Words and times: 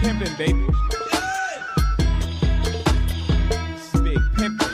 Pimpin', 0.00 0.36
baby. 0.38 0.66
Big 4.04 4.22
pimpin', 4.36 4.67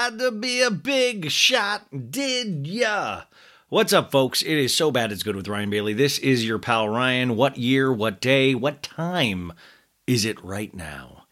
had 0.00 0.18
to 0.18 0.30
be 0.30 0.62
a 0.62 0.70
big 0.70 1.30
shot, 1.30 1.86
did 2.10 2.66
ya? 2.66 3.24
What's 3.68 3.92
up, 3.92 4.10
folks? 4.10 4.40
It 4.40 4.56
is 4.56 4.74
so 4.74 4.90
bad 4.90 5.12
it's 5.12 5.22
good 5.22 5.36
with 5.36 5.46
Ryan 5.46 5.68
Bailey. 5.68 5.92
This 5.92 6.16
is 6.18 6.46
your 6.46 6.58
pal 6.58 6.88
Ryan. 6.88 7.36
What 7.36 7.58
year, 7.58 7.92
what 7.92 8.18
day, 8.18 8.54
what 8.54 8.82
time 8.82 9.52
is 10.06 10.24
it 10.24 10.42
right 10.42 10.74
now? 10.74 11.24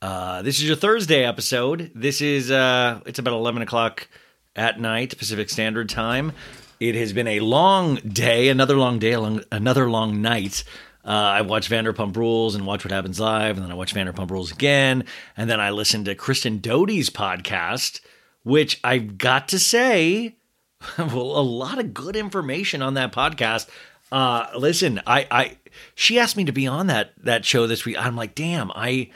Uh, 0.00 0.40
this 0.40 0.56
is 0.56 0.66
your 0.66 0.74
Thursday 0.74 1.22
episode. 1.22 1.92
This 1.94 2.22
is 2.22 2.50
uh, 2.50 3.02
it's 3.04 3.18
about 3.18 3.34
eleven 3.34 3.60
o'clock 3.60 4.08
at 4.56 4.80
night 4.80 5.18
Pacific 5.18 5.50
Standard 5.50 5.90
Time. 5.90 6.32
It 6.80 6.94
has 6.94 7.12
been 7.12 7.28
a 7.28 7.40
long 7.40 7.96
day, 7.96 8.48
another 8.48 8.78
long 8.78 8.98
day, 8.98 9.12
another 9.52 9.90
long 9.90 10.22
night. 10.22 10.64
Uh, 11.04 11.10
I 11.10 11.42
watch 11.42 11.68
Vanderpump 11.68 12.16
Rules 12.16 12.54
and 12.54 12.64
watch 12.64 12.86
What 12.86 12.92
Happens 12.92 13.20
Live, 13.20 13.58
and 13.58 13.64
then 13.66 13.70
I 13.70 13.74
watch 13.74 13.94
Vanderpump 13.94 14.30
Rules 14.30 14.50
again, 14.50 15.04
and 15.36 15.50
then 15.50 15.60
I 15.60 15.68
listen 15.68 16.06
to 16.06 16.14
Kristen 16.14 16.60
Doute's 16.60 17.10
podcast, 17.10 18.00
which 18.44 18.78
I've 18.84 19.18
got 19.18 19.48
to 19.48 19.58
say, 19.58 20.36
well, 20.98 21.38
a 21.38 21.42
lot 21.42 21.78
of 21.78 21.92
good 21.92 22.14
information 22.14 22.82
on 22.82 22.94
that 22.94 23.12
podcast. 23.12 23.68
Uh, 24.12 24.46
listen, 24.56 25.00
I, 25.06 25.26
I, 25.30 25.56
she 25.96 26.18
asked 26.20 26.36
me 26.36 26.44
to 26.44 26.52
be 26.52 26.66
on 26.66 26.86
that 26.86 27.12
that 27.24 27.44
show 27.44 27.66
this 27.66 27.84
week. 27.84 27.96
I'm 27.98 28.14
like, 28.14 28.34
damn, 28.34 28.70
I 28.72 29.10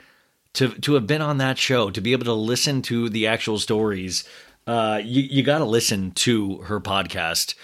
to 0.53 0.69
to 0.69 0.95
have 0.95 1.07
been 1.07 1.21
on 1.21 1.37
that 1.37 1.57
show, 1.57 1.89
to 1.89 2.01
be 2.01 2.11
able 2.11 2.25
to 2.25 2.33
listen 2.33 2.81
to 2.83 3.09
the 3.09 3.27
actual 3.27 3.59
stories, 3.59 4.27
uh, 4.67 4.99
you 5.03 5.21
you 5.21 5.43
got 5.43 5.59
to 5.59 5.65
listen 5.65 6.11
to 6.11 6.57
her 6.63 6.81
podcast, 6.81 7.55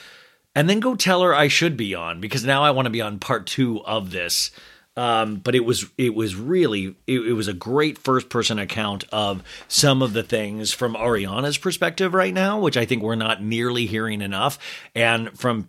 and 0.54 0.70
then 0.70 0.80
go 0.80 0.96
tell 0.96 1.24
her 1.24 1.36
I 1.36 1.48
should 1.48 1.76
be 1.76 1.94
on 1.94 2.22
because 2.22 2.46
now 2.46 2.64
I 2.64 2.72
want 2.72 2.86
to 2.86 2.92
be 2.92 3.02
on 3.02 3.20
part 3.20 3.48
two 3.48 3.84
of 3.86 4.12
this. 4.12 4.52
Um, 4.98 5.38
but 5.38 5.56
it 5.56 5.66
was 5.66 5.86
it 5.98 6.16
was 6.16 6.36
really 6.36 6.96
it, 7.06 7.20
it 7.20 7.34
was 7.34 7.50
a 7.50 7.54
great 7.54 7.98
first 7.98 8.30
person 8.30 8.60
account 8.60 9.04
of 9.12 9.44
some 9.68 10.02
of 10.02 10.14
the 10.14 10.24
things 10.24 10.72
from 10.72 10.94
Ariana's 10.96 11.58
perspective 11.58 12.14
right 12.14 12.34
now, 12.34 12.60
which 12.60 12.78
I 12.78 12.86
think 12.86 13.04
we're 13.04 13.16
not 13.16 13.44
nearly 13.44 13.88
hearing 13.88 14.22
enough, 14.22 14.58
and 14.96 15.38
from 15.38 15.68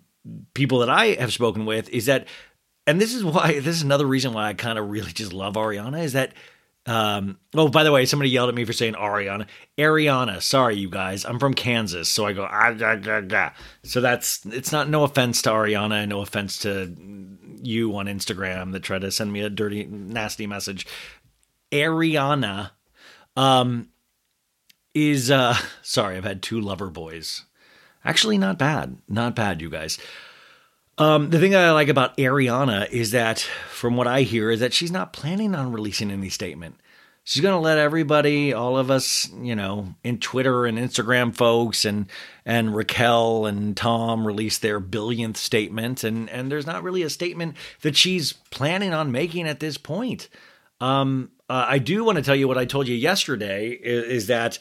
people 0.54 0.78
that 0.80 0.90
I 0.90 1.06
have 1.14 1.32
spoken 1.32 1.66
with 1.66 1.88
is 1.88 2.06
that, 2.06 2.26
and 2.86 3.00
this 3.00 3.14
is 3.14 3.24
why 3.24 3.54
this 3.54 3.76
is 3.76 3.82
another 3.82 4.06
reason 4.06 4.32
why 4.32 4.48
I 4.48 4.54
kind 4.54 4.78
of 4.78 4.90
really 4.90 5.12
just 5.12 5.32
love 5.32 5.54
Ariana 5.54 6.04
is 6.04 6.12
that 6.12 6.32
um, 6.86 7.38
oh, 7.52 7.68
by 7.68 7.82
the 7.82 7.90
way, 7.90 8.06
somebody 8.06 8.30
yelled 8.30 8.48
at 8.48 8.54
me 8.54 8.64
for 8.64 8.72
saying 8.72 8.94
Ariana. 8.94 9.46
Ariana, 9.76 10.40
sorry, 10.40 10.76
you 10.76 10.88
guys. 10.88 11.24
I'm 11.24 11.40
from 11.40 11.52
Kansas, 11.52 12.08
so 12.08 12.24
I 12.24 12.32
go 12.32 12.46
ah, 12.48 12.72
ga, 12.72 12.94
ga, 12.94 13.22
ga. 13.22 13.50
So 13.82 14.00
that's 14.00 14.46
it's 14.46 14.70
not 14.70 14.88
no 14.88 15.02
offense 15.02 15.42
to 15.42 15.50
Ariana, 15.50 16.06
no 16.06 16.20
offense 16.20 16.58
to 16.60 16.94
you 17.66 17.96
on 17.96 18.06
Instagram 18.06 18.72
that 18.72 18.82
try 18.82 18.98
to 18.98 19.10
send 19.10 19.32
me 19.32 19.40
a 19.40 19.50
dirty, 19.50 19.84
nasty 19.84 20.46
message. 20.46 20.86
Ariana, 21.72 22.70
um, 23.36 23.88
is 24.94 25.30
uh, 25.30 25.56
sorry, 25.82 26.16
I've 26.16 26.24
had 26.24 26.42
two 26.42 26.60
lover 26.60 26.88
boys. 26.88 27.44
Actually, 28.04 28.38
not 28.38 28.58
bad, 28.58 28.98
not 29.08 29.34
bad, 29.34 29.60
you 29.60 29.68
guys. 29.68 29.98
Um, 30.98 31.28
the 31.28 31.38
thing 31.38 31.50
that 31.50 31.64
I 31.64 31.72
like 31.72 31.88
about 31.88 32.16
Ariana 32.16 32.88
is 32.90 33.10
that, 33.10 33.40
from 33.68 33.96
what 33.96 34.06
I 34.06 34.22
hear, 34.22 34.50
is 34.50 34.60
that 34.60 34.72
she's 34.72 34.90
not 34.90 35.12
planning 35.12 35.54
on 35.54 35.72
releasing 35.72 36.10
any 36.10 36.30
statement. 36.30 36.76
She's 37.28 37.42
going 37.42 37.54
to 37.54 37.60
let 37.60 37.76
everybody, 37.76 38.52
all 38.52 38.78
of 38.78 38.88
us, 38.88 39.28
you 39.42 39.56
know, 39.56 39.96
in 40.04 40.18
Twitter 40.18 40.64
and 40.64 40.78
Instagram 40.78 41.34
folks 41.34 41.84
and 41.84 42.06
and 42.44 42.72
Raquel 42.72 43.46
and 43.46 43.76
Tom 43.76 44.24
release 44.24 44.58
their 44.58 44.78
billionth 44.78 45.36
statement, 45.36 46.04
and 46.04 46.30
and 46.30 46.52
there's 46.52 46.66
not 46.66 46.84
really 46.84 47.02
a 47.02 47.10
statement 47.10 47.56
that 47.82 47.96
she's 47.96 48.34
planning 48.52 48.94
on 48.94 49.10
making 49.10 49.48
at 49.48 49.58
this 49.58 49.76
point. 49.76 50.28
Um, 50.80 51.32
uh, 51.50 51.66
I 51.66 51.78
do 51.78 52.04
want 52.04 52.14
to 52.14 52.22
tell 52.22 52.36
you 52.36 52.46
what 52.46 52.58
I 52.58 52.64
told 52.64 52.86
you 52.86 52.94
yesterday 52.94 53.70
is, 53.70 54.04
is 54.04 54.26
that 54.28 54.60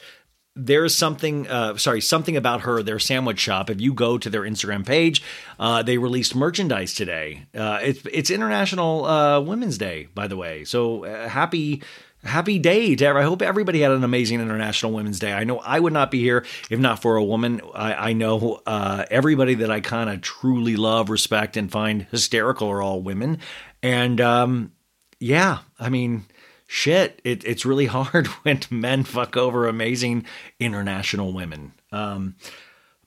there's 0.56 0.95
something 0.95 1.47
uh, 1.47 1.77
sorry 1.77 2.01
something 2.01 2.35
about 2.35 2.62
her 2.62 2.81
their 2.81 2.97
sandwich 2.97 3.39
shop. 3.39 3.69
If 3.69 3.79
you 3.79 3.94
go 3.94 4.17
to 4.17 4.29
their 4.29 4.44
instagram 4.44 4.85
page 4.85 5.21
uh, 5.59 5.83
they 5.83 5.97
released 5.97 6.33
merchandise 6.33 6.94
today. 6.94 7.45
Uh, 7.53 7.79
it's 7.83 8.00
it's 8.12 8.29
international 8.29 9.03
uh, 9.03 9.41
women's 9.41 9.77
day 9.77 10.07
by 10.15 10.27
the 10.27 10.38
way. 10.38 10.63
So 10.63 11.03
uh, 11.03 11.27
happy 11.27 11.83
happy 12.25 12.60
day 12.60 12.95
to 12.95 13.07
i 13.07 13.22
hope 13.22 13.42
everybody 13.42 13.81
had 13.81 13.92
an 13.92 14.04
amazing 14.04 14.42
international 14.42 14.92
women's 14.92 15.19
day 15.19 15.31
i 15.31 15.44
know 15.44 15.60
i 15.60 15.80
would 15.80 15.94
not 15.94 16.12
be 16.12 16.19
here 16.19 16.45
if 16.69 16.80
not 16.80 17.01
for 17.01 17.16
a 17.16 17.24
woman 17.24 17.62
i, 17.74 18.10
I 18.10 18.13
know 18.13 18.62
uh, 18.66 19.06
everybody 19.10 19.54
that 19.56 19.72
i 19.72 19.80
kind 19.80 20.10
of 20.10 20.22
truly 20.22 20.75
love 20.75 21.10
respect 21.10 21.56
and 21.56 21.72
find 21.72 22.07
hysterical 22.12 22.69
are 22.69 22.81
all 22.81 23.01
women 23.01 23.39
and 23.81 24.19
um, 24.19 24.72
yeah 25.19 25.60
i 25.80 25.89
mean 25.89 26.25
shit, 26.68 27.22
it, 27.24 27.44
it's 27.45 27.66
really 27.66 27.86
hard 27.98 28.27
when 28.27 28.60
men 28.69 29.04
fuck 29.04 29.38
over 29.38 29.68
amazing 29.68 30.25
international 30.60 31.33
women. 31.33 31.74
Um, 31.92 32.36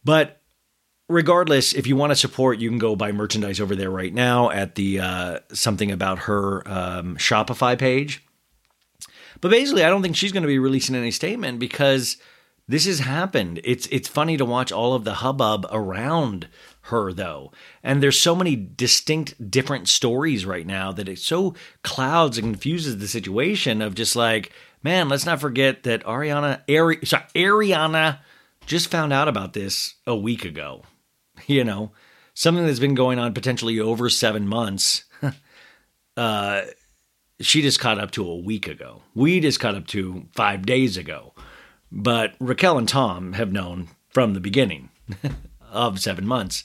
but 0.04 0.40
regardless, 1.08 1.72
if 1.72 1.86
you 1.86 1.96
want 1.96 2.10
to 2.10 2.16
support, 2.16 2.58
you 2.58 2.68
can 2.68 2.78
go 2.78 2.96
buy 2.96 3.12
merchandise 3.12 3.60
over 3.60 3.76
there 3.76 3.90
right 3.90 4.12
now 4.12 4.50
at 4.50 4.74
the 4.74 5.00
uh, 5.00 5.38
something 5.52 5.90
about 5.90 6.20
her 6.20 6.66
um, 6.68 7.16
Shopify 7.16 7.78
page. 7.78 8.24
But 9.40 9.50
basically, 9.50 9.84
I 9.84 9.88
don't 9.88 10.02
think 10.02 10.16
she's 10.16 10.32
going 10.32 10.42
to 10.42 10.48
be 10.48 10.58
releasing 10.58 10.96
any 10.96 11.10
statement 11.10 11.58
because 11.58 12.16
this 12.68 12.86
has 12.86 13.00
happened. 13.00 13.60
It's 13.64 13.86
it's 13.86 14.08
funny 14.08 14.36
to 14.36 14.44
watch 14.44 14.70
all 14.70 14.94
of 14.94 15.04
the 15.04 15.14
hubbub 15.14 15.66
around 15.72 16.48
her 16.82 17.12
though. 17.12 17.52
And 17.82 18.02
there's 18.02 18.18
so 18.18 18.36
many 18.36 18.56
distinct 18.56 19.50
different 19.50 19.88
stories 19.88 20.44
right 20.44 20.66
now 20.66 20.92
that 20.92 21.08
it 21.08 21.18
so 21.18 21.54
clouds 21.82 22.36
and 22.36 22.52
confuses 22.52 22.98
the 22.98 23.08
situation 23.08 23.80
of 23.80 23.94
just 23.94 24.16
like, 24.16 24.52
man, 24.82 25.08
let's 25.08 25.26
not 25.26 25.40
forget 25.40 25.84
that 25.84 26.04
Ariana 26.04 26.60
Ari, 26.68 27.04
sorry, 27.04 27.24
Ariana 27.34 28.18
just 28.66 28.90
found 28.90 29.12
out 29.12 29.28
about 29.28 29.54
this 29.54 29.94
a 30.06 30.16
week 30.16 30.44
ago. 30.44 30.82
You 31.46 31.62
know, 31.62 31.92
something 32.34 32.66
that's 32.66 32.80
been 32.80 32.96
going 32.96 33.20
on 33.20 33.32
potentially 33.32 33.78
over 33.78 34.10
7 34.10 34.48
months. 34.48 35.04
uh 36.16 36.62
she 37.40 37.62
just 37.62 37.80
caught 37.80 37.98
up 37.98 38.10
to 38.12 38.28
a 38.28 38.36
week 38.36 38.66
ago. 38.66 39.02
We 39.14 39.40
just 39.40 39.60
caught 39.60 39.74
up 39.74 39.86
to 39.88 40.26
5 40.32 40.66
days 40.66 40.96
ago. 40.96 41.34
But 41.90 42.34
Raquel 42.38 42.78
and 42.78 42.88
Tom 42.88 43.34
have 43.34 43.52
known 43.52 43.88
from 44.10 44.34
the 44.34 44.40
beginning 44.40 44.90
of 45.70 46.00
seven 46.00 46.26
months. 46.26 46.64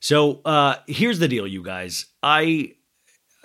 So 0.00 0.40
uh, 0.44 0.76
here's 0.86 1.18
the 1.18 1.28
deal, 1.28 1.46
you 1.46 1.62
guys. 1.62 2.06
I 2.22 2.74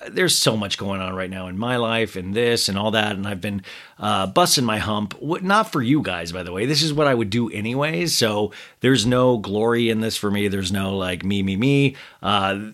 there's 0.10 0.38
so 0.38 0.56
much 0.56 0.78
going 0.78 1.02
on 1.02 1.16
right 1.16 1.30
now 1.30 1.48
in 1.48 1.58
my 1.58 1.78
life 1.78 2.16
and 2.16 2.34
this 2.34 2.70
and 2.70 2.78
all 2.78 2.92
that, 2.92 3.16
and 3.16 3.28
I've 3.28 3.42
been 3.42 3.64
uh, 3.98 4.28
busting 4.28 4.64
my 4.64 4.78
hump. 4.78 5.20
Not 5.22 5.72
for 5.72 5.82
you 5.82 6.04
guys, 6.04 6.32
by 6.32 6.44
the 6.44 6.52
way. 6.52 6.66
This 6.68 6.84
is 6.84 6.94
what 6.94 7.08
I 7.08 7.16
would 7.16 7.32
do 7.32 7.50
anyways. 7.50 8.16
So 8.16 8.52
there's 8.82 9.06
no 9.06 9.38
glory 9.38 9.90
in 9.90 10.02
this 10.02 10.16
for 10.16 10.30
me. 10.30 10.48
There's 10.48 10.72
no 10.72 10.96
like 10.96 11.26
me, 11.26 11.42
me, 11.42 11.56
me. 11.56 11.96
Uh, 12.22 12.72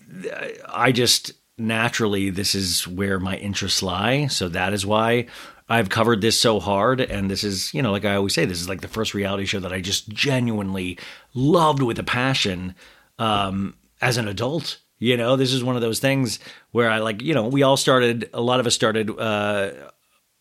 I 0.68 0.92
just 0.92 1.32
naturally 1.56 2.30
this 2.30 2.54
is 2.54 2.86
where 2.86 3.18
my 3.18 3.36
interests 3.36 3.82
lie. 3.82 4.26
So 4.26 4.48
that 4.48 4.72
is 4.72 4.84
why 4.84 5.26
I've 5.68 5.88
covered 5.88 6.20
this 6.20 6.38
so 6.38 6.60
hard. 6.60 7.00
And 7.00 7.30
this 7.30 7.44
is, 7.44 7.72
you 7.72 7.82
know, 7.82 7.92
like 7.92 8.04
I 8.04 8.16
always 8.16 8.34
say, 8.34 8.44
this 8.44 8.60
is 8.60 8.68
like 8.68 8.80
the 8.80 8.88
first 8.88 9.14
reality 9.14 9.44
show 9.46 9.60
that 9.60 9.72
I 9.72 9.80
just 9.80 10.08
genuinely 10.08 10.98
loved 11.32 11.82
with 11.82 11.98
a 11.98 12.04
passion 12.04 12.74
um, 13.18 13.76
as 14.00 14.16
an 14.16 14.28
adult. 14.28 14.78
You 14.98 15.16
know, 15.16 15.36
this 15.36 15.52
is 15.52 15.64
one 15.64 15.76
of 15.76 15.82
those 15.82 16.00
things 16.00 16.38
where 16.70 16.90
I 16.90 16.98
like, 16.98 17.22
you 17.22 17.34
know, 17.34 17.48
we 17.48 17.62
all 17.62 17.76
started, 17.76 18.30
a 18.32 18.40
lot 18.40 18.60
of 18.60 18.66
us 18.66 18.74
started 18.74 19.10
uh, 19.10 19.70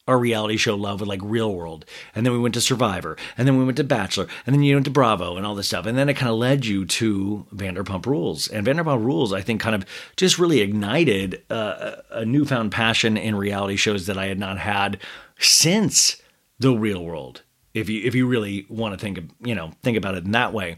our 0.08 0.18
reality 0.18 0.58
show 0.58 0.76
love 0.76 1.00
with 1.00 1.10
like 1.10 1.22
Real 1.24 1.54
World. 1.54 1.86
And 2.14 2.26
then 2.26 2.34
we 2.34 2.40
went 2.40 2.54
to 2.56 2.62
Survivor. 2.62 3.18
And 3.38 3.48
then 3.48 3.58
we 3.58 3.64
went 3.64 3.78
to 3.78 3.84
Bachelor. 3.84 4.28
And 4.46 4.54
then 4.54 4.62
you 4.64 4.76
went 4.76 4.86
to 4.86 4.92
Bravo 4.92 5.38
and 5.38 5.46
all 5.46 5.56
this 5.56 5.68
stuff. 5.68 5.86
And 5.86 5.98
then 5.98 6.10
it 6.10 6.16
kind 6.16 6.30
of 6.30 6.38
led 6.38 6.66
you 6.66 6.86
to 6.86 7.48
Vanderpump 7.54 8.06
Rules. 8.06 8.48
And 8.48 8.66
Vanderpump 8.68 9.04
Rules, 9.04 9.32
I 9.32 9.42
think, 9.42 9.62
kind 9.62 9.76
of 9.76 9.86
just 10.18 10.38
really 10.38 10.60
ignited 10.60 11.44
uh, 11.50 11.96
a 12.12 12.26
newfound 12.26 12.72
passion 12.72 13.16
in 13.16 13.36
reality 13.36 13.78
shows 13.78 14.06
that 14.08 14.18
I 14.18 14.28
had 14.28 14.40
not 14.40 14.58
had 14.60 15.00
since 15.40 16.22
the 16.60 16.74
Real 16.74 17.04
World. 17.04 17.44
If 17.74 17.90
you 17.90 18.02
if 18.04 18.14
you 18.14 18.28
really 18.28 18.68
want 18.70 18.94
to 18.94 19.00
think 19.00 19.18
of, 19.18 19.26
you 19.44 19.56
know 19.56 19.72
think 19.82 19.98
about 19.98 20.16
it 20.16 20.26
in 20.26 20.32
that 20.32 20.54
way. 20.54 20.78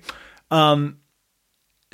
Um, 0.50 1.00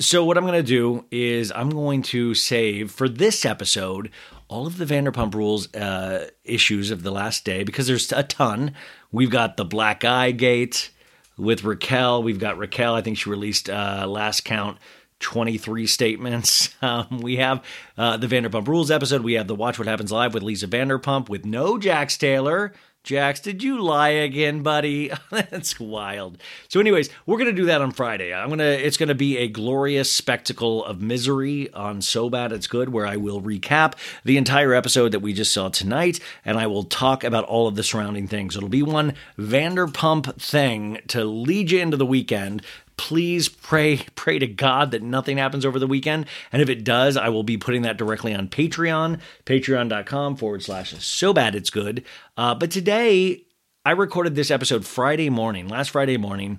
so 0.00 0.24
what 0.24 0.36
I'm 0.36 0.44
going 0.44 0.54
to 0.54 0.62
do 0.62 1.04
is 1.10 1.52
I'm 1.52 1.70
going 1.70 2.02
to 2.02 2.34
save 2.34 2.90
for 2.90 3.08
this 3.08 3.44
episode 3.44 4.10
all 4.52 4.66
of 4.66 4.76
the 4.76 4.84
Vanderpump 4.84 5.34
Rules 5.34 5.74
uh, 5.74 6.28
issues 6.44 6.90
of 6.90 7.02
the 7.02 7.10
last 7.10 7.42
day 7.46 7.64
because 7.64 7.86
there's 7.86 8.12
a 8.12 8.22
ton. 8.22 8.74
We've 9.10 9.30
got 9.30 9.56
the 9.56 9.64
Black 9.64 10.04
Eye 10.04 10.30
Gate 10.30 10.90
with 11.38 11.64
Raquel. 11.64 12.22
We've 12.22 12.38
got 12.38 12.58
Raquel. 12.58 12.94
I 12.94 13.00
think 13.00 13.16
she 13.16 13.30
released 13.30 13.70
uh, 13.70 14.04
last 14.06 14.44
count 14.44 14.76
23 15.20 15.86
statements. 15.86 16.68
Um, 16.82 17.20
we 17.20 17.36
have 17.36 17.64
uh, 17.96 18.16
the 18.16 18.26
Vanderpump 18.26 18.66
Rules 18.66 18.90
episode. 18.90 19.22
We 19.22 19.34
have 19.34 19.46
the 19.46 19.54
Watch 19.54 19.78
What 19.78 19.86
Happens 19.86 20.10
Live 20.10 20.34
with 20.34 20.42
Lisa 20.42 20.66
Vanderpump 20.66 21.28
with 21.28 21.44
no 21.44 21.78
Jax 21.78 22.16
Taylor. 22.18 22.72
Jax, 23.04 23.40
did 23.40 23.64
you 23.64 23.82
lie 23.82 24.10
again, 24.10 24.62
buddy? 24.62 25.10
That's 25.30 25.80
wild. 25.80 26.38
So, 26.68 26.78
anyways, 26.78 27.10
we're 27.26 27.36
gonna 27.36 27.50
do 27.52 27.64
that 27.64 27.80
on 27.80 27.90
Friday. 27.90 28.32
I'm 28.32 28.48
gonna. 28.48 28.62
It's 28.62 28.96
gonna 28.96 29.16
be 29.16 29.38
a 29.38 29.48
glorious 29.48 30.12
spectacle 30.12 30.84
of 30.84 31.00
misery 31.00 31.72
on 31.72 32.00
So 32.00 32.30
Bad 32.30 32.52
It's 32.52 32.68
Good, 32.68 32.90
where 32.90 33.04
I 33.04 33.16
will 33.16 33.42
recap 33.42 33.94
the 34.24 34.36
entire 34.36 34.72
episode 34.72 35.10
that 35.10 35.18
we 35.18 35.32
just 35.32 35.52
saw 35.52 35.68
tonight, 35.68 36.20
and 36.44 36.56
I 36.56 36.68
will 36.68 36.84
talk 36.84 37.24
about 37.24 37.44
all 37.46 37.66
of 37.66 37.74
the 37.74 37.82
surrounding 37.82 38.28
things. 38.28 38.56
It'll 38.56 38.68
be 38.68 38.84
one 38.84 39.14
Vanderpump 39.36 40.40
thing 40.40 40.98
to 41.08 41.24
lead 41.24 41.72
you 41.72 41.80
into 41.80 41.96
the 41.96 42.06
weekend 42.06 42.62
please 42.96 43.48
pray 43.48 43.98
pray 44.14 44.38
to 44.38 44.46
god 44.46 44.90
that 44.90 45.02
nothing 45.02 45.38
happens 45.38 45.64
over 45.64 45.78
the 45.78 45.86
weekend 45.86 46.26
and 46.52 46.62
if 46.62 46.68
it 46.68 46.84
does 46.84 47.16
i 47.16 47.28
will 47.28 47.42
be 47.42 47.56
putting 47.56 47.82
that 47.82 47.96
directly 47.96 48.34
on 48.34 48.48
patreon 48.48 49.20
patreon.com 49.44 50.36
forward 50.36 50.62
slash 50.62 50.92
so 51.04 51.32
bad 51.32 51.54
it's 51.54 51.70
good 51.70 52.04
uh, 52.36 52.54
but 52.54 52.70
today 52.70 53.44
i 53.84 53.90
recorded 53.90 54.34
this 54.34 54.50
episode 54.50 54.86
friday 54.86 55.30
morning 55.30 55.68
last 55.68 55.90
friday 55.90 56.16
morning 56.16 56.58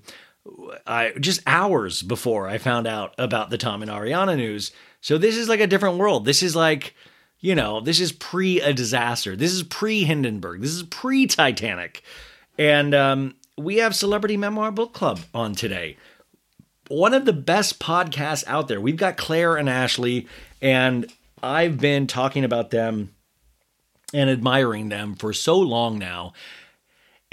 I, 0.86 1.14
just 1.20 1.42
hours 1.48 2.02
before 2.02 2.48
i 2.48 2.58
found 2.58 2.88
out 2.88 3.14
about 3.18 3.50
the 3.50 3.58
tom 3.58 3.82
and 3.82 3.92
ariana 3.92 4.36
news 4.36 4.72
so 5.02 5.18
this 5.18 5.38
is 5.38 5.48
like 5.48 5.60
a 5.60 5.68
different 5.68 5.98
world 5.98 6.26
this 6.26 6.44
is 6.44 6.56
like 6.56 6.94
you 7.44 7.56
know, 7.56 7.82
this 7.82 8.00
is 8.00 8.14
pre 8.14 8.62
a 8.62 8.72
disaster. 8.72 9.36
This 9.36 9.52
is 9.52 9.64
pre 9.64 10.06
Hindenburg. 10.06 10.62
This 10.62 10.72
is 10.72 10.84
pre 10.84 11.28
Titanic. 11.28 12.02
And 12.58 12.96
um, 12.96 13.36
we 13.58 13.78
have 13.78 13.94
Celebrity 13.94 14.38
Memoir 14.38 14.72
Book 14.72 14.94
Club 14.94 15.20
on 15.34 15.54
today. 15.54 15.98
One 16.90 17.14
of 17.14 17.26
the 17.26 17.34
best 17.34 17.80
podcasts 17.80 18.44
out 18.48 18.68
there. 18.68 18.82
We've 18.82 18.98
got 18.98 19.18
Claire 19.18 19.56
and 19.56 19.70
Ashley, 19.70 20.28
and 20.62 21.12
I've 21.42 21.80
been 21.80 22.08
talking 22.08 22.44
about 22.44 22.72
them 22.72 23.14
and 24.14 24.30
admiring 24.30 24.90
them 24.90 25.16
for 25.16 25.34
so 25.34 25.60
long 25.60 25.98
now 25.98 26.34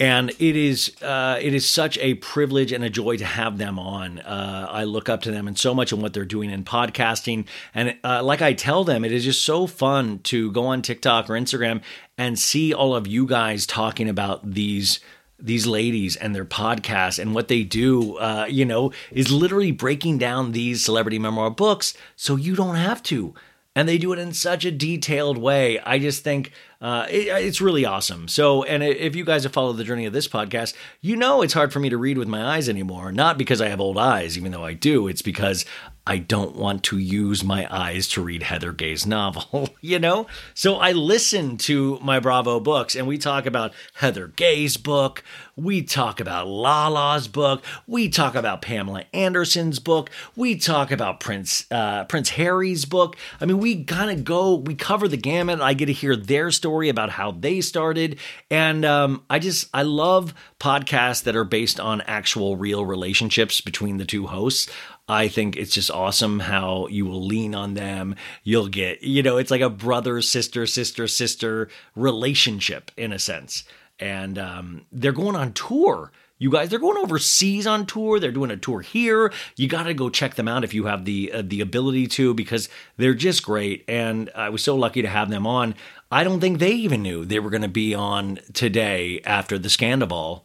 and 0.01 0.31
it 0.39 0.57
is 0.57 0.97
uh, 1.03 1.39
it 1.41 1.53
is 1.53 1.69
such 1.69 1.99
a 1.99 2.15
privilege 2.15 2.73
and 2.73 2.83
a 2.83 2.89
joy 2.89 3.19
to 3.19 3.25
have 3.25 3.59
them 3.59 3.79
on. 3.79 4.19
Uh, 4.21 4.67
I 4.69 4.85
look 4.85 5.11
up 5.11 5.21
to 5.23 5.31
them 5.31 5.47
and 5.47 5.59
so 5.59 5.75
much 5.75 5.93
in 5.93 6.01
what 6.01 6.15
they're 6.15 6.25
doing 6.25 6.51
in 6.51 6.65
podcasting, 6.65 7.47
and 7.75 7.97
uh, 8.03 8.23
like 8.25 8.41
I 8.41 8.55
tell 8.55 8.83
them, 8.83 9.05
it 9.05 9.13
is 9.13 9.25
just 9.25 9.45
so 9.45 9.67
fun 9.67 10.21
to 10.21 10.51
go 10.53 10.67
on 10.67 10.81
TikTok 10.81 11.29
or 11.29 11.35
Instagram 11.35 11.83
and 12.17 12.39
see 12.39 12.73
all 12.73 12.97
of 12.97 13.07
you 13.07 13.27
guys 13.27 13.67
talking 13.67 14.09
about 14.09 14.51
these 14.51 15.01
these 15.41 15.67
ladies 15.67 16.17
and 16.17 16.35
their 16.35 16.45
podcasts 16.45 17.19
and 17.19 17.35
what 17.35 17.49
they 17.49 17.63
do. 17.63 18.17
Uh, 18.17 18.47
you 18.49 18.65
know, 18.65 18.93
is 19.11 19.31
literally 19.31 19.73
breaking 19.73 20.19
down 20.19 20.53
these 20.53 20.85
celebrity 20.85 21.19
memoir 21.19 21.51
books 21.51 21.95
so 22.17 22.37
you 22.37 22.55
don't 22.55 22.77
have 22.77 23.03
to 23.05 23.35
and 23.75 23.89
they 23.89 23.99
do 23.99 24.13
it 24.13 24.19
in 24.19 24.33
such 24.33 24.65
a 24.65 24.71
detailed 24.71 25.39
way. 25.39 25.79
I 25.81 25.99
just 25.99 26.25
think 26.25 26.53
uh, 26.81 27.07
it, 27.11 27.29
it's 27.29 27.61
really 27.61 27.85
awesome. 27.85 28.27
So, 28.29 28.63
and 28.63 28.83
if 28.83 29.15
you 29.15 29.25
guys 29.25 29.43
have 29.43 29.53
followed 29.53 29.75
the 29.75 29.85
journey 29.85 30.07
of 30.07 30.13
this 30.13 30.29
podcast, 30.29 30.75
you 31.01 31.15
know 31.15 31.43
it's 31.43 31.53
hard 31.53 31.73
for 31.73 31.81
me 31.81 31.91
to 31.91 31.99
read 31.99 32.17
with 32.17 32.29
my 32.29 32.57
eyes 32.57 32.69
anymore. 32.69 33.13
Not 33.13 33.37
because 33.37 33.61
I 33.61 33.69
have 33.69 33.81
old 33.81 33.99
eyes, 33.99 34.39
even 34.39 34.53
though 34.53 34.65
I 34.65 34.73
do. 34.73 35.07
It's 35.07 35.23
because 35.23 35.67
I 36.07 36.17
don't 36.17 36.57
want 36.57 36.83
to 36.85 36.99
use 36.99 37.45
my 37.45 37.69
eyes 37.71 38.09
to 38.09 38.23
read 38.23 38.43
Heather 38.43 38.73
Gay's 38.73 39.07
novel, 39.07 39.69
you 39.83 39.99
know? 39.99 40.27
So 40.55 40.77
I 40.77 40.93
listen 40.93 41.59
to 41.59 41.99
my 42.03 42.19
Bravo 42.19 42.59
books 42.59 42.97
and 42.97 43.07
we 43.07 43.19
talk 43.19 43.45
about 43.45 43.75
Heather 43.95 44.29
Gay's 44.29 44.77
book. 44.77 45.23
We 45.57 45.83
talk 45.83 46.19
about 46.19 46.47
Lala's 46.47 47.29
book. 47.29 47.63
We 47.87 48.09
talk 48.09 48.35
about 48.35 48.63
Pamela 48.63 49.05
Anderson's 49.13 49.79
book. 49.79 50.09
We 50.35 50.57
talk 50.57 50.91
about 50.91 51.21
Prince 51.21 51.67
uh, 51.71 52.05
Prince 52.05 52.31
Harry's 52.31 52.87
book. 52.87 53.17
I 53.41 53.45
mean, 53.45 53.59
we 53.59 53.85
kind 53.85 54.11
of 54.11 54.25
go, 54.25 54.55
we 54.55 54.75
cover 54.75 55.07
the 55.07 55.19
gamut. 55.19 55.61
I 55.61 55.75
get 55.75 55.87
to 55.87 55.93
hear 55.93 56.17
their 56.17 56.51
story 56.51 56.70
about 56.89 57.11
how 57.11 57.33
they 57.33 57.61
started. 57.61 58.19
And 58.51 58.85
um, 58.85 59.25
I 59.29 59.39
just, 59.39 59.69
I 59.75 59.83
love 59.83 60.35
podcasts 60.59 61.25
that 61.25 61.37
are 61.37 61.45
based 61.45 61.81
on 61.81 62.01
actual 62.03 62.57
real 62.57 62.85
relationships 62.87 63.61
between 63.61 63.97
the 63.97 64.05
two 64.05 64.27
hosts. 64.27 64.71
I 65.09 65.27
think 65.27 65.57
it's 65.57 65.75
just 65.75 65.91
awesome 65.91 66.39
how 66.39 66.87
you 66.87 67.05
will 67.05 67.27
lean 67.27 67.55
on 67.55 67.75
them. 67.75 68.15
You'll 68.45 68.69
get, 68.69 69.03
you 69.03 69.23
know, 69.23 69.39
it's 69.39 69.51
like 69.51 69.61
a 69.61 69.69
brother, 69.69 70.23
sister, 70.23 70.67
sister, 70.67 71.09
sister 71.09 71.69
relationship 71.97 72.93
in 72.97 73.13
a 73.13 73.19
sense. 73.19 73.65
And 73.99 74.39
um, 74.39 74.87
they're 74.93 75.13
going 75.13 75.35
on 75.35 75.53
tour. 75.53 76.13
You 76.39 76.51
guys, 76.51 76.71
they're 76.71 76.79
going 76.79 76.97
overseas 76.97 77.67
on 77.67 77.85
tour. 77.85 78.19
They're 78.19 78.33
doing 78.33 78.51
a 78.51 78.57
tour 78.57 78.81
here. 78.81 79.31
You 79.57 79.69
got 79.69 79.83
to 79.83 79.93
go 79.93 80.09
check 80.09 80.37
them 80.37 80.49
out 80.49 80.65
if 80.65 80.73
you 80.73 80.87
have 80.87 81.05
the 81.05 81.31
uh, 81.33 81.43
the 81.45 81.61
ability 81.61 82.07
to, 82.07 82.33
because 82.33 82.71
they're 82.97 83.13
just 83.13 83.43
great. 83.43 83.85
And 83.89 84.31
I 84.35 84.49
was 84.49 84.65
so 84.65 84.75
lucky 84.75 85.03
to 85.03 85.09
have 85.09 85.29
them 85.29 85.47
on. 85.47 85.75
I 86.11 86.25
don't 86.25 86.41
think 86.41 86.59
they 86.59 86.73
even 86.73 87.03
knew 87.03 87.25
they 87.25 87.39
were 87.39 87.51
going 87.51 87.63
to 87.63 87.69
be 87.69 87.95
on 87.95 88.41
today 88.53 89.21
after 89.25 89.59
the 89.59 89.69
Scandival 89.69 90.43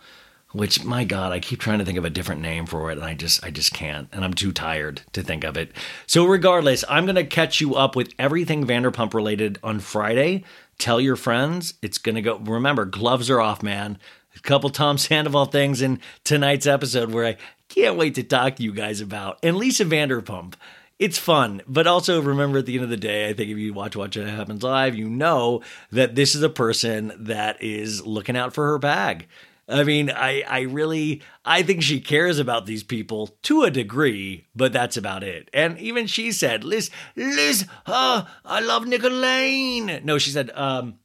which 0.56 0.86
my 0.86 1.04
god 1.04 1.34
i 1.34 1.40
keep 1.40 1.60
trying 1.60 1.80
to 1.80 1.86
think 1.86 1.98
of 1.98 2.06
a 2.06 2.10
different 2.10 2.42
name 2.42 2.66
for 2.66 2.90
it 2.90 2.98
and 2.98 3.04
i 3.04 3.14
just 3.14 3.44
i 3.44 3.52
just 3.52 3.74
can't 3.74 4.08
and 4.14 4.24
i'm 4.24 4.34
too 4.34 4.54
tired 4.54 5.02
to 5.12 5.22
think 5.22 5.44
of 5.44 5.58
it. 5.58 5.72
So 6.08 6.26
regardless 6.26 6.86
i'm 6.88 7.06
going 7.06 7.16
to 7.16 7.26
catch 7.26 7.60
you 7.60 7.76
up 7.76 7.96
with 7.96 8.14
everything 8.18 8.66
vanderpump 8.66 9.14
related 9.14 9.60
on 9.64 9.80
friday. 9.80 10.44
Tell 10.78 11.00
your 11.00 11.16
friends. 11.16 11.76
It's 11.82 11.98
going 11.98 12.16
to 12.16 12.22
go 12.22 12.38
remember 12.38 12.86
gloves 12.86 13.30
are 13.30 13.40
off 13.40 13.64
man. 13.64 13.98
A 14.36 14.40
couple 14.40 14.70
tom 14.70 14.98
sandoval 14.98 15.46
things 15.46 15.82
in 15.82 16.00
tonight's 16.24 16.68
episode 16.68 17.12
where 17.12 17.26
i 17.26 17.38
can't 17.68 17.98
wait 17.98 18.16
to 18.16 18.24
talk 18.24 18.56
to 18.56 18.64
you 18.64 18.72
guys 18.72 19.02
about 19.02 19.40
and 19.44 19.58
lisa 19.58 19.84
vanderpump 19.84 20.54
it's 20.98 21.18
fun, 21.18 21.62
but 21.68 21.88
also 21.88 22.22
remember 22.22 22.60
at 22.60 22.66
the 22.66 22.76
end 22.76 22.84
of 22.84 22.90
the 22.90 22.98
day, 22.98 23.28
I 23.30 23.34
think 23.34 23.52
if 23.52 23.58
you 23.58 23.74
watch 23.74 23.96
Watch 23.96 24.16
It 24.16 24.28
Happens 24.28 24.64
Live, 24.64 24.96
you 24.96 25.10
know 25.10 25.62
that 25.92 26.16
this 26.16 26.36
is 26.36 26.44
a 26.44 26.50
person 26.50 27.12
that 27.20 27.62
is 27.62 28.06
looking 28.06 28.38
out 28.38 28.54
for 28.54 28.68
her 28.68 28.78
bag. 28.78 29.28
I 29.68 29.84
mean, 29.84 30.12
I, 30.12 30.44
I 30.48 30.62
really, 30.62 31.22
I 31.44 31.64
think 31.64 31.82
she 31.82 32.00
cares 32.00 32.38
about 32.38 32.66
these 32.66 32.84
people 32.84 33.36
to 33.44 33.64
a 33.64 33.72
degree, 33.72 34.46
but 34.56 34.72
that's 34.72 34.96
about 34.96 35.24
it. 35.24 35.50
And 35.54 35.78
even 35.80 36.06
she 36.06 36.32
said, 36.32 36.64
Liz, 36.64 36.92
Liz, 37.16 37.66
uh, 37.88 38.26
I 38.46 38.60
love 38.60 38.86
Nicolaine. 38.86 40.06
No, 40.06 40.20
she 40.20 40.30
said, 40.30 40.52
um, 40.54 41.00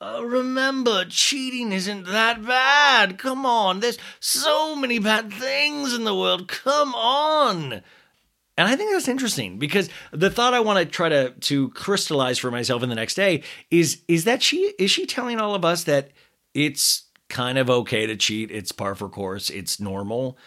uh, 0.00 0.22
remember, 0.24 1.04
cheating 1.06 1.72
isn't 1.72 2.06
that 2.06 2.44
bad. 2.46 3.18
Come 3.18 3.44
on, 3.44 3.80
there's 3.80 3.98
so 4.20 4.76
many 4.76 4.98
bad 5.00 5.32
things 5.32 5.92
in 5.92 6.04
the 6.04 6.14
world. 6.14 6.48
Come 6.48 6.94
on. 6.94 7.82
And 8.56 8.66
I 8.68 8.76
think 8.76 8.92
that's 8.92 9.08
interesting 9.08 9.58
because 9.58 9.90
the 10.12 10.30
thought 10.30 10.54
I 10.54 10.60
want 10.60 10.78
to 10.78 10.86
try 10.86 11.08
to 11.08 11.30
to 11.30 11.68
crystallize 11.70 12.38
for 12.38 12.50
myself 12.50 12.82
in 12.82 12.88
the 12.88 12.94
next 12.94 13.14
day 13.14 13.42
is 13.70 14.02
is 14.08 14.24
that 14.24 14.42
she 14.42 14.74
is 14.78 14.90
she 14.90 15.04
telling 15.06 15.38
all 15.38 15.54
of 15.54 15.64
us 15.64 15.84
that 15.84 16.10
it's 16.54 17.04
kind 17.28 17.58
of 17.58 17.68
okay 17.68 18.06
to 18.06 18.16
cheat. 18.16 18.50
It's 18.50 18.72
par 18.72 18.94
for 18.94 19.08
course. 19.08 19.50
It's 19.50 19.80
normal. 19.80 20.38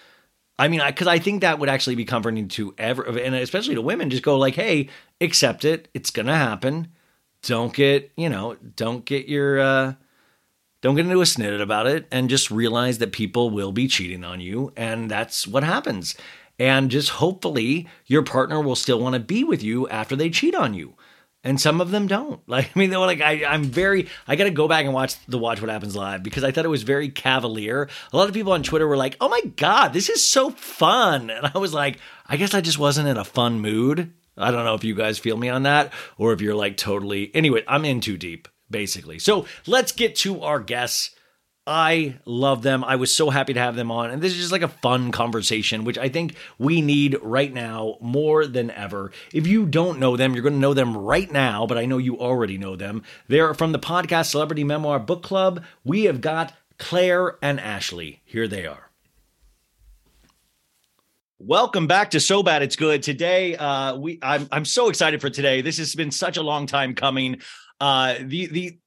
I 0.58 0.68
mean, 0.68 0.82
because 0.86 1.08
I, 1.08 1.14
I, 1.14 1.20
think 1.20 1.42
that 1.42 1.60
would 1.60 1.70
actually 1.70 1.96
be 1.96 2.04
comforting 2.04 2.50
to 2.50 2.74
ever, 2.78 3.04
and 3.04 3.34
especially 3.36 3.76
to 3.76 3.82
women. 3.82 4.10
Just 4.10 4.24
go 4.24 4.38
like, 4.38 4.56
hey, 4.56 4.90
accept 5.22 5.64
it. 5.64 5.88
It's 5.94 6.10
gonna 6.10 6.36
happen. 6.36 6.90
Don't 7.44 7.74
get, 7.74 8.12
you 8.18 8.28
know, 8.28 8.58
don't 8.76 9.06
get 9.06 9.30
your, 9.30 9.60
uh, 9.60 9.94
don't 10.82 10.96
get 10.96 11.06
into 11.06 11.22
a 11.22 11.26
snit 11.26 11.62
about 11.62 11.88
it, 11.88 12.08
and 12.12 12.30
just 12.30 12.52
realize 12.52 12.98
that 12.98 13.14
people 13.14 13.50
will 13.50 13.72
be 13.72 13.88
cheating 13.88 14.26
on 14.26 14.42
you, 14.42 14.74
and 14.76 15.10
that's 15.10 15.48
what 15.48 15.64
happens. 15.64 16.16
And 16.60 16.92
just 16.92 17.10
hopefully 17.10 17.88
your 18.06 18.22
partner 18.22 18.62
will 18.62 18.76
still 18.76 19.00
want 19.00 19.14
to 19.14 19.20
be 19.20 19.44
with 19.44 19.64
you 19.64 19.88
after 19.88 20.16
they 20.16 20.30
cheat 20.30 20.54
on 20.54 20.74
you 20.74 20.96
and 21.44 21.60
some 21.60 21.82
of 21.82 21.92
them 21.92 22.08
don't. 22.08 22.42
Like, 22.50 22.72
I 22.76 22.80
mean, 22.80 22.90
they're 22.90 23.00
like, 23.00 23.22
I, 23.22 23.46
I'm 23.46 23.64
very, 23.64 24.08
I 24.28 24.36
got 24.36 24.46
to 24.46 24.50
go 24.50 24.68
back 24.68 24.86
and 24.86 24.94
watch 24.94 25.24
the 25.28 25.38
Watch 25.38 25.62
What 25.62 25.70
Happens 25.70 25.96
Live 25.96 26.24
because 26.24 26.44
I 26.44 26.52
thought 26.52 26.66
it 26.66 26.70
was 26.70 26.82
very 26.82 27.10
cavalier. 27.10 27.88
A 28.12 28.18
lot 28.18 28.28
of 28.28 28.34
people 28.34 28.54
on 28.54 28.64
Twitter 28.64 28.88
were 28.88 28.98
like, 28.98 29.16
oh 29.22 29.30
my 29.30 29.42
God, 29.56 29.94
this 29.94 30.10
is 30.10 30.26
so 30.28 30.50
fun. 30.50 31.30
And 31.30 31.52
I 31.54 31.60
was 31.60 31.74
like, 31.74 32.00
I 32.26 32.38
guess 32.38 32.56
I 32.56 32.62
just 32.62 32.80
wasn't 32.80 33.08
in 33.08 33.18
a 33.18 33.24
fun 33.24 33.60
mood. 33.60 34.14
I 34.36 34.50
don't 34.50 34.66
know 34.66 34.74
if 34.74 34.84
you 34.84 34.96
guys 34.96 35.20
feel 35.20 35.38
me 35.38 35.48
on 35.50 35.64
that 35.64 35.94
or 36.18 36.34
if 36.34 36.42
you're 36.42 36.56
like 36.56 36.76
totally, 36.76 37.34
anyway, 37.36 37.64
I'm 37.68 37.86
in 37.86 38.02
too 38.02 38.18
deep, 38.18 38.48
basically. 38.72 39.20
So 39.20 39.46
let's 39.68 39.92
get 39.92 40.16
to 40.18 40.42
our 40.42 40.60
guests. 40.60 41.12
I 41.70 42.16
love 42.26 42.64
them. 42.64 42.84
I 42.84 42.96
was 42.96 43.16
so 43.16 43.30
happy 43.30 43.54
to 43.54 43.60
have 43.60 43.76
them 43.76 43.92
on. 43.92 44.10
And 44.10 44.24
this 44.24 44.32
is 44.32 44.40
just 44.40 44.52
like 44.52 44.64
a 44.64 44.68
fun 44.68 45.12
conversation, 45.12 45.84
which 45.84 46.00
I 46.00 46.10
think 46.10 46.34
we 46.58 46.82
need 46.82 47.16
right 47.22 47.54
now 47.54 47.98
more 48.02 48.48
than 48.48 48.72
ever. 48.72 49.12
If 49.32 49.46
you 49.46 49.68
don't 49.68 50.00
know 50.00 50.18
them, 50.18 50.34
you're 50.34 50.42
going 50.42 50.56
to 50.56 50.60
know 50.60 50.74
them 50.74 50.98
right 50.98 51.32
now, 51.32 51.68
but 51.68 51.78
I 51.78 51.86
know 51.86 52.00
you 52.00 52.18
already 52.18 52.58
know 52.58 52.76
them. 52.76 53.04
They're 53.28 53.54
from 53.54 53.72
the 53.72 53.78
podcast 53.78 54.32
Celebrity 54.32 54.64
Memoir 54.64 54.98
Book 54.98 55.22
Club. 55.22 55.64
We 55.84 56.06
have 56.06 56.22
got 56.22 56.54
Claire 56.80 57.38
and 57.40 57.60
Ashley. 57.60 58.24
Here 58.26 58.48
they 58.48 58.66
are. 58.66 58.90
Welcome 61.38 61.86
back 61.86 62.10
to 62.12 62.20
So 62.20 62.42
Bad 62.42 62.64
It's 62.64 62.76
Good. 62.76 63.04
Today, 63.04 63.56
uh, 63.56 63.96
we 63.96 64.18
I'm 64.24 64.50
I'm 64.52 64.66
so 64.66 64.90
excited 64.90 65.22
for 65.22 65.30
today. 65.30 65.62
This 65.62 65.78
has 65.78 65.94
been 65.94 66.10
such 66.10 66.36
a 66.36 66.42
long 66.42 66.66
time 66.66 66.96
coming. 66.96 67.42
Uh, 67.80 68.16
the 68.20 68.48
the 68.48 68.80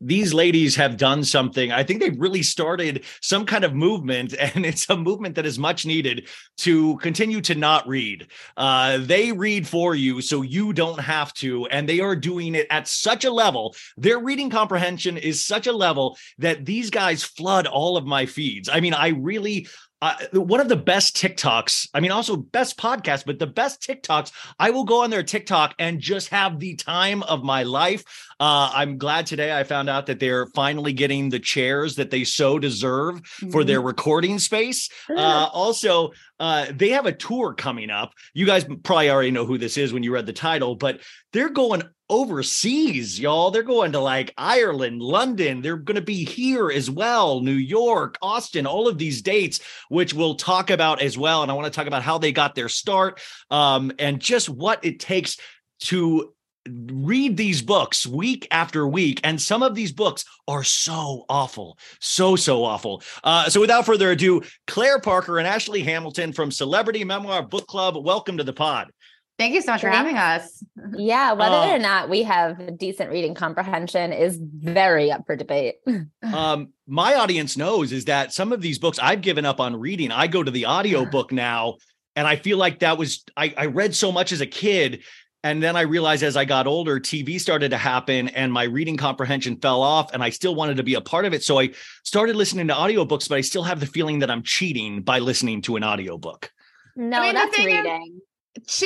these 0.00 0.32
ladies 0.32 0.76
have 0.76 0.96
done 0.96 1.24
something. 1.24 1.72
I 1.72 1.82
think 1.82 2.00
they've 2.00 2.18
really 2.18 2.42
started 2.42 3.04
some 3.20 3.44
kind 3.44 3.64
of 3.64 3.74
movement, 3.74 4.34
and 4.38 4.64
it's 4.64 4.88
a 4.90 4.96
movement 4.96 5.34
that 5.36 5.46
is 5.46 5.58
much 5.58 5.86
needed 5.86 6.28
to 6.58 6.96
continue 6.98 7.40
to 7.42 7.54
not 7.54 7.86
read. 7.88 8.28
Uh, 8.56 8.98
they 8.98 9.32
read 9.32 9.66
for 9.66 9.94
you, 9.94 10.20
so 10.20 10.42
you 10.42 10.72
don't 10.72 11.00
have 11.00 11.32
to, 11.34 11.66
and 11.66 11.88
they 11.88 12.00
are 12.00 12.16
doing 12.16 12.54
it 12.54 12.66
at 12.70 12.88
such 12.88 13.24
a 13.24 13.30
level. 13.30 13.74
Their 13.96 14.18
reading 14.18 14.50
comprehension 14.50 15.16
is 15.16 15.44
such 15.44 15.66
a 15.66 15.72
level 15.72 16.16
that 16.38 16.64
these 16.64 16.90
guys 16.90 17.24
flood 17.24 17.66
all 17.66 17.96
of 17.96 18.06
my 18.06 18.26
feeds. 18.26 18.68
I 18.68 18.80
mean, 18.80 18.94
I 18.94 19.08
really 19.08 19.66
uh, 20.00 20.14
one 20.32 20.60
of 20.60 20.68
the 20.68 20.76
best 20.76 21.16
TikToks, 21.16 21.88
I 21.92 22.00
mean, 22.00 22.12
also 22.12 22.36
best 22.36 22.76
podcasts, 22.76 23.24
but 23.26 23.38
the 23.38 23.48
best 23.48 23.82
TikToks, 23.82 24.30
I 24.58 24.70
will 24.70 24.84
go 24.84 25.02
on 25.02 25.10
their 25.10 25.24
TikTok 25.24 25.74
and 25.78 26.00
just 26.00 26.28
have 26.28 26.60
the 26.60 26.76
time 26.76 27.24
of 27.24 27.42
my 27.42 27.64
life. 27.64 28.04
Uh, 28.40 28.70
I'm 28.72 28.98
glad 28.98 29.26
today 29.26 29.56
I 29.56 29.64
found 29.64 29.88
out 29.88 30.06
that 30.06 30.20
they're 30.20 30.46
finally 30.46 30.92
getting 30.92 31.28
the 31.28 31.40
chairs 31.40 31.96
that 31.96 32.10
they 32.10 32.22
so 32.22 32.58
deserve 32.58 33.16
mm-hmm. 33.16 33.50
for 33.50 33.64
their 33.64 33.80
recording 33.80 34.38
space. 34.38 34.88
Uh, 35.10 35.48
also, 35.52 36.12
uh, 36.38 36.66
they 36.70 36.90
have 36.90 37.06
a 37.06 37.12
tour 37.12 37.52
coming 37.54 37.90
up. 37.90 38.12
You 38.34 38.46
guys 38.46 38.64
probably 38.84 39.10
already 39.10 39.32
know 39.32 39.44
who 39.44 39.58
this 39.58 39.76
is 39.76 39.92
when 39.92 40.04
you 40.04 40.14
read 40.14 40.26
the 40.26 40.32
title, 40.32 40.76
but 40.76 41.00
they're 41.32 41.48
going 41.48 41.82
overseas, 42.08 43.18
y'all. 43.18 43.50
They're 43.50 43.62
going 43.62 43.92
to 43.92 44.00
like 44.00 44.32
Ireland, 44.38 45.02
London. 45.02 45.60
They're 45.60 45.76
going 45.76 45.96
to 45.96 46.00
be 46.00 46.24
here 46.24 46.70
as 46.70 46.88
well, 46.90 47.40
New 47.40 47.52
York, 47.52 48.16
Austin, 48.22 48.66
all 48.66 48.86
of 48.86 48.98
these 48.98 49.20
dates, 49.20 49.60
which 49.88 50.14
we'll 50.14 50.36
talk 50.36 50.70
about 50.70 51.02
as 51.02 51.18
well. 51.18 51.42
And 51.42 51.50
I 51.50 51.54
want 51.54 51.66
to 51.66 51.76
talk 51.76 51.86
about 51.88 52.02
how 52.02 52.18
they 52.18 52.32
got 52.32 52.54
their 52.54 52.68
start 52.68 53.20
um, 53.50 53.92
and 53.98 54.20
just 54.20 54.48
what 54.48 54.84
it 54.84 55.00
takes 55.00 55.38
to 55.80 56.34
read 56.68 57.36
these 57.36 57.62
books 57.62 58.06
week 58.06 58.46
after 58.50 58.86
week, 58.86 59.20
and 59.24 59.40
some 59.40 59.62
of 59.62 59.74
these 59.74 59.92
books 59.92 60.24
are 60.46 60.64
so 60.64 61.24
awful, 61.28 61.78
so 62.00 62.36
so 62.36 62.64
awful. 62.64 63.02
Uh, 63.24 63.48
so 63.48 63.60
without 63.60 63.86
further 63.86 64.10
ado, 64.10 64.42
Claire 64.66 64.98
Parker 65.00 65.38
and 65.38 65.46
Ashley 65.46 65.82
Hamilton 65.82 66.32
from 66.32 66.50
Celebrity 66.50 67.04
Memoir 67.04 67.42
Book 67.42 67.66
Club, 67.66 67.96
welcome 67.96 68.36
to 68.38 68.44
the 68.44 68.52
pod. 68.52 68.90
Thank 69.38 69.54
you 69.54 69.62
so 69.62 69.70
much 69.70 69.82
for 69.82 69.88
having 69.88 70.16
us. 70.16 70.64
Yeah, 70.96 71.32
whether 71.34 71.54
Oh. 71.54 71.74
or 71.74 71.78
not 71.78 72.08
we 72.10 72.24
have 72.24 72.76
decent 72.76 73.10
reading 73.10 73.34
comprehension 73.34 74.12
is 74.12 74.36
very 74.42 75.12
up 75.12 75.26
for 75.26 75.36
debate. 75.36 75.76
um 76.34 76.72
my 76.88 77.14
audience 77.14 77.56
knows 77.56 77.92
is 77.92 78.06
that 78.06 78.32
some 78.32 78.52
of 78.52 78.60
these 78.60 78.78
books 78.80 78.98
I've 78.98 79.20
given 79.20 79.44
up 79.44 79.60
on 79.60 79.76
reading. 79.76 80.10
I 80.10 80.26
go 80.26 80.42
to 80.42 80.50
the 80.50 80.64
audio 80.64 81.04
book 81.04 81.30
now 81.30 81.76
and 82.16 82.26
I 82.26 82.34
feel 82.34 82.58
like 82.58 82.80
that 82.80 82.98
was 82.98 83.22
I, 83.36 83.54
I 83.56 83.66
read 83.66 83.94
so 83.94 84.10
much 84.10 84.32
as 84.32 84.40
a 84.40 84.46
kid 84.46 85.04
and 85.48 85.62
then 85.62 85.76
I 85.76 85.80
realized 85.82 86.22
as 86.22 86.36
I 86.36 86.44
got 86.44 86.66
older 86.66 87.00
TV 87.00 87.40
started 87.40 87.70
to 87.70 87.78
happen 87.78 88.28
and 88.28 88.52
my 88.52 88.64
reading 88.64 88.98
comprehension 88.98 89.56
fell 89.56 89.82
off 89.82 90.12
and 90.12 90.22
I 90.22 90.28
still 90.28 90.54
wanted 90.54 90.76
to 90.76 90.82
be 90.82 90.94
a 90.94 91.00
part 91.00 91.24
of 91.24 91.32
it 91.32 91.42
so 91.42 91.58
I 91.58 91.70
started 92.04 92.36
listening 92.36 92.68
to 92.68 92.74
audiobooks 92.74 93.28
but 93.28 93.38
I 93.38 93.40
still 93.40 93.62
have 93.62 93.80
the 93.80 93.86
feeling 93.86 94.18
that 94.18 94.30
I'm 94.30 94.42
cheating 94.42 95.00
by 95.00 95.20
listening 95.20 95.62
to 95.62 95.76
an 95.76 95.84
audiobook. 95.84 96.50
No, 96.96 97.22
mean, 97.22 97.34
that's 97.34 97.56
thing 97.56 97.70
is- 97.70 97.76
reading. 97.76 98.20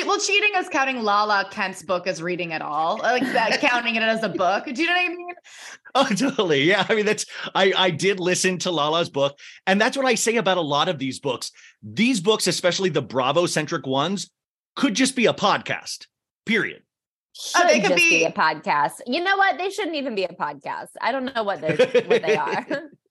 Well, 0.05 0.19
cheating 0.19 0.51
is 0.55 0.69
counting 0.69 1.01
Lala 1.01 1.47
Kent's 1.49 1.81
book 1.81 2.05
as 2.05 2.21
reading 2.21 2.53
at 2.53 2.61
all, 2.61 2.99
like 2.99 3.23
that, 3.33 3.59
counting 3.59 3.95
it 3.95 4.03
as 4.03 4.21
a 4.21 4.29
book. 4.29 4.65
Do 4.65 4.79
you 4.79 4.87
know 4.87 4.93
what 4.93 5.05
I 5.05 5.09
mean? 5.09 5.35
Oh, 5.95 6.05
totally. 6.15 6.63
Yeah. 6.63 6.85
I 6.87 6.93
mean, 6.95 7.07
that's 7.07 7.25
I 7.55 7.73
I 7.75 7.89
did 7.89 8.19
listen 8.19 8.59
to 8.59 8.71
Lala's 8.71 9.09
book, 9.09 9.39
and 9.65 9.81
that's 9.81 9.97
what 9.97 10.05
I 10.05 10.13
say 10.15 10.35
about 10.35 10.57
a 10.57 10.61
lot 10.61 10.89
of 10.89 10.99
these 10.99 11.19
books. 11.19 11.51
These 11.81 12.21
books, 12.21 12.45
especially 12.45 12.89
the 12.89 13.01
Bravo 13.01 13.47
centric 13.47 13.87
ones, 13.87 14.29
could 14.75 14.93
just 14.93 15.15
be 15.15 15.25
a 15.25 15.33
podcast. 15.33 16.05
Period. 16.45 16.83
Should 17.35 17.65
Oh, 17.65 17.67
they 17.67 17.79
could 17.79 17.89
just 17.89 17.95
be... 17.95 18.19
be- 18.19 18.23
a 18.25 18.31
podcast. 18.31 19.01
You 19.07 19.23
know 19.23 19.37
what? 19.37 19.57
They 19.57 19.69
shouldn't 19.69 19.95
even 19.95 20.15
be 20.15 20.23
a 20.23 20.29
podcast. 20.29 20.89
I 21.01 21.11
don't 21.11 21.33
know 21.33 21.43
what 21.43 21.61
they 21.61 21.75
what 22.05 22.21
they 22.21 22.35
are. 22.37 22.65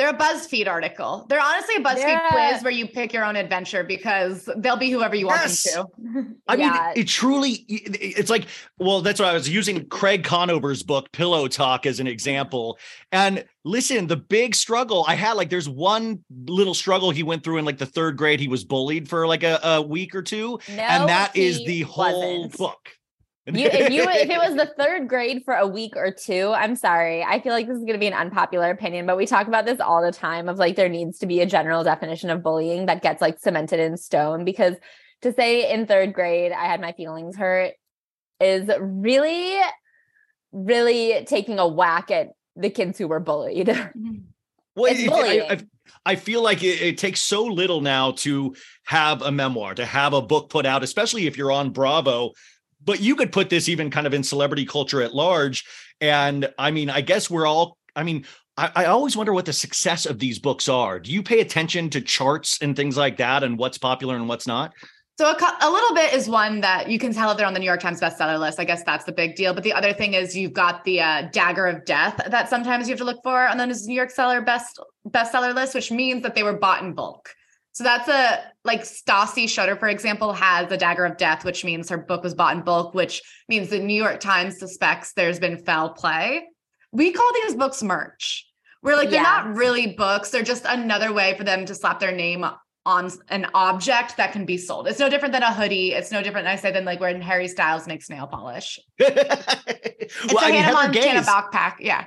They're 0.00 0.08
a 0.08 0.14
BuzzFeed 0.16 0.66
article. 0.66 1.26
They're 1.28 1.42
honestly 1.42 1.74
a 1.76 1.80
BuzzFeed 1.80 1.96
They're 1.96 2.22
quiz 2.30 2.62
where 2.62 2.72
you 2.72 2.88
pick 2.88 3.12
your 3.12 3.22
own 3.22 3.36
adventure 3.36 3.84
because 3.84 4.48
they'll 4.56 4.78
be 4.78 4.88
whoever 4.90 5.14
you 5.14 5.26
want 5.26 5.42
them 5.42 5.50
to. 5.50 6.34
I 6.48 6.54
Yeah. 6.54 6.70
mean, 6.70 7.02
it 7.02 7.06
truly 7.06 7.50
it- 7.68 7.98
it's 8.00 8.30
like, 8.30 8.46
well, 8.78 9.02
that's 9.02 9.20
why 9.20 9.26
I 9.26 9.34
was 9.34 9.46
using 9.46 9.86
Craig 9.90 10.24
Conover's 10.24 10.82
book, 10.82 11.12
Pillow 11.12 11.48
Talk, 11.48 11.84
as 11.84 12.00
an 12.00 12.06
example. 12.06 12.78
And 13.12 13.44
listen, 13.62 14.06
the 14.06 14.16
big 14.16 14.54
struggle 14.54 15.04
I 15.06 15.16
had, 15.16 15.34
like, 15.34 15.50
there's 15.50 15.68
one 15.68 16.24
little 16.46 16.72
struggle 16.72 17.10
he 17.10 17.22
went 17.22 17.44
through 17.44 17.58
in 17.58 17.66
like 17.66 17.76
the 17.76 17.84
third 17.84 18.16
grade. 18.16 18.40
He 18.40 18.48
was 18.48 18.64
bullied 18.64 19.06
for 19.06 19.26
like 19.26 19.42
a, 19.42 19.60
a 19.62 19.82
week 19.82 20.14
or 20.14 20.22
two. 20.22 20.58
No, 20.70 20.82
and 20.82 21.08
that 21.10 21.36
is 21.36 21.58
the 21.66 21.82
whole 21.82 22.38
wasn't. 22.46 22.56
book. 22.56 22.88
You, 23.56 23.66
if 23.66 23.90
you 23.92 24.02
if 24.08 24.30
it 24.30 24.38
was 24.38 24.54
the 24.66 24.72
third 24.78 25.08
grade 25.08 25.42
for 25.44 25.54
a 25.54 25.66
week 25.66 25.96
or 25.96 26.10
two, 26.12 26.52
I'm 26.54 26.76
sorry. 26.76 27.22
I 27.22 27.40
feel 27.40 27.52
like 27.52 27.66
this 27.66 27.76
is 27.76 27.82
going 27.84 27.94
to 27.94 27.98
be 27.98 28.06
an 28.06 28.12
unpopular 28.14 28.70
opinion, 28.70 29.06
but 29.06 29.16
we 29.16 29.26
talk 29.26 29.46
about 29.48 29.66
this 29.66 29.80
all 29.80 30.02
the 30.02 30.12
time 30.12 30.48
of 30.48 30.58
like 30.58 30.76
there 30.76 30.88
needs 30.88 31.18
to 31.18 31.26
be 31.26 31.40
a 31.40 31.46
general 31.46 31.84
definition 31.84 32.30
of 32.30 32.42
bullying 32.42 32.86
that 32.86 33.02
gets 33.02 33.20
like 33.20 33.38
cemented 33.38 33.80
in 33.80 33.96
stone 33.96 34.44
because 34.44 34.74
to 35.22 35.32
say 35.32 35.72
in 35.72 35.86
third 35.86 36.12
grade 36.14 36.52
I 36.52 36.64
had 36.66 36.80
my 36.80 36.92
feelings 36.92 37.36
hurt 37.36 37.74
is 38.40 38.70
really 38.80 39.58
really 40.52 41.24
taking 41.26 41.58
a 41.58 41.68
whack 41.68 42.10
at 42.10 42.28
the 42.56 42.70
kids 42.70 42.98
who 42.98 43.08
were 43.08 43.20
bullied. 43.20 43.68
Mm-hmm. 43.96 44.14
Well, 44.76 44.90
It's 44.92 45.00
it- 45.00 45.12
I- 45.12 45.14
bullying. 45.16 45.42
I, 45.50 45.58
I 46.06 46.14
feel 46.16 46.42
like 46.42 46.62
it, 46.62 46.80
it 46.80 46.98
takes 46.98 47.20
so 47.20 47.44
little 47.44 47.80
now 47.80 48.12
to 48.12 48.54
have 48.84 49.22
a 49.22 49.32
memoir, 49.32 49.74
to 49.74 49.84
have 49.84 50.12
a 50.12 50.22
book 50.22 50.48
put 50.48 50.64
out, 50.64 50.84
especially 50.84 51.26
if 51.26 51.36
you're 51.36 51.50
on 51.52 51.70
Bravo. 51.70 52.30
But 52.84 53.00
you 53.00 53.14
could 53.16 53.32
put 53.32 53.50
this 53.50 53.68
even 53.68 53.90
kind 53.90 54.06
of 54.06 54.14
in 54.14 54.22
celebrity 54.22 54.64
culture 54.64 55.02
at 55.02 55.14
large. 55.14 55.64
And 56.00 56.52
I 56.58 56.70
mean, 56.70 56.88
I 56.90 57.02
guess 57.02 57.28
we're 57.28 57.46
all, 57.46 57.76
I 57.94 58.02
mean, 58.02 58.24
I, 58.56 58.70
I 58.74 58.84
always 58.86 59.16
wonder 59.16 59.32
what 59.32 59.46
the 59.46 59.52
success 59.52 60.06
of 60.06 60.18
these 60.18 60.38
books 60.38 60.68
are. 60.68 60.98
Do 60.98 61.12
you 61.12 61.22
pay 61.22 61.40
attention 61.40 61.90
to 61.90 62.00
charts 62.00 62.58
and 62.62 62.74
things 62.74 62.96
like 62.96 63.18
that 63.18 63.42
and 63.42 63.58
what's 63.58 63.78
popular 63.78 64.16
and 64.16 64.28
what's 64.28 64.46
not? 64.46 64.72
So 65.18 65.26
a, 65.26 65.56
a 65.60 65.70
little 65.70 65.94
bit 65.94 66.14
is 66.14 66.30
one 66.30 66.62
that 66.62 66.88
you 66.88 66.98
can 66.98 67.12
tell 67.12 67.30
if 67.30 67.36
they're 67.36 67.46
on 67.46 67.52
the 67.52 67.60
New 67.60 67.66
York 67.66 67.80
Times 67.80 68.00
bestseller 68.00 68.40
list. 68.40 68.58
I 68.58 68.64
guess 68.64 68.82
that's 68.84 69.04
the 69.04 69.12
big 69.12 69.34
deal. 69.34 69.52
But 69.52 69.64
the 69.64 69.72
other 69.74 69.92
thing 69.92 70.14
is 70.14 70.34
you've 70.34 70.54
got 70.54 70.82
the 70.84 71.02
uh, 71.02 71.28
dagger 71.30 71.66
of 71.66 71.84
death 71.84 72.18
that 72.26 72.48
sometimes 72.48 72.88
you 72.88 72.92
have 72.92 72.98
to 73.00 73.04
look 73.04 73.22
for 73.22 73.46
on 73.46 73.58
the 73.58 73.66
New 73.66 73.94
York 73.94 74.10
seller 74.10 74.40
best 74.40 74.80
bestseller 75.06 75.54
list, 75.54 75.74
which 75.74 75.90
means 75.90 76.22
that 76.22 76.34
they 76.34 76.42
were 76.42 76.56
bought 76.56 76.82
in 76.82 76.94
bulk. 76.94 77.34
So 77.72 77.84
that's 77.84 78.08
a 78.08 78.42
like 78.64 78.82
Stassi 78.82 79.48
Schroeder, 79.48 79.76
for 79.76 79.88
example, 79.88 80.32
has 80.32 80.70
a 80.70 80.76
dagger 80.76 81.04
of 81.04 81.16
death, 81.16 81.44
which 81.44 81.64
means 81.64 81.88
her 81.88 81.98
book 81.98 82.22
was 82.22 82.34
bought 82.34 82.56
in 82.56 82.62
bulk, 82.62 82.94
which 82.94 83.22
means 83.48 83.70
the 83.70 83.78
New 83.78 83.94
York 83.94 84.20
Times 84.20 84.58
suspects 84.58 85.12
there's 85.14 85.38
been 85.38 85.56
foul 85.64 85.90
play. 85.90 86.46
We 86.92 87.12
call 87.12 87.30
these 87.34 87.54
books 87.54 87.82
merch. 87.82 88.46
We're 88.82 88.96
like, 88.96 89.10
they're 89.10 89.22
Yeah. 89.22 89.44
not 89.44 89.56
really 89.56 89.88
books. 89.94 90.30
They're 90.30 90.42
just 90.42 90.64
another 90.66 91.12
way 91.12 91.36
for 91.36 91.44
them 91.44 91.64
to 91.66 91.74
slap 91.74 92.00
their 92.00 92.12
name 92.12 92.44
on 92.86 93.10
an 93.28 93.46
object 93.54 94.16
that 94.16 94.32
can 94.32 94.46
be 94.46 94.56
sold. 94.56 94.88
It's 94.88 94.98
no 94.98 95.08
different 95.10 95.32
than 95.32 95.42
a 95.42 95.52
hoodie. 95.52 95.92
It's 95.92 96.10
no 96.10 96.22
different, 96.22 96.48
I 96.48 96.56
say, 96.56 96.72
than 96.72 96.84
like 96.86 96.98
when 96.98 97.20
Harry 97.20 97.46
Styles 97.46 97.86
makes 97.86 98.08
nail 98.10 98.26
polish. 98.26 98.78
It's 100.12 100.34
well, 100.34 100.42
a 100.42 100.48
I 100.48 100.50
mean, 100.50 100.62
Hannah 100.62 100.74
Montana 100.74 101.20
backpack. 101.22 101.74
Yeah. 101.78 102.04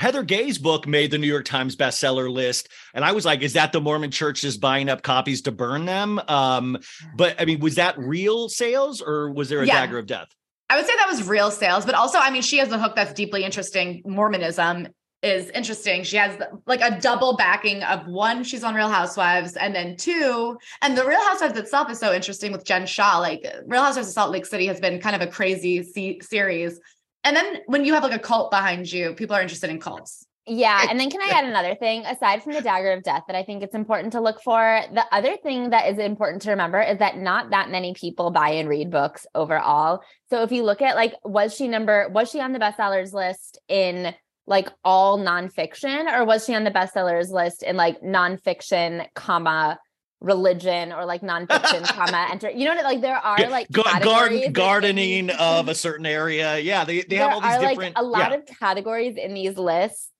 Heather 0.00 0.22
Gay's 0.22 0.56
book 0.56 0.86
made 0.88 1.10
the 1.10 1.18
New 1.18 1.26
York 1.26 1.44
Times 1.44 1.76
bestseller 1.76 2.32
list. 2.32 2.70
And 2.94 3.04
I 3.04 3.12
was 3.12 3.26
like, 3.26 3.42
is 3.42 3.52
that 3.52 3.70
the 3.72 3.82
Mormon 3.82 4.10
church 4.10 4.40
just 4.40 4.58
buying 4.58 4.88
up 4.88 5.02
copies 5.02 5.42
to 5.42 5.52
burn 5.52 5.84
them? 5.84 6.18
Um, 6.26 6.78
but 7.14 7.38
I 7.38 7.44
mean, 7.44 7.60
was 7.60 7.74
that 7.74 7.98
real 7.98 8.48
sales 8.48 9.02
or 9.02 9.30
was 9.30 9.50
there 9.50 9.60
a 9.60 9.66
Yeah. 9.66 9.74
dagger 9.74 9.98
of 9.98 10.06
death? 10.06 10.28
I 10.70 10.76
would 10.76 10.86
say 10.86 10.92
that 10.96 11.06
was 11.08 11.28
real 11.28 11.50
sales, 11.50 11.84
but 11.84 11.94
also, 11.94 12.18
I 12.18 12.30
mean, 12.30 12.40
she 12.40 12.56
has 12.58 12.72
a 12.72 12.78
hook 12.78 12.96
that's 12.96 13.12
deeply 13.12 13.44
interesting. 13.44 14.00
Mormonism 14.06 14.88
is 15.22 15.50
interesting. 15.50 16.02
She 16.02 16.16
has 16.16 16.40
like 16.66 16.80
a 16.80 16.98
double 16.98 17.36
backing 17.36 17.82
of 17.82 18.06
one, 18.06 18.42
she's 18.42 18.64
on 18.64 18.74
Real 18.74 18.88
Housewives, 18.88 19.54
and 19.56 19.74
then 19.74 19.98
two, 19.98 20.56
and 20.80 20.96
the 20.96 21.04
Real 21.04 21.20
Housewives 21.24 21.58
itself 21.58 21.90
is 21.90 21.98
so 21.98 22.14
interesting 22.14 22.52
with 22.52 22.64
Jen 22.64 22.86
Shah. 22.86 23.18
Like 23.18 23.44
Real 23.66 23.82
Housewives 23.82 24.08
of 24.08 24.14
Salt 24.14 24.30
Lake 24.30 24.46
City 24.46 24.66
has 24.66 24.80
been 24.80 24.98
kind 24.98 25.14
of 25.14 25.20
a 25.20 25.26
crazy 25.26 25.82
se- 25.82 26.20
series. 26.22 26.80
And 27.24 27.36
then 27.36 27.58
when 27.66 27.84
you 27.84 27.94
have 27.94 28.02
like 28.02 28.14
a 28.14 28.18
cult 28.18 28.50
behind 28.50 28.90
you, 28.90 29.14
people 29.14 29.36
are 29.36 29.42
interested 29.42 29.70
in 29.70 29.78
cults. 29.78 30.26
Yeah. 30.46 30.86
And 30.88 30.98
then 30.98 31.10
can 31.10 31.20
I 31.20 31.38
add 31.38 31.44
another 31.44 31.74
thing 31.74 32.04
aside 32.06 32.42
from 32.42 32.54
the 32.54 32.62
dagger 32.62 32.92
of 32.92 33.02
death 33.02 33.24
that 33.28 33.36
I 33.36 33.44
think 33.44 33.62
it's 33.62 33.74
important 33.74 34.14
to 34.14 34.20
look 34.20 34.42
for? 34.42 34.80
The 34.92 35.04
other 35.12 35.36
thing 35.36 35.70
that 35.70 35.88
is 35.88 35.98
important 35.98 36.42
to 36.42 36.50
remember 36.50 36.80
is 36.80 36.98
that 36.98 37.18
not 37.18 37.50
that 37.50 37.70
many 37.70 37.94
people 37.94 38.30
buy 38.30 38.50
and 38.50 38.68
read 38.68 38.90
books 38.90 39.26
overall. 39.34 40.02
So 40.30 40.42
if 40.42 40.50
you 40.50 40.64
look 40.64 40.82
at 40.82 40.96
like, 40.96 41.14
was 41.24 41.54
she 41.54 41.68
number, 41.68 42.08
was 42.08 42.30
she 42.30 42.40
on 42.40 42.52
the 42.52 42.58
bestsellers 42.58 43.12
list 43.12 43.58
in 43.68 44.14
like 44.46 44.68
all 44.82 45.18
nonfiction 45.18 46.10
or 46.12 46.24
was 46.24 46.44
she 46.44 46.54
on 46.54 46.64
the 46.64 46.72
bestsellers 46.72 47.30
list 47.30 47.62
in 47.62 47.76
like 47.76 48.00
nonfiction, 48.00 49.06
comma, 49.14 49.78
religion 50.20 50.92
or 50.92 51.04
like 51.04 51.22
nonfiction, 51.22 51.84
comma, 51.94 52.28
enter? 52.30 52.50
You 52.50 52.66
know 52.66 52.74
what? 52.74 52.84
Like 52.84 53.00
there 53.00 53.16
are 53.16 53.48
like 53.48 53.70
Ga- 53.70 54.00
garden, 54.00 54.52
gardening 54.52 55.28
these- 55.28 55.36
of 55.40 55.68
a 55.68 55.74
certain 55.74 56.06
area. 56.06 56.58
Yeah, 56.58 56.84
they, 56.84 57.02
they 57.02 57.16
have 57.16 57.32
all 57.32 57.40
these 57.40 57.52
are 57.52 57.60
different. 57.60 57.96
like 57.96 58.02
a 58.02 58.02
lot 58.02 58.30
yeah. 58.30 58.38
of 58.38 58.46
categories 58.46 59.16
in 59.16 59.34
these 59.34 59.56
lists 59.56 60.10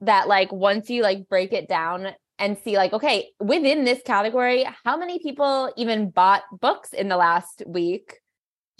that 0.00 0.28
like 0.28 0.52
once 0.52 0.90
you 0.90 1.02
like 1.02 1.28
break 1.28 1.52
it 1.52 1.68
down 1.68 2.08
and 2.38 2.58
see 2.64 2.76
like 2.76 2.92
okay 2.92 3.28
within 3.38 3.84
this 3.84 4.00
category 4.04 4.66
how 4.84 4.96
many 4.96 5.20
people 5.20 5.72
even 5.76 6.10
bought 6.10 6.42
books 6.60 6.92
in 6.92 7.08
the 7.08 7.16
last 7.16 7.62
week 7.66 8.16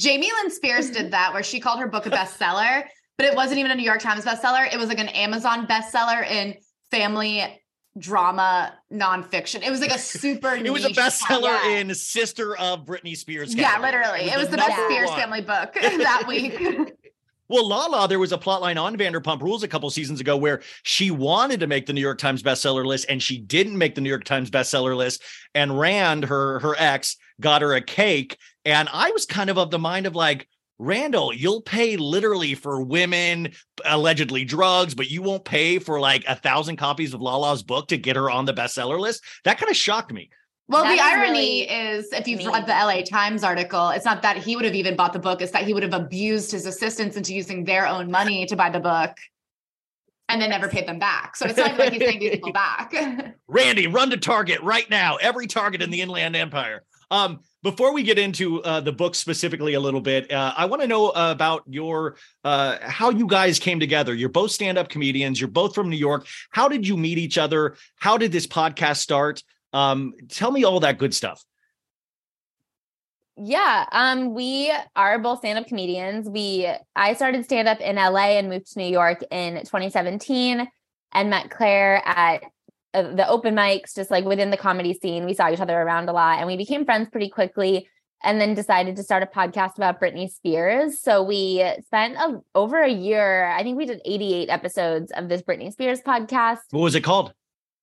Jamie 0.00 0.30
Lynn 0.42 0.50
Spears 0.50 0.90
did 0.90 1.12
that 1.12 1.32
where 1.32 1.44
she 1.44 1.60
called 1.60 1.78
her 1.78 1.86
book 1.86 2.06
a 2.06 2.10
bestseller, 2.18 2.84
but 3.16 3.26
it 3.26 3.36
wasn't 3.36 3.60
even 3.60 3.70
a 3.70 3.74
New 3.74 3.84
York 3.84 4.00
Times 4.00 4.24
bestseller. 4.24 4.72
It 4.72 4.78
was 4.78 4.88
like 4.88 4.98
an 4.98 5.08
Amazon 5.08 5.66
bestseller 5.66 6.28
in 6.28 6.56
family 6.90 7.61
drama 7.98 8.74
nonfiction. 8.92 9.62
It 9.62 9.70
was 9.70 9.80
like 9.80 9.90
a 9.90 9.98
super 9.98 10.54
it 10.54 10.72
was 10.72 10.84
a 10.84 10.90
bestseller 10.90 11.42
yeah. 11.42 11.78
in 11.78 11.94
Sister 11.94 12.56
of 12.56 12.84
Britney 12.84 13.16
Spears. 13.16 13.54
Yeah, 13.54 13.78
literally. 13.80 14.30
It 14.30 14.38
was 14.38 14.48
the 14.48 14.56
best 14.56 14.72
Spears 14.84 15.10
one. 15.10 15.18
family 15.18 15.40
book 15.40 15.74
that 15.80 16.24
week. 16.26 16.94
Well, 17.48 17.68
Lala, 17.68 18.08
there 18.08 18.18
was 18.18 18.32
a 18.32 18.38
plotline 18.38 18.80
on 18.80 18.96
Vanderpump 18.96 19.42
Rules 19.42 19.62
a 19.62 19.68
couple 19.68 19.90
seasons 19.90 20.20
ago 20.20 20.38
where 20.38 20.62
she 20.84 21.10
wanted 21.10 21.60
to 21.60 21.66
make 21.66 21.84
the 21.84 21.92
New 21.92 22.00
York 22.00 22.16
Times 22.16 22.42
bestseller 22.42 22.86
list 22.86 23.06
and 23.10 23.22
she 23.22 23.36
didn't 23.36 23.76
make 23.76 23.94
the 23.94 24.00
New 24.00 24.08
York 24.08 24.24
Times 24.24 24.50
bestseller 24.50 24.96
list. 24.96 25.22
And 25.54 25.78
Rand, 25.78 26.24
her 26.24 26.60
her 26.60 26.74
ex, 26.78 27.16
got 27.40 27.60
her 27.60 27.74
a 27.74 27.82
cake. 27.82 28.38
And 28.64 28.88
I 28.90 29.10
was 29.10 29.26
kind 29.26 29.50
of 29.50 29.58
of 29.58 29.70
the 29.70 29.78
mind 29.78 30.06
of 30.06 30.14
like, 30.14 30.48
Randall, 30.78 31.32
you'll 31.32 31.60
pay 31.62 31.96
literally 31.96 32.54
for 32.54 32.82
women, 32.82 33.52
allegedly 33.84 34.44
drugs, 34.44 34.94
but 34.94 35.10
you 35.10 35.22
won't 35.22 35.44
pay 35.44 35.78
for 35.78 36.00
like 36.00 36.24
a 36.26 36.34
thousand 36.34 36.76
copies 36.76 37.14
of 37.14 37.20
Lala's 37.20 37.62
book 37.62 37.88
to 37.88 37.96
get 37.98 38.16
her 38.16 38.28
on 38.30 38.46
the 38.46 38.54
bestseller 38.54 38.98
list. 38.98 39.22
That 39.44 39.58
kind 39.58 39.70
of 39.70 39.76
shocked 39.76 40.12
me. 40.12 40.30
Well, 40.68 40.84
That 40.84 40.88
the 40.90 40.94
is 40.94 41.00
irony 41.00 41.30
really 41.30 41.60
is 41.62 42.12
if 42.12 42.26
you've 42.26 42.38
mean. 42.38 42.50
read 42.50 42.66
the 42.66 42.72
LA 42.72 43.02
Times 43.02 43.44
article, 43.44 43.90
it's 43.90 44.04
not 44.04 44.22
that 44.22 44.38
he 44.38 44.56
would 44.56 44.64
have 44.64 44.74
even 44.74 44.96
bought 44.96 45.12
the 45.12 45.18
book, 45.18 45.42
it's 45.42 45.52
that 45.52 45.64
he 45.64 45.74
would 45.74 45.82
have 45.82 45.92
abused 45.94 46.50
his 46.50 46.66
assistants 46.66 47.16
into 47.16 47.34
using 47.34 47.64
their 47.64 47.86
own 47.86 48.10
money 48.10 48.46
to 48.46 48.56
buy 48.56 48.70
the 48.70 48.80
book 48.80 49.10
and 50.28 50.40
then 50.40 50.50
never 50.50 50.68
paid 50.68 50.88
them 50.88 50.98
back. 50.98 51.36
So 51.36 51.46
it's 51.46 51.58
not 51.58 51.78
like 51.78 51.92
he's 51.92 52.02
paying 52.02 52.20
these 52.20 52.30
people 52.30 52.52
back. 52.54 52.94
Randy, 53.48 53.86
run 53.86 54.10
to 54.10 54.16
Target 54.16 54.60
right 54.62 54.88
now. 54.88 55.16
Every 55.16 55.46
Target 55.46 55.82
in 55.82 55.90
the 55.90 56.00
Inland 56.00 56.34
Empire. 56.36 56.82
Um, 57.10 57.40
before 57.62 57.92
we 57.92 58.02
get 58.02 58.18
into 58.18 58.62
uh, 58.62 58.80
the 58.80 58.92
book 58.92 59.14
specifically 59.14 59.74
a 59.74 59.80
little 59.80 60.00
bit, 60.00 60.30
uh, 60.32 60.52
I 60.56 60.64
want 60.64 60.82
to 60.82 60.88
know 60.88 61.10
about 61.10 61.62
your 61.68 62.16
uh, 62.44 62.78
how 62.82 63.10
you 63.10 63.26
guys 63.26 63.58
came 63.58 63.78
together. 63.78 64.14
You're 64.14 64.28
both 64.28 64.50
stand-up 64.50 64.88
comedians. 64.88 65.40
You're 65.40 65.48
both 65.48 65.74
from 65.74 65.88
New 65.88 65.96
York. 65.96 66.26
How 66.50 66.68
did 66.68 66.86
you 66.86 66.96
meet 66.96 67.18
each 67.18 67.38
other? 67.38 67.76
How 67.96 68.18
did 68.18 68.32
this 68.32 68.46
podcast 68.46 68.96
start? 68.98 69.42
Um, 69.72 70.14
tell 70.28 70.50
me 70.50 70.64
all 70.64 70.80
that 70.80 70.98
good 70.98 71.14
stuff. 71.14 71.42
Yeah, 73.36 73.86
um, 73.92 74.34
we 74.34 74.72
are 74.94 75.18
both 75.18 75.38
stand-up 75.38 75.66
comedians. 75.66 76.28
We 76.28 76.68
I 76.94 77.14
started 77.14 77.44
stand-up 77.44 77.80
in 77.80 77.96
LA 77.96 78.38
and 78.38 78.48
moved 78.48 78.72
to 78.72 78.78
New 78.78 78.90
York 78.90 79.22
in 79.30 79.54
2017 79.60 80.68
and 81.12 81.30
met 81.30 81.50
Claire 81.50 82.02
at 82.04 82.42
the 82.92 83.26
open 83.28 83.54
mics, 83.54 83.94
just 83.94 84.10
like 84.10 84.24
within 84.24 84.50
the 84.50 84.56
comedy 84.56 84.94
scene. 84.94 85.24
We 85.24 85.34
saw 85.34 85.50
each 85.50 85.60
other 85.60 85.80
around 85.80 86.08
a 86.08 86.12
lot 86.12 86.38
and 86.38 86.46
we 86.46 86.56
became 86.56 86.84
friends 86.84 87.08
pretty 87.10 87.28
quickly 87.28 87.88
and 88.22 88.40
then 88.40 88.54
decided 88.54 88.96
to 88.96 89.02
start 89.02 89.22
a 89.22 89.26
podcast 89.26 89.76
about 89.76 90.00
Britney 90.00 90.30
Spears. 90.30 91.00
So 91.00 91.22
we 91.22 91.64
spent 91.86 92.16
a, 92.16 92.40
over 92.54 92.80
a 92.80 92.90
year, 92.90 93.46
I 93.46 93.62
think 93.62 93.76
we 93.76 93.86
did 93.86 94.00
88 94.04 94.48
episodes 94.48 95.12
of 95.12 95.28
this 95.28 95.42
Britney 95.42 95.72
Spears 95.72 96.00
podcast. 96.00 96.58
What 96.70 96.82
was 96.82 96.94
it 96.94 97.02
called? 97.02 97.32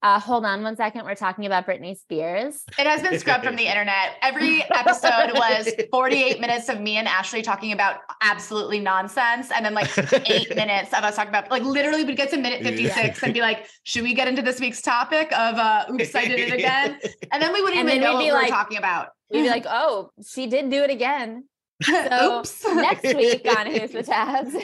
Uh, 0.01 0.17
hold 0.17 0.45
on 0.45 0.63
one 0.63 0.77
second. 0.77 1.03
We're 1.03 1.13
talking 1.15 1.45
about 1.45 1.67
Britney 1.67 1.97
Spears. 1.97 2.63
It 2.77 2.87
has 2.87 3.01
been 3.01 3.19
scrubbed 3.19 3.43
from 3.43 3.57
the 3.57 3.65
internet. 3.67 4.11
Every 4.21 4.63
episode 4.73 5.31
was 5.33 5.69
48 5.91 6.39
minutes 6.39 6.69
of 6.69 6.79
me 6.79 6.95
and 6.95 7.05
Ashley 7.05 7.41
talking 7.41 7.73
about 7.73 7.97
absolutely 8.21 8.79
nonsense. 8.79 9.51
And 9.51 9.65
then 9.65 9.73
like 9.73 9.89
eight 10.29 10.55
minutes 10.55 10.93
of 10.93 11.03
us 11.03 11.17
talking 11.17 11.29
about 11.29 11.51
like 11.51 11.63
literally 11.63 12.05
we'd 12.05 12.15
get 12.15 12.29
to 12.31 12.37
minute 12.37 12.63
56 12.63 13.23
and 13.23 13.33
be 13.33 13.41
like, 13.41 13.67
should 13.83 14.03
we 14.03 14.13
get 14.13 14.29
into 14.29 14.41
this 14.41 14.61
week's 14.61 14.81
topic 14.81 15.27
of 15.33 15.55
uh 15.55 15.85
oops, 15.91 16.15
I 16.15 16.25
did 16.25 16.39
it 16.39 16.53
again? 16.53 16.97
And 17.33 17.43
then 17.43 17.51
we 17.51 17.61
wouldn't 17.61 17.79
And 17.81 17.89
even 17.89 18.01
know 18.01 18.13
what 18.13 18.19
be 18.19 18.25
we 18.27 18.31
were 18.31 18.37
like- 18.37 18.49
talking 18.49 18.77
about. 18.77 19.09
We'd 19.29 19.43
be 19.43 19.49
like, 19.49 19.65
oh, 19.67 20.11
she 20.25 20.47
did 20.47 20.69
do 20.71 20.81
it 20.81 20.89
again. 20.89 21.43
So 21.83 22.39
oops. 22.39 22.65
next 22.73 23.03
week 23.15 23.45
on 23.57 23.67
Who's 23.67 23.91
the 23.91 24.03
Tabs. 24.03 24.55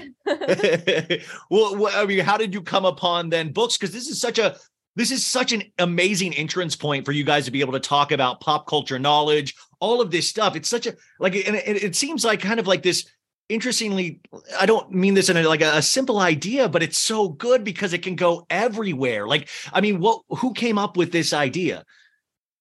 well, 1.50 1.76
wh- 1.76 1.96
I 1.98 2.06
mean, 2.06 2.20
how 2.20 2.38
did 2.38 2.54
you 2.54 2.62
come 2.62 2.86
upon 2.86 3.30
then 3.30 3.52
books? 3.54 3.78
Because 3.78 3.94
this 3.94 4.08
is 4.08 4.20
such 4.20 4.40
a 4.40 4.58
this 4.96 5.12
is 5.12 5.26
such 5.26 5.52
an 5.52 5.64
amazing 5.78 6.34
entrance 6.34 6.76
point 6.76 7.06
for 7.06 7.12
you 7.12 7.24
guys 7.24 7.46
to 7.46 7.52
be 7.52 7.62
able 7.62 7.74
to 7.74 7.80
talk 7.80 8.12
about 8.12 8.40
pop 8.40 8.68
culture 8.68 9.00
knowledge, 9.00 9.56
all 9.80 10.02
of 10.02 10.12
this 10.12 10.28
stuff. 10.28 10.56
It's 10.56 10.70
such 10.70 10.88
a 10.88 10.96
like, 11.20 11.36
and 11.36 11.56
it, 11.56 11.84
it 11.84 11.96
seems 11.96 12.24
like 12.24 12.40
kind 12.42 12.60
of 12.60 12.68
like 12.68 12.84
this. 12.84 13.06
Interestingly, 13.48 14.22
I 14.60 14.66
don't 14.66 14.92
mean 14.92 15.14
this 15.14 15.30
in 15.30 15.38
a, 15.38 15.44
like 15.44 15.62
a, 15.62 15.78
a 15.78 15.82
simple 15.82 16.18
idea, 16.18 16.68
but 16.68 16.82
it's 16.82 16.98
so 16.98 17.30
good 17.30 17.64
because 17.64 17.94
it 17.94 18.02
can 18.02 18.16
go 18.16 18.48
everywhere. 18.50 19.28
Like, 19.28 19.50
I 19.72 19.82
mean, 19.82 20.00
what? 20.00 20.24
Who 20.30 20.52
came 20.54 20.80
up 20.80 20.98
with 20.98 21.12
this 21.12 21.32
idea? 21.32 21.84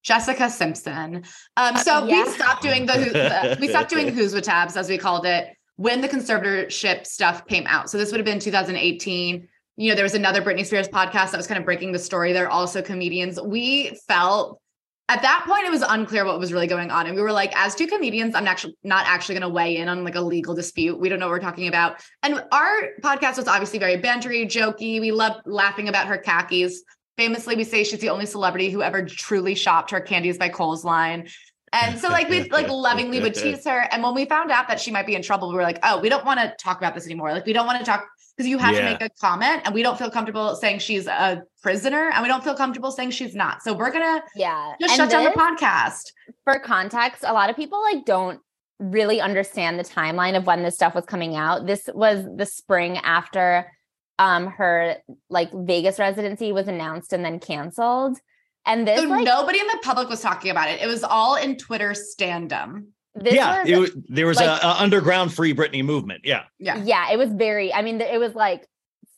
Jessica 0.03 0.51
Simpson. 0.51 1.25
Um, 1.57 1.77
so 1.79 2.07
yeah. 2.07 2.25
we 2.25 2.31
stopped 2.31 2.63
doing 2.63 2.85
the, 2.85 2.93
the 2.93 3.57
we 3.61 3.69
stopped 3.69 3.89
doing 3.89 4.09
Who's 4.09 4.35
with 4.35 4.45
Tabs 4.45 4.77
as 4.77 4.91
we 4.91 4.99
called 4.99 5.25
it 5.25 5.57
when 5.77 6.01
the 6.01 6.09
conservatorship 6.09 7.07
stuff 7.07 7.47
came 7.47 7.67
out. 7.67 7.91
So 7.91 7.99
this 7.99 8.13
would 8.13 8.19
have 8.19 8.27
been 8.27 8.39
2018. 8.39 9.49
You 9.77 9.91
know, 9.91 9.95
there 9.95 10.05
was 10.05 10.15
another 10.15 10.41
Britney 10.41 10.65
Spears 10.65 10.89
podcast 10.89 11.33
that 11.33 11.37
was 11.37 11.47
kind 11.47 11.59
of 11.59 11.65
breaking 11.65 11.93
the 11.93 11.99
story. 11.99 12.33
They're 12.33 12.51
also 12.51 12.81
comedians. 12.81 13.41
We 13.41 13.99
felt 14.07 14.61
at 15.09 15.21
that 15.23 15.45
point 15.47 15.67
it 15.67 15.71
was 15.71 15.83
unclear 15.83 16.25
what 16.25 16.39
was 16.39 16.53
really 16.53 16.67
going 16.67 16.91
on, 16.91 17.07
and 17.07 17.15
we 17.15 17.23
were 17.23 17.33
like, 17.33 17.55
as 17.57 17.75
two 17.75 17.87
comedians, 17.87 18.35
I'm 18.35 18.47
actually 18.47 18.77
not 18.85 19.07
actually 19.07 19.35
going 19.35 19.49
to 19.49 19.55
weigh 19.55 19.77
in 19.77 19.89
on 19.89 20.05
like 20.05 20.15
a 20.15 20.21
legal 20.21 20.55
dispute. 20.55 20.99
We 20.99 21.09
don't 21.09 21.19
know 21.19 21.27
what 21.27 21.33
we're 21.33 21.41
talking 21.41 21.69
about. 21.69 22.03
And 22.23 22.43
our 22.53 22.83
podcast 23.03 23.37
was 23.37 23.49
obviously 23.49 23.79
very 23.79 24.01
bantery, 24.01 24.45
jokey. 24.47 25.01
We 25.01 25.13
love 25.13 25.41
laughing 25.45 25.89
about 25.89 26.07
her 26.07 26.19
khakis. 26.19 26.83
Famously, 27.17 27.55
we 27.57 27.65
say 27.65 27.85
she's 27.85 28.01
the 28.01 28.11
only 28.11 28.27
celebrity 28.27 28.71
who 28.71 28.83
ever 28.83 29.05
truly 29.05 29.55
shopped 29.55 29.91
her 29.91 30.01
Candie's 30.01 30.39
by 30.39 30.49
Kohl's 30.49 30.85
line. 30.85 31.29
And 31.73 31.99
so 31.99 32.09
like 32.09 32.29
we 32.29 32.49
like 32.51 32.69
lovingly 32.69 33.21
would 33.21 33.35
tease 33.35 33.65
her. 33.67 33.89
And 33.91 34.03
when 34.03 34.15
we 34.15 34.25
found 34.25 34.51
out 34.51 34.69
that 34.69 34.81
she 34.81 34.91
might 34.91 35.07
be 35.07 35.17
in 35.17 35.23
trouble, 35.23 35.49
we 35.49 35.57
were 35.57 35.63
like, 35.63 35.81
oh, 35.83 36.01
we 36.01 36.09
don't 36.09 36.25
want 36.25 36.41
to 36.41 36.55
talk 36.59 36.79
about 36.79 36.95
this 36.95 37.05
anymore. 37.05 37.33
Like 37.33 37.47
we 37.47 37.53
don't 37.53 37.67
want 37.67 37.81
to 37.81 37.85
talk 37.85 38.07
because 38.37 38.49
you 38.49 38.59
have 38.59 38.75
Yeah. 38.75 38.81
to 38.81 38.91
make 38.91 39.03
a 39.03 39.09
comment 39.21 39.63
and 39.65 39.75
we 39.75 39.83
don't 39.83 39.99
feel 39.99 40.11
comfortable 40.11 40.57
saying 40.57 40.81
she's 40.81 41.07
a 41.07 41.43
prisoner 41.63 42.11
and 42.13 42.23
we 42.23 42.29
don't 42.29 42.43
feel 42.43 42.55
comfortable 42.55 42.91
saying 42.91 43.11
she's 43.11 43.35
not. 43.35 43.63
So 43.63 43.73
we're 43.73 43.91
gonna 43.93 44.23
yeah. 44.35 44.73
just 44.81 44.99
And 44.99 44.99
shut 44.99 45.11
down 45.11 45.25
the 45.25 45.31
podcast. 45.31 46.13
for 46.45 46.59
context, 46.59 47.25
a 47.27 47.33
lot 47.33 47.51
of 47.51 47.57
people 47.57 47.81
like 47.83 48.05
don't 48.05 48.41
really 48.81 49.21
understand 49.21 49.79
the 49.79 49.85
timeline 49.85 50.37
of 50.37 50.47
when 50.47 50.63
this 50.63 50.75
stuff 50.75 50.95
was 50.95 51.05
coming 51.05 51.37
out. 51.37 51.67
This 51.67 51.89
was 51.95 52.25
the 52.37 52.47
spring 52.47 52.99
after 52.99 53.71
um 54.19 54.47
her 54.49 54.97
like 55.31 55.51
Vegas 55.53 55.99
residency 55.99 56.53
was 56.53 56.69
announced 56.69 57.13
and 57.13 57.25
then 57.25 57.39
canceled. 57.41 58.19
And 58.67 58.89
this 58.89 59.01
So 59.01 59.09
like 59.09 59.25
nobody 59.25 59.61
in 59.61 59.67
the 59.69 59.79
public 59.83 60.09
was 60.09 60.21
talking 60.21 60.51
about 60.51 60.69
it. 60.71 60.81
It 60.81 60.87
was 60.87 61.05
all 61.05 61.37
in 61.37 61.57
Twitter 61.57 61.91
standum. 61.91 62.87
This 63.15 63.35
yeah, 63.35 63.63
was 63.79 63.91
it 63.91 64.15
there 64.15 64.27
was 64.27 64.37
like- 64.39 64.63
a, 64.63 64.67
a 64.67 64.71
underground 64.81 65.33
free 65.33 65.55
Britney 65.55 65.85
movement. 65.85 66.23
Yeah, 66.25 66.45
Yeah. 66.59 66.77
yeah, 66.83 67.13
it 67.13 67.17
was 67.17 67.31
very, 67.33 67.73
I 67.73 67.83
mean, 67.83 68.01
it 68.01 68.19
was 68.19 68.35
like 68.35 68.67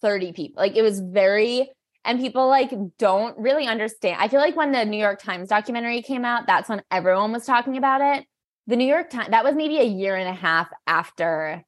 30 0.02 0.32
people. 0.32 0.60
Like 0.62 0.76
it 0.76 0.82
was 0.82 1.00
very, 1.00 1.70
and 2.04 2.20
people 2.20 2.48
like 2.48 2.72
don't 2.98 3.36
really 3.38 3.66
understand. 3.66 4.18
I 4.20 4.28
feel 4.28 4.40
like 4.40 4.54
when 4.56 4.72
the 4.72 4.84
New 4.84 4.98
York 4.98 5.20
Times 5.22 5.48
documentary 5.48 6.02
came 6.02 6.24
out, 6.24 6.46
that's 6.46 6.68
when 6.68 6.82
everyone 6.90 7.32
was 7.32 7.44
talking 7.46 7.76
about 7.76 8.00
it. 8.00 8.26
The 8.66 8.76
New 8.76 8.86
York 8.86 9.10
Times, 9.10 9.28
that 9.30 9.44
was 9.44 9.54
maybe 9.54 9.78
a 9.78 9.84
year 9.84 10.14
and 10.16 10.28
a 10.28 10.34
half 10.34 10.68
after 10.86 11.64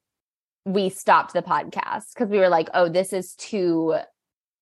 we 0.65 0.89
stopped 0.89 1.33
the 1.33 1.41
podcast 1.41 2.13
because 2.13 2.29
we 2.29 2.37
were 2.37 2.49
like, 2.49 2.69
oh, 2.73 2.89
this 2.89 3.11
is 3.13 3.33
too, 3.35 3.95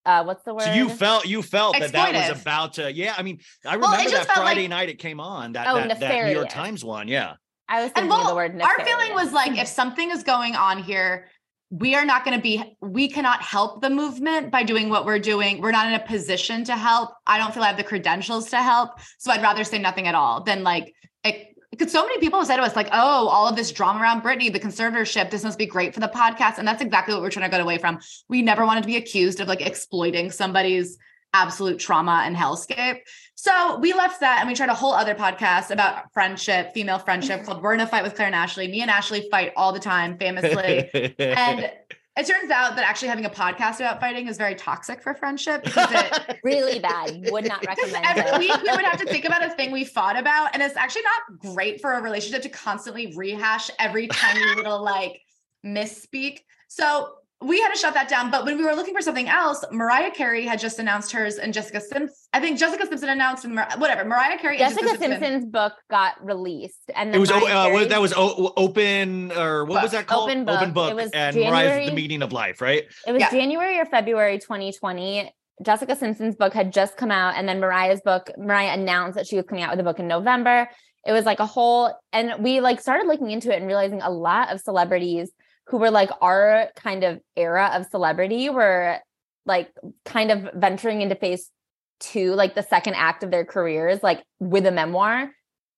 uh, 0.05 0.23
what's 0.23 0.43
the 0.43 0.53
word? 0.53 0.61
so 0.63 0.71
you 0.71 0.87
felt 0.87 1.25
you 1.27 1.41
felt 1.41 1.77
that 1.79 1.91
that 1.91 2.13
was 2.31 2.41
about 2.41 2.73
to. 2.73 2.93
Yeah, 2.93 3.13
I 3.17 3.23
mean, 3.23 3.39
I 3.65 3.73
remember 3.75 3.97
just 4.09 4.27
that 4.27 4.35
Friday 4.37 4.61
like- 4.61 4.69
night 4.69 4.89
it 4.89 4.99
came 4.99 5.19
on 5.19 5.53
that 5.53 5.67
Oh, 5.67 5.75
that, 5.75 5.99
that 5.99 6.25
New 6.25 6.31
York. 6.31 6.49
Times 6.49 6.85
one. 6.85 7.07
Yeah. 7.07 7.33
I 7.69 7.83
was 7.83 7.91
thinking 7.91 8.11
of 8.11 8.27
the 8.27 8.35
word 8.35 8.61
our 8.61 8.85
feeling 8.85 9.13
was 9.13 9.33
like 9.33 9.57
if 9.57 9.67
something 9.67 10.11
is 10.11 10.23
going 10.23 10.55
on 10.55 10.81
here, 10.81 11.27
we 11.69 11.95
are 11.95 12.05
not 12.05 12.23
going 12.23 12.37
to 12.37 12.41
be 12.41 12.77
we 12.81 13.09
cannot 13.09 13.41
help 13.41 13.81
the 13.81 13.89
movement 13.89 14.51
by 14.51 14.63
doing 14.63 14.89
what 14.89 15.05
we're 15.05 15.19
doing. 15.19 15.61
We're 15.61 15.71
not 15.71 15.87
in 15.87 15.93
a 15.93 16.05
position 16.05 16.63
to 16.65 16.75
help. 16.75 17.11
I 17.25 17.37
don't 17.37 17.53
feel 17.53 17.63
I 17.63 17.67
have 17.67 17.77
the 17.77 17.83
credentials 17.83 18.49
to 18.51 18.57
help. 18.57 18.99
So 19.17 19.31
I'd 19.31 19.41
rather 19.41 19.63
say 19.63 19.77
nothing 19.79 20.07
at 20.07 20.15
all 20.15 20.43
than 20.43 20.63
like 20.63 20.95
it 21.23 21.57
because 21.71 21.91
so 21.91 22.03
many 22.03 22.19
people 22.19 22.39
have 22.39 22.47
said 22.47 22.57
to 22.57 22.63
us, 22.63 22.75
like, 22.75 22.87
oh, 22.91 23.27
all 23.27 23.47
of 23.47 23.55
this 23.55 23.71
drama 23.71 24.01
around 24.01 24.21
Britney, 24.21 24.51
the 24.51 24.59
conservatorship, 24.59 25.29
this 25.29 25.43
must 25.43 25.59
be 25.59 25.65
great 25.65 25.93
for 25.93 25.99
the 25.99 26.07
podcast. 26.07 26.57
And 26.57 26.67
that's 26.67 26.81
exactly 26.81 27.13
what 27.13 27.21
we're 27.21 27.29
trying 27.29 27.49
to 27.49 27.51
get 27.51 27.61
away 27.61 27.77
from. 27.77 27.99
We 28.29 28.41
never 28.41 28.65
wanted 28.65 28.81
to 28.81 28.87
be 28.87 28.95
accused 28.95 29.39
of 29.41 29.47
like 29.47 29.61
exploiting 29.61 30.31
somebody's 30.31 30.97
absolute 31.33 31.79
trauma 31.79 32.23
and 32.25 32.35
hellscape. 32.35 32.99
So 33.35 33.77
we 33.79 33.93
left 33.93 34.21
that 34.21 34.39
and 34.39 34.49
we 34.49 34.55
tried 34.55 34.69
a 34.69 34.73
whole 34.73 34.93
other 34.93 35.13
podcast 35.13 35.69
about 35.69 36.11
friendship, 36.11 36.73
female 36.73 36.97
friendship 36.97 37.43
called 37.43 37.61
We're 37.61 37.73
in 37.73 37.79
a 37.79 37.87
Fight 37.87 38.03
with 38.03 38.15
Claire 38.15 38.27
and 38.27 38.35
Ashley. 38.35 38.67
Me 38.67 38.81
and 38.81 38.89
Ashley 38.89 39.27
fight 39.29 39.53
all 39.55 39.71
the 39.71 39.79
time, 39.79 40.17
famously. 40.17 40.89
and 41.19 41.71
it 42.17 42.25
turns 42.25 42.49
out 42.49 42.75
that 42.75 42.83
actually 42.83 43.09
having 43.09 43.25
a 43.25 43.29
podcast 43.29 43.75
about 43.75 43.99
fighting 43.99 44.27
is 44.27 44.37
very 44.37 44.55
toxic 44.55 45.03
for 45.03 45.13
friendship 45.13 45.63
because 45.63 45.89
it 45.91 46.39
really 46.43 46.79
bad. 46.79 47.29
Would 47.31 47.47
not 47.47 47.63
recommend 47.65 48.03
every 48.05 48.23
it. 48.23 48.39
week 48.39 48.63
we 48.63 48.71
would 48.71 48.85
have 48.85 48.99
to 48.99 49.05
think 49.05 49.25
about 49.25 49.45
a 49.45 49.51
thing 49.51 49.71
we 49.71 49.85
fought 49.85 50.17
about. 50.17 50.49
And 50.53 50.63
it's 50.63 50.75
actually 50.75 51.03
not 51.03 51.53
great 51.53 51.79
for 51.79 51.93
a 51.93 52.01
relationship 52.01 52.41
to 52.41 52.49
constantly 52.49 53.13
rehash 53.15 53.69
every 53.77 54.07
tiny 54.07 54.43
little 54.55 54.83
like 54.83 55.21
misspeak. 55.63 56.39
So 56.67 57.13
we 57.41 57.61
had 57.61 57.71
to 57.71 57.77
shut 57.77 57.93
that 57.93 58.09
down. 58.09 58.31
But 58.31 58.45
when 58.45 58.57
we 58.57 58.63
were 58.65 58.73
looking 58.73 58.95
for 58.95 59.01
something 59.01 59.27
else, 59.29 59.63
Mariah 59.71 60.09
Carey 60.11 60.45
had 60.45 60.59
just 60.59 60.79
announced 60.79 61.11
hers 61.11 61.35
and 61.35 61.53
Jessica 61.53 61.79
Simpson. 61.79 62.09
I 62.33 62.39
think 62.39 62.57
Jessica 62.57 62.85
Simpson 62.87 63.09
announced 63.09 63.45
and 63.45 63.55
Mar- 63.55 63.67
whatever. 63.77 64.03
Mariah 64.05 64.37
Carey 64.39 64.57
and 64.59 64.73
Jessica 64.75 64.97
Simpson's 64.97 65.45
book 65.45 65.73
got 65.89 66.13
released, 66.25 66.81
and 66.95 67.13
It 67.15 67.19
was 67.19 67.31
o- 67.31 67.37
uh, 67.47 67.69
what- 67.69 67.89
that 67.89 68.01
was 68.01 68.13
o- 68.15 68.53
open 68.57 69.31
or 69.33 69.65
what 69.65 69.83
was 69.83 69.91
that 69.91 70.07
called? 70.07 70.29
Open 70.31 70.45
book. 70.45 70.89
It 70.91 70.95
was 70.95 71.11
and 71.11 71.35
Mariah's 71.35 71.51
January- 71.69 71.85
the 71.89 71.91
meaning 71.95 72.21
of 72.23 72.33
life, 72.33 72.59
right? 72.59 72.85
It 73.05 73.11
was 73.11 73.19
Yeah. 73.21 73.29
January 73.29 73.77
or 73.79 73.85
February 73.85 74.39
2020. 74.39 75.31
Jessica 75.63 75.95
Simpson's 75.95 76.35
book 76.35 76.53
had 76.53 76.71
just 76.73 76.97
come 76.97 77.11
out, 77.11 77.35
and 77.35 77.47
then 77.47 77.59
Mariah's 77.59 78.01
book, 78.01 78.29
Mariah 78.37 78.73
announced 78.73 79.15
that 79.15 79.27
she 79.27 79.35
was 79.35 79.45
coming 79.45 79.63
out 79.63 79.71
with 79.71 79.79
a 79.79 79.83
book 79.83 79.99
in 79.99 80.07
November. 80.07 80.69
It 81.05 81.13
was 81.13 81.25
like 81.25 81.39
a 81.39 81.45
whole, 81.45 81.95
and 82.11 82.43
we 82.43 82.61
like 82.61 82.81
started 82.81 83.07
looking 83.07 83.31
into 83.31 83.51
it 83.53 83.57
and 83.57 83.67
realizing 83.67 84.01
a 84.01 84.09
lot 84.09 84.51
of 84.51 84.59
celebrities 84.59 85.31
who 85.67 85.77
were 85.77 85.91
like 85.91 86.09
our 86.21 86.69
kind 86.75 87.03
of 87.03 87.19
era 87.35 87.71
of 87.73 87.85
celebrity 87.87 88.49
were 88.49 88.99
like 89.45 89.69
kind 90.05 90.31
of 90.31 90.49
venturing 90.55 91.01
into 91.01 91.15
phase 91.15 91.51
two, 91.99 92.33
like 92.33 92.55
the 92.55 92.63
second 92.63 92.95
act 92.95 93.23
of 93.23 93.31
their 93.31 93.45
careers, 93.45 94.03
like 94.03 94.23
with 94.39 94.65
a 94.65 94.71
memoir. 94.71 95.31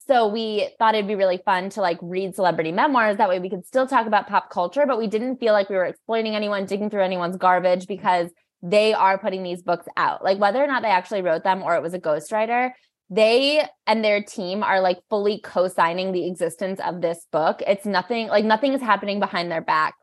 So 0.08 0.28
we 0.28 0.70
thought 0.80 0.96
it'd 0.96 1.08
be 1.08 1.16
really 1.16 1.40
fun 1.46 1.70
to 1.72 1.82
like 1.82 2.00
read 2.02 2.36
celebrity 2.36 2.72
memoirs. 2.72 3.18
That 3.18 3.30
way 3.30 3.40
we 3.40 3.50
could 3.50 3.66
still 3.66 3.86
talk 3.88 4.08
about 4.08 4.28
pop 4.28 4.50
culture, 4.50 4.86
but 4.88 4.98
we 4.98 5.08
didn't 5.08 5.38
feel 5.38 5.54
like 5.54 5.70
we 5.70 5.76
were 5.76 5.86
exploiting 5.86 6.36
anyone, 6.36 6.66
digging 6.66 6.90
through 6.90 7.04
anyone's 7.04 7.38
garbage 7.38 7.86
because 7.86 8.32
they 8.62 8.94
are 8.94 9.18
putting 9.18 9.44
these 9.44 9.62
books 9.62 9.88
out. 9.98 10.24
Like 10.24 10.40
whether 10.40 10.64
or 10.64 10.68
not 10.68 10.82
they 10.82 10.90
actually 10.90 11.22
wrote 11.22 11.44
them 11.44 11.62
or 11.62 11.76
it 11.76 11.84
was 11.84 11.94
a 11.94 12.00
ghostwriter, 12.00 12.72
they 13.10 13.64
and 13.88 14.04
their 14.04 14.22
team 14.22 14.64
are 14.64 14.82
like 14.82 15.00
fully 15.10 15.40
co-signing 15.44 16.12
the 16.12 16.28
existence 16.28 16.80
of 16.80 17.02
this 17.02 17.26
book. 17.32 17.62
It's 17.66 17.86
nothing 17.86 18.28
like 18.28 18.46
nothing 18.46 18.74
is 18.74 18.82
happening 18.82 19.20
behind 19.20 19.52
their 19.52 19.62
backs 19.62 19.96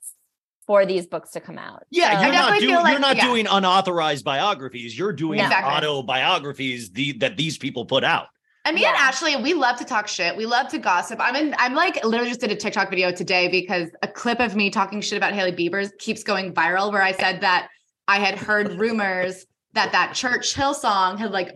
for 0.66 0.84
these 0.84 1.06
books 1.06 1.30
to 1.32 1.40
come 1.40 1.58
out. 1.58 1.84
Yeah, 1.90 2.18
So- 2.18 2.24
you're 2.24 2.32
not 2.32 2.38
definitely 2.50 2.66
doing 2.66 2.86
you're 2.86 2.98
not 2.98 3.16
yeah. 3.16 3.26
doing 3.26 3.46
unauthorized 3.48 4.24
biographies. 4.24 4.98
You're 4.98 5.12
doing 5.12 5.38
No. 5.38 5.44
Exactly. 5.44 5.72
autobiographies 5.72 6.90
the, 6.90 7.12
that 7.18 7.36
these 7.36 7.56
people 7.56 7.84
put 7.86 8.02
out. 8.02 8.26
And 8.64 8.74
me 8.74 8.82
Yeah. 8.82 8.88
and 8.88 8.96
Ashley, 8.96 9.36
we 9.36 9.54
love 9.54 9.76
to 9.76 9.84
talk 9.84 10.08
shit. 10.08 10.36
We 10.36 10.44
love 10.44 10.66
to 10.68 10.78
gossip. 10.78 11.20
I'm 11.22 11.36
in, 11.36 11.54
I'm 11.56 11.74
like 11.74 12.04
literally 12.04 12.30
just 12.30 12.40
did 12.40 12.50
a 12.50 12.56
TikTok 12.56 12.90
video 12.90 13.12
today 13.12 13.46
because 13.46 13.88
a 14.02 14.08
clip 14.08 14.40
of 14.40 14.56
me 14.56 14.70
talking 14.70 15.00
shit 15.00 15.16
about 15.16 15.34
Hailey 15.34 15.52
Bieber 15.52 15.88
keeps 15.98 16.24
going 16.24 16.52
viral 16.52 16.90
where 16.90 17.02
I 17.02 17.12
said 17.12 17.42
that 17.42 17.68
I 18.08 18.18
had 18.18 18.36
heard 18.36 18.72
rumors 18.72 19.46
that 19.74 19.92
that 19.92 20.14
Church 20.14 20.54
Hillsong 20.56 21.18
had 21.18 21.30
like 21.30 21.54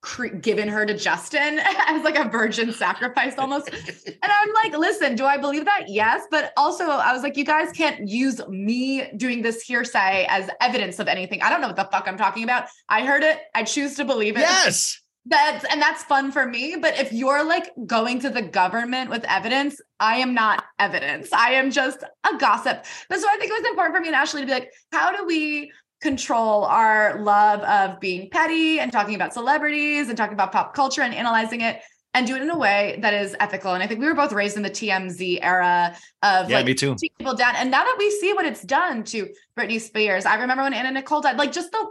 cre- 0.00 0.28
given 0.28 0.68
her 0.68 0.86
to 0.86 0.96
Justin 0.96 1.60
as 1.86 2.02
like 2.02 2.16
a 2.16 2.28
virgin 2.28 2.72
sacrifice 2.72 3.34
almost. 3.38 3.70
And 3.70 4.16
I'm 4.22 4.52
like, 4.54 4.76
listen, 4.78 5.14
do 5.14 5.24
I 5.24 5.36
believe 5.36 5.64
that? 5.64 5.84
Yes. 5.88 6.26
But 6.30 6.52
also, 6.56 6.84
I 6.84 7.12
was 7.12 7.22
like, 7.22 7.36
you 7.36 7.44
guys 7.44 7.72
can't 7.72 8.08
use 8.08 8.40
me 8.48 9.10
doing 9.16 9.42
this 9.42 9.62
hearsay 9.62 10.26
as 10.28 10.50
evidence 10.60 10.98
of 10.98 11.08
anything. 11.08 11.42
I 11.42 11.50
don't 11.50 11.60
know 11.60 11.68
what 11.68 11.76
the 11.76 11.84
fuck 11.84 12.04
I'm 12.06 12.18
talking 12.18 12.44
about. 12.44 12.64
I 12.88 13.04
heard 13.04 13.22
it. 13.22 13.38
I 13.54 13.62
choose 13.62 13.96
to 13.96 14.04
believe 14.04 14.36
it. 14.36 14.40
Yes. 14.40 15.00
That's 15.26 15.64
and 15.70 15.82
that's 15.82 16.02
fun 16.02 16.32
for 16.32 16.46
me. 16.46 16.76
But 16.80 16.98
if 16.98 17.12
you're 17.12 17.44
like 17.44 17.70
going 17.86 18.20
to 18.20 18.30
the 18.30 18.40
government 18.40 19.10
with 19.10 19.22
evidence, 19.24 19.78
I 20.00 20.16
am 20.16 20.32
not 20.32 20.64
evidence. 20.78 21.30
I 21.32 21.50
am 21.52 21.70
just 21.70 22.02
a 22.02 22.38
gossip. 22.38 22.86
But 23.08 23.20
so 23.20 23.26
I 23.28 23.36
think 23.36 23.50
it 23.50 23.60
was 23.60 23.68
important 23.68 23.96
for 23.96 24.00
me 24.00 24.08
and 24.08 24.16
Ashley 24.16 24.40
to 24.40 24.46
be 24.46 24.52
like, 24.52 24.72
how 24.92 25.14
do 25.14 25.26
we 25.26 25.72
control 26.00 26.64
our 26.64 27.20
love 27.22 27.60
of 27.60 28.00
being 28.00 28.30
petty 28.30 28.80
and 28.80 28.90
talking 28.92 29.14
about 29.14 29.34
celebrities 29.34 30.08
and 30.08 30.16
talking 30.16 30.34
about 30.34 30.52
pop 30.52 30.74
culture 30.74 31.02
and 31.02 31.14
analyzing 31.14 31.60
it 31.60 31.80
and 32.14 32.26
do 32.26 32.34
it 32.34 32.42
in 32.42 32.50
a 32.50 32.58
way 32.58 32.98
that 33.02 33.14
is 33.14 33.36
ethical. 33.38 33.74
And 33.74 33.82
I 33.82 33.86
think 33.86 34.00
we 34.00 34.06
were 34.06 34.14
both 34.14 34.32
raised 34.32 34.56
in 34.56 34.62
the 34.62 34.70
TMZ 34.70 35.38
era 35.42 35.96
of 36.22 36.50
Yeah, 36.50 36.56
like 36.56 36.66
me 36.66 36.74
too. 36.74 36.96
people 36.96 37.34
down. 37.34 37.54
And 37.56 37.70
now 37.70 37.84
that 37.84 37.96
we 37.98 38.10
see 38.10 38.32
what 38.32 38.46
it's 38.46 38.62
done 38.62 39.04
to 39.04 39.28
Britney 39.56 39.80
Spears, 39.80 40.26
I 40.26 40.36
remember 40.36 40.64
when 40.64 40.74
Anna 40.74 40.90
Nicole 40.90 41.20
died, 41.20 41.36
like 41.36 41.52
just 41.52 41.70
the 41.70 41.86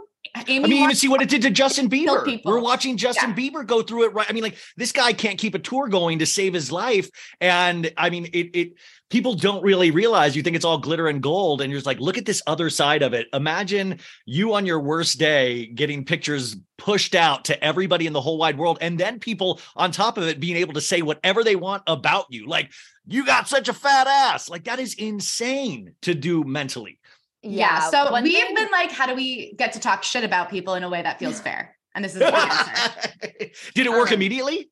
Amy 0.46 0.64
I 0.64 0.68
mean, 0.68 0.82
even 0.84 0.96
see 0.96 1.08
what 1.08 1.22
it 1.22 1.30
did 1.30 1.42
to 1.42 1.50
Justin 1.50 1.88
Bieber. 1.88 2.44
We're 2.44 2.60
watching 2.60 2.98
Justin 2.98 3.34
Bieber 3.34 3.66
go 3.66 3.82
through 3.82 4.04
it 4.04 4.12
right. 4.12 4.26
I 4.28 4.32
mean, 4.32 4.42
like 4.42 4.58
this 4.76 4.92
guy 4.92 5.14
can't 5.14 5.38
keep 5.38 5.54
a 5.54 5.58
tour 5.58 5.88
going 5.88 6.18
to 6.18 6.26
save 6.26 6.52
his 6.52 6.70
life. 6.70 7.08
And 7.40 7.90
I 7.96 8.10
mean, 8.10 8.26
it 8.32 8.50
it 8.54 8.72
people 9.10 9.34
don't 9.34 9.62
really 9.62 9.90
realize 9.90 10.36
you 10.36 10.42
think 10.42 10.56
it's 10.56 10.64
all 10.64 10.78
glitter 10.78 11.08
and 11.08 11.22
gold. 11.22 11.60
And 11.60 11.70
you're 11.70 11.78
just 11.78 11.86
like, 11.86 12.00
look 12.00 12.16
at 12.16 12.24
this 12.26 12.42
other 12.46 12.70
side 12.70 13.02
of 13.02 13.12
it. 13.12 13.26
Imagine 13.32 13.98
you 14.24 14.54
on 14.54 14.64
your 14.66 14.80
worst 14.80 15.18
day 15.18 15.66
getting 15.66 16.04
pictures 16.04 16.56
pushed 16.78 17.14
out 17.14 17.44
to 17.46 17.62
everybody 17.62 18.06
in 18.06 18.12
the 18.12 18.20
whole 18.20 18.38
wide 18.38 18.56
world, 18.56 18.78
and 18.80 18.98
then 18.98 19.18
people 19.18 19.60
on 19.76 19.90
top 19.90 20.16
of 20.16 20.26
it 20.28 20.40
being 20.40 20.56
able 20.56 20.72
to 20.74 20.80
say 20.80 21.02
whatever 21.02 21.44
they 21.44 21.56
want 21.56 21.82
about 21.86 22.26
you. 22.30 22.46
Like, 22.46 22.70
you 23.06 23.26
got 23.26 23.48
such 23.48 23.68
a 23.68 23.72
fat 23.74 24.06
ass. 24.06 24.48
Like, 24.48 24.64
that 24.64 24.78
is 24.78 24.94
insane 24.94 25.94
to 26.02 26.14
do 26.14 26.44
mentally. 26.44 26.98
Yeah. 27.42 27.90
so 27.90 28.12
we've 28.22 28.32
thing- 28.32 28.54
been 28.54 28.70
like, 28.70 28.92
how 28.92 29.06
do 29.06 29.14
we 29.14 29.54
get 29.54 29.72
to 29.72 29.80
talk 29.80 30.02
shit 30.04 30.24
about 30.24 30.50
people 30.50 30.74
in 30.74 30.84
a 30.84 30.88
way 30.88 31.02
that 31.02 31.18
feels 31.18 31.40
fair? 31.48 31.76
And 31.94 32.04
this 32.04 32.12
is 32.12 32.20
the 32.20 32.32
answer. 32.34 32.92
did 33.74 33.86
it 33.86 33.90
work 33.90 34.08
Um, 34.08 34.14
immediately? 34.14 34.70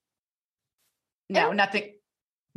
No, 1.29 1.53
nothing. 1.53 1.93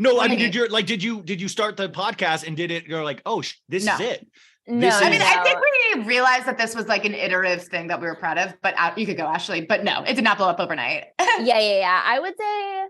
No, 0.02 0.20
I 0.20 0.28
mean, 0.28 0.40
did 0.40 0.56
you 0.56 0.68
like 0.68 0.86
did 0.88 1.04
you 1.04 1.22
did 1.22 1.40
you 1.40 1.48
start 1.48 1.78
the 1.78 1.88
podcast 1.90 2.48
and 2.48 2.58
did 2.58 2.72
it? 2.72 2.86
You're 2.86 3.04
like, 3.04 3.22
oh, 3.26 3.42
sh- 3.42 3.56
this 3.70 3.86
No. 3.86 3.94
is 3.96 4.00
it. 4.02 4.28
No, 4.68 4.80
This 4.80 4.96
I 4.96 5.06
is- 5.06 5.10
mean, 5.12 5.22
I 5.22 5.44
think 5.44 5.60
we 5.60 6.04
realized 6.04 6.46
that 6.48 6.58
this 6.58 6.76
was 6.76 6.88
like 6.88 7.06
an 7.06 7.14
iterative 7.14 7.64
thing 7.68 7.88
that 7.88 8.00
we 8.02 8.08
were 8.08 8.16
proud 8.16 8.38
of, 8.38 8.54
but 8.62 8.74
uh, 8.80 8.92
you 8.96 9.06
could 9.06 9.18
go, 9.18 9.26
Ashley. 9.26 9.62
But 9.62 9.84
no, 9.84 10.04
it 10.04 10.16
did 10.16 10.24
not 10.24 10.38
blow 10.38 10.48
up 10.50 10.60
overnight. 10.60 11.06
yeah, 11.20 11.60
yeah, 11.60 11.80
yeah. 11.80 12.02
I 12.06 12.20
would 12.20 12.34
say, 12.38 12.84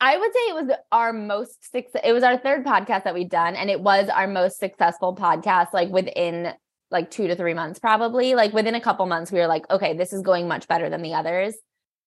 I 0.00 0.16
would 0.16 0.32
say 0.32 0.40
it 0.50 0.54
was 0.66 0.76
our 0.92 1.12
most 1.12 1.70
success. 1.72 2.02
It 2.04 2.12
was 2.12 2.22
our 2.22 2.36
third 2.36 2.64
podcast 2.64 3.04
that 3.04 3.14
we'd 3.14 3.30
done, 3.30 3.56
and 3.56 3.68
it 3.70 3.80
was 3.80 4.08
our 4.08 4.26
most 4.28 4.58
successful 4.58 5.16
podcast. 5.16 5.72
Like 5.72 5.88
within 5.90 6.52
like 6.90 7.10
two 7.10 7.26
to 7.28 7.36
three 7.36 7.54
months, 7.54 7.78
probably. 7.78 8.34
Like 8.34 8.52
within 8.52 8.74
a 8.74 8.80
couple 8.80 9.06
months, 9.06 9.30
we 9.32 9.38
were 9.40 9.46
like, 9.48 9.68
okay, 9.70 9.96
this 9.96 10.12
is 10.12 10.22
going 10.22 10.46
much 10.48 10.68
better 10.68 10.88
than 10.90 11.02
the 11.02 11.14
others. 11.14 11.54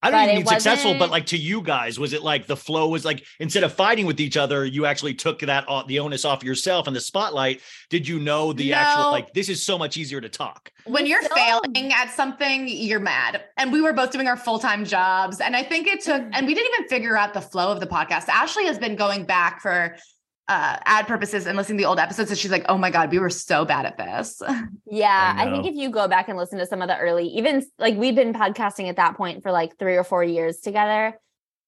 I 0.04 0.10
don't 0.10 0.20
But 0.20 0.24
even 0.24 0.36
it 0.36 0.38
mean 0.40 0.48
successful, 0.48 0.96
but 0.98 1.12
like 1.12 1.28
to 1.28 1.38
you 1.38 1.62
guys, 1.62 2.00
was 2.00 2.14
it 2.14 2.24
like 2.24 2.48
the 2.48 2.56
flow 2.58 2.90
was 2.90 3.06
like 3.06 3.24
instead 3.40 3.64
of 3.64 3.72
fighting 3.74 4.06
with 4.08 4.20
each 4.20 4.36
other, 4.36 4.66
you 4.66 4.86
actually 4.88 5.14
took 5.14 5.40
that 5.42 5.66
o- 5.68 5.86
the 5.86 6.00
onus 6.00 6.26
off 6.26 6.44
yourself 6.44 6.88
and 6.88 6.96
the 6.96 7.02
spotlight? 7.02 7.62
Did 7.90 8.08
you 8.08 8.20
know 8.20 8.52
the 8.52 8.74
actual 8.74 9.12
like 9.12 9.34
this 9.34 9.48
is 9.48 9.64
so 9.64 9.78
much 9.78 9.98
easier 9.98 10.20
to 10.22 10.30
talk? 10.30 10.72
when 10.86 11.06
you're 11.06 11.22
still- 11.22 11.36
failing 11.36 11.94
at 11.94 12.10
something, 12.12 12.68
you're 12.68 13.00
mad. 13.00 13.44
And 13.58 13.72
we 13.72 13.82
were 13.82 13.94
both 13.94 14.12
doing 14.12 14.28
our 14.28 14.38
full 14.38 14.58
time 14.58 14.84
jobs. 14.86 15.40
And 15.40 15.56
I 15.56 15.62
think 15.62 15.88
it 15.88 16.02
took, 16.02 16.24
and 16.34 16.48
we 16.48 16.56
didn't 16.56 16.74
even 16.74 16.88
figure 16.90 17.16
out 17.16 17.36
the 17.36 17.42
flow 17.42 17.72
of 17.72 17.80
the 17.80 17.86
podcast. 17.88 18.28
Ashley 18.30 18.66
has 18.66 18.80
been 18.80 18.96
going 18.96 19.26
back 19.26 19.62
for 19.62 19.96
uh, 20.52 20.78
ad 20.84 21.08
purposes 21.08 21.48
and 21.48 21.56
listening 21.56 21.78
to 21.78 21.84
the 21.84 21.88
old 21.88 21.98
episodes. 21.98 22.30
And 22.30 22.38
she's 22.38 22.52
like, 22.52 22.66
oh 22.68 22.78
my 22.78 22.92
God, 22.92 23.10
we 23.10 23.20
were 23.20 23.30
so 23.30 23.64
bad 23.64 23.86
at 23.86 23.98
this. 23.98 24.42
Yeah, 24.94 25.34
I 25.38 25.48
I, 25.48 25.50
think 25.50 25.66
if 25.66 25.76
you 25.76 25.90
go 25.90 26.10
back 26.10 26.28
and 26.28 26.38
listen 26.38 26.60
to 26.60 26.66
some 26.66 26.82
of 26.82 26.90
the 26.90 26.98
early, 26.98 27.26
even 27.28 27.66
like 27.80 27.96
we've 27.96 28.14
been 28.14 28.34
podcasting 28.34 28.90
at 28.90 28.98
that 28.98 29.16
point 29.16 29.42
for 29.42 29.50
like 29.50 29.80
three 29.80 29.96
or 29.96 30.04
four 30.04 30.22
years 30.22 30.60
together. 30.60 31.18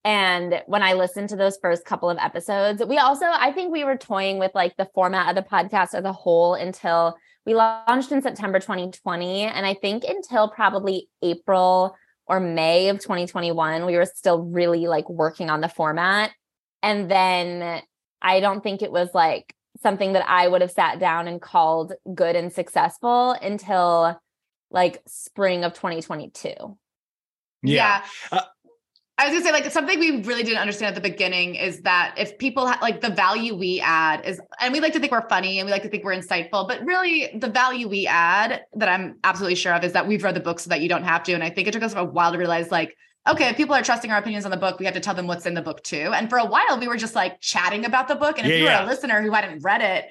And 0.03 0.61
when 0.65 0.83
I 0.83 0.91
listened 0.91 1.29
to 1.29 1.37
those 1.37 1.57
first 1.61 1.85
couple 1.85 2.09
of 2.09 2.17
episodes, 2.17 2.83
we 2.85 2.97
also, 2.97 3.25
I 3.25 3.53
think 3.53 3.71
we 3.71 3.85
were 3.85 3.95
toying 3.95 4.39
with 4.39 4.51
like 4.53 4.75
the 4.75 4.89
format 4.93 5.29
of 5.29 5.41
the 5.41 5.49
podcast 5.49 5.93
as 5.93 6.03
a 6.03 6.11
whole 6.11 6.55
until 6.55 7.15
we 7.45 7.55
launched 7.55 8.11
in 8.11 8.21
September 8.21 8.59
2020. 8.59 9.43
And 9.43 9.65
I 9.65 9.73
think 9.73 10.03
until 10.03 10.49
probably 10.49 11.07
April 11.21 11.95
or 12.25 12.41
May 12.41 12.89
of 12.89 12.99
2021, 12.99 13.85
we 13.85 13.95
were 13.95 14.05
still 14.05 14.41
really 14.41 14.87
like 14.87 15.09
working 15.09 15.49
on 15.49 15.61
the 15.61 15.69
format. 15.69 16.31
And 16.81 17.09
then 17.09 17.81
I 18.23 18.39
don't 18.39 18.63
think 18.63 18.81
it 18.81 18.91
was 18.91 19.09
like 19.13 19.53
something 19.81 20.13
that 20.13 20.27
I 20.27 20.47
would 20.47 20.61
have 20.61 20.71
sat 20.71 20.99
down 20.99 21.27
and 21.27 21.41
called 21.41 21.93
good 22.15 22.35
and 22.35 22.51
successful 22.51 23.31
until 23.31 24.19
like 24.71 25.01
spring 25.05 25.63
of 25.63 25.73
2022. 25.73 26.77
Yeah. 27.61 28.03
Uh, 28.31 28.41
I 29.17 29.25
was 29.25 29.33
gonna 29.33 29.45
say, 29.45 29.51
like, 29.51 29.71
something 29.71 29.99
we 29.99 30.21
really 30.23 30.41
didn't 30.41 30.59
understand 30.59 30.95
at 30.95 31.01
the 31.01 31.07
beginning 31.07 31.53
is 31.53 31.81
that 31.81 32.15
if 32.17 32.37
people 32.39 32.67
ha- 32.67 32.79
like 32.81 32.99
the 32.99 33.11
value 33.11 33.55
we 33.55 33.79
add 33.79 34.25
is, 34.25 34.41
and 34.59 34.73
we 34.73 34.79
like 34.79 34.91
to 34.93 34.99
think 34.99 35.11
we're 35.11 35.29
funny 35.29 35.59
and 35.59 35.67
we 35.67 35.71
like 35.71 35.83
to 35.83 35.89
think 35.89 36.03
we're 36.03 36.15
insightful, 36.15 36.67
but 36.67 36.83
really 36.83 37.29
the 37.35 37.47
value 37.47 37.87
we 37.87 38.07
add 38.07 38.61
that 38.73 38.89
I'm 38.89 39.19
absolutely 39.23 39.55
sure 39.55 39.73
of 39.73 39.83
is 39.83 39.93
that 39.93 40.07
we've 40.07 40.23
read 40.23 40.35
the 40.35 40.39
book 40.39 40.59
so 40.59 40.69
that 40.71 40.81
you 40.81 40.89
don't 40.89 41.03
have 41.03 41.21
to. 41.23 41.33
And 41.33 41.43
I 41.43 41.51
think 41.51 41.67
it 41.67 41.71
took 41.71 41.83
us 41.83 41.93
a 41.95 42.03
while 42.03 42.31
to 42.31 42.39
realize, 42.39 42.71
like, 42.71 42.97
okay, 43.29 43.49
if 43.49 43.57
people 43.57 43.75
are 43.75 43.81
trusting 43.81 44.11
our 44.11 44.17
opinions 44.17 44.45
on 44.45 44.51
the 44.51 44.57
book, 44.57 44.79
we 44.79 44.85
have 44.85 44.93
to 44.95 44.99
tell 44.99 45.13
them 45.13 45.27
what's 45.27 45.45
in 45.45 45.53
the 45.53 45.61
book 45.61 45.83
too. 45.83 46.11
And 46.13 46.29
for 46.29 46.37
a 46.37 46.45
while, 46.45 46.79
we 46.79 46.87
were 46.87 46.97
just 46.97 47.15
like 47.15 47.39
chatting 47.39 47.85
about 47.85 48.07
the 48.07 48.15
book. 48.15 48.37
And 48.37 48.45
if 48.47 48.51
Yeah, 48.51 48.57
you 48.57 48.63
were 48.63 48.69
yeah. 48.71 48.85
a 48.85 48.87
listener 48.87 49.21
who 49.21 49.31
hadn't 49.31 49.63
read 49.63 49.81
it, 49.81 50.05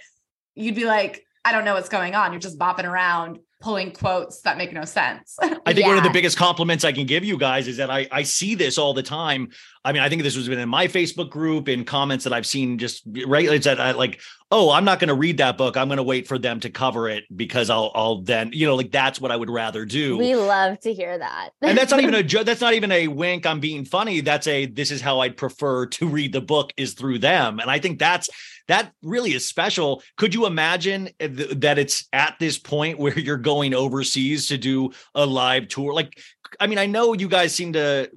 you'd 0.54 0.74
be 0.74 0.84
like, 0.84 1.24
I 1.44 1.52
don't 1.52 1.64
know 1.64 1.74
what's 1.74 1.88
going 1.88 2.14
on. 2.14 2.32
You're 2.32 2.40
just 2.40 2.58
bopping 2.58 2.84
around, 2.84 3.38
pulling 3.62 3.92
quotes 3.92 4.40
that 4.42 4.58
make 4.58 4.72
no 4.72 4.84
sense. 4.84 5.38
I 5.42 5.72
think 5.72 5.86
one 5.86 5.96
of 5.96 6.02
the 6.02 6.10
biggest 6.10 6.36
compliments 6.36 6.84
I 6.84 6.92
can 6.92 7.06
give 7.06 7.24
you 7.24 7.38
guys 7.38 7.68
is 7.68 7.78
that 7.78 7.90
I 7.90 8.06
I 8.10 8.24
see 8.24 8.54
this 8.54 8.76
all 8.76 8.92
the 8.92 9.02
time. 9.02 9.50
I 9.84 9.92
mean, 9.92 10.02
I 10.02 10.08
think 10.08 10.22
this 10.22 10.36
was 10.36 10.48
been 10.48 10.58
in 10.58 10.68
my 10.68 10.86
Facebook 10.86 11.30
group 11.30 11.68
in 11.68 11.84
comments 11.84 12.24
that 12.24 12.32
I've 12.32 12.46
seen 12.46 12.78
just 12.78 13.02
regularly 13.06 13.58
that 13.58 13.80
I 13.80 13.92
like, 13.92 14.20
oh, 14.50 14.70
I'm 14.70 14.84
not 14.84 15.00
going 15.00 15.08
to 15.08 15.14
read 15.14 15.38
that 15.38 15.56
book. 15.56 15.76
I'm 15.76 15.88
going 15.88 15.96
to 15.96 16.04
wait 16.04 16.28
for 16.28 16.38
them 16.38 16.60
to 16.60 16.70
cover 16.70 17.08
it 17.08 17.24
because 17.34 17.70
I'll 17.70 17.90
I'll 17.94 18.20
then, 18.20 18.50
you 18.52 18.66
know, 18.66 18.74
like 18.74 18.90
that's 18.90 19.20
what 19.20 19.30
I 19.30 19.36
would 19.36 19.50
rather 19.50 19.84
do. 19.84 20.18
We 20.18 20.34
love 20.34 20.78
to 20.80 20.92
hear 20.92 21.16
that. 21.16 21.50
and 21.62 21.78
that's 21.78 21.90
not 21.90 22.00
even 22.00 22.14
a 22.14 22.22
joke. 22.22 22.46
That's 22.46 22.60
not 22.60 22.74
even 22.74 22.92
a 22.92 23.08
wink. 23.08 23.46
I'm 23.46 23.60
being 23.60 23.84
funny. 23.84 24.20
That's 24.20 24.46
a 24.46 24.66
this 24.66 24.90
is 24.90 25.00
how 25.00 25.20
I'd 25.20 25.36
prefer 25.36 25.86
to 25.86 26.06
read 26.06 26.32
the 26.32 26.40
book 26.40 26.72
is 26.76 26.94
through 26.94 27.20
them. 27.20 27.60
And 27.60 27.70
I 27.70 27.78
think 27.78 27.98
that's 27.98 28.28
that 28.68 28.92
really 29.02 29.32
is 29.32 29.46
special. 29.46 30.02
Could 30.16 30.34
you 30.34 30.46
imagine 30.46 31.10
th- 31.18 31.50
that 31.60 31.78
it's 31.78 32.08
at 32.12 32.36
this 32.38 32.58
point 32.58 32.98
where 32.98 33.18
you're 33.18 33.36
going 33.36 33.74
overseas 33.74 34.48
to 34.48 34.58
do 34.58 34.92
a 35.14 35.26
live 35.26 35.68
tour? 35.68 35.92
Like, 35.92 36.18
I 36.60 36.66
mean, 36.66 36.78
I 36.78 36.86
know 36.86 37.12
you 37.12 37.28
guys 37.28 37.54
seem 37.54 37.72
to 37.74 38.10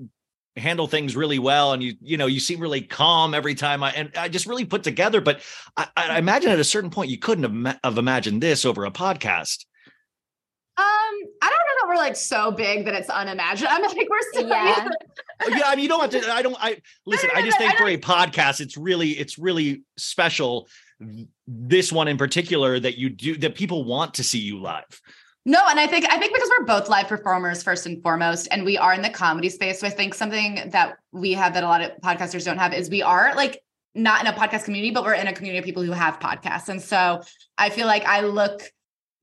handle 0.58 0.88
things 0.88 1.15
really 1.15 1.39
well 1.39 1.73
and 1.73 1.84
you 1.84 1.95
you 2.01 2.15
know 2.15 2.27
you 2.27 2.39
seem 2.39 2.62
really 2.62 2.81
calm 2.81 3.34
every 3.34 3.53
time 3.53 3.84
i 3.84 3.91
and 3.91 4.10
i 4.15 4.29
just 4.29 4.45
really 4.45 4.63
put 4.63 4.84
together 4.84 5.19
but 5.19 5.41
i, 5.75 5.86
I 5.97 6.17
imagine 6.17 6.49
at 6.49 6.60
a 6.60 6.63
certain 6.63 6.89
point 6.89 7.10
you 7.10 7.17
couldn't 7.17 7.65
have, 7.65 7.79
have 7.84 7.97
imagined 7.97 8.41
this 8.41 8.63
over 8.63 8.86
a 8.86 8.89
podcast 8.91 9.65
Um, 10.77 10.86
I 11.41 11.49
don't 11.49 11.64
we're 11.95 12.01
like 12.01 12.15
so 12.15 12.51
big 12.51 12.86
that 12.86 12.93
it's 12.93 13.10
unimaginable. 13.10 13.75
I'm 13.75 13.84
like, 13.84 14.08
we're 14.10 14.21
still 14.31 14.47
Yeah. 14.47 14.88
Uh, 15.41 15.49
yeah 15.49 15.63
i 15.65 15.75
mean 15.75 15.84
you 15.84 15.89
don't 15.89 15.99
have 15.99 16.21
to 16.21 16.31
i 16.31 16.41
don't 16.41 16.55
i 16.60 16.81
listen 17.05 17.29
no, 17.34 17.39
i 17.39 17.43
just 17.43 17.60
no, 17.60 17.65
think 17.67 17.79
I 17.79 17.84
for 17.84 17.89
a 17.89 17.97
podcast 17.97 18.62
it's 18.62 18.77
really 18.77 19.12
it's 19.12 19.38
really 19.38 19.84
special 19.97 20.67
this 21.47 21.91
one 21.91 22.08
in 22.08 22.17
particular 22.17 22.79
that 22.79 22.97
you 22.97 23.10
do 23.10 23.36
that 23.38 23.55
people 23.55 23.84
want 23.84 24.13
to 24.15 24.23
see 24.23 24.39
you 24.39 24.60
live 24.60 25.01
No, 25.47 25.62
and 25.69 25.79
I 25.79 25.86
think 25.86 26.05
I 26.12 26.17
think 26.17 26.34
because 26.34 26.49
we're 26.58 26.65
both 26.65 26.89
live 26.89 27.08
performers 27.08 27.62
first 27.62 27.86
and 27.86 28.01
foremost, 28.01 28.47
and 28.49 28.65
we 28.65 28.79
are 28.79 28.95
in 28.95 29.03
the 29.03 29.12
comedy 29.12 29.49
space. 29.49 29.79
So 29.79 29.86
I 29.86 29.91
think 29.91 30.15
something 30.15 30.71
that 30.71 30.97
we 31.12 31.34
have 31.34 31.53
that 31.53 31.63
a 31.63 31.67
lot 31.67 31.81
of 31.81 31.91
podcasters 32.01 32.45
don't 32.45 32.58
have 32.58 32.73
is 32.73 32.89
we 32.89 33.03
are 33.03 33.36
like 33.36 33.62
not 33.93 34.21
in 34.21 34.27
a 34.27 34.34
podcast 34.34 34.65
community, 34.65 34.91
but 34.91 35.03
we're 35.03 35.13
in 35.13 35.27
a 35.27 35.34
community 35.34 35.60
of 35.60 35.65
people 35.65 35.84
who 35.84 35.91
have 35.91 36.19
podcasts. 36.19 36.67
And 36.69 36.81
so 36.81 37.21
I 37.60 37.69
feel 37.69 37.86
like 37.86 38.05
I 38.05 38.21
look 38.21 38.62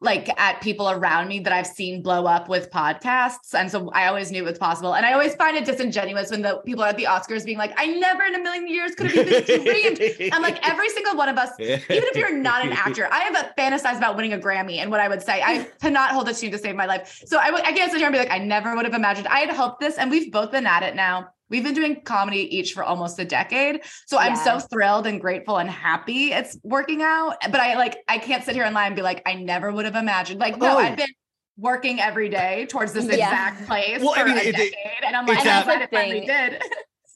like 0.03 0.29
at 0.41 0.61
people 0.61 0.91
around 0.91 1.29
me 1.29 1.39
that 1.41 1.53
I've 1.53 1.67
seen 1.67 2.03
blow 2.03 2.27
up 2.27 2.49
with 2.49 2.71
podcasts. 2.71 3.55
And 3.55 3.71
so 3.71 3.89
I 3.91 4.07
always 4.09 4.31
knew 4.33 4.43
it 4.43 4.49
was 4.51 4.59
possible. 4.59 4.95
And 4.95 5.07
I 5.07 5.13
always 5.13 5.35
find 5.37 5.57
it 5.57 5.65
disingenuous 5.65 6.31
when 6.31 6.43
the 6.43 6.61
people 6.67 6.83
at 6.85 6.97
the 6.97 7.05
Oscars 7.05 7.45
being 7.45 7.59
like, 7.59 7.73
I 7.77 7.87
never 7.87 8.25
in 8.25 8.35
a 8.35 8.41
million 8.43 8.69
years 8.69 8.95
could 8.95 9.11
have 9.13 9.27
even 9.29 9.95
dreamed. 9.95 10.33
I'm 10.33 10.43
like, 10.43 10.59
every 10.69 10.89
single 10.91 11.17
one 11.17 11.29
of 11.29 11.39
us 11.39 11.51
even 11.59 11.81
if 11.89 12.17
you're 12.17 12.37
not 12.37 12.67
an 12.67 12.73
actor, 12.73 13.09
I 13.13 13.21
have 13.21 13.37
a 13.37 13.55
fantasized 13.61 13.99
about 13.99 14.17
winning 14.17 14.33
a 14.33 14.39
Grammy 14.39 14.79
and 14.79 14.91
what 14.91 15.01
I 15.01 15.09
would 15.09 15.23
say. 15.23 15.41
I 15.43 15.69
cannot 15.81 16.11
hold 16.11 16.29
a 16.29 16.35
tune 16.35 16.51
to 16.51 16.59
save 16.59 16.75
my 16.75 16.87
life. 16.87 17.23
So 17.27 17.39
I, 17.41 17.51
would- 17.51 17.63
I 17.63 17.73
can't 17.73 17.91
sit 17.91 17.99
here 17.99 18.09
and 18.09 18.13
be 18.13 18.19
like, 18.19 18.31
I 18.31 18.39
never 18.39 18.75
would 18.75 18.85
have 18.85 18.95
imagined. 18.95 19.29
I 19.29 19.39
had 19.41 19.51
hoped 19.51 19.81
this, 19.81 19.99
and 19.99 20.11
we've 20.11 20.33
both 20.33 20.51
been 20.51 20.67
at 20.67 20.83
it 20.83 20.97
now 20.97 21.29
We've 21.53 21.63
been 21.63 21.75
doing 21.75 22.01
comedy 22.03 22.57
each 22.57 22.73
for 22.73 22.83
almost 22.83 23.19
a 23.21 23.25
decade. 23.27 23.83
So 24.07 24.17
I'm 24.19 24.35
so 24.37 24.59
thrilled 24.59 25.07
and 25.07 25.21
grateful 25.21 25.59
and 25.59 25.69
happy 25.71 26.33
it's 26.33 26.59
working 26.65 27.03
out. 27.03 27.37
But 27.43 27.61
I 27.61 27.75
like, 27.77 27.99
I 28.09 28.17
can't 28.19 28.43
sit 28.43 28.55
here 28.55 28.65
and 28.65 28.75
lie 28.75 28.87
and 28.87 28.97
be 28.97 29.03
like, 29.03 29.23
I 29.27 29.35
never 29.35 29.71
would 29.71 29.85
have 29.85 29.95
imagined. 29.95 30.41
Like, 30.41 30.57
no, 30.59 30.75
Oh. 30.75 30.79
I've 30.79 30.97
been 30.97 31.11
working 31.59 32.01
every 32.01 32.31
day 32.31 32.67
towards 32.71 32.95
this 32.95 33.05
Yeah. 33.05 33.13
exact 33.29 33.67
place 33.67 34.01
Well, 34.01 34.15
I 34.17 34.21
for 34.23 34.29
mean, 34.29 34.39
a 34.39 34.41
it- 34.41 34.53
decade. 34.57 34.75
and 35.07 35.15
I'm 35.15 35.27
like, 35.27 35.39
it's 35.39 35.47
I'm 35.47 35.47
that- 35.47 35.65
glad 35.67 35.83
it 35.83 35.91
finally 35.93 36.25
did. 36.27 36.63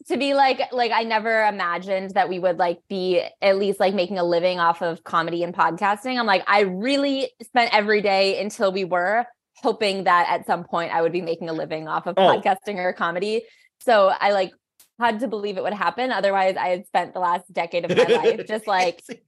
to 0.09 0.17
be 0.19 0.35
like 0.35 0.61
like 0.73 0.93
I 0.93 1.03
never 1.03 1.47
imagined 1.47 2.11
that 2.11 2.29
we 2.29 2.39
would 2.39 2.59
like 2.59 2.79
be 2.89 3.23
at 3.43 3.57
least 3.57 3.81
like 3.81 3.93
making 3.95 4.19
a 4.19 4.23
living 4.25 4.61
off 4.61 4.81
of 4.83 5.03
comedy 5.03 5.43
and 5.43 5.53
podcasting. 5.55 6.17
I'm 6.21 6.27
like 6.27 6.45
I 6.47 6.61
really 6.61 7.33
spent 7.43 7.75
every 7.75 8.03
day 8.03 8.41
until 8.41 8.71
we 8.71 8.85
were 8.85 9.25
hoping 9.63 10.05
that 10.05 10.27
at 10.29 10.47
some 10.47 10.63
point 10.63 10.93
I 10.95 11.01
would 11.03 11.11
be 11.13 11.23
making 11.23 11.49
a 11.49 11.53
living 11.55 11.89
off 11.89 12.07
of 12.07 12.15
Oh. 12.19 12.21
podcasting 12.21 12.77
or 12.77 12.93
comedy. 12.93 13.43
So 13.81 14.09
I 14.19 14.33
like 14.33 14.53
had 14.99 15.21
to 15.21 15.29
believe 15.29 15.59
it 15.59 15.63
would 15.63 15.75
happen. 15.75 16.11
Otherwise, 16.11 16.57
I 16.57 16.69
had 16.69 16.87
spent 16.87 17.13
the 17.13 17.21
last 17.21 17.53
decade 17.53 17.85
of 17.85 17.95
my 17.95 18.05
life 18.17 18.47
just 18.49 18.67
like 18.67 19.03
doing 19.07 19.19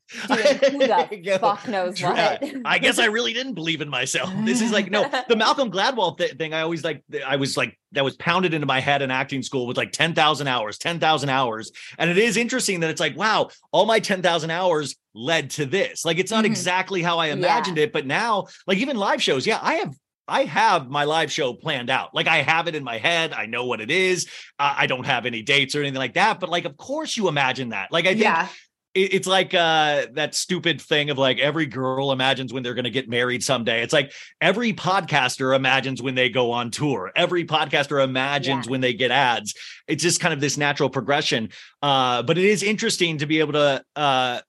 who 0.71 0.79
the 0.79 1.39
fuck 1.43 1.69
knows 1.69 2.01
what. 2.03 2.43
I 2.65 2.79
guess 2.79 2.99
I 2.99 3.05
really 3.05 3.35
didn't 3.35 3.53
believe 3.53 3.83
in 3.83 3.89
myself. 3.91 4.31
This 4.47 4.63
is 4.63 4.73
like 4.73 4.91
no, 4.91 5.07
the 5.29 5.37
Malcolm 5.37 5.71
Gladwell 5.71 6.17
th- 6.17 6.39
thing. 6.39 6.55
I 6.55 6.63
always 6.63 6.85
like. 6.85 7.05
I 7.27 7.37
was 7.37 7.57
like 7.59 7.79
that 7.93 8.03
was 8.03 8.17
pounded 8.17 8.55
into 8.55 8.67
my 8.67 8.81
head 8.81 9.03
in 9.03 9.11
acting 9.11 9.43
school 9.43 9.67
with 9.67 9.77
like 9.77 9.93
ten 9.93 10.15
thousand 10.15 10.49
hours, 10.49 10.79
ten 10.79 10.99
thousand 10.99 11.29
hours, 11.29 11.71
and 11.99 12.09
it 12.09 12.17
is 12.17 12.39
interesting 12.39 12.81
that 12.81 12.89
it's 12.89 13.01
like 13.01 13.17
wow, 13.17 13.51
all 13.71 13.85
my 13.85 14.01
ten 14.01 14.23
thousand 14.23 14.51
hours 14.51 14.97
led 15.15 15.51
to 15.51 15.67
this. 15.67 16.03
Like 16.05 16.19
it's 16.19 16.31
not 16.31 16.45
Mhm. 16.45 16.49
exactly 16.49 17.03
how 17.03 17.19
I 17.19 17.27
imagined 17.27 17.77
it, 17.77 17.93
but 17.93 18.07
now 18.07 18.47
like 18.67 18.79
even 18.79 18.97
live 18.97 19.23
shows, 19.23 19.47
yeah, 19.47 19.59
I 19.61 19.75
have. 19.75 19.95
I 20.29 20.45
have 20.45 20.89
my 20.91 21.05
live 21.05 21.33
show 21.33 21.55
planned 21.55 21.91
out. 21.91 22.15
Like 22.15 22.29
I 22.29 22.43
have 22.43 22.69
it 22.69 22.75
in 22.75 22.85
my 22.85 22.99
head. 22.99 23.33
I 23.33 23.47
know 23.47 23.65
what 23.67 23.81
it 23.81 23.91
is. 23.91 24.27
Uh, 24.59 24.75
I 24.77 24.87
don't 24.87 25.07
have 25.07 25.27
any 25.27 25.43
dates 25.43 25.75
or 25.75 25.81
anything 25.81 25.99
like 25.99 26.15
that. 26.15 26.39
But 26.41 26.51
like, 26.51 26.65
of 26.67 26.77
course, 26.77 27.17
you 27.17 27.29
imagine 27.29 27.71
that. 27.71 27.91
Like 27.91 28.05
I 28.07 28.11
think 28.11 28.21
yeah. 28.21 28.49
it- 28.95 29.15
it's 29.15 29.27
like 29.29 29.55
uh 29.55 30.07
that 30.15 30.35
stupid 30.35 30.81
thing 30.81 31.11
of 31.11 31.19
like 31.19 31.39
every 31.39 31.67
girl 31.67 32.11
imagines 32.11 32.53
when 32.53 32.63
they're 32.63 32.75
going 32.75 32.85
to 32.85 32.91
get 32.91 33.09
married 33.09 33.45
someday 33.45 33.83
it's 33.83 33.93
like 33.93 34.11
every 34.41 34.73
podcaster 34.73 35.55
imagines 35.55 36.03
when 36.03 36.15
they 36.17 36.29
go 36.29 36.51
on 36.51 36.71
tour 36.71 37.13
every 37.15 37.45
podcaster 37.45 38.03
imagines 38.03 38.67
Yeah. 38.67 38.71
when 38.71 38.81
they 38.81 38.95
get 38.95 39.11
ads 39.13 39.55
it's 39.87 40.03
just 40.03 40.21
kind 40.21 40.35
of 40.35 40.41
this 40.41 40.57
natural 40.57 40.91
progression 40.91 41.51
uh 41.83 42.23
but 42.23 42.39
it 42.39 42.45
is 42.45 42.63
interesting 42.65 43.19
to 43.19 43.27
be 43.27 43.39
able 43.41 43.53
to 43.53 43.85
uh 43.95 44.41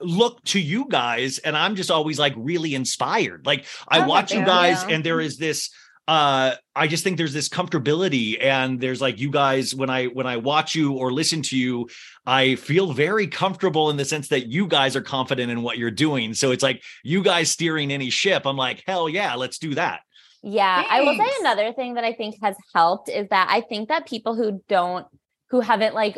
look 0.00 0.42
to 0.44 0.60
you 0.60 0.86
guys 0.88 1.38
and 1.38 1.56
i'm 1.56 1.74
just 1.74 1.90
always 1.90 2.18
like 2.18 2.34
really 2.36 2.74
inspired. 2.74 3.46
Like 3.46 3.64
i 3.88 4.00
Oh, 4.00 4.06
watch 4.06 4.32
you 4.32 4.44
guys 4.44 4.82
you. 4.84 4.90
and 4.90 5.04
there 5.04 5.20
is 5.20 5.38
this 5.38 5.70
uh 6.08 6.54
i 6.76 6.86
just 6.86 7.02
think 7.02 7.16
there's 7.16 7.32
this 7.32 7.48
comfortability 7.48 8.40
and 8.44 8.80
there's 8.80 9.00
like 9.00 9.18
you 9.18 9.28
guys 9.30 9.74
when 9.74 9.90
i 9.90 10.04
when 10.06 10.26
i 10.26 10.36
watch 10.36 10.74
you 10.74 10.92
or 10.92 11.12
listen 11.12 11.42
to 11.42 11.56
you 11.58 11.88
i 12.26 12.54
feel 12.56 12.92
very 12.92 13.26
comfortable 13.26 13.90
in 13.90 13.96
the 13.96 14.04
sense 14.04 14.28
that 14.28 14.46
you 14.46 14.68
guys 14.68 14.94
are 14.94 15.02
confident 15.02 15.50
in 15.50 15.62
what 15.62 15.78
you're 15.78 15.90
doing. 15.90 16.32
So 16.34 16.52
it's 16.52 16.62
like 16.62 16.82
you 17.02 17.22
guys 17.22 17.50
steering 17.50 17.90
any 17.90 18.10
ship 18.10 18.46
i'm 18.46 18.56
like 18.56 18.84
hell 18.86 19.08
yeah 19.08 19.34
let's 19.34 19.58
do 19.58 19.74
that. 19.74 20.00
Yeah, 20.42 20.84
I 20.88 21.00
will 21.00 21.16
say 21.16 21.28
another 21.40 21.72
thing 21.72 21.94
that 21.94 22.04
I 22.04 22.12
think 22.12 22.36
has 22.40 22.54
helped 22.72 23.08
is 23.08 23.26
that 23.30 23.48
I 23.50 23.62
think 23.62 23.88
that 23.88 24.06
people 24.06 24.36
who 24.36 24.62
don't 24.68 25.04
who 25.50 25.58
haven't 25.60 25.92
like 25.94 26.16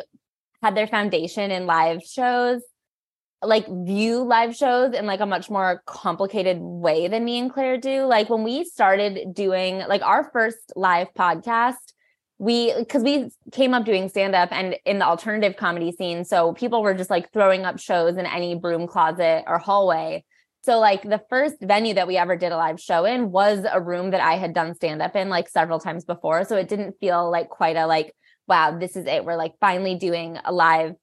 had 0.62 0.74
their 0.76 0.86
foundation 0.86 1.50
in 1.50 1.64
live 1.64 2.02
shows 2.02 2.60
like 3.42 3.66
view 3.68 4.22
live 4.22 4.57
shows 4.57 4.94
in 4.94 5.07
like 5.07 5.20
a 5.20 5.27
much 5.27 5.48
more 5.48 5.83
complicated 5.87 6.59
way 6.61 7.07
than 7.09 7.24
me 7.24 7.38
and 7.38 7.53
Claire 7.53 7.79
do. 7.79 8.05
Like 8.05 8.29
when 8.29 8.42
we 8.42 8.64
started 8.64 9.33
doing 9.33 9.79
like 9.88 10.03
our 10.03 10.31
first 10.33 10.72
live 10.74 11.09
podcast, 11.16 11.77
we 12.38 12.72
because 12.79 13.03
we 13.03 13.31
came 13.53 13.74
up 13.74 13.85
doing 13.85 14.09
stand 14.09 14.35
up 14.35 14.51
and 14.53 14.77
in 14.85 14.98
the 14.98 15.05
alternative 15.05 15.57
comedy 15.57 15.92
scene, 15.92 16.24
so 16.24 16.53
people 16.53 16.83
were 16.83 16.94
just 16.94 17.11
like 17.11 17.33
throwing 17.33 17.64
up 17.64 17.79
shows 17.79 18.16
in 18.16 18.27
any 18.27 18.55
broom 18.55 18.87
closet 18.87 19.44
or 19.46 19.59
hallway. 19.59 20.24
So 20.62 20.79
like 20.79 21.03
the 21.03 21.22
first 21.31 21.57
venue 21.61 21.94
that 21.94 22.09
we 22.09 22.16
ever 22.16 22.37
did 22.37 22.53
a 22.53 22.57
live 22.57 22.81
show 22.81 23.05
in 23.05 23.31
was 23.31 23.64
a 23.70 23.81
room 23.81 24.11
that 24.11 24.20
I 24.20 24.35
had 24.35 24.53
done 24.53 24.74
stand 24.74 25.01
up 25.01 25.16
in 25.16 25.29
like 25.29 25.48
several 25.48 25.79
times 25.79 26.05
before. 26.05 26.44
So 26.44 26.57
it 26.57 26.68
didn't 26.68 26.96
feel 27.01 27.31
like 27.31 27.48
quite 27.48 27.77
a 27.77 27.87
like, 27.87 28.14
wow, 28.46 28.77
this 28.79 28.96
is 28.96 29.07
it. 29.07 29.24
We're 29.24 29.37
like 29.37 29.55
finally 29.61 29.94
doing 29.94 30.38
a 30.44 30.53
live 30.53 30.94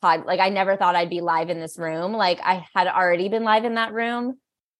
pod. 0.00 0.24
Like 0.26 0.40
I 0.40 0.48
never 0.48 0.76
thought 0.76 0.96
I'd 0.96 1.10
be 1.10 1.20
live 1.20 1.50
in 1.50 1.60
this 1.60 1.78
room. 1.78 2.12
Like 2.12 2.40
I 2.42 2.66
had 2.74 2.88
already 2.88 3.28
been 3.28 3.44
live 3.44 3.64
in 3.64 3.74
that 3.74 3.92
room. 3.92 4.38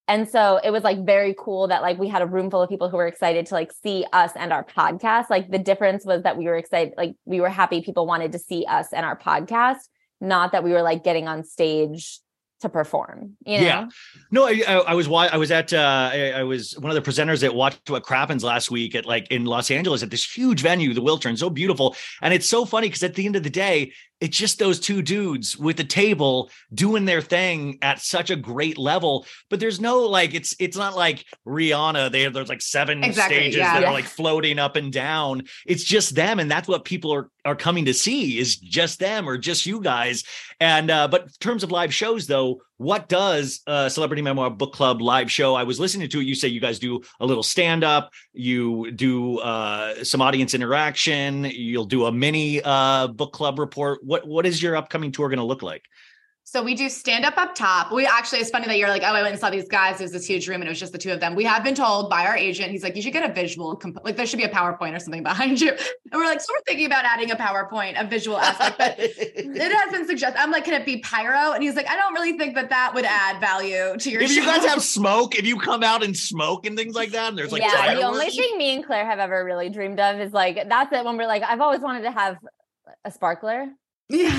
And 0.09 0.29
so 0.29 0.61
it 0.63 0.71
was 0.71 0.83
like 0.83 1.07
very 1.07 1.35
cool 1.39 1.69
that 1.69 1.81
like 1.81 1.99
we 1.99 2.09
had 2.09 2.23
a 2.23 2.27
room 2.27 2.51
full 2.51 2.61
of 2.61 2.69
people 2.69 2.91
who 2.91 2.97
were 2.97 3.07
excited 3.07 3.47
to 3.47 3.55
like 3.55 3.73
see 3.73 4.05
us 4.13 4.33
and 4.37 4.53
our 4.53 4.65
podcast. 4.65 5.31
Like 5.31 5.51
the 5.51 5.59
difference 5.59 6.05
was 6.05 6.25
that 6.25 6.37
we 6.37 6.47
were 6.47 6.57
excited, 6.57 6.95
like 6.97 7.15
we 7.25 7.41
were 7.41 7.49
happy 7.49 7.83
people 7.83 8.07
wanted 8.07 8.33
to 8.33 8.39
see 8.39 8.65
us 8.69 8.93
and 8.93 9.07
our 9.07 9.17
podcast, 9.17 9.89
not 10.21 10.53
that 10.53 10.65
we 10.65 10.73
were 10.73 10.83
like 10.83 11.05
getting 11.05 11.29
on 11.29 11.45
stage 11.45 12.21
to 12.63 12.69
perform. 12.69 13.37
You 13.45 13.59
know? 13.59 13.65
Yeah. 13.65 13.89
No, 14.31 14.47
I, 14.47 14.63
I, 14.67 14.75
I 14.79 14.95
was 14.95 15.09
wa- 15.09 15.29
I 15.31 15.37
was 15.37 15.51
at 15.51 15.73
uh, 15.73 16.11
I, 16.13 16.31
I 16.37 16.43
was 16.45 16.77
one 16.79 16.91
of 16.91 17.05
the 17.05 17.11
presenters 17.11 17.41
that 17.41 17.55
watched 17.55 17.91
what 17.91 18.05
crappens 18.05 18.43
last 18.43 18.71
week 18.71 18.95
at 18.95 19.05
like 19.05 19.31
in 19.31 19.45
Los 19.45 19.71
Angeles 19.71 20.03
at 20.03 20.11
this 20.11 20.25
huge 20.25 20.63
venue, 20.63 20.95
the 20.95 21.03
Wiltern, 21.03 21.37
so 21.37 21.51
beautiful, 21.51 21.95
and 22.23 22.33
it's 22.33 22.49
so 22.49 22.65
funny 22.65 22.89
because 22.89 23.03
at 23.03 23.15
the 23.15 23.27
end 23.27 23.37
of 23.37 23.43
the 23.43 23.51
day, 23.51 23.93
it's 24.23 24.39
just 24.39 24.61
those 24.61 24.79
two 24.79 25.03
dudes 25.03 25.59
with 25.59 25.77
the 25.77 25.83
table 25.85 26.49
doing 26.73 27.05
their 27.05 27.21
thing 27.21 27.79
at 27.83 28.01
such 28.01 28.31
a 28.31 28.37
great 28.37 28.79
level. 28.79 29.27
But 29.51 29.59
there's 29.59 29.81
no 29.81 29.99
like 30.03 30.33
it's 30.33 30.55
it's 30.61 30.77
not 30.77 30.95
like 30.95 31.25
Rihanna. 31.45 32.13
They 32.13 32.23
have 32.23 32.33
there's 32.33 32.49
like 32.49 32.63
seven 32.63 33.03
Exactly, 33.03 33.37
stages 33.37 33.57
yeah. 33.57 33.75
that 33.75 33.83
Yeah. 33.83 33.89
are 33.89 33.93
like 33.93 34.05
floating 34.05 34.61
up 34.61 34.77
and 34.77 34.93
down. 34.93 35.43
It's 35.67 35.83
just 35.83 36.15
them, 36.15 36.39
and 36.39 36.49
that's 36.49 36.69
what 36.69 36.85
people 36.85 37.13
are 37.13 37.29
are 37.45 37.57
coming 37.57 37.87
to 37.87 37.95
see 37.95 38.39
is 38.39 38.55
just 38.57 39.01
them 39.01 39.29
or 39.29 39.37
just 39.37 39.67
you 39.67 39.81
guys. 39.81 40.23
And 40.61 40.89
uh, 40.89 41.09
but 41.09 41.23
in 41.23 41.29
terms 41.41 41.65
of 41.65 41.73
live 41.73 41.93
shows, 41.93 42.29
though, 42.29 42.63
what 42.83 43.09
does 43.09 43.61
a 43.67 43.89
Celebrity 43.89 44.23
Memoir 44.23 44.51
Book 44.51 44.73
Club 44.73 45.01
live 45.01 45.31
show? 45.31 45.55
I 45.55 45.63
was 45.63 45.79
listening 45.79 46.09
to 46.09 46.21
it. 46.21 46.25
You 46.25 46.35
say 46.35 46.49
you 46.49 46.61
guys 46.61 46.79
do 46.79 47.01
a 47.21 47.27
little 47.27 47.43
stand 47.43 47.85
up, 47.85 48.11
you 48.33 48.91
do 48.91 49.39
uh, 49.39 50.03
some 50.03 50.21
audience 50.21 50.53
interaction, 50.53 51.45
you'll 51.45 51.85
do 51.85 52.07
a 52.07 52.13
mini 52.13 52.61
uh, 52.63 53.07
book 53.07 53.33
club 53.33 53.59
report. 53.59 54.03
What 54.03 54.27
what 54.27 54.47
is 54.47 54.63
your 54.63 54.77
upcoming 54.77 55.13
tour 55.13 55.29
going 55.29 55.39
to 55.39 55.45
look 55.45 55.63
like? 55.63 55.85
So 56.45 56.63
we 56.63 56.75
do 56.75 56.89
stand 56.89 57.25
up 57.25 57.39
up 57.39 57.55
top. 57.55 57.93
We 57.93 58.05
actually, 58.05 58.41
it's 58.41 58.51
funny 58.51 58.67
that 58.67 58.77
you're 58.77 58.89
like, 58.89 59.03
oh, 59.03 59.07
I 59.07 59.23
went 59.23 59.33
and 59.33 59.41
saw 59.41 59.49
these 59.49 59.69
guys. 59.69 60.01
It 60.01 60.05
was 60.05 60.13
this 60.13 60.27
huge 60.27 60.49
room 60.49 60.57
and 60.57 60.65
it 60.65 60.69
was 60.69 60.81
just 60.81 60.93
the 60.93 60.99
two 60.99 61.13
of 61.13 61.21
them. 61.21 61.35
We 61.35 61.45
have 61.45 61.63
been 61.63 61.75
told 61.75 62.11
by 62.11 62.27
our 62.27 62.37
agent, 62.37 62.73
he's 62.73 62.83
like, 62.83 62.97
you 62.97 63.01
should 63.01 63.13
get 63.13 63.29
a 63.29 63.33
visual, 63.33 63.77
comp- 63.77 64.01
like 64.05 64.17
there 64.17 64.27
should 64.27 64.39
be 64.39 64.45
a 64.45 64.51
PowerPoint 64.51 64.95
or 64.95 64.99
something 64.99 65.23
behind 65.33 65.61
you. 65.61 65.71
And 65.71 65.81
we're 66.13 66.27
like, 66.27 66.41
so 66.41 66.49
we're 66.53 66.63
thinking 66.67 66.87
about 66.87 67.05
adding 67.05 67.31
a 67.31 67.37
PowerPoint, 67.37 67.99
a 67.99 68.07
visual 68.07 68.39
aspect, 68.39 68.79
but 68.79 68.97
it 68.99 69.73
has 69.73 69.93
been 69.93 70.07
suggested. 70.07 70.41
I'm 70.41 70.51
like, 70.51 70.65
can 70.65 70.75
it 70.75 70.85
be 70.85 70.99
pyro? 70.99 71.53
And 71.53 71.63
he's 71.63 71.77
like, 71.77 71.89
I 71.89 71.97
don't 71.97 72.13
really 72.13 72.37
think 72.37 72.55
that 72.57 72.69
that 72.71 72.93
would 72.95 73.05
add 73.05 73.41
value 73.41 73.97
to 73.97 74.11
your 74.11 74.23
if 74.23 74.31
show. 74.31 74.41
you 74.41 74.47
guys 74.47 74.65
have 74.67 74.83
smoke, 74.83 75.39
if 75.39 75.47
you 75.47 75.59
come 75.59 75.83
out 75.83 76.03
and 76.03 76.17
smoke 76.17 76.67
and 76.67 76.77
things 76.77 76.95
like 76.95 77.13
that, 77.13 77.31
and 77.31 77.39
there's 77.39 77.53
like 77.53 77.63
yeah, 77.63 77.95
the 77.95 78.03
only 78.03 78.29
thing 78.31 78.59
me 78.59 78.75
and 78.75 78.85
Claire 78.85 79.07
have 79.07 79.21
ever 79.21 79.45
really 79.45 79.71
dreamed 79.71 80.01
of 80.01 80.21
is 80.21 80.33
like 80.33 80.69
that's 80.69 80.93
it 80.93 81.05
when 81.05 81.17
we're 81.17 81.27
like, 81.27 81.43
I've 81.43 81.61
always 81.61 81.81
wanted 81.81 82.03
to 82.03 82.11
have 82.11 82.37
a 83.05 83.11
sparkler. 83.11 83.69
Yeah. 84.13 84.29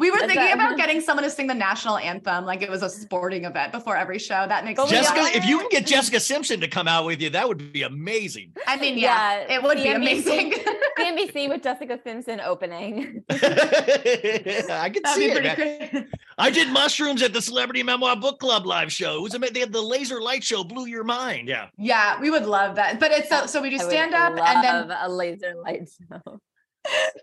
we 0.00 0.10
were 0.10 0.18
That's 0.18 0.26
thinking 0.26 0.48
it. 0.48 0.54
about 0.54 0.76
getting 0.76 1.00
someone 1.00 1.22
to 1.22 1.30
sing 1.30 1.46
the 1.46 1.54
national 1.54 1.96
anthem 1.98 2.44
like 2.44 2.60
it 2.60 2.68
was 2.68 2.82
a 2.82 2.90
sporting 2.90 3.44
event 3.44 3.70
before 3.70 3.96
every 3.96 4.18
show. 4.18 4.46
That 4.48 4.64
makes 4.64 4.80
But 4.80 4.88
sense. 4.88 5.08
Jessica, 5.08 5.36
if 5.38 5.46
you 5.46 5.60
can 5.60 5.68
get 5.68 5.86
Jessica 5.86 6.18
Simpson 6.18 6.58
to 6.60 6.66
come 6.68 6.88
out 6.88 7.06
with 7.06 7.22
you, 7.22 7.30
that 7.30 7.46
would 7.46 7.72
be 7.72 7.82
amazing. 7.82 8.52
I 8.66 8.76
mean, 8.78 8.98
yeah, 8.98 9.44
Yeah, 9.48 9.54
it 9.56 9.62
would 9.62 9.76
be 9.76 9.84
CMBC. 9.84 9.94
amazing. 9.94 10.52
CMBC 10.98 11.48
with 11.48 11.62
Jessica 11.62 12.00
Simpson 12.02 12.40
opening. 12.40 13.22
I 13.30 14.90
could 14.92 15.06
see 15.08 15.26
be 15.28 15.32
it. 15.32 15.42
man. 15.44 15.56
great. 15.56 16.06
I 16.38 16.50
did 16.50 16.68
mushrooms 16.72 17.22
at 17.22 17.32
the 17.32 17.40
Celebrity 17.40 17.82
Memoir 17.84 18.16
Book 18.16 18.40
Club 18.40 18.66
live 18.66 18.92
show. 18.92 19.16
It 19.18 19.22
was 19.22 19.34
amazing. 19.34 19.54
They 19.54 19.60
had 19.60 19.72
the 19.72 19.80
laser 19.82 20.20
light 20.20 20.42
show, 20.42 20.64
blew 20.64 20.86
your 20.86 21.04
mind. 21.04 21.48
Yeah. 21.48 21.68
Yeah, 21.78 22.20
we 22.20 22.30
would 22.30 22.46
love 22.46 22.74
that. 22.76 22.98
But 22.98 23.12
it's 23.12 23.28
so 23.28 23.46
so 23.46 23.62
we 23.62 23.70
do 23.70 23.76
I 23.76 23.88
stand 23.88 24.14
up 24.14 24.32
and 24.36 24.64
then 24.90 24.96
a 25.00 25.08
laser 25.08 25.54
light 25.62 25.88
show. 26.10 26.40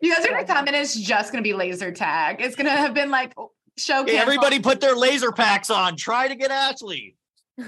You 0.01 0.13
guys 0.13 0.25
are 0.25 0.29
gonna 0.29 0.45
come 0.45 0.67
and 0.67 0.75
it's 0.75 0.95
just 0.95 1.31
gonna 1.31 1.43
be 1.43 1.53
laser 1.53 1.91
tag. 1.91 2.41
It's 2.41 2.55
gonna 2.55 2.71
have 2.71 2.93
been 2.93 3.11
like 3.11 3.33
show 3.77 4.05
Hey, 4.05 4.17
everybody 4.17 4.59
put 4.59 4.81
their 4.81 4.95
laser 4.95 5.31
packs 5.31 5.69
on. 5.69 5.95
Try 5.95 6.27
to 6.27 6.35
get 6.35 6.51
Ashley. 6.51 7.15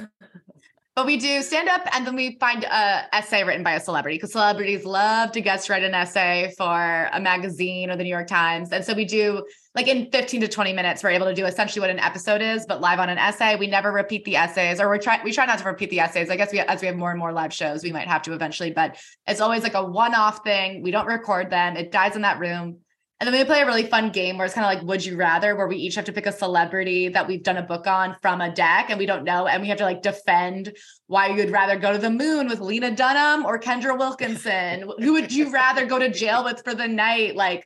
But 0.95 1.05
we 1.05 1.17
do 1.17 1.41
stand 1.41 1.67
up 1.67 1.81
and 1.93 2.07
then 2.07 2.15
we 2.15 2.37
find 2.39 2.63
a 2.63 3.13
essay 3.13 3.43
written 3.43 3.63
by 3.63 3.73
a 3.73 3.81
celebrity 3.81 4.15
because 4.15 4.31
celebrities 4.31 4.85
love 4.85 5.33
to 5.33 5.41
guest 5.41 5.69
write 5.69 5.83
an 5.83 5.93
essay 5.93 6.53
for 6.57 7.09
a 7.11 7.19
magazine 7.19 7.91
or 7.91 7.97
the 7.97 8.03
New 8.03 8.09
York 8.09 8.27
Times. 8.27 8.71
And 8.71 8.83
so 8.83 8.93
we 8.93 9.03
do 9.03 9.45
like 9.75 9.87
in 9.87 10.09
15 10.09 10.41
to 10.41 10.47
20 10.47 10.73
minutes, 10.73 11.03
we're 11.03 11.09
able 11.09 11.25
to 11.25 11.33
do 11.33 11.45
essentially 11.45 11.81
what 11.81 11.89
an 11.89 11.99
episode 11.99 12.41
is, 12.41 12.65
but 12.65 12.79
live 12.79 12.99
on 12.99 13.09
an 13.09 13.17
essay. 13.17 13.57
We 13.57 13.67
never 13.67 13.91
repeat 13.91 14.23
the 14.23 14.37
essays 14.37 14.79
or 14.79 14.89
we 14.89 14.99
try 14.99 15.19
we 15.23 15.33
try 15.33 15.45
not 15.45 15.59
to 15.59 15.65
repeat 15.65 15.89
the 15.89 15.99
essays. 15.99 16.29
I 16.29 16.37
guess 16.37 16.51
we 16.53 16.59
as 16.59 16.81
we 16.81 16.87
have 16.87 16.95
more 16.95 17.11
and 17.11 17.19
more 17.19 17.33
live 17.33 17.53
shows, 17.53 17.83
we 17.83 17.91
might 17.91 18.07
have 18.07 18.21
to 18.23 18.33
eventually, 18.33 18.71
but 18.71 18.97
it's 19.27 19.41
always 19.41 19.63
like 19.63 19.73
a 19.73 19.83
one-off 19.83 20.43
thing. 20.43 20.81
We 20.81 20.91
don't 20.91 21.07
record 21.07 21.49
them. 21.49 21.75
It 21.75 21.91
dies 21.91 22.15
in 22.15 22.21
that 22.21 22.39
room. 22.39 22.79
And 23.21 23.27
then 23.27 23.39
we 23.39 23.45
play 23.45 23.61
a 23.61 23.65
really 23.65 23.85
fun 23.85 24.11
game 24.11 24.37
where 24.37 24.43
it's 24.43 24.53
kind 24.53 24.65
of 24.65 24.77
like 24.77 24.85
Would 24.89 25.05
You 25.05 25.15
Rather, 25.15 25.55
where 25.55 25.67
we 25.67 25.77
each 25.77 25.95
have 25.95 26.03
to 26.05 26.11
pick 26.11 26.25
a 26.25 26.33
celebrity 26.33 27.07
that 27.07 27.25
we've 27.25 27.43
done 27.43 27.55
a 27.55 27.61
book 27.63 27.87
on 27.87 28.17
from 28.21 28.41
a 28.41 28.53
deck 28.53 28.89
and 28.89 28.99
we 28.99 29.05
don't 29.05 29.23
know. 29.23 29.47
And 29.47 29.61
we 29.61 29.69
have 29.69 29.77
to 29.77 29.85
like 29.85 30.01
defend 30.01 30.75
why 31.07 31.27
you'd 31.27 31.49
rather 31.49 31.77
go 31.77 31.93
to 31.93 31.97
the 31.97 32.09
moon 32.09 32.49
with 32.49 32.59
Lena 32.59 32.91
Dunham 32.91 33.45
or 33.45 33.57
Kendra 33.57 33.97
Wilkinson. 33.97 34.91
Who 34.99 35.13
would 35.13 35.31
you 35.31 35.49
rather 35.49 35.85
go 35.85 35.97
to 35.97 36.09
jail 36.09 36.43
with 36.43 36.61
for 36.65 36.75
the 36.75 36.89
night? 36.89 37.37
Like 37.37 37.65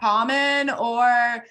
Common 0.00 0.70
or 0.70 1.44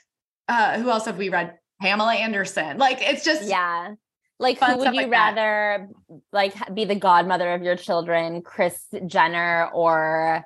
uh, 0.48 0.80
who 0.80 0.90
else 0.90 1.06
have 1.06 1.18
we 1.18 1.30
read? 1.30 1.58
Pamela 1.82 2.14
Anderson. 2.14 2.78
Like 2.78 3.00
it's 3.02 3.24
just 3.24 3.44
Yeah. 3.44 3.96
Like 4.40 4.60
who 4.60 4.78
would 4.78 4.94
you 4.94 5.02
like 5.02 5.10
that. 5.12 5.36
rather 5.36 5.90
like 6.34 6.54
be 6.74 6.86
the 6.86 6.96
godmother 6.96 7.54
of 7.54 7.62
your 7.64 7.76
children, 7.76 8.42
Kris 8.42 8.84
Jenner 9.08 9.70
or 9.74 10.46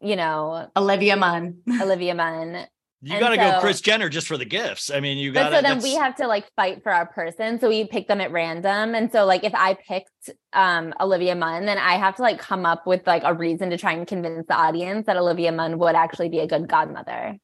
you 0.00 0.16
know, 0.16 0.68
Olivia 0.76 1.16
Munn. 1.16 1.62
Olivia 1.80 2.14
Munn? 2.14 2.66
You 3.06 3.20
got 3.20 3.30
to 3.30 3.36
go 3.36 3.60
Kris 3.60 3.82
Jenner 3.82 4.08
just 4.08 4.26
for 4.26 4.38
the 4.38 4.46
gifts. 4.46 4.90
I 4.90 5.00
mean, 5.00 5.18
you 5.18 5.30
got 5.30 5.50
to. 5.50 5.56
so 5.56 5.62
then 5.62 5.82
we 5.82 5.94
have 5.94 6.16
to 6.16 6.26
like 6.26 6.50
fight 6.56 6.82
for 6.82 6.90
our 6.90 7.04
person. 7.04 7.60
So 7.60 7.68
we 7.68 7.86
pick 7.86 8.08
them 8.08 8.20
at 8.20 8.32
random. 8.32 8.94
And 8.94 9.12
so 9.12 9.26
like 9.26 9.44
if 9.44 9.54
I 9.54 9.74
picked 9.74 10.30
um 10.54 10.94
Olivia 11.00 11.34
Munn, 11.34 11.66
then 11.66 11.76
I 11.76 11.96
have 11.96 12.16
to 12.16 12.22
like 12.22 12.38
come 12.38 12.64
up 12.64 12.86
with 12.86 13.06
like 13.06 13.22
a 13.24 13.34
reason 13.34 13.70
to 13.70 13.76
try 13.76 13.92
and 13.92 14.06
convince 14.06 14.46
the 14.46 14.54
audience 14.54 15.06
that 15.06 15.18
Olivia 15.18 15.52
Munn 15.52 15.78
would 15.78 15.94
actually 15.94 16.30
be 16.30 16.38
a 16.38 16.46
good 16.46 16.66
godmother. 16.66 17.36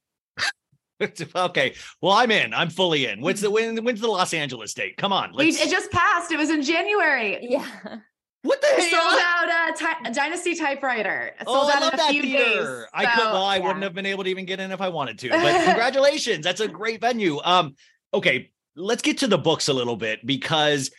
okay. 1.36 1.74
Well, 2.00 2.12
I'm 2.12 2.30
in. 2.30 2.54
I'm 2.54 2.70
fully 2.70 3.06
in. 3.06 3.20
When's 3.20 3.40
the 3.40 3.50
when, 3.50 3.84
when's 3.84 4.00
the 4.00 4.08
Los 4.08 4.32
Angeles 4.32 4.72
date? 4.72 4.96
Come 4.96 5.12
on. 5.12 5.32
We, 5.36 5.46
Let's, 5.46 5.60
it 5.60 5.70
just 5.70 5.90
passed. 5.90 6.32
It 6.32 6.38
was 6.38 6.50
in 6.50 6.62
January. 6.62 7.38
Yeah. 7.42 7.66
What 8.42 8.60
the 8.60 8.66
hell? 8.68 9.10
sold 9.10 9.20
out 9.22 9.70
a, 9.70 9.72
Ty- 10.04 10.10
Dynasty 10.10 10.54
Typewriter. 10.54 11.32
It 11.38 11.44
Oh, 11.46 11.54
sold 11.60 11.70
I 11.70 11.74
out 11.76 11.80
love 11.82 11.92
in 11.94 12.00
a 12.00 12.02
that 12.02 12.10
few 12.12 12.22
theater. 12.22 12.44
days. 12.80 12.86
I 12.94 13.06
could. 13.06 13.22
So- 13.22 13.32
Well, 13.32 13.44
I 13.44 13.56
yeah. 13.56 13.66
wouldn't 13.66 13.82
have 13.82 13.94
been 13.94 14.06
able 14.06 14.24
to 14.24 14.30
even 14.30 14.44
get 14.46 14.60
in 14.60 14.70
if 14.72 14.80
I 14.80 14.88
wanted 14.88 15.18
to. 15.20 15.28
But 15.30 15.64
congratulations, 15.64 16.44
that's 16.44 16.60
a 16.60 16.68
great 16.68 17.00
venue. 17.00 17.38
Um, 17.44 17.74
okay, 18.14 18.50
let's 18.76 19.02
get 19.02 19.18
to 19.18 19.26
the 19.26 19.38
books 19.38 19.68
a 19.68 19.72
little 19.72 19.96
bit 19.96 20.24
because 20.26 20.90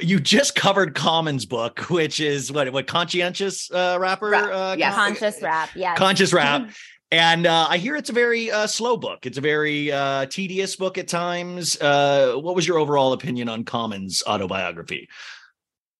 you 0.00 0.20
just 0.20 0.54
covered 0.54 0.94
Common's 0.94 1.46
book, 1.46 1.80
which 1.90 2.20
is 2.20 2.52
what 2.52 2.72
what 2.72 2.86
conscientious 2.86 3.70
uh, 3.70 3.96
rapper, 4.00 4.28
Rap, 4.30 4.50
uh, 4.52 4.76
yes. 4.78 4.94
con- 4.94 5.14
Conscious 5.14 5.42
rap. 5.42 5.70
Yeah. 5.74 5.94
conscious 5.94 6.32
rap. 6.32 6.70
And 7.10 7.46
uh, 7.46 7.68
I 7.70 7.78
hear 7.78 7.96
it's 7.96 8.10
a 8.10 8.12
very 8.12 8.50
uh, 8.50 8.66
slow 8.66 8.98
book. 8.98 9.24
It's 9.24 9.38
a 9.38 9.40
very 9.40 9.90
uh, 9.90 10.26
tedious 10.26 10.76
book 10.76 10.98
at 10.98 11.08
times. 11.08 11.80
Uh, 11.80 12.34
what 12.34 12.54
was 12.54 12.68
your 12.68 12.76
overall 12.78 13.14
opinion 13.14 13.48
on 13.48 13.64
Common's 13.64 14.22
autobiography? 14.26 15.08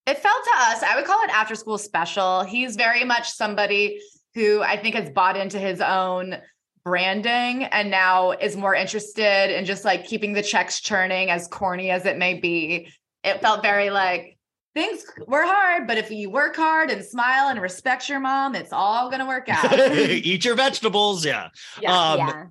It 0.09 0.17
felt 0.17 0.43
to 0.43 0.51
us, 0.71 0.83
I 0.83 0.97
would 0.97 1.05
call 1.05 1.23
it 1.23 1.31
after 1.31 1.55
school 1.55 1.77
special. 1.77 2.43
He's 2.43 2.77
very 2.77 3.05
much 3.05 3.31
somebody 3.31 4.01
who 4.35 4.63
I 4.63 4.79
think 4.79 4.95
has 4.95 5.11
bought 5.11 5.37
into 5.37 5.59
his 5.59 5.83
own 5.83 6.39
branding 6.83 7.65
and 7.65 7.91
now 7.91 8.31
is 8.31 8.57
more 8.57 8.75
interested 8.75 9.55
in 9.55 9.67
just 9.67 9.85
like 9.85 10.07
keeping 10.07 10.33
the 10.33 10.43
checks 10.43 10.81
churning, 10.81 11.31
as 11.31 11.47
corny 11.49 11.91
as 11.91 12.07
it 12.07 12.17
may 12.17 12.33
be. 12.33 12.89
It 13.23 13.43
felt 13.43 13.61
very 13.61 13.91
like 13.91 14.39
things 14.75 15.05
were 15.27 15.45
hard, 15.45 15.87
but 15.87 15.99
if 15.99 16.11
you 16.11 16.31
work 16.31 16.57
hard 16.57 16.91
and 16.91 17.05
smile 17.05 17.49
and 17.51 17.61
respect 17.61 18.09
your 18.09 18.21
mom, 18.21 18.55
it's 18.55 18.73
all 18.73 19.11
going 19.11 19.21
to 19.21 19.27
work 19.27 19.49
out. 19.51 19.79
Eat 19.79 20.43
your 20.43 20.55
vegetables. 20.55 21.27
Yeah. 21.27 21.49
yeah. 21.83 21.93
Um, 21.93 22.19
yeah. 22.19 22.45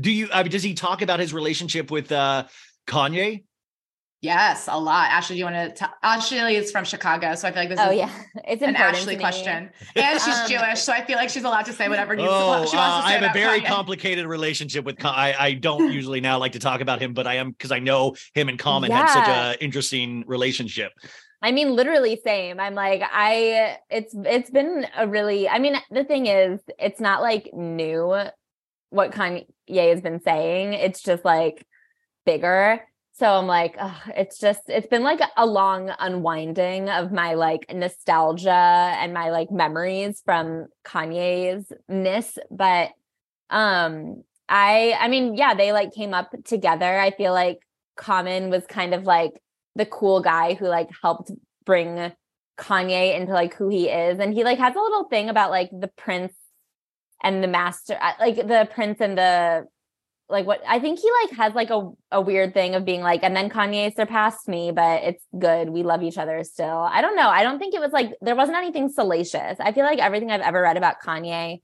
Do 0.00 0.10
you? 0.10 0.28
I 0.32 0.42
mean, 0.42 0.52
does 0.52 0.62
he 0.62 0.72
talk 0.72 1.02
about 1.02 1.20
his 1.20 1.34
relationship 1.34 1.90
with 1.90 2.10
uh, 2.10 2.44
Kanye? 2.86 3.44
Yes, 4.24 4.68
a 4.70 4.78
lot. 4.78 5.10
Ashley, 5.10 5.36
do 5.36 5.38
you 5.40 5.44
want 5.44 5.76
to? 5.76 5.84
T- 5.84 5.92
Ashley 6.02 6.56
is 6.56 6.72
from 6.72 6.84
Chicago, 6.84 7.34
so 7.34 7.46
I 7.46 7.52
feel 7.52 7.62
like 7.62 7.68
this 7.68 7.78
Oh 7.80 7.90
is 7.90 7.98
yeah. 7.98 8.10
It's 8.48 8.62
an 8.62 8.74
Ashley 8.74 9.16
question. 9.16 9.70
And 9.94 10.20
she's 10.20 10.34
Um, 10.36 10.48
Jewish, 10.48 10.80
so 10.80 10.92
I 10.92 11.04
feel 11.04 11.16
like 11.16 11.28
she's 11.28 11.44
allowed 11.44 11.66
to 11.66 11.72
say 11.72 11.88
whatever 11.88 12.16
needs 12.16 12.28
Oh, 12.30 12.64
she 12.66 12.76
wants 12.76 12.96
uh, 12.96 13.00
to 13.02 13.06
I 13.06 13.12
say 13.12 13.18
have 13.20 13.30
a 13.30 13.38
very 13.38 13.60
Kanye. 13.60 13.66
complicated 13.66 14.26
relationship 14.26 14.84
with. 14.84 14.98
Con- 14.98 15.14
I, 15.14 15.34
I 15.38 15.52
don't 15.52 15.92
usually 15.98 16.20
now 16.20 16.38
like 16.38 16.52
to 16.52 16.58
talk 16.58 16.80
about 16.80 17.00
him, 17.00 17.12
but 17.14 17.26
I 17.26 17.34
am 17.36 17.50
because 17.52 17.70
I 17.72 17.78
know 17.78 18.14
him 18.34 18.48
and 18.48 18.58
Common 18.58 18.90
had 18.90 19.08
such 19.12 19.28
an 19.28 19.56
interesting 19.60 20.24
relationship. 20.26 20.92
I 21.42 21.52
mean, 21.52 21.74
literally 21.76 22.18
same. 22.24 22.58
I'm 22.58 22.74
like, 22.74 23.02
I 23.04 23.76
it's 23.90 24.14
it's 24.16 24.50
been 24.50 24.86
a 24.96 25.06
really 25.06 25.48
I 25.48 25.58
mean, 25.58 25.76
the 25.90 26.04
thing 26.04 26.26
is, 26.26 26.60
it's 26.78 27.00
not 27.00 27.20
like 27.20 27.50
new 27.52 28.16
what 28.90 29.10
Kanye 29.12 29.46
has 29.68 30.00
been 30.00 30.20
saying. 30.22 30.72
It's 30.72 31.02
just 31.02 31.24
like 31.24 31.66
bigger. 32.24 32.80
So 33.16 33.26
I'm 33.26 33.46
like, 33.46 33.76
it's 34.16 34.38
just 34.38 34.62
it's 34.68 34.88
been 34.88 35.04
like 35.04 35.20
a 35.36 35.46
long 35.46 35.90
unwinding 35.98 36.88
of 36.90 37.12
my 37.12 37.34
like 37.34 37.72
nostalgia 37.72 38.50
and 38.50 39.14
my 39.14 39.30
like 39.30 39.50
memories 39.50 40.20
from 40.24 40.66
Kanye's 40.84 41.72
miss. 41.88 42.36
But 42.50 42.90
um 43.50 44.24
I 44.48 44.96
I 44.98 45.08
mean, 45.08 45.34
yeah, 45.36 45.54
they 45.54 45.72
like 45.72 45.92
came 45.92 46.12
up 46.12 46.30
together. 46.44 46.98
I 46.98 47.12
feel 47.12 47.32
like 47.32 47.60
Common 47.96 48.50
was 48.50 48.66
kind 48.66 48.94
of 48.94 49.04
like 49.04 49.40
the 49.76 49.86
cool 49.86 50.20
guy 50.20 50.54
who 50.54 50.66
like 50.66 50.88
helped 51.00 51.30
bring 51.64 52.12
Kanye 52.58 53.16
into 53.16 53.32
like 53.32 53.54
who 53.54 53.68
he 53.68 53.88
is. 53.88 54.18
And 54.18 54.34
he 54.34 54.42
like 54.42 54.58
has 54.58 54.74
a 54.74 54.80
little 54.80 55.04
thing 55.04 55.28
about 55.28 55.50
like 55.50 55.70
the 55.72 55.88
prince 55.88 56.34
and 57.22 57.42
the 57.42 57.48
master, 57.48 57.96
uh, 58.00 58.12
like 58.18 58.36
the 58.36 58.68
prince 58.74 59.00
and 59.00 59.16
the 59.16 59.66
like 60.28 60.46
what 60.46 60.62
I 60.66 60.78
think 60.80 60.98
he 60.98 61.10
like 61.22 61.36
has 61.36 61.54
like 61.54 61.70
a, 61.70 61.90
a 62.10 62.20
weird 62.20 62.54
thing 62.54 62.74
of 62.74 62.84
being 62.84 63.02
like, 63.02 63.22
and 63.22 63.36
then 63.36 63.50
Kanye 63.50 63.94
surpassed 63.94 64.48
me, 64.48 64.72
but 64.72 65.02
it's 65.02 65.22
good. 65.38 65.68
We 65.68 65.82
love 65.82 66.02
each 66.02 66.16
other 66.16 66.42
still. 66.44 66.78
I 66.78 67.02
don't 67.02 67.14
know. 67.16 67.28
I 67.28 67.42
don't 67.42 67.58
think 67.58 67.74
it 67.74 67.80
was 67.80 67.92
like 67.92 68.14
there 68.22 68.34
wasn't 68.34 68.56
anything 68.56 68.88
salacious. 68.88 69.58
I 69.60 69.72
feel 69.72 69.84
like 69.84 69.98
everything 69.98 70.30
I've 70.30 70.40
ever 70.40 70.62
read 70.62 70.76
about 70.78 70.96
Kanye 71.04 71.60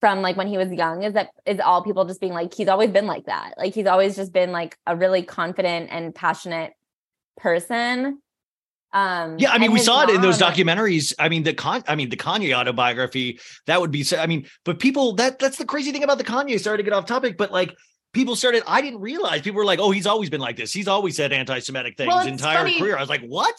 from 0.00 0.22
like 0.22 0.36
when 0.36 0.46
he 0.46 0.56
was 0.56 0.72
young 0.72 1.02
is 1.02 1.14
that 1.14 1.30
is 1.44 1.60
all 1.60 1.82
people 1.82 2.04
just 2.06 2.20
being 2.20 2.32
like 2.32 2.54
he's 2.54 2.68
always 2.68 2.90
been 2.90 3.06
like 3.06 3.26
that. 3.26 3.54
Like 3.58 3.74
he's 3.74 3.86
always 3.86 4.16
just 4.16 4.32
been 4.32 4.52
like 4.52 4.78
a 4.86 4.96
really 4.96 5.22
confident 5.22 5.90
and 5.90 6.14
passionate 6.14 6.72
person. 7.36 8.20
Um 8.94 9.36
Yeah, 9.38 9.50
I 9.50 9.58
mean, 9.58 9.72
we 9.72 9.80
saw 9.80 10.04
it 10.04 10.10
in 10.10 10.22
those 10.22 10.38
documentaries. 10.38 11.12
I 11.18 11.28
mean, 11.28 11.42
the 11.42 11.52
con, 11.52 11.84
I 11.86 11.94
mean, 11.94 12.08
the 12.08 12.16
Kanye 12.16 12.54
autobiography 12.54 13.38
that 13.66 13.82
would 13.82 13.90
be. 13.90 14.02
so- 14.02 14.18
I 14.18 14.26
mean, 14.26 14.46
but 14.64 14.78
people 14.78 15.12
that 15.16 15.38
that's 15.38 15.58
the 15.58 15.66
crazy 15.66 15.92
thing 15.92 16.04
about 16.04 16.16
the 16.16 16.24
Kanye. 16.24 16.58
Sorry 16.58 16.78
to 16.78 16.82
get 16.82 16.94
off 16.94 17.04
topic, 17.04 17.36
but 17.36 17.52
like 17.52 17.76
people 18.12 18.36
started. 18.36 18.62
I 18.66 18.80
didn't 18.80 19.00
realize 19.00 19.42
people 19.42 19.58
were 19.58 19.64
like, 19.64 19.78
"Oh, 19.78 19.90
he's 19.90 20.06
always 20.06 20.30
been 20.30 20.40
like 20.40 20.56
this. 20.56 20.72
He's 20.72 20.88
always 20.88 21.16
said 21.16 21.32
anti-Semitic 21.32 21.96
things 21.96 22.08
Well, 22.08 22.18
his 22.18 22.28
entire 22.28 22.58
funny. 22.58 22.78
career." 22.78 22.96
I 22.96 23.00
was 23.00 23.08
like, 23.08 23.22
"What?" 23.22 23.56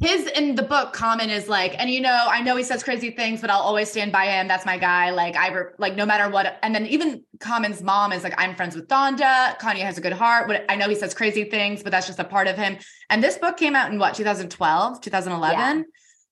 his 0.00 0.26
in 0.26 0.56
the 0.56 0.62
book 0.62 0.92
common 0.92 1.30
is 1.30 1.48
like 1.48 1.78
and 1.80 1.88
you 1.88 2.00
know 2.00 2.26
i 2.28 2.42
know 2.42 2.56
he 2.56 2.64
says 2.64 2.82
crazy 2.82 3.10
things 3.10 3.40
but 3.40 3.48
i'll 3.48 3.60
always 3.60 3.88
stand 3.88 4.10
by 4.10 4.24
him 4.24 4.48
that's 4.48 4.66
my 4.66 4.76
guy 4.76 5.10
like 5.10 5.36
i 5.36 5.48
re- 5.52 5.70
like 5.78 5.94
no 5.94 6.04
matter 6.04 6.28
what 6.28 6.58
and 6.64 6.74
then 6.74 6.84
even 6.86 7.22
common's 7.38 7.80
mom 7.80 8.12
is 8.12 8.24
like 8.24 8.34
i'm 8.36 8.56
friends 8.56 8.74
with 8.74 8.88
donda 8.88 9.56
kanye 9.58 9.78
has 9.82 9.96
a 9.96 10.00
good 10.00 10.12
heart 10.12 10.48
but 10.48 10.64
i 10.68 10.74
know 10.74 10.88
he 10.88 10.96
says 10.96 11.14
crazy 11.14 11.44
things 11.44 11.82
but 11.84 11.92
that's 11.92 12.08
just 12.08 12.18
a 12.18 12.24
part 12.24 12.48
of 12.48 12.56
him 12.56 12.76
and 13.08 13.22
this 13.22 13.38
book 13.38 13.56
came 13.56 13.76
out 13.76 13.92
in 13.92 13.98
what 13.98 14.14
2012 14.14 15.00
2011 15.00 15.84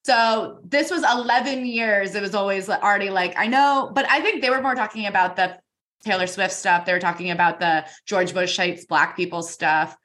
so 0.05 0.59
this 0.65 0.91
was 0.91 1.05
11 1.05 1.65
years 1.65 2.17
it 2.17 2.21
was 2.21 2.35
always 2.35 2.69
already 2.69 3.11
like 3.11 3.33
i 3.39 3.47
know 3.47 3.93
but 3.95 4.05
i 4.11 4.21
think 4.21 4.43
they 4.43 4.51
were 4.51 4.61
more 4.61 4.75
talking 4.75 5.07
about 5.07 5.37
the 5.37 5.57
taylor 6.05 6.26
swift 6.26 6.53
stuff 6.53 6.84
they 6.84 6.92
were 6.92 6.98
talking 7.00 7.30
about 7.30 7.61
the 7.61 7.84
george 8.07 8.32
bush 8.34 8.57
hates 8.57 8.84
black 8.86 9.16
people 9.16 9.42
stuff 9.42 9.96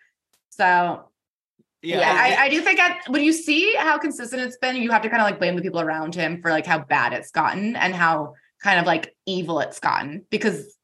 so 0.49 1.09
Yeah, 1.83 1.99
Yeah, 1.99 2.17
I, 2.39 2.43
I 2.45 2.49
do 2.49 2.61
think 2.61 2.79
at, 2.79 3.07
when 3.09 3.23
you 3.23 3.31
see 3.31 3.75
how 3.77 3.97
consistent 3.99 4.41
it's 4.41 4.57
been, 4.57 4.75
you 4.75 4.89
have 4.91 5.03
to 5.03 5.09
kind 5.09 5.21
of 5.21 5.27
like 5.27 5.37
blame 5.39 5.55
the 5.55 5.61
people 5.61 5.79
around 5.79 6.15
him 6.15 6.41
for 6.41 6.49
like 6.49 6.65
how 6.65 6.79
bad 6.79 7.13
it's 7.13 7.29
gotten 7.31 7.75
and 7.75 7.93
how 7.93 8.33
kind 8.63 8.79
of 8.79 8.85
like 8.87 9.15
evil 9.27 9.59
it's 9.59 9.79
gotten 9.79 10.25
because 10.31 10.75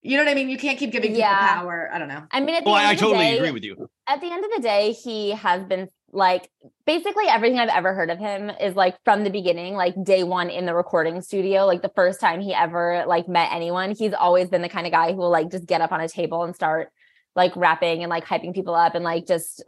you 0.00 0.16
know 0.16 0.24
what 0.24 0.30
I 0.30 0.34
mean? 0.34 0.48
You 0.48 0.56
can't 0.56 0.78
keep 0.78 0.92
giving 0.92 1.10
people 1.10 1.20
Yeah. 1.20 1.54
power. 1.54 1.90
I 1.92 1.98
don't 1.98 2.08
know. 2.08 2.22
I 2.30 2.40
mean, 2.40 2.54
at 2.54 2.64
the 2.64 2.70
well, 2.70 2.78
end 2.78 2.86
I, 2.86 2.90
I 2.90 2.92
of 2.92 2.98
the 2.98 3.04
totally 3.04 3.24
day, 3.26 3.36
agree 3.38 3.50
with 3.50 3.64
you. 3.64 3.90
at 4.08 4.20
the 4.20 4.28
end 4.32 4.44
of 4.44 4.50
the 4.56 4.62
day, 4.62 4.92
he 4.92 5.30
has 5.32 5.64
been 5.64 5.88
like 6.16 6.50
basically 6.86 7.26
everything 7.28 7.58
I've 7.58 7.68
ever 7.68 7.92
heard 7.92 8.10
of 8.10 8.18
him 8.18 8.50
is 8.50 8.74
like 8.74 8.96
from 9.04 9.22
the 9.22 9.30
beginning, 9.30 9.74
like 9.74 9.94
day 10.02 10.24
one 10.24 10.48
in 10.48 10.64
the 10.64 10.74
recording 10.74 11.20
studio, 11.20 11.66
like 11.66 11.82
the 11.82 11.92
first 11.94 12.20
time 12.20 12.40
he 12.40 12.54
ever 12.54 13.04
like 13.06 13.28
met 13.28 13.50
anyone. 13.52 13.90
He's 13.90 14.14
always 14.14 14.48
been 14.48 14.62
the 14.62 14.68
kind 14.68 14.86
of 14.86 14.92
guy 14.92 15.12
who 15.12 15.18
will 15.18 15.30
like 15.30 15.50
just 15.50 15.66
get 15.66 15.82
up 15.82 15.92
on 15.92 16.00
a 16.00 16.08
table 16.08 16.42
and 16.42 16.54
start 16.54 16.88
like 17.34 17.54
rapping 17.54 18.02
and 18.02 18.08
like 18.08 18.24
hyping 18.24 18.54
people 18.54 18.74
up 18.74 18.94
and 18.94 19.04
like 19.04 19.26
just 19.26 19.62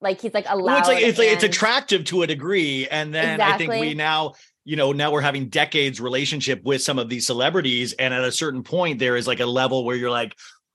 like 0.00 0.20
he's 0.20 0.34
like 0.34 0.46
allowed. 0.48 0.64
Well, 0.64 0.78
it's 0.78 0.88
like 0.88 1.04
it's 1.04 1.18
like 1.18 1.28
it's 1.28 1.44
attractive 1.44 2.04
to 2.06 2.22
a 2.22 2.26
degree, 2.26 2.88
and 2.88 3.14
then 3.14 3.40
I 3.40 3.56
think 3.56 3.70
we 3.70 3.94
now 3.94 4.32
you 4.64 4.74
know 4.74 4.90
now 4.90 5.12
we're 5.12 5.20
having 5.20 5.48
decades 5.48 6.00
relationship 6.00 6.64
with 6.64 6.82
some 6.82 6.98
of 6.98 7.08
these 7.08 7.26
celebrities, 7.26 7.92
and 7.92 8.12
at 8.12 8.24
a 8.24 8.32
certain 8.32 8.64
point 8.64 8.98
there 8.98 9.14
is 9.14 9.28
like 9.28 9.40
a 9.40 9.46
level 9.46 9.84
where 9.84 9.96
you're 9.96 10.10
like. 10.10 10.34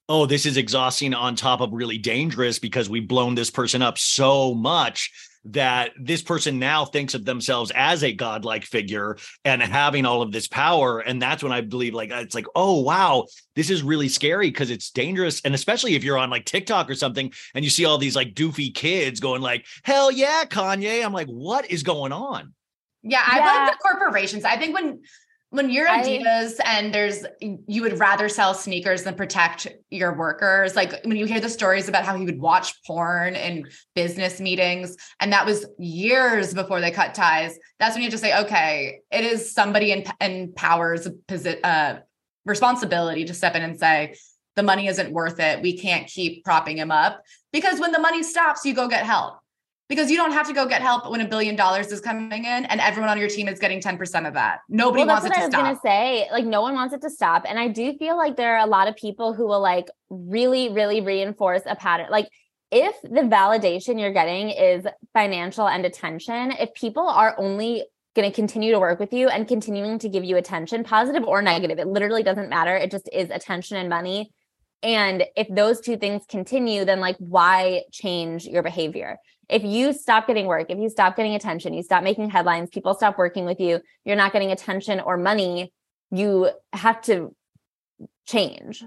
Oh, 0.09 0.25
this 0.25 0.45
is 0.45 0.57
exhausting 0.57 1.13
on 1.13 1.35
top 1.35 1.59
of 1.59 1.73
really 1.73 1.97
dangerous 1.97 2.59
because 2.59 2.89
we've 2.89 3.07
blown 3.07 3.35
this 3.35 3.49
person 3.49 3.81
up 3.81 3.97
so 3.97 4.53
much 4.53 5.11
that 5.51 5.91
this 5.97 6.21
person 6.21 6.59
now 6.59 6.85
thinks 6.85 7.13
of 7.13 7.23
themselves 7.23 7.71
as 7.75 8.03
a 8.03 8.11
godlike 8.11 8.65
figure 8.65 9.17
and 9.45 9.61
mm-hmm. 9.61 9.71
having 9.71 10.05
all 10.05 10.21
of 10.21 10.31
this 10.31 10.47
power. 10.47 10.99
And 10.99 11.21
that's 11.21 11.43
when 11.43 11.51
I 11.51 11.61
believe, 11.61 11.93
like, 11.93 12.09
it's 12.11 12.35
like, 12.35 12.47
oh, 12.55 12.81
wow, 12.81 13.25
this 13.55 13.69
is 13.69 13.83
really 13.83 14.09
scary 14.09 14.49
because 14.49 14.69
it's 14.69 14.91
dangerous. 14.91 15.41
And 15.41 15.55
especially 15.55 15.95
if 15.95 16.03
you're 16.03 16.17
on 16.17 16.29
like 16.29 16.45
TikTok 16.45 16.89
or 16.89 16.95
something 16.95 17.31
and 17.55 17.63
you 17.63 17.71
see 17.71 17.85
all 17.85 17.97
these 17.97 18.15
like 18.15 18.33
doofy 18.33 18.73
kids 18.73 19.19
going 19.19 19.41
like, 19.41 19.65
hell 19.83 20.11
yeah, 20.11 20.43
Kanye. 20.45 21.03
I'm 21.03 21.13
like, 21.13 21.27
what 21.27 21.69
is 21.71 21.83
going 21.83 22.11
on? 22.11 22.53
Yeah, 23.03 23.23
I 23.25 23.39
Yeah. 23.39 23.65
blame 23.65 23.65
the 23.67 23.89
corporations. 23.89 24.43
I 24.43 24.57
think 24.57 24.73
when 24.73 25.01
when 25.49 25.69
you're 25.69 25.87
I- 25.87 26.03
Adidas 26.03 26.59
and 26.65 26.93
there's 26.93 27.25
you 27.41 27.81
would 27.81 27.99
rather 27.99 28.27
sell 28.27 28.53
sneakers 28.53 29.03
than 29.03 29.15
protect 29.15 29.67
your 29.89 30.13
workers. 30.17 30.75
Like 30.75 30.93
when 31.03 31.17
you 31.17 31.25
hear 31.25 31.39
the 31.39 31.49
stories 31.49 31.87
about 31.87 32.03
how 32.03 32.17
he 32.17 32.25
would 32.25 32.39
watch 32.39 32.83
porn 32.85 33.35
in 33.35 33.67
business 33.95 34.39
meetings, 34.39 34.95
and 35.19 35.31
that 35.31 35.45
was 35.45 35.65
years 35.79 36.53
before 36.53 36.81
they 36.81 36.91
cut 36.91 37.13
ties. 37.15 37.57
That's 37.79 37.95
when 37.95 38.03
you 38.03 38.11
just 38.11 38.23
say, 38.23 38.37
okay, 38.41 38.99
it 39.11 39.23
is 39.23 39.53
somebody 39.53 39.91
in, 39.91 40.03
in 40.19 40.53
power's 40.53 41.07
posi- 41.27 41.59
uh, 41.63 41.99
responsibility 42.45 43.25
to 43.25 43.33
step 43.33 43.55
in 43.55 43.61
and 43.61 43.79
say 43.79 44.15
the 44.55 44.63
money 44.63 44.87
isn't 44.87 45.11
worth 45.13 45.39
it. 45.39 45.61
We 45.61 45.77
can't 45.77 46.07
keep 46.07 46.43
propping 46.43 46.77
him 46.77 46.91
up 46.91 47.21
because 47.53 47.79
when 47.79 47.91
the 47.91 47.99
money 47.99 48.23
stops, 48.23 48.65
you 48.65 48.73
go 48.73 48.87
get 48.87 49.05
help. 49.05 49.39
Because 49.89 50.11
you 50.11 50.17
don't 50.17 50.33
have 50.33 50.47
to 50.47 50.53
go 50.53 50.65
get 50.65 50.81
help 50.81 51.09
when 51.09 51.21
a 51.21 51.27
billion 51.27 51.55
dollars 51.55 51.91
is 51.93 52.01
coming 52.01 52.43
in 52.43 52.65
and 52.65 52.81
everyone 52.81 53.09
on 53.09 53.17
your 53.17 53.29
team 53.29 53.47
is 53.47 53.57
getting 53.57 53.79
10% 53.79 54.27
of 54.27 54.33
that. 54.33 54.59
Nobody 54.67 55.05
well, 55.05 55.15
wants 55.15 55.23
that's 55.23 55.37
it 55.37 55.43
what 55.43 55.51
to 55.51 55.57
I 55.57 55.71
was 55.71 55.79
gonna 55.79 55.95
say. 55.95 56.27
Like, 56.29 56.45
no 56.45 56.61
one 56.61 56.75
wants 56.75 56.93
it 56.93 57.01
to 57.03 57.09
stop, 57.09 57.45
and 57.47 57.57
I 57.57 57.69
do 57.69 57.97
feel 57.97 58.17
like 58.17 58.35
there 58.35 58.57
are 58.57 58.65
a 58.65 58.69
lot 58.69 58.87
of 58.87 58.95
people 58.97 59.33
who 59.33 59.47
will 59.47 59.61
like 59.61 59.87
really, 60.09 60.69
really 60.69 60.99
reinforce 61.01 61.61
a 61.65 61.75
pattern. 61.75 62.07
Like, 62.09 62.27
if 62.71 63.01
the 63.01 63.21
validation 63.21 63.99
you're 63.99 64.11
getting 64.11 64.49
is 64.49 64.85
financial 65.13 65.67
and 65.67 65.85
attention, 65.85 66.51
if 66.51 66.73
people 66.73 67.07
are 67.07 67.33
only 67.37 67.85
going 68.15 68.29
to 68.29 68.35
continue 68.35 68.71
to 68.71 68.79
work 68.79 68.99
with 68.99 69.13
you 69.13 69.29
and 69.29 69.47
continuing 69.47 69.99
to 69.99 70.09
give 70.09 70.23
you 70.23 70.37
attention, 70.37 70.83
positive 70.83 71.23
or 71.23 71.41
negative, 71.41 71.79
it 71.79 71.87
literally 71.87 72.23
doesn't 72.23 72.49
matter. 72.49 72.75
It 72.75 72.91
just 72.91 73.07
is 73.13 73.29
attention 73.29 73.77
and 73.77 73.87
money. 73.87 74.31
And 74.83 75.23
if 75.35 75.47
those 75.49 75.79
two 75.79 75.97
things 75.97 76.23
continue, 76.27 76.83
then 76.83 76.99
like, 76.99 77.15
why 77.19 77.83
change 77.91 78.45
your 78.45 78.63
behavior? 78.63 79.17
If 79.49 79.63
you 79.63 79.93
stop 79.93 80.27
getting 80.27 80.45
work, 80.45 80.69
if 80.69 80.77
you 80.77 80.89
stop 80.89 81.15
getting 81.15 81.33
attention, 81.35 81.73
you 81.73 81.83
stop 81.83 82.03
making 82.03 82.29
headlines, 82.29 82.69
people 82.69 82.93
stop 82.93 83.17
working 83.17 83.45
with 83.45 83.59
you, 83.59 83.79
you're 84.03 84.17
not 84.17 84.33
getting 84.33 84.51
attention 84.51 84.99
or 84.99 85.17
money, 85.17 85.71
you 86.11 86.49
have 86.73 87.01
to 87.03 87.33
change. 88.25 88.83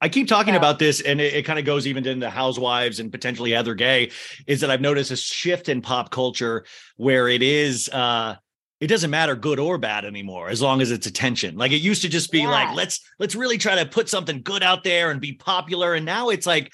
I 0.00 0.08
keep 0.08 0.28
talking 0.28 0.54
Yeah. 0.54 0.58
about 0.58 0.78
this, 0.78 1.00
and 1.00 1.20
it, 1.20 1.34
it 1.34 1.42
kind 1.44 1.58
of 1.58 1.64
goes 1.64 1.86
even 1.88 2.06
into 2.06 2.30
Housewives 2.30 3.00
and 3.00 3.10
potentially 3.10 3.50
Heather 3.50 3.74
Gay. 3.74 4.12
Is 4.46 4.60
that 4.60 4.70
I've 4.70 4.80
noticed 4.80 5.10
a 5.10 5.16
shift 5.16 5.68
in 5.68 5.82
pop 5.82 6.10
culture 6.10 6.64
where 6.96 7.26
it 7.26 7.42
is, 7.42 7.88
uh, 7.88 8.36
it 8.80 8.86
doesn't 8.86 9.10
matter 9.10 9.34
good 9.34 9.58
or 9.58 9.76
bad 9.76 10.04
anymore 10.04 10.50
as 10.50 10.62
long 10.62 10.80
as 10.80 10.92
it's 10.92 11.08
attention. 11.08 11.56
Like 11.56 11.72
it 11.72 11.80
used 11.80 12.02
to 12.02 12.08
just 12.08 12.30
be 12.30 12.46
like 12.46 12.76
let's 12.76 13.00
let's 13.18 13.34
really 13.34 13.58
try 13.58 13.74
to 13.82 13.86
put 13.86 14.08
something 14.08 14.42
good 14.42 14.62
out 14.62 14.84
there 14.84 15.10
and 15.10 15.20
be 15.20 15.32
popular, 15.32 15.94
and 15.94 16.06
now 16.06 16.28
it's 16.28 16.46
like. 16.46 16.70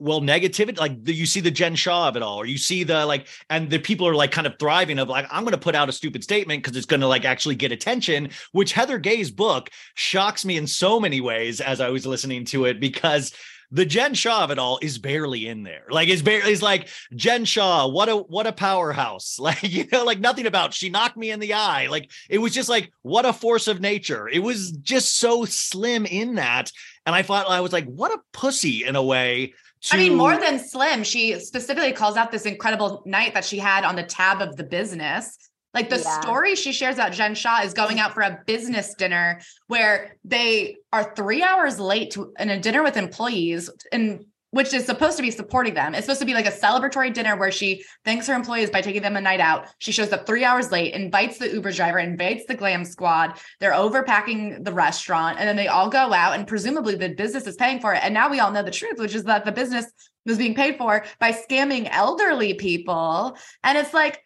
Well, 0.00 0.20
negativity, 0.20 0.78
like 0.78 1.04
the, 1.04 1.14
you 1.14 1.24
see 1.24 1.40
the 1.40 1.50
Jen 1.50 1.76
Shah 1.76 2.08
of 2.08 2.16
it 2.16 2.22
all, 2.22 2.38
or 2.38 2.46
you 2.46 2.58
see 2.58 2.82
the 2.82 3.06
like, 3.06 3.28
and 3.48 3.70
the 3.70 3.78
people 3.78 4.08
are 4.08 4.14
like 4.14 4.32
kind 4.32 4.46
of 4.46 4.58
thriving 4.58 4.98
of 4.98 5.08
like, 5.08 5.26
I'm 5.30 5.44
going 5.44 5.52
to 5.52 5.58
put 5.58 5.74
out 5.74 5.88
a 5.88 5.92
stupid 5.92 6.24
statement 6.24 6.62
because 6.62 6.76
it's 6.76 6.86
going 6.86 7.00
to 7.00 7.06
like 7.06 7.24
actually 7.24 7.54
get 7.54 7.72
attention, 7.72 8.30
which 8.52 8.72
Heather 8.72 8.98
Gay's 8.98 9.30
book 9.30 9.70
shocks 9.94 10.44
me 10.44 10.56
in 10.56 10.66
so 10.66 10.98
many 10.98 11.20
ways 11.20 11.60
as 11.60 11.80
I 11.80 11.90
was 11.90 12.06
listening 12.06 12.44
to 12.46 12.64
it 12.64 12.80
because 12.80 13.32
the 13.74 13.84
Jen 13.84 14.14
Shah 14.14 14.44
of 14.44 14.50
it 14.52 14.58
all 14.58 14.78
is 14.82 14.98
barely 14.98 15.48
in 15.48 15.64
there. 15.64 15.84
Like 15.90 16.08
it's 16.08 16.22
barely 16.22 16.52
is 16.52 16.62
like 16.62 16.88
Jen 17.16 17.44
Shah, 17.44 17.88
what 17.88 18.08
a 18.08 18.16
what 18.16 18.46
a 18.46 18.52
powerhouse. 18.52 19.38
Like, 19.44 19.62
you 19.62 19.86
know, 19.92 20.04
like 20.04 20.20
nothing 20.20 20.46
about 20.46 20.72
she 20.72 20.88
knocked 20.88 21.18
me 21.18 21.30
in 21.30 21.38
the 21.38 21.52
eye. 21.52 21.88
Like 21.88 22.10
it 22.30 22.38
was 22.38 22.54
just 22.54 22.68
like 22.68 22.90
what 23.02 23.26
a 23.26 23.32
force 23.32 23.68
of 23.68 23.80
nature. 23.80 24.26
It 24.26 24.38
was 24.38 24.70
just 24.72 25.18
so 25.18 25.44
slim 25.44 26.06
in 26.06 26.36
that. 26.36 26.70
And 27.04 27.14
I 27.14 27.22
thought 27.22 27.50
I 27.50 27.60
was 27.60 27.72
like, 27.72 27.84
what 27.84 28.14
a 28.14 28.22
pussy 28.32 28.84
in 28.84 28.96
a 28.96 29.02
way. 29.02 29.52
I 29.92 29.96
mean, 29.96 30.16
more 30.16 30.38
than 30.38 30.58
slim, 30.58 31.04
she 31.04 31.38
specifically 31.40 31.92
calls 31.92 32.16
out 32.16 32.30
this 32.32 32.46
incredible 32.46 33.02
night 33.06 33.34
that 33.34 33.44
she 33.44 33.58
had 33.58 33.84
on 33.84 33.96
the 33.96 34.02
tab 34.02 34.40
of 34.40 34.56
the 34.56 34.64
business. 34.64 35.36
Like 35.74 35.90
the 35.90 35.98
Yeah. 35.98 36.20
story 36.20 36.54
she 36.54 36.72
shares 36.72 36.94
about 36.94 37.12
Jen 37.12 37.34
Shah 37.34 37.62
is 37.62 37.74
going 37.74 37.98
out 37.98 38.14
for 38.14 38.22
a 38.22 38.38
business 38.46 38.94
dinner 38.94 39.40
where 39.66 40.16
they 40.24 40.76
are 40.92 41.12
three 41.16 41.42
hours 41.42 41.80
late 41.80 42.12
to 42.12 42.32
in 42.38 42.48
a 42.48 42.60
dinner 42.60 42.82
with 42.82 42.96
employees 42.96 43.68
and 43.92 44.24
which 44.54 44.72
is 44.72 44.86
supposed 44.86 45.16
to 45.16 45.22
be 45.22 45.32
supporting 45.32 45.74
them. 45.74 45.96
It's 45.96 46.06
supposed 46.06 46.20
to 46.20 46.26
be 46.26 46.32
like 46.32 46.46
a 46.46 46.52
celebratory 46.52 47.12
dinner 47.12 47.36
where 47.36 47.50
she 47.50 47.84
thanks 48.04 48.28
her 48.28 48.34
employees 48.34 48.70
by 48.70 48.82
taking 48.82 49.02
them 49.02 49.16
a 49.16 49.20
night 49.20 49.40
out. 49.40 49.66
She 49.78 49.90
shows 49.90 50.12
up 50.12 50.26
three 50.26 50.44
hours 50.44 50.70
late, 50.70 50.94
invites 50.94 51.38
the 51.38 51.52
Uber 51.52 51.72
driver, 51.72 51.98
invites 51.98 52.46
the 52.46 52.54
glam 52.54 52.84
squad. 52.84 53.40
They're 53.58 53.72
overpacking 53.72 54.64
the 54.64 54.72
restaurant, 54.72 55.40
and 55.40 55.48
then 55.48 55.56
they 55.56 55.66
all 55.66 55.88
go 55.88 56.12
out, 56.12 56.38
and 56.38 56.46
presumably 56.46 56.94
the 56.94 57.08
business 57.08 57.48
is 57.48 57.56
paying 57.56 57.80
for 57.80 57.94
it. 57.94 58.04
And 58.04 58.14
now 58.14 58.30
we 58.30 58.38
all 58.38 58.52
know 58.52 58.62
the 58.62 58.70
truth, 58.70 59.00
which 59.00 59.16
is 59.16 59.24
that 59.24 59.44
the 59.44 59.50
business 59.50 59.86
was 60.24 60.38
being 60.38 60.54
paid 60.54 60.78
for 60.78 61.04
by 61.18 61.32
scamming 61.32 61.88
elderly 61.90 62.54
people. 62.54 63.36
And 63.64 63.76
it's 63.76 63.92
like, 63.92 64.22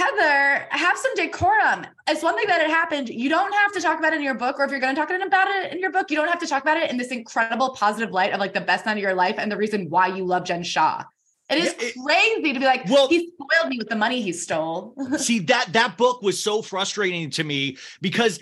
Heather, 0.00 0.66
have 0.70 0.96
some 0.96 1.14
decorum. 1.14 1.86
It's 2.08 2.22
one 2.22 2.34
thing 2.34 2.46
that 2.46 2.62
it 2.62 2.70
happened. 2.70 3.10
You 3.10 3.28
don't 3.28 3.52
have 3.52 3.72
to 3.74 3.80
talk 3.82 3.98
about 3.98 4.14
it 4.14 4.16
in 4.16 4.22
your 4.22 4.34
book, 4.34 4.58
or 4.58 4.64
if 4.64 4.70
you're 4.70 4.80
going 4.80 4.94
to 4.94 4.98
talk 4.98 5.10
about 5.10 5.48
it 5.48 5.72
in 5.72 5.78
your 5.78 5.92
book, 5.92 6.10
you 6.10 6.16
don't 6.16 6.28
have 6.28 6.38
to 6.38 6.46
talk 6.46 6.62
about 6.62 6.78
it 6.78 6.90
in 6.90 6.96
this 6.96 7.08
incredible 7.08 7.70
positive 7.74 8.10
light 8.10 8.32
of 8.32 8.40
like 8.40 8.54
the 8.54 8.62
best 8.62 8.86
night 8.86 8.92
of 8.96 9.02
your 9.02 9.12
life 9.14 9.34
and 9.36 9.52
the 9.52 9.58
reason 9.58 9.90
why 9.90 10.06
you 10.06 10.24
love 10.24 10.44
Jen 10.44 10.62
Shah. 10.62 11.04
It 11.50 11.58
is 11.58 11.74
it- 11.78 11.94
crazy 12.02 12.54
to 12.54 12.58
be 12.58 12.64
like, 12.64 12.88
Well- 12.88 13.08
he 13.08 13.30
spoiled 13.30 13.68
me 13.70 13.76
with 13.76 13.90
the 13.90 13.96
money 13.96 14.22
he 14.22 14.32
stole. 14.32 14.94
see 15.18 15.40
that 15.40 15.74
that 15.74 15.98
book 15.98 16.22
was 16.22 16.42
so 16.42 16.62
frustrating 16.62 17.28
to 17.30 17.44
me 17.44 17.76
because 18.00 18.40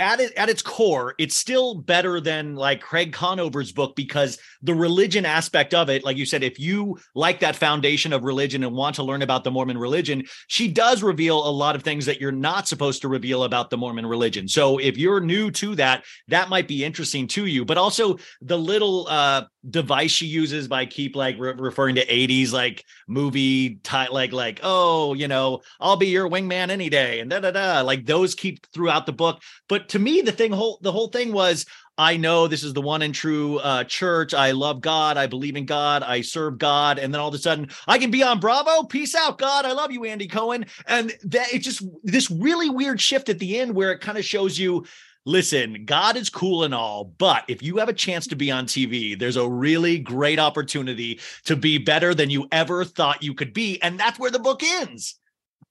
at 0.00 0.20
it 0.20 0.32
at 0.34 0.48
its 0.48 0.62
core 0.62 1.14
it's 1.18 1.36
still 1.36 1.74
better 1.74 2.20
than 2.20 2.54
like 2.54 2.80
craig 2.80 3.12
conover's 3.12 3.72
book 3.72 3.94
because 3.94 4.38
the 4.62 4.74
religion 4.74 5.26
aspect 5.26 5.74
of 5.74 5.88
it 5.88 6.04
like 6.04 6.16
you 6.16 6.26
said 6.26 6.42
if 6.42 6.58
you 6.58 6.98
like 7.14 7.40
that 7.40 7.54
foundation 7.54 8.12
of 8.12 8.24
religion 8.24 8.64
and 8.64 8.74
want 8.74 8.96
to 8.96 9.02
learn 9.02 9.22
about 9.22 9.44
the 9.44 9.50
mormon 9.50 9.78
religion 9.78 10.24
she 10.48 10.66
does 10.68 11.02
reveal 11.02 11.46
a 11.46 11.50
lot 11.50 11.76
of 11.76 11.82
things 11.82 12.06
that 12.06 12.20
you're 12.20 12.32
not 12.32 12.66
supposed 12.66 13.02
to 13.02 13.08
reveal 13.08 13.44
about 13.44 13.70
the 13.70 13.76
mormon 13.76 14.06
religion. 14.06 14.48
So 14.48 14.78
if 14.78 14.96
you're 14.96 15.20
new 15.20 15.50
to 15.52 15.74
that 15.76 16.04
that 16.28 16.48
might 16.48 16.68
be 16.68 16.84
interesting 16.84 17.26
to 17.28 17.46
you. 17.46 17.64
But 17.64 17.78
also 17.78 18.18
the 18.40 18.58
little 18.58 19.06
uh 19.08 19.44
device 19.68 20.10
she 20.10 20.26
uses 20.26 20.68
by 20.68 20.86
keep 20.86 21.14
like 21.14 21.38
re- 21.38 21.52
referring 21.52 21.96
to 21.96 22.06
80s 22.06 22.50
like 22.50 22.84
movie 23.06 23.76
ty- 23.82 24.08
like 24.08 24.32
like 24.32 24.60
oh 24.62 25.12
you 25.12 25.28
know 25.28 25.60
i'll 25.80 25.96
be 25.96 26.06
your 26.06 26.30
wingman 26.30 26.70
any 26.70 26.88
day 26.88 27.20
and 27.20 27.28
da 27.28 27.40
da 27.40 27.50
da 27.50 27.82
like 27.82 28.06
those 28.06 28.34
keep 28.34 28.66
throughout 28.72 29.04
the 29.04 29.12
book. 29.12 29.42
But 29.68 29.89
to 29.90 29.98
me 29.98 30.20
the 30.20 30.32
thing 30.32 30.52
whole 30.52 30.78
the 30.82 30.92
whole 30.92 31.08
thing 31.08 31.32
was 31.32 31.66
i 31.98 32.16
know 32.16 32.46
this 32.46 32.64
is 32.64 32.72
the 32.72 32.80
one 32.80 33.02
and 33.02 33.14
true 33.14 33.58
uh 33.58 33.84
church. 33.84 34.32
I 34.34 34.52
love 34.52 34.80
god. 34.80 35.16
I 35.16 35.26
believe 35.26 35.56
in 35.56 35.66
god. 35.66 36.02
I 36.02 36.22
serve 36.22 36.58
god. 36.58 36.98
And 36.98 37.12
then 37.12 37.20
all 37.20 37.28
of 37.28 37.34
a 37.34 37.38
sudden 37.38 37.68
i 37.86 37.98
can 37.98 38.10
be 38.10 38.22
on 38.22 38.40
bravo. 38.40 38.84
Peace 38.84 39.14
out 39.14 39.38
god. 39.38 39.64
I 39.64 39.72
love 39.72 39.92
you 39.92 40.04
andy 40.04 40.26
cohen. 40.26 40.66
And 40.86 41.12
that 41.24 41.52
it 41.52 41.58
just 41.58 41.82
this 42.02 42.30
really 42.30 42.70
weird 42.70 43.00
shift 43.00 43.28
at 43.28 43.38
the 43.38 43.58
end 43.58 43.74
where 43.74 43.92
it 43.92 44.00
kind 44.00 44.18
of 44.18 44.24
shows 44.24 44.58
you 44.58 44.86
listen, 45.26 45.84
God 45.84 46.16
is 46.16 46.30
cool 46.30 46.64
and 46.64 46.74
all, 46.74 47.04
but 47.04 47.44
if 47.46 47.62
you 47.62 47.76
have 47.76 47.88
a 47.88 47.94
chance 47.94 48.26
to 48.28 48.36
be 48.36 48.50
on 48.50 48.66
TV, 48.66 49.18
there's 49.18 49.36
a 49.36 49.48
really 49.48 49.98
great 49.98 50.38
opportunity 50.38 51.20
to 51.44 51.56
be 51.56 51.78
better 51.78 52.14
than 52.14 52.30
you 52.30 52.48
ever 52.50 52.84
thought 52.84 53.22
you 53.22 53.34
could 53.34 53.52
be. 53.52 53.80
And 53.82 54.00
that's 54.00 54.18
where 54.18 54.30
the 54.30 54.38
book 54.38 54.62
ends. 54.62 55.18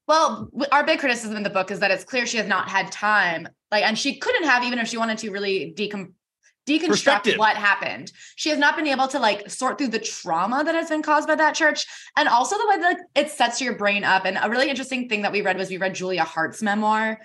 Well, 0.08 0.50
our 0.72 0.84
big 0.84 1.00
criticism 1.00 1.38
in 1.38 1.44
the 1.44 1.50
book 1.50 1.72
is 1.72 1.80
that 1.80 1.92
it's 1.92 2.04
clear 2.04 2.26
she 2.26 2.38
has 2.38 2.48
not 2.48 2.68
had 2.68 2.92
time, 2.92 3.48
like, 3.72 3.84
and 3.84 3.98
she 3.98 4.18
couldn't 4.18 4.46
have 4.46 4.64
even 4.64 4.80
if 4.80 4.88
she 4.88 4.98
wanted 4.98 5.18
to 5.20 5.32
really 5.32 5.74
decom- 5.78 6.14
deconstruct 6.68 7.38
what 7.38 7.56
happened. 7.56 8.12
She 8.36 8.50
has 8.50 8.60
not 8.60 8.76
been 8.76 8.88
able 8.88 9.08
to 9.10 9.20
like 9.20 9.50
sort 9.50 9.78
through 9.78 9.90
the 9.90 10.00
trauma 10.00 10.64
that 10.64 10.76
has 10.76 10.90
been 10.90 11.02
caused 11.02 11.28
by 11.28 11.36
that 11.36 11.56
church, 11.56 11.86
and 12.16 12.28
also 12.28 12.58
the 12.58 12.68
way 12.68 12.78
that 12.80 12.98
it 13.16 13.30
sets 13.32 13.62
your 13.62 13.76
brain 13.76 14.04
up. 14.04 14.26
And 14.26 14.38
a 14.42 14.50
really 14.50 14.70
interesting 14.70 15.10
thing 15.10 15.24
that 15.24 15.32
we 15.32 15.42
read 15.42 15.58
was 15.58 15.70
we 15.70 15.78
read 15.78 15.96
Julia 15.96 16.24
Haart's 16.24 16.62
memoir 16.62 17.20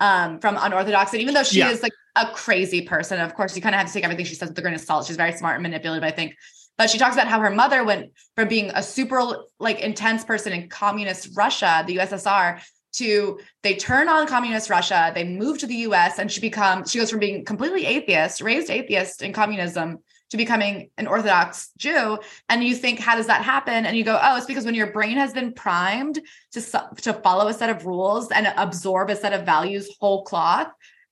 um, 0.00 0.40
from 0.40 0.56
Unorthodox, 0.58 1.12
and 1.12 1.22
even 1.22 1.34
though 1.34 1.42
she 1.42 1.58
Yeah. 1.58 1.70
is 1.70 1.82
like 1.82 1.92
a 2.16 2.26
crazy 2.26 2.82
person, 2.82 3.20
of 3.20 3.34
course, 3.34 3.54
you 3.54 3.62
kind 3.62 3.74
of 3.74 3.78
have 3.78 3.88
to 3.88 3.92
take 3.92 4.04
everything 4.04 4.24
she 4.24 4.34
says 4.34 4.48
with 4.48 4.58
a 4.58 4.62
grain 4.62 4.74
of 4.74 4.80
salt. 4.80 5.06
She's 5.06 5.16
very 5.16 5.32
smart 5.32 5.56
and 5.56 5.62
manipulative, 5.62 6.04
I 6.04 6.10
think. 6.10 6.34
But 6.78 6.90
she 6.90 6.98
talks 6.98 7.14
about 7.14 7.28
how 7.28 7.40
her 7.40 7.50
mother 7.50 7.84
went 7.84 8.12
from 8.34 8.48
being 8.48 8.70
a 8.74 8.82
super 8.82 9.22
like 9.58 9.80
intense 9.80 10.24
person 10.24 10.52
in 10.52 10.68
communist 10.68 11.30
Russia, 11.34 11.82
the 11.86 11.96
USSR, 11.96 12.60
to 12.96 13.38
they 13.62 13.76
turn 13.76 14.08
on 14.08 14.26
communist 14.26 14.70
Russia, 14.70 15.12
they 15.14 15.24
move 15.24 15.58
to 15.58 15.66
the 15.66 15.76
US, 15.88 16.18
and 16.18 16.30
she 16.30 16.40
becomes 16.40 16.90
she 16.90 16.98
goes 16.98 17.10
from 17.10 17.20
being 17.20 17.44
completely 17.44 17.86
atheist, 17.86 18.40
raised 18.40 18.70
atheist 18.70 19.22
in 19.22 19.32
communism, 19.32 19.98
to 20.30 20.36
becoming 20.36 20.90
an 20.98 21.06
Orthodox 21.06 21.70
Jew. 21.78 22.18
And 22.48 22.64
you 22.64 22.74
think, 22.74 22.98
how 22.98 23.16
does 23.16 23.26
that 23.28 23.42
happen? 23.42 23.86
And 23.86 23.96
you 23.96 24.04
go, 24.04 24.18
oh, 24.20 24.36
it's 24.36 24.46
because 24.46 24.64
when 24.64 24.74
your 24.74 24.88
brain 24.88 25.16
has 25.16 25.32
been 25.32 25.52
primed 25.52 26.20
to 26.52 26.60
to 27.02 27.12
follow 27.12 27.48
a 27.48 27.54
set 27.54 27.70
of 27.70 27.86
rules 27.86 28.30
and 28.30 28.52
absorb 28.56 29.10
a 29.10 29.16
set 29.16 29.32
of 29.32 29.46
values 29.46 29.88
whole 30.00 30.24
cloth, 30.24 30.68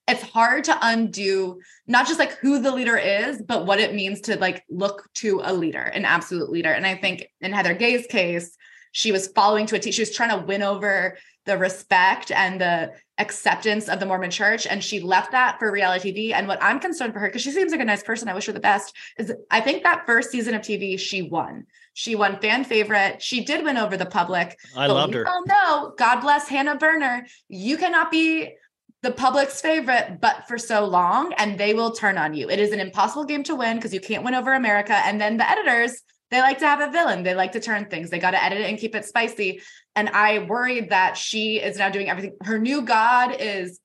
it's 0.07 0.21
hard 0.21 0.65
to 0.65 0.77
undo 0.81 1.59
not 1.87 2.07
just 2.07 2.19
like 2.19 2.33
who 2.33 2.61
the 2.61 2.71
leader 2.71 2.97
is, 2.97 3.41
but 3.41 3.65
what 3.65 3.79
it 3.79 3.95
means 3.95 4.21
to 4.21 4.37
like 4.37 4.63
look 4.69 5.07
to 5.15 5.41
a 5.43 5.53
leader, 5.53 5.81
an 5.81 6.05
absolute 6.05 6.49
leader. 6.49 6.71
And 6.71 6.85
I 6.85 6.95
think 6.95 7.27
in 7.41 7.53
Heather 7.53 7.73
Gay's 7.73 8.05
case, 8.07 8.55
she 8.91 9.11
was 9.11 9.27
following 9.27 9.65
to 9.67 9.75
a 9.75 9.79
T. 9.79 9.91
She 9.91 10.01
was 10.01 10.15
trying 10.15 10.29
to 10.29 10.45
win 10.45 10.61
over 10.61 11.17
the 11.45 11.57
respect 11.57 12.31
and 12.31 12.59
the 12.59 12.91
acceptance 13.17 13.87
of 13.87 13.99
the 13.99 14.05
Mormon 14.05 14.31
church. 14.31 14.67
And 14.67 14.83
she 14.83 14.99
left 14.99 15.31
that 15.31 15.57
for 15.59 15.71
reality 15.71 16.11
TV. 16.11 16.33
And 16.33 16.47
what 16.47 16.61
I'm 16.61 16.79
concerned 16.79 17.13
for 17.13 17.19
her, 17.19 17.27
because 17.27 17.41
she 17.41 17.51
seems 17.51 17.71
like 17.71 17.81
a 17.81 17.85
nice 17.85 18.03
person, 18.03 18.27
I 18.27 18.33
wish 18.33 18.47
her 18.47 18.53
the 18.53 18.59
best, 18.59 18.93
is 19.17 19.33
I 19.49 19.61
think 19.61 19.83
that 19.83 20.05
first 20.05 20.31
season 20.31 20.53
of 20.53 20.61
TV, 20.61 20.99
she 20.99 21.21
won. 21.21 21.65
She 21.93 22.15
won 22.15 22.39
fan 22.39 22.65
favorite. 22.65 23.21
She 23.21 23.45
did 23.45 23.63
win 23.63 23.77
over 23.77 23.95
the 23.95 24.05
public. 24.05 24.59
I 24.75 24.87
loved 24.87 25.13
her. 25.13 25.25
all 25.27 25.45
know, 25.45 25.93
God 25.97 26.19
bless 26.19 26.47
Hannah 26.49 26.75
Berner. 26.75 27.25
You 27.47 27.77
cannot 27.77 28.11
be 28.11 28.53
the 29.01 29.11
public's 29.11 29.61
favorite, 29.61 30.17
but 30.19 30.47
for 30.47 30.57
so 30.57 30.83
long, 30.83 31.31
and 31.37 31.59
they 31.59 31.75
will 31.75 31.91
turn 31.91 32.17
on 32.17 32.33
you. 32.33 32.49
It 32.49 32.59
is 32.59 32.71
an 32.71 32.79
impossible 32.79 33.23
game 33.23 33.43
to 33.43 33.55
win 33.55 33.77
because 33.77 33.93
you 33.93 34.01
can't 34.01 34.23
win 34.23 34.33
over 34.33 34.53
America. 34.53 34.93
And 34.93 35.21
then 35.21 35.37
the 35.37 35.49
editors, 35.49 36.01
they 36.35 36.41
like 36.41 36.59
to 36.59 36.67
have 36.67 36.81
a 36.81 36.91
villain. 36.91 37.23
They 37.23 37.33
like 37.33 37.53
to 37.53 37.61
turn 37.61 37.85
things. 37.85 38.09
They 38.09 38.19
got 38.19 38.31
to 38.31 38.43
edit 38.43 38.59
it 38.59 38.69
and 38.69 38.77
keep 38.77 38.93
it 38.93 39.05
spicy. 39.05 39.61
And 39.95 40.09
I 40.09 40.39
worried 40.39 40.89
that 40.89 41.15
she 41.15 41.61
is 41.61 41.77
now 41.77 41.89
doing 41.89 42.09
everything. 42.09 42.35
Her 42.43 42.59
new 42.59 42.81
god 42.81 43.37
is 43.39 43.79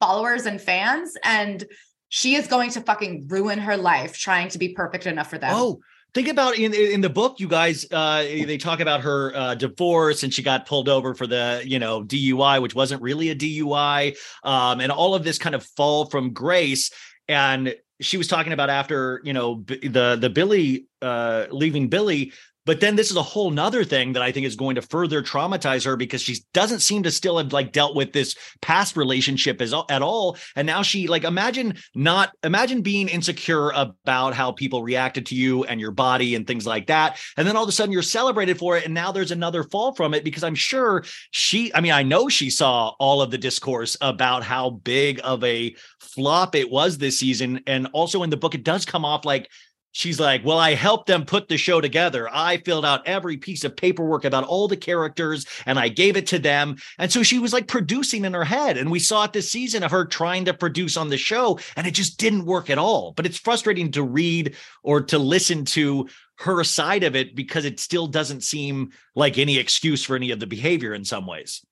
followers 0.00 0.46
and 0.46 0.60
fans, 0.60 1.16
and 1.24 1.64
she 2.10 2.36
is 2.36 2.46
going 2.46 2.70
to 2.70 2.80
fucking 2.80 3.26
ruin 3.28 3.58
her 3.58 3.76
life 3.76 4.16
trying 4.16 4.48
to 4.50 4.58
be 4.58 4.68
perfect 4.68 5.06
enough 5.06 5.28
for 5.28 5.38
them. 5.38 5.50
Oh, 5.52 5.80
think 6.14 6.28
about 6.28 6.56
in 6.56 6.72
in 6.72 7.00
the 7.00 7.10
book, 7.10 7.40
you 7.40 7.48
guys. 7.48 7.84
Uh, 7.90 8.22
they 8.22 8.56
talk 8.56 8.78
about 8.78 9.00
her 9.00 9.34
uh, 9.34 9.54
divorce, 9.56 10.22
and 10.22 10.32
she 10.32 10.44
got 10.44 10.66
pulled 10.66 10.88
over 10.88 11.12
for 11.14 11.26
the 11.26 11.60
you 11.66 11.80
know 11.80 12.04
DUI, 12.04 12.62
which 12.62 12.76
wasn't 12.76 13.02
really 13.02 13.30
a 13.30 13.34
DUI, 13.34 14.16
um, 14.44 14.80
and 14.80 14.92
all 14.92 15.16
of 15.16 15.24
this 15.24 15.38
kind 15.38 15.56
of 15.56 15.64
fall 15.64 16.04
from 16.04 16.32
grace. 16.32 16.92
And 17.26 17.74
she 18.00 18.16
was 18.16 18.26
talking 18.26 18.52
about 18.52 18.70
after 18.70 19.20
you 19.24 19.32
know 19.32 19.64
the 19.66 20.16
the 20.20 20.30
Billy 20.30 20.86
uh, 21.02 21.46
leaving 21.50 21.88
Billy. 21.88 22.32
But 22.66 22.80
then 22.80 22.96
this 22.96 23.10
is 23.10 23.16
a 23.16 23.22
whole 23.22 23.50
nother 23.50 23.84
thing 23.84 24.14
that 24.14 24.22
I 24.22 24.32
think 24.32 24.46
is 24.46 24.56
going 24.56 24.76
to 24.76 24.82
further 24.82 25.22
traumatize 25.22 25.84
her 25.84 25.96
because 25.96 26.22
she 26.22 26.38
doesn't 26.52 26.80
seem 26.80 27.02
to 27.02 27.10
still 27.10 27.38
have 27.38 27.52
like 27.52 27.72
dealt 27.72 27.94
with 27.94 28.12
this 28.12 28.34
past 28.62 28.96
relationship 28.96 29.60
as 29.60 29.74
at 29.90 30.02
all. 30.02 30.36
And 30.56 30.66
now 30.66 30.82
she 30.82 31.06
like 31.06 31.24
imagine 31.24 31.76
not 31.94 32.32
imagine 32.42 32.82
being 32.82 33.08
insecure 33.08 33.70
about 33.70 34.34
how 34.34 34.52
people 34.52 34.82
reacted 34.82 35.26
to 35.26 35.34
you 35.34 35.64
and 35.64 35.80
your 35.80 35.90
body 35.90 36.34
and 36.34 36.46
things 36.46 36.66
like 36.66 36.86
that. 36.86 37.18
And 37.36 37.46
then 37.46 37.56
all 37.56 37.64
of 37.64 37.68
a 37.68 37.72
sudden 37.72 37.92
you're 37.92 38.02
celebrated 38.02 38.58
for 38.58 38.76
it. 38.76 38.84
And 38.84 38.94
now 38.94 39.12
there's 39.12 39.30
another 39.30 39.64
fall 39.64 39.94
from 39.94 40.14
it 40.14 40.24
because 40.24 40.44
I'm 40.44 40.54
sure 40.54 41.04
she, 41.30 41.74
I 41.74 41.80
mean, 41.80 41.92
I 41.92 42.02
know 42.02 42.28
she 42.28 42.50
saw 42.50 42.92
all 42.98 43.20
of 43.20 43.30
the 43.30 43.38
discourse 43.38 43.96
about 44.00 44.42
how 44.42 44.70
big 44.70 45.20
of 45.22 45.44
a 45.44 45.74
flop 46.00 46.54
it 46.54 46.70
was 46.70 46.98
this 46.98 47.18
season. 47.18 47.60
And 47.66 47.88
also 47.92 48.22
in 48.22 48.30
the 48.30 48.36
book, 48.36 48.54
it 48.54 48.64
does 48.64 48.84
come 48.84 49.04
off 49.04 49.24
like 49.24 49.50
she's 49.94 50.20
like, 50.20 50.44
Well, 50.44 50.58
I 50.58 50.74
helped 50.74 51.06
them 51.06 51.24
put 51.24 51.48
the 51.48 51.56
show 51.56 51.80
together. 51.80 52.28
I 52.30 52.58
filled 52.58 52.84
out 52.84 53.06
every 53.06 53.38
piece 53.38 53.64
of 53.64 53.76
paperwork 53.76 54.24
about 54.24 54.44
all 54.44 54.68
the 54.68 54.76
characters 54.76 55.46
and 55.64 55.78
I 55.78 55.88
gave 55.88 56.16
it 56.16 56.26
to 56.28 56.38
them. 56.38 56.76
And 56.98 57.10
so 57.10 57.22
she 57.22 57.38
was 57.38 57.54
like 57.54 57.68
producing 57.68 58.26
in 58.26 58.34
her 58.34 58.44
head. 58.44 58.76
And 58.76 58.90
we 58.90 58.98
saw 58.98 59.24
it 59.24 59.32
this 59.32 59.50
season 59.50 59.82
of 59.82 59.90
her 59.92 60.04
trying 60.04 60.44
to 60.44 60.54
produce 60.54 60.96
on 60.96 61.08
the 61.08 61.16
show, 61.16 61.58
and 61.76 61.86
it 61.86 61.92
just 61.92 62.18
didn't 62.18 62.44
work 62.44 62.68
at 62.68 62.78
all. 62.78 63.12
But 63.12 63.24
it's 63.24 63.38
frustrating 63.38 63.92
to 63.92 64.02
read 64.02 64.56
or 64.82 65.00
to 65.02 65.18
listen 65.18 65.64
to 65.66 66.08
her 66.36 66.64
side 66.64 67.04
of 67.04 67.14
it 67.14 67.36
because 67.36 67.64
it 67.64 67.78
still 67.78 68.08
doesn't 68.08 68.42
seem 68.42 68.90
like 69.14 69.38
any 69.38 69.58
excuse 69.58 70.04
for 70.04 70.16
any 70.16 70.32
of 70.32 70.40
the 70.40 70.46
behavior 70.46 70.92
in 70.92 71.04
some 71.04 71.26
ways. 71.26 71.64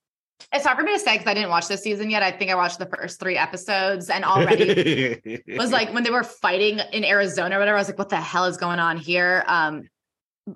It's 0.52 0.64
hard 0.64 0.78
for 0.78 0.84
me 0.84 0.92
to 0.94 0.98
say 0.98 1.14
because 1.18 1.30
I 1.30 1.34
didn't 1.34 1.50
watch 1.50 1.68
this 1.68 1.82
season 1.82 2.10
yet. 2.10 2.22
I 2.22 2.32
think 2.32 2.50
I 2.50 2.54
watched 2.54 2.78
the 2.78 2.86
first 2.86 3.20
three 3.20 3.36
episodes 3.36 4.10
and 4.10 4.24
already 4.24 5.42
was 5.56 5.70
like 5.70 5.92
when 5.92 6.02
they 6.02 6.10
were 6.10 6.24
fighting 6.24 6.80
in 6.92 7.04
Arizona 7.04 7.56
or 7.56 7.58
whatever, 7.58 7.76
I 7.76 7.80
was 7.80 7.88
like, 7.88 7.98
what 7.98 8.08
the 8.08 8.16
hell 8.16 8.46
is 8.46 8.56
going 8.56 8.78
on 8.78 8.96
here? 8.96 9.44
Um, 9.46 9.88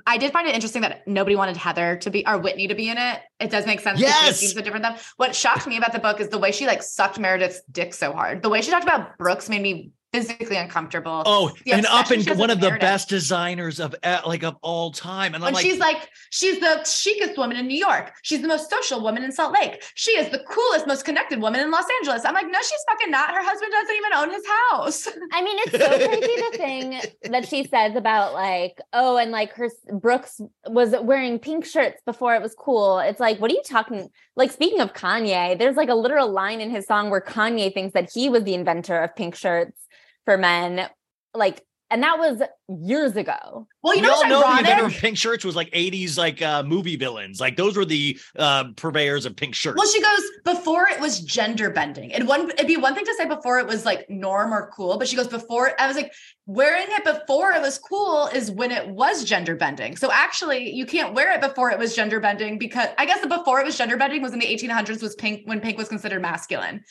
I 0.05 0.19
did 0.19 0.33
find 0.33 0.49
it 0.49 0.55
interesting 0.55 0.83
that 0.83 1.07
nobody 1.07 1.37
wanted 1.37 1.57
Heather 1.57 1.97
to 1.99 2.11
be 2.11 2.27
or 2.27 2.39
Whitney 2.39 2.69
to 2.69 2.75
be 2.75 2.89
in 2.89 2.99
it. 2.99 3.21
It 3.39 3.51
does 3.51 3.67
make 3.67 3.81
sense. 3.81 4.01
Yes! 4.01 4.41
Seems 4.41 4.55
so 4.55 4.61
different 4.61 4.83
than 4.83 4.97
what 5.17 5.35
shocked 5.35 5.67
me 5.67 5.77
about 5.77 5.93
the 5.93 6.01
book 6.01 6.21
is 6.21 6.29
the 6.29 6.39
way 6.39 6.51
she 6.51 6.67
like 6.67 6.83
sucked 6.83 7.21
Meredith's 7.21 7.63
dick 7.71 7.95
so 7.95 8.13
hard. 8.13 8.43
The 8.43 8.49
way 8.49 8.63
she 8.63 8.73
talked 8.73 8.85
about 8.85 9.17
Brooks 9.17 9.49
made 9.49 9.63
me 9.63 9.93
physically 10.17 10.57
uncomfortable. 10.57 11.23
Oh, 11.27 11.53
The 11.65 11.73
and 11.73 11.87
up 11.87 12.11
obsession 12.11 12.31
and 12.31 12.41
one 12.41 12.51
of 12.51 12.61
the 12.61 12.71
best 12.81 13.09
designers 13.09 13.81
of 13.81 13.95
uh, 14.03 14.21
like 14.27 14.43
of 14.43 14.57
all 14.63 14.91
time. 14.91 15.35
And 15.35 15.43
I'm 15.43 15.49
When 15.49 15.55
like, 15.55 15.65
she's 15.65 15.79
like, 15.79 16.09
she's 16.31 16.61
the 16.61 16.77
chicest 16.85 17.37
woman 17.37 17.57
in 17.57 17.67
New 17.67 17.79
York. 17.79 18.13
She's 18.23 18.41
the 18.41 18.49
most 18.49 18.71
social 18.71 19.03
woman 19.03 19.23
in 19.23 19.33
Salt 19.33 19.53
Lake. 19.53 19.83
She 19.95 20.13
is 20.13 20.31
the 20.31 20.39
coolest, 20.39 20.87
most 20.87 21.05
connected 21.05 21.41
woman 21.41 21.61
in 21.61 21.71
Los 21.71 21.85
Angeles. 22.01 22.25
I'm 22.25 22.35
like, 22.35 22.47
no, 22.47 22.59
she's 22.61 22.85
fucking 22.89 23.11
not. 23.11 23.31
Her 23.31 23.43
husband 23.43 23.73
doesn't 23.73 23.97
even 23.97 24.13
own 24.15 24.31
his 24.31 24.47
house. 24.47 25.09
I 25.33 25.43
mean, 25.43 25.57
it's 25.61 25.73
so 25.73 26.09
crazy 26.09 26.51
the 26.51 26.57
thing 26.57 27.31
that 27.33 27.49
she 27.49 27.65
says 27.65 27.97
about 27.97 28.35
like, 28.35 28.81
oh, 28.93 29.17
and 29.17 29.31
like 29.31 29.53
her 29.55 29.69
Brooks 29.93 30.41
was 30.67 30.95
wearing 31.03 31.39
pink 31.39 31.65
shirts 31.65 32.01
before 32.05 32.35
it 32.35 32.43
was 32.43 32.55
cool. 32.59 32.99
It's 32.99 33.21
like, 33.21 33.41
what 33.41 33.51
are 33.51 33.55
you 33.55 33.63
talking? 33.67 34.09
Like, 34.37 34.51
speaking 34.51 34.81
of 34.81 34.93
Kanye, 34.93 35.59
there's 35.59 35.77
like 35.77 35.89
a 35.89 35.95
literal 35.95 36.31
line 36.31 36.61
in 36.61 36.71
his 36.71 36.87
song 36.87 37.11
where 37.11 37.21
Kanye 37.21 37.73
thinks 37.73 37.95
that 37.95 38.11
he 38.13 38.29
was 38.29 38.45
the 38.45 38.55
inventor 38.55 38.99
of 38.99 39.15
pink 39.17 39.35
shirts 39.35 39.86
for 40.27 40.37
men. 40.37 40.87
Like, 41.33 41.63
and 41.89 42.03
that 42.03 42.19
was 42.19 42.43
years 42.69 43.15
ago. 43.15 43.69
Well, 43.83 43.95
you 43.95 44.01
we 44.01 44.09
know 44.09 44.15
all 44.15 44.19
what's 44.19 44.29
know 44.29 44.41
the 44.41 44.47
ironic? 44.47 44.71
inventor 44.71 44.87
of 44.87 44.93
pink 44.95 45.17
shirts 45.17 45.45
was 45.45 45.55
like 45.55 45.71
80s 45.71 46.19
like 46.19 46.43
uh 46.43 46.65
movie 46.65 46.97
villains. 46.97 47.41
Like 47.41 47.57
those 47.57 47.77
were 47.77 47.85
the 47.85 48.19
uh 48.37 48.73
purveyors 48.75 49.25
of 49.25 49.37
pink 49.37 49.55
shirts. 49.55 49.79
Well, 49.79 49.87
she 49.87 50.03
goes 50.03 50.23
before 50.45 50.89
it 50.89 50.99
was 50.99 51.21
gender 51.21 51.71
bending. 51.71 52.11
It 52.11 52.27
one 52.27 52.51
it'd 52.51 52.67
be 52.67 52.77
one 52.77 52.97
thing 52.97 53.05
to 53.05 53.15
say 53.15 53.27
before 53.27 53.61
it 53.61 53.69
was 53.69 53.85
like 53.85 54.11
norm 54.11 54.53
or 54.53 54.69
cool, 54.75 54.99
but 54.99 55.07
she 55.07 55.15
goes 55.15 55.29
before 55.29 55.81
I 55.81 55.87
was 55.87 55.97
like 55.97 56.13
wearing 56.47 56.89
it 56.89 57.05
before 57.05 57.53
it 57.53 57.63
was 57.63 57.79
cool 57.79 58.27
is 58.35 58.51
when 58.51 58.73
it 58.73 58.89
was 58.89 59.23
gender 59.23 59.55
bending. 59.55 59.97
So 59.97 60.11
actually, 60.11 60.73
you 60.73 60.87
can't 60.87 61.15
wear 61.15 61.33
it 61.33 61.41
before 61.41 61.71
it 61.71 61.79
was 61.79 61.95
gender 61.95 62.19
bending 62.19 62.59
because 62.59 62.89
I 62.99 63.07
guess 63.07 63.21
the 63.21 63.29
before 63.29 63.61
it 63.61 63.65
was 63.65 63.79
gender 63.79 63.97
bending 63.97 64.23
was 64.23 64.33
in 64.33 64.41
the 64.41 64.47
1800s 64.47 65.03
was 65.03 65.15
pink 65.15 65.43
when 65.45 65.61
pink 65.61 65.79
was 65.79 65.89
considered 65.89 66.21
masculine. 66.21 66.83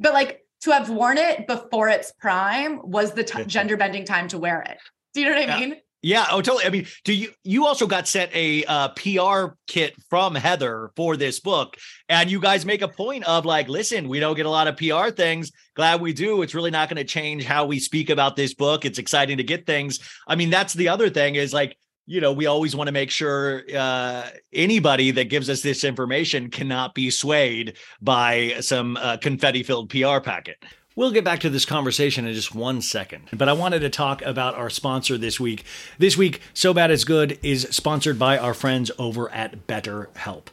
But 0.00 0.12
like 0.12 0.44
to 0.62 0.70
have 0.72 0.90
worn 0.90 1.18
it 1.18 1.46
before 1.46 1.88
its 1.88 2.12
prime 2.12 2.80
was 2.82 3.12
the 3.12 3.24
t- 3.24 3.44
gender 3.44 3.76
bending 3.76 4.04
time 4.04 4.28
to 4.28 4.38
wear 4.38 4.60
it. 4.62 4.78
Do 5.14 5.20
you 5.20 5.26
know 5.28 5.34
what 5.34 5.48
I 5.48 5.58
Yeah. 5.58 5.60
mean? 5.68 5.76
Yeah, 6.02 6.26
oh 6.30 6.40
totally. 6.40 6.64
I 6.64 6.70
mean, 6.70 6.86
do 7.04 7.12
you 7.12 7.30
you 7.44 7.66
also 7.66 7.86
got 7.86 8.08
sent 8.08 8.34
a 8.34 8.64
uh, 8.64 8.88
PR 8.90 9.54
kit 9.66 9.94
from 10.08 10.34
Heather 10.34 10.92
for 10.96 11.14
this 11.14 11.40
book, 11.40 11.76
and 12.08 12.30
you 12.30 12.40
guys 12.40 12.64
make 12.64 12.80
a 12.80 12.88
point 12.88 13.24
of 13.24 13.44
like, 13.44 13.68
listen, 13.68 14.08
we 14.08 14.18
don't 14.18 14.34
get 14.34 14.46
a 14.46 14.50
lot 14.50 14.66
of 14.66 14.78
PR 14.78 15.10
things. 15.10 15.52
Glad 15.76 16.00
we 16.00 16.14
do. 16.14 16.40
It's 16.40 16.54
really 16.54 16.70
not 16.70 16.88
going 16.88 16.96
to 16.96 17.04
change 17.04 17.44
how 17.44 17.66
we 17.66 17.78
speak 17.78 18.08
about 18.08 18.34
this 18.34 18.54
book. 18.54 18.86
It's 18.86 18.98
exciting 18.98 19.36
to 19.36 19.42
get 19.44 19.66
things. 19.66 19.98
I 20.26 20.36
mean, 20.36 20.48
that's 20.48 20.72
the 20.72 20.88
other 20.88 21.10
thing 21.10 21.34
is 21.34 21.52
like, 21.52 21.76
you 22.10 22.20
know, 22.20 22.32
we 22.32 22.46
always 22.46 22.74
want 22.74 22.88
to 22.88 22.92
make 22.92 23.08
sure 23.08 23.62
uh, 23.72 24.28
anybody 24.52 25.12
that 25.12 25.26
gives 25.26 25.48
us 25.48 25.62
this 25.62 25.84
information 25.84 26.50
cannot 26.50 26.92
be 26.92 27.08
swayed 27.08 27.74
by 28.02 28.56
some 28.58 28.96
uh, 28.96 29.16
confetti-filled 29.18 29.88
PR 29.88 30.18
packet. 30.18 30.60
We'll 30.96 31.12
get 31.12 31.22
back 31.22 31.38
to 31.40 31.50
this 31.50 31.64
conversation 31.64 32.26
in 32.26 32.34
just 32.34 32.52
one 32.52 32.82
second, 32.82 33.28
but 33.32 33.48
I 33.48 33.52
wanted 33.52 33.78
to 33.80 33.90
talk 33.90 34.22
about 34.22 34.56
our 34.56 34.70
sponsor 34.70 35.16
this 35.16 35.38
week. 35.38 35.64
This 35.98 36.16
week, 36.16 36.40
So 36.52 36.74
Bad 36.74 36.90
It's 36.90 37.04
Good 37.04 37.38
is 37.44 37.68
sponsored 37.70 38.18
by 38.18 38.36
our 38.36 38.54
friends 38.54 38.90
over 38.98 39.30
at 39.30 39.68
BetterHelp. 39.68 40.46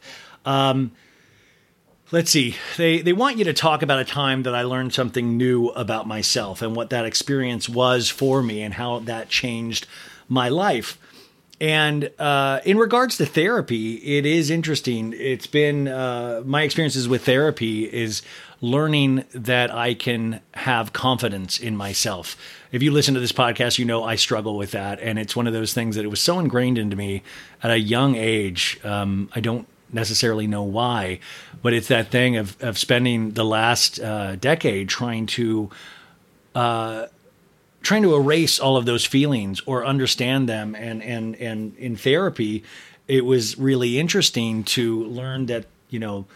Um, 0.44 0.92
let's 2.12 2.30
see. 2.30 2.54
They 2.76 3.00
they 3.00 3.12
want 3.12 3.36
you 3.36 3.44
to 3.44 3.52
talk 3.52 3.82
about 3.82 3.98
a 3.98 4.04
time 4.04 4.44
that 4.44 4.54
I 4.54 4.62
learned 4.62 4.94
something 4.94 5.36
new 5.36 5.70
about 5.70 6.06
myself 6.06 6.62
and 6.62 6.76
what 6.76 6.90
that 6.90 7.04
experience 7.04 7.68
was 7.68 8.08
for 8.08 8.44
me 8.44 8.62
and 8.62 8.74
how 8.74 9.00
that 9.00 9.28
changed 9.28 9.88
my 10.28 10.48
life. 10.48 10.98
And 11.60 12.10
uh, 12.18 12.60
in 12.64 12.78
regards 12.78 13.16
to 13.16 13.26
therapy, 13.26 13.94
it 13.94 14.24
is 14.24 14.48
interesting. 14.48 15.12
It's 15.16 15.48
been 15.48 15.88
uh, 15.88 16.42
my 16.44 16.62
experiences 16.62 17.08
with 17.08 17.24
therapy 17.24 17.84
is 17.84 18.22
learning 18.60 19.24
that 19.32 19.72
I 19.74 19.94
can 19.94 20.40
have 20.54 20.92
confidence 20.92 21.58
in 21.58 21.76
myself. 21.76 22.36
If 22.70 22.82
you 22.82 22.92
listen 22.92 23.14
to 23.14 23.20
this 23.20 23.32
podcast, 23.32 23.78
you 23.78 23.84
know 23.84 24.04
I 24.04 24.14
struggle 24.16 24.56
with 24.56 24.70
that, 24.72 25.00
and 25.00 25.18
it's 25.18 25.34
one 25.34 25.46
of 25.46 25.52
those 25.52 25.72
things 25.72 25.96
that 25.96 26.04
it 26.04 26.08
was 26.08 26.20
so 26.20 26.38
ingrained 26.38 26.78
into 26.78 26.96
me 26.96 27.22
at 27.62 27.70
a 27.70 27.78
young 27.78 28.14
age. 28.14 28.78
Um, 28.84 29.28
I 29.34 29.40
don't 29.40 29.66
necessarily 29.92 30.46
know 30.46 30.62
why, 30.62 31.18
but 31.62 31.72
it's 31.72 31.88
that 31.88 32.10
thing 32.10 32.36
of 32.36 32.56
of 32.62 32.78
spending 32.78 33.32
the 33.32 33.44
last 33.44 33.98
uh, 34.00 34.36
decade 34.36 34.88
trying 34.88 35.26
to 35.26 35.70
trying 37.82 38.02
to 38.02 38.14
erase 38.14 38.58
all 38.58 38.76
of 38.76 38.86
those 38.86 39.04
feelings 39.04 39.60
or 39.66 39.84
understand 39.84 40.48
them 40.48 40.74
and 40.74 41.02
and 41.02 41.36
and 41.36 41.76
in 41.76 41.96
therapy 41.96 42.64
it 43.06 43.24
was 43.24 43.58
really 43.58 43.98
interesting 43.98 44.64
to 44.64 45.04
learn 45.04 45.46
that 45.46 45.66
you 45.88 45.98
know 45.98 46.26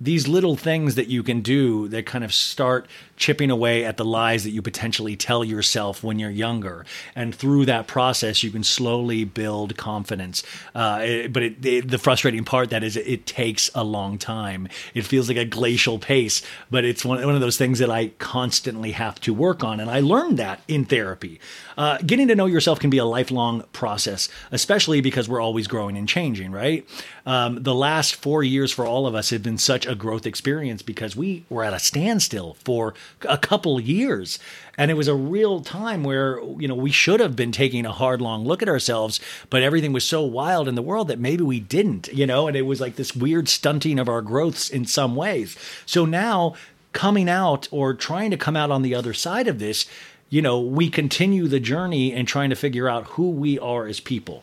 these 0.00 0.26
little 0.26 0.56
things 0.56 0.96
that 0.96 1.08
you 1.08 1.22
can 1.22 1.40
do 1.40 1.88
that 1.88 2.04
kind 2.06 2.24
of 2.24 2.34
start 2.34 2.86
chipping 3.16 3.50
away 3.50 3.84
at 3.84 3.96
the 3.96 4.04
lies 4.04 4.44
that 4.44 4.50
you 4.50 4.62
potentially 4.62 5.16
tell 5.16 5.44
yourself 5.44 6.02
when 6.02 6.18
you're 6.18 6.30
younger. 6.30 6.84
And 7.14 7.34
through 7.34 7.66
that 7.66 7.86
process 7.86 8.42
you 8.42 8.50
can 8.50 8.64
slowly 8.64 9.24
build 9.24 9.76
confidence. 9.76 10.42
Uh, 10.74 11.00
it- 11.02 11.32
but 11.32 11.42
it, 11.42 11.64
it- 11.64 11.88
the 11.88 11.98
frustrating 11.98 12.44
part 12.44 12.70
that 12.70 12.82
is 12.82 12.96
it 12.96 13.26
takes 13.26 13.70
a 13.74 13.84
long 13.84 14.18
time. 14.18 14.68
It 14.94 15.02
feels 15.06 15.28
like 15.28 15.36
a 15.38 15.44
glacial 15.44 15.98
pace 15.98 16.42
but 16.70 16.84
it's 16.84 17.04
one, 17.04 17.24
one 17.24 17.34
of 17.34 17.40
those 17.40 17.56
things 17.56 17.78
that 17.78 17.90
i 17.90 18.08
constantly 18.18 18.92
have 18.92 19.20
to 19.20 19.32
work 19.34 19.62
on. 19.64 19.80
And 19.80 19.90
i 19.90 20.00
learned 20.00 20.38
that 20.38 20.60
in 20.68 20.84
therapy. 20.84 21.40
Uh, 21.76 21.98
getting 21.98 22.28
to 22.28 22.34
know 22.34 22.46
yourself 22.46 22.78
can 22.80 22.90
be 22.90 22.98
a 22.98 23.04
lifelong 23.04 23.64
process 23.72 24.28
especially 24.52 25.00
because 25.00 25.28
we're 25.28 25.40
always 25.40 25.66
growing 25.68 25.96
and 25.96 26.08
changing 26.08 26.50
right? 26.52 26.86
Um, 27.26 27.62
the 27.62 27.74
last 27.74 28.16
four 28.16 28.42
years 28.42 28.70
for 28.72 28.86
all 28.86 29.06
of 29.06 29.14
us 29.14 29.30
have 29.30 29.42
been 29.42 29.58
such 29.58 29.86
a 29.86 29.94
growth 29.94 30.26
experience 30.26 30.82
because 30.82 31.16
we 31.16 31.44
were 31.48 31.64
at 31.64 31.72
a 31.72 31.78
standstill 31.78 32.54
for 32.64 32.94
a 33.28 33.38
couple 33.38 33.80
years 33.80 34.38
and 34.76 34.90
it 34.90 34.94
was 34.94 35.08
a 35.08 35.14
real 35.14 35.60
time 35.60 36.04
where 36.04 36.40
you 36.58 36.68
know 36.68 36.74
we 36.74 36.90
should 36.90 37.20
have 37.20 37.36
been 37.36 37.52
taking 37.52 37.86
a 37.86 37.92
hard 37.92 38.20
long 38.20 38.44
look 38.44 38.62
at 38.62 38.68
ourselves 38.68 39.20
but 39.50 39.62
everything 39.62 39.92
was 39.92 40.04
so 40.04 40.22
wild 40.22 40.68
in 40.68 40.74
the 40.74 40.82
world 40.82 41.08
that 41.08 41.18
maybe 41.18 41.42
we 41.42 41.60
didn't 41.60 42.08
you 42.08 42.26
know 42.26 42.48
and 42.48 42.56
it 42.56 42.62
was 42.62 42.80
like 42.80 42.96
this 42.96 43.14
weird 43.14 43.48
stunting 43.48 43.98
of 43.98 44.08
our 44.08 44.22
growths 44.22 44.68
in 44.68 44.84
some 44.84 45.16
ways 45.16 45.56
so 45.86 46.04
now 46.04 46.54
coming 46.94 47.28
out 47.28 47.68
or 47.70 47.92
trying 47.92 48.30
to 48.30 48.38
come 48.38 48.56
out 48.56 48.70
on 48.70 48.80
the 48.80 48.94
other 48.94 49.12
side 49.12 49.46
of 49.46 49.58
this, 49.58 49.84
you 50.30 50.40
know, 50.40 50.58
we 50.58 50.88
continue 50.88 51.46
the 51.46 51.60
journey 51.60 52.14
and 52.14 52.26
trying 52.26 52.48
to 52.48 52.56
figure 52.56 52.88
out 52.88 53.04
who 53.08 53.28
we 53.28 53.58
are 53.58 53.86
as 53.86 54.00
people. 54.00 54.42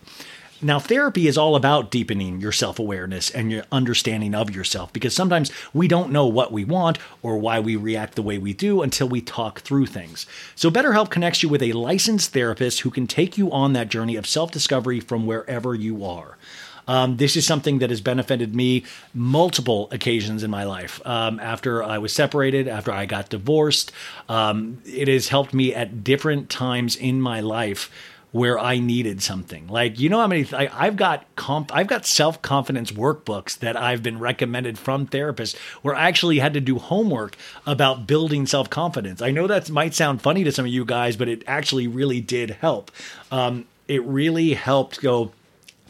Now, 0.63 0.79
therapy 0.79 1.27
is 1.27 1.39
all 1.39 1.55
about 1.55 1.89
deepening 1.89 2.39
your 2.39 2.51
self 2.51 2.77
awareness 2.77 3.31
and 3.31 3.51
your 3.51 3.63
understanding 3.71 4.35
of 4.35 4.53
yourself 4.53 4.93
because 4.93 5.15
sometimes 5.15 5.51
we 5.73 5.87
don't 5.87 6.11
know 6.11 6.27
what 6.27 6.51
we 6.51 6.63
want 6.63 6.99
or 7.23 7.37
why 7.37 7.59
we 7.59 7.75
react 7.75 8.13
the 8.13 8.21
way 8.21 8.37
we 8.37 8.53
do 8.53 8.83
until 8.83 9.09
we 9.09 9.21
talk 9.21 9.61
through 9.61 9.87
things. 9.87 10.27
So, 10.55 10.69
BetterHelp 10.69 11.09
connects 11.09 11.41
you 11.41 11.49
with 11.49 11.63
a 11.63 11.73
licensed 11.73 12.33
therapist 12.33 12.81
who 12.81 12.91
can 12.91 13.07
take 13.07 13.37
you 13.37 13.51
on 13.51 13.73
that 13.73 13.89
journey 13.89 14.15
of 14.15 14.27
self 14.27 14.51
discovery 14.51 14.99
from 14.99 15.25
wherever 15.25 15.73
you 15.73 16.05
are. 16.05 16.37
Um, 16.87 17.17
this 17.17 17.35
is 17.35 17.45
something 17.45 17.79
that 17.79 17.89
has 17.89 18.01
benefited 18.01 18.55
me 18.55 18.83
multiple 19.13 19.87
occasions 19.91 20.43
in 20.43 20.51
my 20.51 20.63
life. 20.63 20.99
Um, 21.05 21.39
after 21.39 21.83
I 21.83 21.97
was 21.99 22.11
separated, 22.11 22.67
after 22.67 22.91
I 22.91 23.05
got 23.05 23.29
divorced, 23.29 23.91
um, 24.27 24.81
it 24.85 25.07
has 25.07 25.29
helped 25.29 25.53
me 25.53 25.73
at 25.73 26.03
different 26.03 26.49
times 26.49 26.95
in 26.95 27.21
my 27.21 27.39
life 27.39 27.89
where 28.31 28.57
I 28.57 28.79
needed 28.79 29.21
something. 29.21 29.67
Like 29.67 29.99
you 29.99 30.09
know 30.09 30.19
how 30.19 30.27
many 30.27 30.47
I, 30.53 30.69
I've 30.73 30.95
got 30.95 31.25
comp 31.35 31.73
I've 31.75 31.87
got 31.87 32.05
self 32.05 32.41
confidence 32.41 32.91
workbooks 32.91 33.57
that 33.59 33.75
I've 33.75 34.01
been 34.01 34.19
recommended 34.19 34.77
from 34.77 35.07
therapists 35.07 35.57
where 35.81 35.95
I 35.95 36.07
actually 36.07 36.39
had 36.39 36.53
to 36.53 36.61
do 36.61 36.77
homework 36.77 37.35
about 37.65 38.07
building 38.07 38.45
self 38.45 38.69
confidence. 38.69 39.21
I 39.21 39.31
know 39.31 39.47
that 39.47 39.69
might 39.69 39.93
sound 39.93 40.21
funny 40.21 40.43
to 40.43 40.51
some 40.51 40.65
of 40.65 40.71
you 40.71 40.85
guys, 40.85 41.15
but 41.15 41.27
it 41.27 41.43
actually 41.47 41.87
really 41.87 42.21
did 42.21 42.51
help. 42.51 42.91
Um, 43.31 43.65
it 43.87 44.03
really 44.03 44.53
helped 44.53 45.01
go 45.01 45.31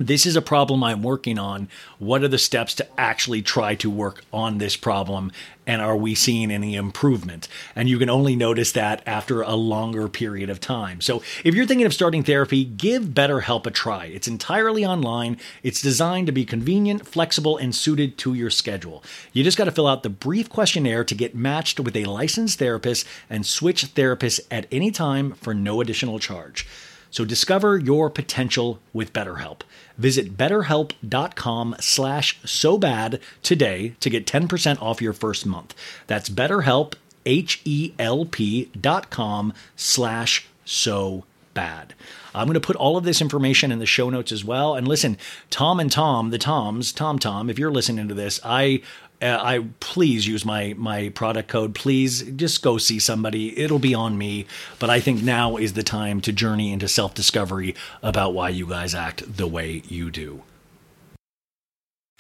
this 0.08 0.26
is 0.26 0.36
a 0.36 0.42
problem 0.42 0.84
I'm 0.84 1.04
working 1.04 1.38
on. 1.38 1.70
What 2.00 2.24
are 2.24 2.28
the 2.28 2.38
steps 2.38 2.74
to 2.76 2.88
actually 3.00 3.42
try 3.42 3.76
to 3.76 3.90
work 3.90 4.24
on 4.32 4.58
this 4.58 4.76
problem? 4.76 5.32
And 5.68 5.82
are 5.82 5.96
we 5.96 6.16
seeing 6.16 6.52
any 6.52 6.76
improvement? 6.76 7.48
And 7.76 7.88
you 7.88 8.00
can 8.00 8.10
only 8.10 8.36
notice 8.36 8.72
that 8.74 9.04
after 9.06 9.42
a 9.42 9.56
longer 9.56 10.08
period 10.08 10.50
of 10.50 10.60
time. 10.60 11.02
So 11.02 11.22
if 11.44 11.54
you're 11.54 11.66
thinking 11.66 11.86
of 11.86 11.94
starting 11.94 12.24
therapy, 12.24 12.66
give 12.66 13.04
BetterHelp 13.06 13.66
a 13.66 13.72
try. 13.72 14.06
It's 14.06 14.28
entirely 14.28 14.86
online, 14.86 15.38
it's 15.64 15.82
designed 15.82 16.28
to 16.28 16.34
be 16.34 16.46
convenient, 16.46 17.08
flexible, 17.08 17.58
and 17.58 17.76
suited 17.76 18.18
to 18.20 18.34
your 18.34 18.50
schedule. 18.50 19.04
You 19.34 19.44
just 19.44 19.58
got 19.58 19.66
to 19.66 19.72
fill 19.72 19.88
out 19.88 20.04
the 20.04 20.10
brief 20.10 20.50
questionnaire 20.50 21.04
to 21.04 21.16
get 21.16 21.36
matched 21.36 21.80
with 21.80 21.96
a 21.96 22.06
licensed 22.06 22.60
therapist 22.60 23.06
and 23.30 23.46
switch 23.46 23.94
therapists 23.94 24.42
at 24.50 24.68
any 24.72 24.92
time 24.92 25.34
for 25.34 25.54
no 25.54 25.80
additional 25.80 26.20
charge. 26.20 26.68
So 27.12 27.26
discover 27.26 27.78
your 27.78 28.10
potential 28.10 28.80
with 28.94 29.12
BetterHelp. 29.12 29.62
Visit 29.98 30.38
betterhelp.com 30.38 31.76
slash 31.80 32.40
so 32.46 32.78
bad 32.78 33.20
today 33.44 33.96
to 34.00 34.10
get 34.10 34.26
10% 34.26 34.82
off 34.82 35.02
your 35.02 35.14
first 35.14 35.46
month. 35.46 35.76
That's 36.08 36.30
betterhelp, 36.30 36.96
H-E-L-P 37.26 38.72
dot 38.80 39.10
com 39.10 39.54
slash 39.76 40.48
so 40.66 41.26
bad. 41.54 41.94
I'm 42.34 42.48
going 42.48 42.54
to 42.54 42.60
put 42.60 42.76
all 42.76 42.98
of 42.98 43.04
this 43.04 43.22
information 43.22 43.72
in 43.72 43.80
the 43.80 43.86
show 43.86 44.10
notes 44.10 44.32
as 44.32 44.46
well. 44.46 44.76
And 44.76 44.88
listen, 44.88 45.18
Tom 45.50 45.80
and 45.80 45.92
Tom, 45.92 46.30
the 46.30 46.38
Toms, 46.38 46.94
Tom 46.94 47.20
Tom, 47.20 47.50
if 47.50 47.60
you're 47.60 47.72
listening 47.72 48.08
to 48.08 48.14
this, 48.14 48.40
I 48.44 48.82
uh, 49.22 49.40
I 49.42 49.66
please 49.80 50.28
use 50.28 50.44
my 50.46 50.74
my 50.78 51.10
product 51.10 51.50
code. 51.50 51.76
Please 51.76 52.24
just 52.24 52.62
go 52.62 52.78
see 52.78 53.00
somebody. 53.00 53.58
It'll 53.58 53.80
be 53.80 53.94
on 53.94 54.18
me. 54.18 54.48
But 54.80 54.90
I 54.90 55.00
think 55.00 55.22
now 55.22 55.58
is 55.58 55.74
the 55.74 55.84
time 55.84 56.22
to 56.22 56.34
journey 56.34 56.72
into 56.72 56.88
self 56.88 57.14
discovery 57.14 57.76
about 58.02 58.34
why 58.34 58.50
you 58.50 58.66
guys 58.66 58.96
act 58.96 59.38
the 59.38 59.48
way 59.48 59.84
you 59.88 60.12
do. 60.12 60.44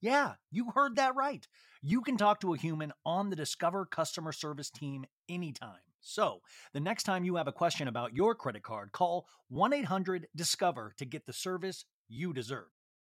Yeah, 0.00 0.34
you 0.50 0.70
heard 0.74 0.96
that 0.96 1.16
right. 1.16 1.46
You 1.82 2.02
can 2.02 2.16
talk 2.16 2.40
to 2.40 2.54
a 2.54 2.58
human 2.58 2.92
on 3.04 3.30
the 3.30 3.36
Discover 3.36 3.86
customer 3.86 4.32
service 4.32 4.70
team 4.70 5.04
anytime. 5.28 5.80
So, 6.00 6.40
the 6.72 6.80
next 6.80 7.02
time 7.02 7.24
you 7.24 7.36
have 7.36 7.48
a 7.48 7.52
question 7.52 7.88
about 7.88 8.14
your 8.14 8.34
credit 8.34 8.62
card, 8.62 8.92
call 8.92 9.26
1 9.48 9.72
800 9.72 10.28
Discover 10.36 10.94
to 10.98 11.04
get 11.04 11.26
the 11.26 11.32
service 11.32 11.84
you 12.08 12.32
deserve. 12.32 12.68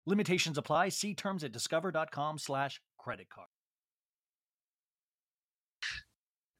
Limitations 0.05 0.57
apply. 0.57 0.89
See 0.89 1.13
terms 1.13 1.43
at 1.43 1.51
discover.com/slash 1.51 2.81
credit 2.97 3.27
card. 3.29 3.47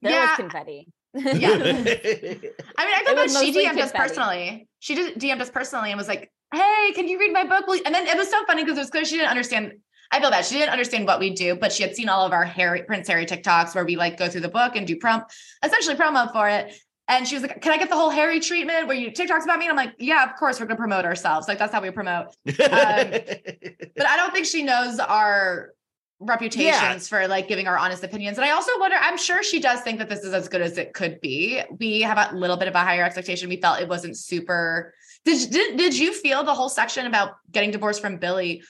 There 0.02 0.12
Yeah. 0.12 0.28
was 0.32 0.38
confetti. 0.38 0.88
Yeah. 1.14 1.50
I 1.52 1.54
mean, 1.74 1.78
I 1.78 1.84
It 2.38 2.58
thought 2.78 3.16
that 3.16 3.30
she 3.44 3.52
DM'd 3.54 3.80
us 3.80 3.92
personally. 3.92 4.68
She 4.80 4.96
did 4.96 5.20
DM'd 5.20 5.42
us 5.42 5.50
personally 5.50 5.92
and 5.92 5.98
was 5.98 6.08
like, 6.08 6.32
"Hey, 6.54 6.92
can 6.94 7.08
you 7.08 7.18
read 7.20 7.34
my 7.34 7.46
book?" 7.46 7.66
And 7.86 7.96
then 7.96 8.06
it 8.08 8.16
was 8.18 8.30
so 8.30 8.46
funny 8.46 8.64
because 8.64 8.78
it 8.78 8.82
was 8.82 8.90
clear 8.90 9.06
she 9.06 9.16
didn't 9.18 9.30
understand. 9.30 9.74
I 10.12 10.20
feel 10.20 10.32
bad 10.32 10.46
she 10.46 10.58
didn't 10.58 10.72
understand 10.72 11.06
what 11.06 11.20
we 11.20 11.30
do, 11.32 11.56
but 11.56 11.72
she 11.72 11.84
had 11.84 11.96
seen 11.96 12.10
all 12.10 12.26
of 12.26 12.32
our 12.32 12.44
Harry 12.44 12.84
Prince 12.84 13.08
Harry 13.08 13.26
TikToks 13.26 13.76
where 13.76 13.86
we 13.86 13.96
like 13.96 14.18
go 14.18 14.28
through 14.28 14.42
the 14.42 14.50
book 14.50 14.76
and 14.76 14.88
do 14.88 14.96
prom, 14.96 15.24
essentially 15.64 15.96
promo 15.96 16.32
for 16.32 16.50
it. 16.50 16.74
And 17.08 17.28
she 17.28 17.36
was 17.36 17.44
like, 17.44 17.62
"Can 17.62 17.72
I 17.72 17.78
get 17.78 17.90
the 17.90 17.96
whole 17.96 18.10
Harry 18.10 18.40
treatment 18.40 18.88
where 18.88 18.96
you 18.96 19.12
TikToks 19.12 19.44
about 19.44 19.60
me?" 19.60 19.66
And 19.66 19.72
I'm 19.72 19.86
like, 19.86 19.96
"Yeah, 20.00 20.24
of 20.24 20.36
course 20.36 20.60
we're 20.60 20.68
gonna 20.68 20.78
promote 20.78 21.06
ourselves. 21.06 21.48
Like 21.48 21.58
that's 21.58 21.74
how 21.74 21.82
we 21.82 21.92
promote." 21.92 22.28
Um, 22.28 22.34
but 22.58 24.08
I 24.08 24.18
don't 24.18 24.32
think 24.32 24.46
she 24.46 24.64
knows 24.64 25.00
our 25.00 25.74
reputations 26.20 27.08
for 27.08 27.28
like 27.28 27.48
giving 27.48 27.68
our 27.68 27.78
honest 27.78 28.04
opinions. 28.04 28.38
And 28.38 28.46
I 28.46 28.52
also 28.52 28.78
wonder, 28.78 28.98
I'm 29.00 29.18
sure 29.18 29.42
she 29.42 29.60
does 29.60 29.82
think 29.82 30.00
that 30.00 30.10
this 30.10 30.24
is 30.24 30.34
as 30.34 30.50
good 30.50 30.62
as 30.62 30.78
it 30.78 30.94
could 30.94 31.22
be. 31.22 31.62
We 31.80 32.02
have 32.02 32.18
a 32.18 32.36
little 32.36 32.58
bit 32.58 32.68
of 32.68 32.76
a 32.76 32.80
higher 32.80 33.04
expectation. 33.04 33.48
We 33.50 33.58
felt 33.58 33.80
it 33.80 33.88
wasn't 33.88 34.18
super. 34.18 34.94
Did 35.26 35.50
did, 35.50 35.78
did 35.78 35.98
you 35.98 36.14
feel 36.14 36.44
the 36.44 36.54
whole 36.54 36.70
section 36.70 37.06
about 37.06 37.34
getting 37.52 37.72
divorced 37.72 38.02
from 38.02 38.18
Billy? 38.18 38.64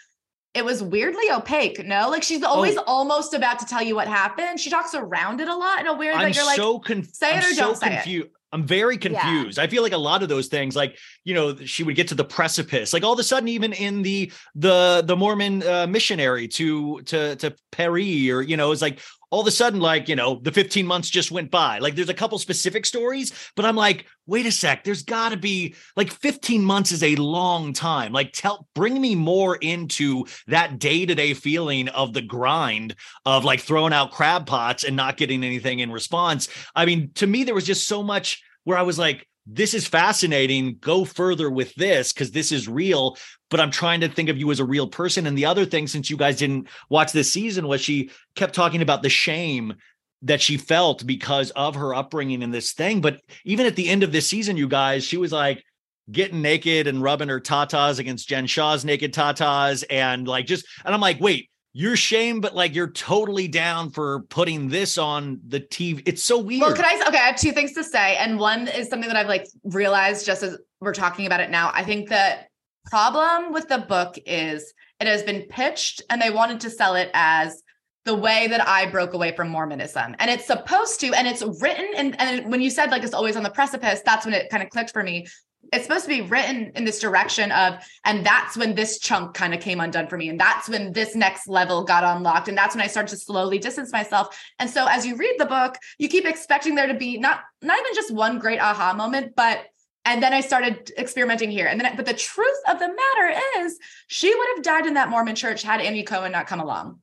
It 0.53 0.65
was 0.65 0.81
weirdly 0.81 1.29
opaque, 1.31 1.85
no? 1.85 2.09
Like 2.09 2.23
she's 2.23 2.41
always 2.43 2.75
Oh. 2.77 2.83
almost 2.87 3.33
about 3.33 3.59
to 3.59 3.65
tell 3.65 3.83
you 3.83 3.95
what 3.95 4.07
happened. 4.07 4.59
She 4.59 4.69
talks 4.69 4.95
around 4.95 5.41
it 5.41 5.47
a 5.47 5.55
lot 5.55 5.79
in 5.79 5.87
a 5.87 5.93
weird 5.93 6.15
I'm 6.15 6.23
that 6.23 6.35
you're 6.35 6.45
like, 6.45 6.55
so 6.57 6.79
confused. 6.79 7.15
say 7.15 7.37
it 7.37 7.43
I'm 7.43 7.51
or 7.51 7.53
so 7.53 7.61
don't 7.61 7.77
say 7.77 8.01
it. 8.05 8.31
I'm 8.51 8.65
very 8.65 8.97
confused. 8.97 9.59
I 9.59 9.67
feel 9.67 9.83
like 9.83 9.91
a 9.91 9.97
lot 9.97 10.23
of 10.23 10.29
those 10.29 10.47
things, 10.47 10.75
like 10.75 10.97
you 11.23 11.35
know, 11.35 11.55
she 11.55 11.83
would 11.83 11.95
get 11.95 12.07
to 12.07 12.15
the 12.15 12.23
precipice. 12.25 12.93
Like 12.93 13.03
all 13.03 13.13
of 13.13 13.19
a 13.19 13.23
sudden, 13.23 13.47
even 13.47 13.73
in 13.73 14.01
the 14.01 14.31
the 14.55 15.03
the 15.05 15.15
Mormon 15.15 15.61
uh, 15.61 15.85
missionary 15.85 16.47
to 16.47 16.99
to 17.03 17.35
to 17.35 17.55
Paris, 17.71 18.27
or 18.29 18.41
you 18.41 18.57
know, 18.57 18.71
it's 18.71 18.81
like 18.81 19.01
all 19.31 19.41
of 19.41 19.47
a 19.47 19.51
sudden, 19.51 19.79
like 19.79 20.09
you 20.09 20.15
know, 20.15 20.39
the 20.41 20.51
15 20.51 20.85
months 20.85 21.09
just 21.09 21.31
went 21.31 21.51
by. 21.51 21.79
Like 21.79 21.95
there's 21.95 22.09
a 22.09 22.13
couple 22.13 22.37
specific 22.39 22.85
stories, 22.85 23.33
but 23.55 23.65
I'm 23.65 23.75
like, 23.75 24.05
wait 24.25 24.45
a 24.45 24.51
sec. 24.51 24.83
There's 24.83 25.03
got 25.03 25.29
to 25.29 25.37
be 25.37 25.75
like 25.95 26.11
15 26.11 26.63
months 26.63 26.91
is 26.91 27.03
a 27.03 27.15
long 27.15 27.73
time. 27.73 28.11
Like 28.11 28.31
tell, 28.33 28.67
bring 28.75 28.99
me 28.99 29.15
more 29.15 29.55
into 29.57 30.25
that 30.47 30.79
day 30.79 31.05
to 31.05 31.15
day 31.15 31.33
feeling 31.33 31.89
of 31.89 32.13
the 32.13 32.21
grind 32.21 32.95
of 33.25 33.45
like 33.45 33.59
throwing 33.59 33.93
out 33.93 34.11
crab 34.11 34.45
pots 34.45 34.83
and 34.83 34.95
not 34.95 35.17
getting 35.17 35.43
anything 35.43 35.79
in 35.79 35.91
response. 35.91 36.49
I 36.75 36.85
mean, 36.85 37.11
to 37.15 37.27
me, 37.27 37.43
there 37.43 37.55
was 37.55 37.65
just 37.65 37.87
so 37.87 38.03
much 38.03 38.41
where 38.63 38.77
I 38.77 38.83
was 38.83 38.99
like, 38.99 39.27
this 39.51 39.73
is 39.73 39.87
fascinating. 39.87 40.77
Go 40.79 41.03
further 41.05 41.49
with 41.49 41.73
this 41.75 42.13
because 42.13 42.31
this 42.31 42.51
is 42.51 42.67
real. 42.67 43.17
But 43.49 43.59
I'm 43.59 43.71
trying 43.71 44.01
to 44.01 44.07
think 44.07 44.29
of 44.29 44.37
you 44.37 44.51
as 44.51 44.59
a 44.59 44.65
real 44.65 44.87
person. 44.87 45.25
And 45.25 45.35
the 45.35 45.45
other 45.45 45.65
thing, 45.65 45.87
since 45.87 46.09
you 46.09 46.17
guys 46.17 46.37
didn't 46.37 46.67
watch 46.89 47.11
this 47.11 47.33
season, 47.33 47.67
was 47.67 47.81
she 47.81 48.11
kept 48.35 48.53
talking 48.53 48.83
about 48.83 49.01
the 49.01 49.09
shame 49.09 49.73
that 50.21 50.41
she 50.41 50.57
felt 50.57 51.05
because 51.07 51.49
of 51.51 51.75
her 51.75 51.95
upbringing 51.95 52.43
in 52.43 52.51
this 52.51 52.73
thing. 52.73 53.01
But 53.01 53.21
even 53.43 53.65
at 53.65 53.75
the 53.75 53.89
end 53.89 54.03
of 54.03 54.11
this 54.11 54.27
season, 54.27 54.55
you 54.55 54.67
guys, 54.67 55.03
she 55.03 55.17
was 55.17 55.31
like 55.31 55.63
getting 56.11 56.41
naked 56.41 56.85
and 56.85 57.01
rubbing 57.01 57.29
her 57.29 57.39
tatas 57.39 57.97
against 57.97 58.29
Jen 58.29 58.45
Shah's 58.45 58.85
naked 58.85 59.13
tatas. 59.13 59.83
And 59.89 60.27
like 60.27 60.45
just, 60.45 60.67
and 60.85 60.93
I'm 60.93 61.01
like, 61.01 61.19
wait, 61.19 61.49
you're 61.73 61.95
shame, 61.95 62.41
but 62.41 62.55
like 62.55 62.73
you're 62.73 62.89
totally 62.89 63.47
down 63.47 63.91
for 63.91 64.21
putting 64.23 64.69
this 64.69 64.97
on 64.97 65.39
the 65.47 65.59
TV. 65.59 66.01
It's 66.05 66.23
so 66.23 66.39
weird. 66.39 66.61
Well, 66.61 66.75
can 66.75 66.85
I? 66.85 67.03
Okay, 67.07 67.17
I 67.17 67.27
have 67.27 67.35
two 67.35 67.51
things 67.51 67.73
to 67.73 67.83
say, 67.83 68.17
and 68.17 68.39
one 68.39 68.67
is 68.67 68.89
something 68.89 69.07
that 69.07 69.17
I've 69.17 69.27
like 69.27 69.47
realized 69.63 70.25
just 70.25 70.41
as 70.41 70.57
we're 70.81 70.93
talking 70.93 71.25
about 71.25 71.41
it 71.41 71.49
now. 71.49 71.71
I 71.73 71.83
think 71.83 72.09
the 72.09 72.37
problem 72.85 73.53
with 73.53 73.67
the 73.67 73.79
book 73.79 74.17
is 74.25 74.73
it 74.99 75.07
has 75.07 75.21
been 75.21 75.43
pitched, 75.43 76.01
and 76.09 76.21
they 76.21 76.31
wanted 76.31 76.59
to 76.61 76.69
sell 76.69 76.95
it 76.95 77.11
as 77.13 77.61
the 78.05 78.15
way 78.15 78.47
that 78.47 78.67
I 78.67 78.89
broke 78.89 79.13
away 79.13 79.35
from 79.35 79.49
Mormonism, 79.49 80.15
and 80.17 80.31
it's 80.31 80.47
supposed 80.47 80.99
to, 81.01 81.13
and 81.13 81.27
it's 81.27 81.43
written, 81.61 81.87
and 81.95 82.19
and 82.19 82.51
when 82.51 82.61
you 82.61 82.71
said 82.71 82.89
like 82.89 83.03
it's 83.03 83.13
always 83.13 83.35
on 83.35 83.43
the 83.43 83.51
precipice, 83.51 84.01
that's 84.03 84.25
when 84.25 84.33
it 84.33 84.49
kind 84.49 84.63
of 84.63 84.69
clicked 84.69 84.91
for 84.91 85.03
me. 85.03 85.27
It's 85.71 85.85
supposed 85.85 86.05
to 86.05 86.09
be 86.09 86.21
written 86.21 86.71
in 86.75 86.85
this 86.85 86.99
direction 86.99 87.51
of, 87.51 87.75
and 88.05 88.25
that's 88.25 88.57
when 88.57 88.75
this 88.75 88.99
chunk 88.99 89.33
kind 89.33 89.53
of 89.53 89.59
came 89.59 89.79
undone 89.79 90.07
for 90.07 90.17
me. 90.17 90.29
And 90.29 90.39
that's 90.39 90.67
when 90.67 90.93
this 90.93 91.15
next 91.15 91.47
level 91.47 91.83
got 91.83 92.03
unlocked. 92.03 92.47
And 92.47 92.57
that's 92.57 92.75
when 92.75 92.83
I 92.83 92.87
started 92.87 93.09
to 93.09 93.17
slowly 93.17 93.59
distance 93.59 93.91
myself. 93.91 94.37
And 94.59 94.69
so 94.69 94.87
as 94.87 95.05
you 95.05 95.15
read 95.15 95.35
the 95.37 95.45
book, 95.45 95.75
you 95.97 96.09
keep 96.09 96.25
expecting 96.25 96.75
there 96.75 96.87
to 96.87 96.93
be 96.93 97.17
not, 97.17 97.41
not 97.61 97.79
even 97.79 97.93
just 97.93 98.11
one 98.11 98.39
great 98.39 98.59
aha 98.59 98.93
moment, 98.93 99.35
but 99.35 99.65
and 100.05 100.23
then 100.23 100.33
I 100.33 100.41
started 100.41 100.91
experimenting 100.97 101.51
here. 101.51 101.67
And 101.67 101.79
then, 101.79 101.95
but 101.95 102.05
the 102.05 102.13
truth 102.13 102.57
of 102.67 102.79
the 102.79 102.87
matter 102.87 103.39
is, 103.59 103.77
she 104.07 104.33
would 104.33 104.47
have 104.55 104.63
died 104.63 104.87
in 104.87 104.95
that 104.95 105.09
Mormon 105.09 105.35
church 105.35 105.61
had 105.61 105.81
Andy 105.81 106.03
Cohen 106.03 106.31
not 106.31 106.47
come 106.47 106.59
along. 106.59 106.99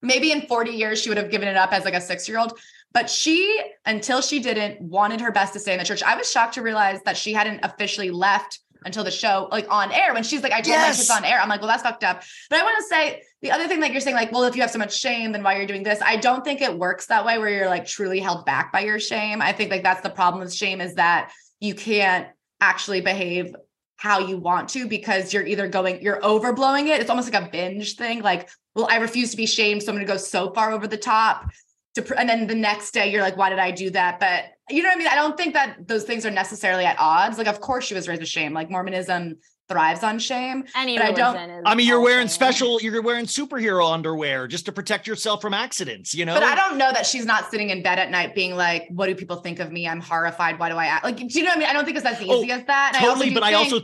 Maybe 0.00 0.30
in 0.30 0.42
40 0.42 0.70
years, 0.70 1.02
she 1.02 1.08
would 1.08 1.18
have 1.18 1.30
given 1.30 1.48
it 1.48 1.56
up 1.56 1.72
as 1.72 1.84
like 1.84 1.94
a 1.94 2.00
six 2.00 2.28
year 2.28 2.38
old. 2.38 2.58
But 2.92 3.10
she, 3.10 3.60
until 3.84 4.20
she 4.22 4.40
didn't, 4.40 4.80
wanted 4.80 5.20
her 5.20 5.30
best 5.30 5.52
to 5.52 5.60
stay 5.60 5.72
in 5.72 5.78
the 5.78 5.84
church. 5.84 6.02
I 6.02 6.16
was 6.16 6.30
shocked 6.30 6.54
to 6.54 6.62
realize 6.62 7.02
that 7.02 7.16
she 7.16 7.32
hadn't 7.34 7.60
officially 7.62 8.10
left 8.10 8.60
until 8.84 9.04
the 9.04 9.10
show, 9.10 9.48
like 9.50 9.66
on 9.70 9.92
air. 9.92 10.14
When 10.14 10.22
she's 10.22 10.42
like, 10.42 10.52
I 10.52 10.60
told 10.60 10.76
my 10.78 10.86
Yes. 10.86 10.96
kids 10.98 11.10
on 11.10 11.24
air. 11.24 11.40
I'm 11.40 11.48
like, 11.48 11.60
well, 11.60 11.68
that's 11.68 11.82
fucked 11.82 12.04
up. 12.04 12.22
But 12.48 12.60
I 12.60 12.62
want 12.62 12.76
to 12.78 12.84
say 12.84 13.22
the 13.42 13.50
other 13.50 13.68
thing 13.68 13.80
that 13.80 13.90
you're 13.90 14.00
saying, 14.00 14.16
like, 14.16 14.32
well, 14.32 14.44
if 14.44 14.54
you 14.54 14.62
have 14.62 14.70
so 14.70 14.78
much 14.78 14.96
shame, 14.98 15.32
then 15.32 15.42
why 15.42 15.56
you're 15.56 15.66
doing 15.66 15.82
this? 15.82 16.00
I 16.00 16.16
don't 16.16 16.44
think 16.44 16.62
it 16.62 16.78
works 16.78 17.06
that 17.06 17.24
way 17.26 17.36
where 17.38 17.50
you're 17.50 17.68
like 17.68 17.86
truly 17.86 18.20
held 18.20 18.46
back 18.46 18.72
by 18.72 18.80
your 18.80 19.00
shame. 19.00 19.42
I 19.42 19.52
think 19.52 19.70
like 19.70 19.82
that's 19.82 20.02
the 20.02 20.10
problem 20.10 20.42
with 20.42 20.54
shame 20.54 20.80
is 20.80 20.94
that 20.94 21.32
you 21.60 21.74
can't 21.74 22.28
actually 22.60 23.00
behave 23.00 23.54
how 23.96 24.20
you 24.20 24.36
want 24.38 24.68
to 24.70 24.86
because 24.86 25.32
you're 25.34 25.46
either 25.46 25.68
going, 25.68 26.00
you're 26.02 26.20
overblowing 26.20 26.86
it. 26.86 27.00
It's 27.00 27.10
almost 27.10 27.32
like 27.32 27.42
a 27.42 27.50
binge 27.50 27.96
thing. 27.96 28.22
Like, 28.22 28.48
well, 28.74 28.86
I 28.90 28.96
refuse 28.96 29.30
to 29.32 29.36
be 29.36 29.46
shamed. 29.46 29.82
So 29.82 29.90
I'm 29.90 29.96
going 29.96 30.06
to 30.06 30.12
go 30.12 30.18
so 30.18 30.52
far 30.52 30.70
over 30.70 30.86
the 30.86 30.98
top 30.98 31.50
to, 31.96 32.02
pr- 32.02 32.14
and 32.14 32.28
then 32.28 32.46
the 32.46 32.54
next 32.54 32.92
day 32.92 33.10
you're 33.10 33.22
like, 33.22 33.36
why 33.36 33.50
did 33.50 33.58
I 33.58 33.70
do 33.72 33.90
that? 33.90 34.20
But 34.20 34.44
you 34.70 34.82
know 34.82 34.88
what 34.88 34.96
I 34.96 34.98
mean? 34.98 35.08
I 35.08 35.14
don't 35.16 35.36
think 35.36 35.54
that 35.54 35.86
those 35.88 36.04
things 36.04 36.24
are 36.24 36.30
necessarily 36.30 36.84
at 36.84 36.96
odds. 36.98 37.36
Like, 37.38 37.48
of 37.48 37.60
course 37.60 37.84
she 37.84 37.94
was 37.94 38.06
raised 38.08 38.20
with 38.20 38.28
shame. 38.28 38.52
Like 38.52 38.70
Mormonism 38.70 39.36
thrives 39.68 40.04
on 40.04 40.18
shame. 40.20 40.64
Any 40.76 40.96
But 40.96 41.06
I 41.06 41.12
don't- 41.12 41.66
I 41.66 41.74
mean, 41.74 41.88
you're 41.88 42.00
wearing 42.00 42.28
shame. 42.28 42.34
special, 42.34 42.80
you're 42.80 43.02
wearing 43.02 43.24
superhero 43.26 43.92
underwear 43.92 44.46
just 44.46 44.64
to 44.66 44.72
protect 44.72 45.08
yourself 45.08 45.42
from 45.42 45.54
accidents, 45.54 46.14
you 46.14 46.24
know? 46.24 46.34
But 46.34 46.44
I 46.44 46.54
don't 46.54 46.78
know 46.78 46.92
that 46.92 47.04
she's 47.04 47.26
not 47.26 47.50
sitting 47.50 47.70
in 47.70 47.82
bed 47.82 47.98
at 47.98 48.10
night 48.10 48.34
being 48.34 48.54
like, 48.54 48.86
what 48.90 49.06
do 49.08 49.14
people 49.16 49.36
think 49.36 49.58
of 49.58 49.72
me? 49.72 49.88
I'm 49.88 50.00
horrified. 50.00 50.58
Why 50.60 50.68
do 50.68 50.76
I 50.76 50.86
act 50.86 51.04
like, 51.04 51.16
do 51.16 51.24
you 51.26 51.42
know 51.42 51.48
what 51.50 51.56
I 51.56 51.60
mean? 51.60 51.68
I 51.68 51.72
don't 51.72 51.84
think 51.84 51.96
it's 51.96 52.06
as 52.06 52.20
easy 52.22 52.52
Oh, 52.52 52.56
as 52.56 52.64
that. 52.66 52.92
And 52.94 53.04
totally, 53.04 53.28
do 53.30 53.34
but 53.34 53.42
I 53.42 53.54
also 53.54 53.80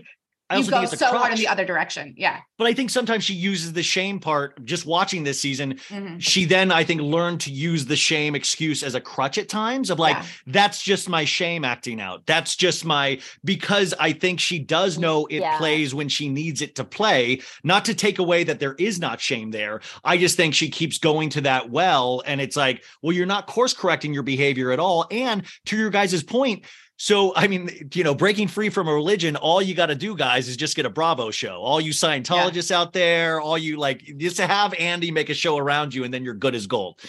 I 0.53 0.59
you 0.59 0.65
go 0.65 0.71
think 0.71 0.85
it's 0.85 0.93
a 0.95 0.97
so 0.97 1.17
hard 1.17 1.33
in 1.33 1.39
the 1.39 1.49
other 1.49 1.65
direction. 1.65 2.15
Yeah. 2.17 2.41
But 2.59 2.67
I 2.67 2.75
think 2.75 2.91
sometimes 2.91 3.25
she 3.25 3.35
uses 3.35 3.73
the 3.73 3.83
shame 3.83 4.21
part. 4.21 4.65
Just 4.65 4.87
watching 4.87 5.25
this 5.25 5.41
season, 5.41 5.79
Mhm. 5.89 6.21
she 6.21 6.45
then 6.45 6.71
I 6.71 6.85
think 6.85 7.01
learned 7.01 7.41
to 7.43 7.51
use 7.53 7.87
the 7.87 7.97
shame 7.97 8.35
excuse 8.35 8.83
as 8.83 8.95
a 8.95 9.01
crutch 9.01 9.39
at 9.39 9.49
times 9.49 9.91
of 9.91 9.99
like 9.99 10.17
Yeah. 10.17 10.25
that's 10.47 10.83
just 10.83 11.09
my 11.09 11.25
shame 11.25 11.65
acting 11.65 12.01
out. 12.01 12.27
That's 12.27 12.55
just 12.57 12.85
my 12.85 13.19
because 13.45 13.95
I 13.99 14.13
think 14.13 14.41
she 14.41 14.59
does 14.59 14.99
know 14.99 15.27
it 15.27 15.41
Yeah. 15.41 15.59
plays 15.59 15.95
when 15.95 16.09
she 16.09 16.29
needs 16.29 16.63
it 16.63 16.75
to 16.77 16.85
play. 16.85 17.41
Not 17.65 17.85
to 17.87 17.95
take 17.95 18.19
away 18.19 18.45
that 18.45 18.61
there 18.61 18.75
is 18.79 18.99
not 19.01 19.21
shame 19.21 19.51
there. 19.51 19.81
I 20.05 20.17
just 20.19 20.37
think 20.37 20.55
she 20.55 20.69
keeps 20.69 20.99
going 20.99 21.31
to 21.31 21.41
that 21.43 21.71
well, 21.71 22.23
and 22.27 22.41
it's 22.41 22.57
like, 22.57 22.85
well, 23.03 23.13
you're 23.15 23.27
not 23.27 23.47
course 23.47 23.75
correcting 23.75 24.13
your 24.15 24.23
behavior 24.23 24.71
at 24.73 24.79
all. 24.79 25.07
And 25.11 25.43
to 25.67 25.77
your 25.77 25.91
guys' 25.91 26.23
point. 26.23 26.65
So, 27.03 27.33
I 27.35 27.49
mean, 27.49 27.91
you 27.95 28.05
know, 28.05 28.15
breaking 28.15 28.47
free 28.47 28.69
from 28.69 28.87
a 28.87 28.95
religion, 28.95 29.35
all 29.35 29.61
you 29.61 29.75
got 29.75 29.87
to 29.87 29.97
do, 29.97 30.15
guys, 30.15 30.47
is 30.47 30.57
just 30.57 30.77
get 30.77 30.87
a 30.87 30.89
Bravo 30.89 31.33
show. 31.33 31.57
All 31.61 31.81
you 31.81 31.91
Scientologists 31.91 32.71
out 32.71 32.93
there, 32.93 33.41
all 33.41 33.59
you 33.59 33.77
like, 33.77 34.05
just 34.19 34.37
to 34.37 34.47
have 34.47 34.73
Andy 34.75 35.11
make 35.11 35.29
a 35.29 35.35
show 35.35 35.57
around 35.57 35.93
you, 35.93 36.05
and 36.05 36.15
then 36.15 36.23
you're 36.23 36.33
good 36.33 36.55
as 36.55 36.69
gold. 36.69 37.01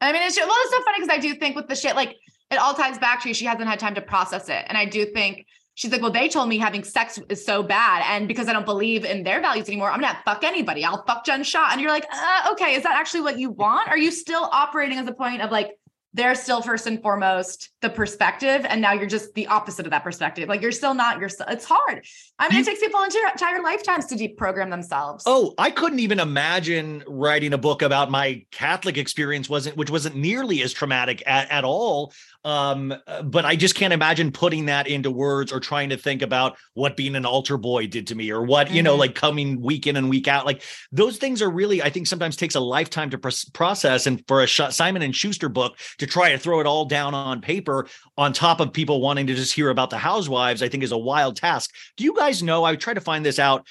I 0.00 0.10
mean, 0.10 0.22
it's 0.22 0.36
just, 0.36 0.48
well, 0.48 0.56
it's 0.58 0.70
so 0.70 0.82
funny 0.84 1.00
because 1.00 1.14
I 1.14 1.20
do 1.20 1.34
think 1.34 1.54
with 1.54 1.68
the 1.68 1.74
shit, 1.74 1.94
like 1.96 2.16
it 2.50 2.56
all 2.56 2.72
ties 2.72 2.96
back 2.96 3.22
to 3.24 3.34
she 3.34 3.44
hasn't 3.44 3.68
had 3.68 3.78
time 3.78 3.94
to 3.96 4.00
process 4.00 4.48
it. 4.48 4.64
And 4.68 4.78
I 4.78 4.86
do 4.86 5.04
think 5.04 5.44
she's 5.74 5.92
like, 5.92 6.00
well, 6.00 6.10
they 6.10 6.30
told 6.30 6.48
me 6.48 6.56
having 6.56 6.82
sex 6.82 7.18
is 7.28 7.44
so 7.44 7.62
bad. 7.62 8.02
And 8.08 8.26
because 8.26 8.48
I 8.48 8.54
don't 8.54 8.64
believe 8.64 9.04
in 9.04 9.22
their 9.22 9.42
values 9.42 9.68
anymore, 9.68 9.90
I'm 9.90 10.00
gonna 10.00 10.18
fuck 10.24 10.44
anybody. 10.44 10.82
I'll 10.82 11.04
fuck 11.04 11.26
Jen 11.26 11.44
Shah. 11.44 11.68
And 11.72 11.78
you're 11.78 11.90
like, 11.90 12.06
uh, 12.10 12.52
okay, 12.52 12.74
is 12.74 12.84
that 12.84 12.96
actually 12.96 13.20
what 13.20 13.38
you 13.38 13.50
want? 13.50 13.86
Are 13.90 13.98
you 13.98 14.10
still 14.10 14.48
operating 14.50 14.96
as 14.96 15.06
a 15.06 15.12
point 15.12 15.42
of 15.42 15.50
like, 15.50 15.72
they're 16.14 16.36
still 16.36 16.62
first 16.62 16.86
and 16.86 17.02
foremost 17.02 17.70
the 17.80 17.90
perspective, 17.90 18.64
and 18.68 18.80
now 18.80 18.92
you're 18.92 19.08
just 19.08 19.34
the 19.34 19.48
opposite 19.48 19.84
of 19.84 19.90
that 19.90 20.04
perspective. 20.04 20.48
Like 20.48 20.62
you're 20.62 20.72
still 20.72 20.94
not 20.94 21.20
yourself. 21.20 21.50
It's 21.50 21.64
hard. 21.68 22.06
I 22.38 22.48
mean, 22.48 22.56
You- 22.56 22.62
it 22.62 22.66
takes 22.66 22.80
people 22.80 23.02
entire, 23.02 23.26
entire 23.32 23.62
lifetimes 23.62 24.06
to 24.06 24.14
deprogram 24.14 24.70
themselves. 24.70 25.24
Oh, 25.26 25.54
I 25.58 25.70
couldn't 25.70 25.98
even 25.98 26.20
imagine 26.20 27.02
writing 27.08 27.52
a 27.52 27.58
book 27.58 27.82
about 27.82 28.10
my 28.12 28.46
Catholic 28.52 28.96
experience 28.96 29.48
wasn't 29.48 29.76
which 29.76 29.90
wasn't 29.90 30.14
nearly 30.14 30.62
as 30.62 30.72
traumatic 30.72 31.22
at, 31.26 31.50
at 31.50 31.64
all. 31.64 32.12
Um, 32.44 32.94
uh, 33.06 33.22
but 33.22 33.44
I 33.46 33.56
just 33.56 33.74
can't 33.74 33.92
imagine 33.92 34.30
putting 34.30 34.66
that 34.66 34.86
into 34.86 35.10
words 35.10 35.50
or 35.50 35.60
trying 35.60 35.88
to 35.88 35.96
think 35.96 36.20
about 36.20 36.56
what 36.74 36.96
being 36.96 37.16
an 37.16 37.24
altar 37.24 37.56
boy 37.56 37.86
did 37.86 38.06
to 38.08 38.14
me 38.14 38.30
or 38.30 38.42
what, 38.42 38.70
you 38.70 38.82
know, 38.82 38.96
Mhm. 38.96 38.98
like 38.98 39.14
coming 39.14 39.60
week 39.62 39.86
in 39.86 39.96
and 39.96 40.10
week 40.10 40.28
out. 40.28 40.44
Like 40.44 40.62
those 40.92 41.16
things 41.16 41.40
are 41.40 41.48
really, 41.50 41.82
I 41.82 41.88
think 41.88 42.06
sometimes 42.06 42.36
takes 42.36 42.54
a 42.54 42.60
lifetime 42.60 43.08
to 43.10 43.18
process. 43.54 44.06
And 44.06 44.22
for 44.28 44.42
a 44.42 44.48
Simon 44.48 45.02
and 45.02 45.16
Schuster 45.16 45.48
book 45.48 45.78
to 45.98 46.06
try 46.06 46.32
to 46.32 46.38
throw 46.38 46.60
it 46.60 46.66
all 46.66 46.84
down 46.84 47.14
on 47.14 47.40
paper 47.40 47.86
on 48.18 48.32
top 48.32 48.60
of 48.60 48.72
people 48.72 49.00
wanting 49.00 49.26
to 49.28 49.34
just 49.34 49.54
hear 49.54 49.70
about 49.70 49.90
the 49.90 49.98
housewives, 49.98 50.62
I 50.62 50.68
think 50.68 50.82
is 50.82 50.92
a 50.92 50.98
wild 50.98 51.36
task. 51.36 51.70
Do 51.96 52.04
you 52.04 52.14
guys 52.14 52.42
know? 52.42 52.64
I 52.64 52.76
tried 52.76 52.94
to 52.94 53.00
find 53.00 53.24
this 53.24 53.38
out. 53.38 53.66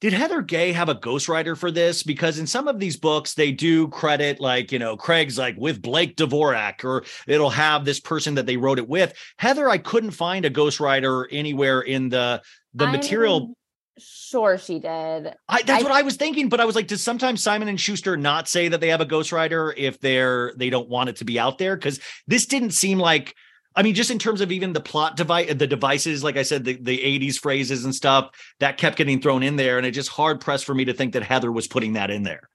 Did 0.00 0.12
Heather 0.12 0.42
Gay 0.42 0.72
have 0.72 0.90
a 0.90 0.94
ghostwriter 0.94 1.56
for 1.56 1.70
this? 1.70 2.02
Because 2.02 2.38
in 2.38 2.46
some 2.46 2.68
of 2.68 2.78
these 2.78 2.98
books, 2.98 3.32
they 3.32 3.50
do 3.50 3.88
credit, 3.88 4.40
like, 4.40 4.70
you 4.70 4.78
know, 4.78 4.96
Craig's 4.96 5.38
like 5.38 5.56
with 5.56 5.80
Blake 5.80 6.16
Dvorak, 6.16 6.84
or 6.84 7.04
it'll 7.26 7.48
have 7.50 7.84
this 7.84 7.98
person 7.98 8.34
that 8.34 8.44
they 8.44 8.58
wrote 8.58 8.78
it 8.78 8.88
with. 8.88 9.14
Heather, 9.38 9.70
I 9.70 9.78
couldn't 9.78 10.10
find 10.10 10.44
a 10.44 10.50
ghostwriter 10.50 11.26
anywhere 11.30 11.80
in 11.80 12.10
the 12.10 12.42
the 12.74 12.86
material. 12.86 13.36
I'm 13.48 13.54
Sure, 13.98 14.58
she 14.58 14.78
did. 14.78 15.34
I, 15.48 15.62
that's 15.62 15.80
I- 15.80 15.82
what 15.82 15.92
I 15.92 16.02
was 16.02 16.16
thinking, 16.16 16.50
but 16.50 16.60
I 16.60 16.66
was 16.66 16.76
like, 16.76 16.86
does 16.86 17.02
sometimes 17.02 17.42
Simon 17.42 17.68
and 17.68 17.80
Schuster 17.80 18.18
not 18.18 18.46
say 18.46 18.68
that 18.68 18.82
they 18.82 18.88
have 18.88 19.00
a 19.00 19.06
ghostwriter 19.06 19.72
if 19.74 19.98
they're 20.00 20.52
they 20.58 20.68
don't 20.68 20.90
want 20.90 21.08
it 21.08 21.16
to 21.16 21.24
be 21.24 21.38
out 21.38 21.56
there? 21.56 21.74
Because 21.76 21.98
this 22.26 22.44
didn't 22.44 22.72
seem 22.72 22.98
like. 22.98 23.34
I 23.76 23.82
mean, 23.82 23.94
just 23.94 24.10
in 24.10 24.18
terms 24.18 24.40
of 24.40 24.50
even 24.50 24.72
the 24.72 24.80
plot 24.80 25.16
device, 25.16 25.52
the 25.54 25.66
devices, 25.66 26.24
like 26.24 26.36
I 26.38 26.42
said, 26.42 26.64
the, 26.64 26.74
the 26.80 26.98
80s 26.98 27.38
phrases 27.38 27.84
and 27.84 27.94
stuff 27.94 28.30
that 28.58 28.78
kept 28.78 28.96
getting 28.96 29.20
thrown 29.20 29.42
in 29.42 29.56
there. 29.56 29.76
And 29.76 29.86
it 29.86 29.90
just 29.90 30.08
hard 30.08 30.40
pressed 30.40 30.64
for 30.64 30.74
me 30.74 30.86
to 30.86 30.94
think 30.94 31.12
that 31.12 31.22
Heather 31.22 31.52
was 31.52 31.66
putting 31.66 31.92
that 31.92 32.10
in 32.10 32.22
there. 32.22 32.48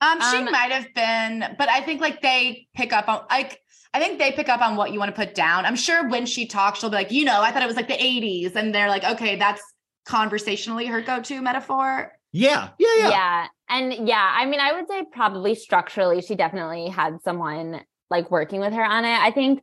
Um, 0.00 0.20
she 0.30 0.36
Um, 0.38 0.44
might 0.44 0.70
have 0.70 0.94
been, 0.94 1.56
but 1.58 1.68
I 1.68 1.80
think 1.80 2.00
like 2.00 2.22
they 2.22 2.68
pick 2.74 2.92
up 2.92 3.08
on 3.08 3.22
like 3.30 3.60
I 3.94 3.98
think 3.98 4.18
they 4.18 4.30
pick 4.30 4.48
up 4.50 4.60
on 4.60 4.76
what 4.76 4.92
you 4.92 4.98
want 4.98 5.14
to 5.14 5.18
put 5.18 5.34
down. 5.34 5.64
I'm 5.64 5.74
sure 5.76 6.06
when 6.08 6.26
she 6.26 6.46
talks, 6.46 6.80
she'll 6.80 6.90
be 6.90 6.96
like, 6.96 7.10
you 7.10 7.24
know, 7.24 7.40
I 7.40 7.50
thought 7.50 7.62
it 7.62 7.66
was 7.66 7.76
like 7.76 7.88
the 7.88 7.94
80s, 7.94 8.54
and 8.54 8.74
they're 8.74 8.88
like, 8.88 9.04
okay, 9.04 9.36
that's 9.36 9.62
conversationally 10.04 10.86
her 10.86 11.00
go-to 11.00 11.40
metaphor. 11.40 12.12
Yeah. 12.32 12.68
Yeah. 12.78 12.88
Yeah. 12.98 13.08
Yeah. 13.08 13.46
And 13.70 14.06
yeah, 14.06 14.34
I 14.36 14.44
mean, 14.44 14.60
I 14.60 14.72
would 14.72 14.86
say 14.86 15.02
probably 15.12 15.54
structurally, 15.54 16.20
she 16.20 16.34
definitely 16.34 16.88
had 16.88 17.16
someone 17.24 17.80
like 18.10 18.30
working 18.30 18.60
with 18.60 18.74
her 18.74 18.84
on 18.84 19.04
it. 19.06 19.18
I 19.18 19.30
think 19.30 19.62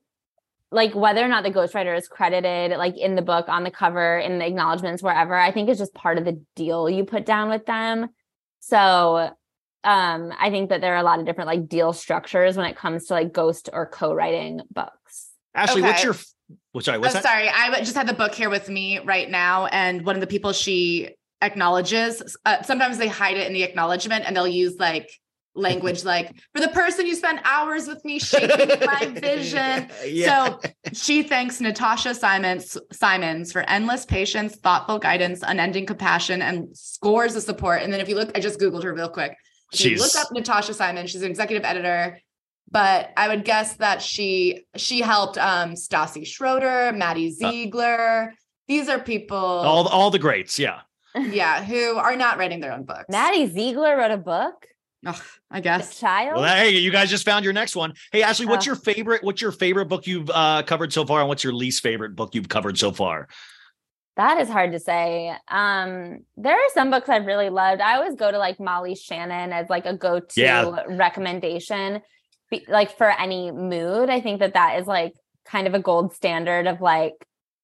like 0.74 0.94
whether 0.96 1.24
or 1.24 1.28
not 1.28 1.44
the 1.44 1.52
ghostwriter 1.52 1.98
is 1.98 2.08
credited 2.08 2.78
like 2.78 2.98
in 2.98 3.16
the 3.16 3.22
book, 3.22 3.48
on 3.48 3.64
the 3.64 3.72
cover, 3.72 4.18
in 4.18 4.40
the 4.40 4.46
acknowledgments, 4.46 5.02
wherever, 5.02 5.36
I 5.36 5.52
think 5.52 5.70
is 5.70 5.78
just 5.78 5.94
part 5.94 6.18
of 6.18 6.26
the 6.26 6.42
deal 6.56 6.90
you 6.90 7.06
put 7.06 7.26
down 7.26 7.50
with 7.50 7.66
them. 7.66 8.10
So 8.60 9.30
um 9.86 10.34
I 10.40 10.50
think 10.50 10.70
that 10.70 10.82
there 10.82 10.94
are 10.94 11.02
a 11.02 11.04
lot 11.04 11.20
of 11.20 11.26
different 11.26 11.48
like 11.48 11.68
deal 11.68 11.94
structures 11.94 12.58
when 12.58 12.66
it 12.66 12.76
comes 12.76 13.06
to 13.06 13.14
like 13.14 13.32
ghost 13.32 13.70
or 13.72 13.86
co-writing 13.86 14.62
books. 14.72 15.30
Ashley, 15.56 15.82
what's 15.84 16.04
your, 16.04 16.16
well, 16.74 16.82
sorry, 16.82 16.98
what's 16.98 17.14
oh, 17.14 17.20
that? 17.20 17.24
sorry, 17.24 17.48
I 17.48 17.80
just 17.80 17.96
had 17.96 18.08
the 18.08 18.14
book 18.14 18.34
here 18.34 18.50
with 18.50 18.70
me 18.70 19.00
right 19.00 19.30
now, 19.30 19.68
and 19.68 20.04
one 20.04 20.16
of 20.16 20.22
the 20.22 20.28
people 20.28 20.52
she 20.52 21.10
acknowledges. 21.42 22.36
Uh, 22.46 22.64
sometimes 22.64 22.98
they 22.98 23.08
hide 23.08 23.38
it 23.38 23.46
in 23.46 23.54
the 23.54 23.64
acknowledgement, 23.64 24.24
and 24.26 24.36
they'll 24.36 24.48
use 24.48 24.78
like 24.80 25.12
language 25.56 26.04
like 26.14 26.36
for 26.54 26.62
the 26.62 26.70
person 26.70 27.06
you 27.06 27.16
spent 27.16 27.40
hours 27.44 27.88
with 27.88 28.04
me 28.06 28.20
shaping 28.20 28.80
my 28.86 29.06
vision. 29.06 29.90
Yeah. 30.06 30.58
So 30.58 30.60
she 30.94 31.24
thanks 31.24 31.62
Natasha 31.62 32.16
Simons 32.16 32.78
Simons 32.92 33.52
for 33.52 33.62
endless 33.70 34.06
patience, 34.06 34.56
thoughtful 34.56 35.00
guidance, 35.00 35.44
unending 35.46 35.86
compassion, 35.86 36.42
and 36.42 36.76
scores 36.76 37.36
of 37.36 37.44
support. 37.44 37.82
And 37.82 37.92
then 37.92 38.00
if 38.02 38.10
you 38.10 38.16
look, 38.16 38.32
I 38.36 38.40
just 38.40 38.60
Googled 38.60 38.84
her 38.84 38.94
real 38.94 39.10
quick. 39.10 39.36
she 39.74 39.92
you 39.92 39.98
look 39.98 40.16
up 40.16 40.32
Natasha 40.32 40.74
Simon, 40.74 41.08
she's 41.08 41.22
an 41.22 41.30
executive 41.30 41.66
editor. 41.66 42.20
But 42.72 43.12
I 43.18 43.28
would 43.28 43.46
guess 43.46 43.76
that 43.78 44.02
she 44.02 44.66
she 44.76 45.02
helped 45.02 45.38
um 45.38 45.74
Stassi 45.74 46.26
Schroeder, 46.26 46.92
Maddie 46.94 47.32
Ziegler. 47.32 48.34
These 48.68 48.90
are 48.90 48.98
people, 48.98 49.38
all 49.38 49.88
all 49.88 50.10
the 50.10 50.20
greats. 50.20 50.58
Yeah. 50.58 50.82
yeah, 51.16 51.64
who 51.64 51.98
are 51.98 52.16
not 52.16 52.40
writing 52.40 52.60
their 52.60 52.72
own 52.72 52.86
books. 52.86 53.06
Maddie 53.10 53.46
Ziegler 53.46 53.96
wrote 53.98 54.10
a 54.10 54.18
book. 54.18 54.66
Ugh, 55.06 55.22
I 55.52 55.58
A 55.58 55.62
guess. 55.62 56.00
child. 56.00 56.36
Well, 56.42 56.56
hey, 56.56 56.70
you 56.72 56.92
guys 56.92 57.10
just 57.10 57.26
found 57.26 57.44
your 57.44 57.54
next 57.54 57.76
one. 57.76 57.94
Hey, 58.12 58.24
Ashley, 58.24 58.46
what's 58.46 58.66
Oh. 58.66 58.70
your 58.72 58.76
favorite? 58.76 59.24
What's 59.24 59.42
your 59.42 59.52
favorite 59.52 59.86
book 59.88 60.08
you've 60.08 60.30
uh, 60.30 60.64
covered 60.64 60.94
so 60.94 61.06
far, 61.06 61.20
and 61.20 61.28
what's 61.30 61.44
your 61.44 61.54
least 61.54 61.82
favorite 61.82 62.16
book 62.16 62.34
you've 62.36 62.50
covered 62.50 62.78
so 62.78 62.92
far? 62.92 63.28
That 64.16 64.40
is 64.40 64.48
hard 64.48 64.72
to 64.74 64.80
say. 64.80 65.36
Um, 65.50 66.20
there 66.38 66.54
are 66.56 66.70
some 66.74 66.92
books 66.92 67.10
I've 67.10 67.26
really 67.26 67.50
loved. 67.50 67.82
I 67.82 67.96
always 67.96 68.16
go 68.16 68.30
to 68.32 68.38
like 68.38 68.60
Molly 68.60 68.96
Shannon 68.96 69.52
as 69.52 69.70
like 69.70 69.86
a 69.88 69.96
go-to 69.98 70.40
Yeah. 70.42 70.84
recommendation, 70.88 72.02
be, 72.52 72.64
like 72.68 72.96
for 72.96 73.10
any 73.10 73.52
mood. 73.52 74.10
I 74.10 74.22
think 74.22 74.40
that 74.40 74.54
that 74.54 74.80
is 74.80 74.86
like 74.88 75.14
kind 75.46 75.66
of 75.68 75.74
a 75.74 75.80
gold 75.80 76.14
standard 76.14 76.68
of 76.68 76.80
like 76.80 77.14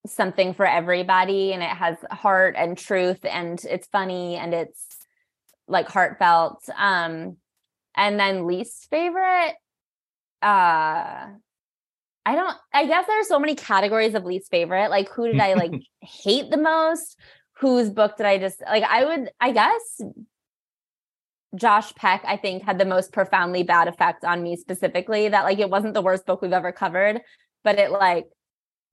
something 0.07 0.53
for 0.55 0.65
everybody, 0.65 1.53
and 1.53 1.61
it 1.61 1.69
has 1.69 1.97
heart 2.11 2.55
and 2.57 2.77
truth, 2.77 3.23
and 3.25 3.63
it's 3.69 3.87
funny 3.87 4.35
and 4.35 4.53
it's 4.53 4.85
like 5.69 5.87
heartfelt. 5.87 6.67
Um, 6.77 7.37
and 7.95 8.19
then 8.19 8.47
least 8.47 8.87
favorite, 8.89 9.55
uh 10.41 11.27
I 12.25 12.35
don't 12.35 12.55
I 12.73 12.85
guess 12.85 13.07
there 13.07 13.19
are 13.19 13.25
so 13.25 13.39
many 13.39 13.55
categories 13.55 14.13
of 14.13 14.23
least 14.23 14.51
favorite. 14.51 14.89
Like 14.89 15.09
who 15.09 15.27
did 15.27 15.39
I 15.39 15.53
like 15.55 15.73
hate 16.01 16.49
the 16.49 16.57
most? 16.57 17.17
Whose 17.59 17.89
book 17.89 18.17
did 18.17 18.25
I 18.25 18.37
just 18.37 18.61
like 18.61 18.83
I 18.83 19.05
would 19.05 19.31
I 19.39 19.51
guess 19.51 20.01
Josh 21.55 21.93
Peck 21.95 22.23
I 22.25 22.37
think 22.37 22.63
had 22.63 22.77
the 22.77 22.85
most 22.85 23.11
profoundly 23.11 23.63
bad 23.63 23.87
effect 23.87 24.23
on 24.23 24.43
me 24.43 24.55
specifically 24.55 25.27
that 25.27 25.43
like 25.43 25.59
it 25.59 25.69
wasn't 25.69 25.93
the 25.93 26.01
worst 26.01 26.25
book 26.25 26.41
we've 26.41 26.53
ever 26.53 26.71
covered, 26.71 27.21
but 27.63 27.79
it 27.79 27.91
like 27.91 28.27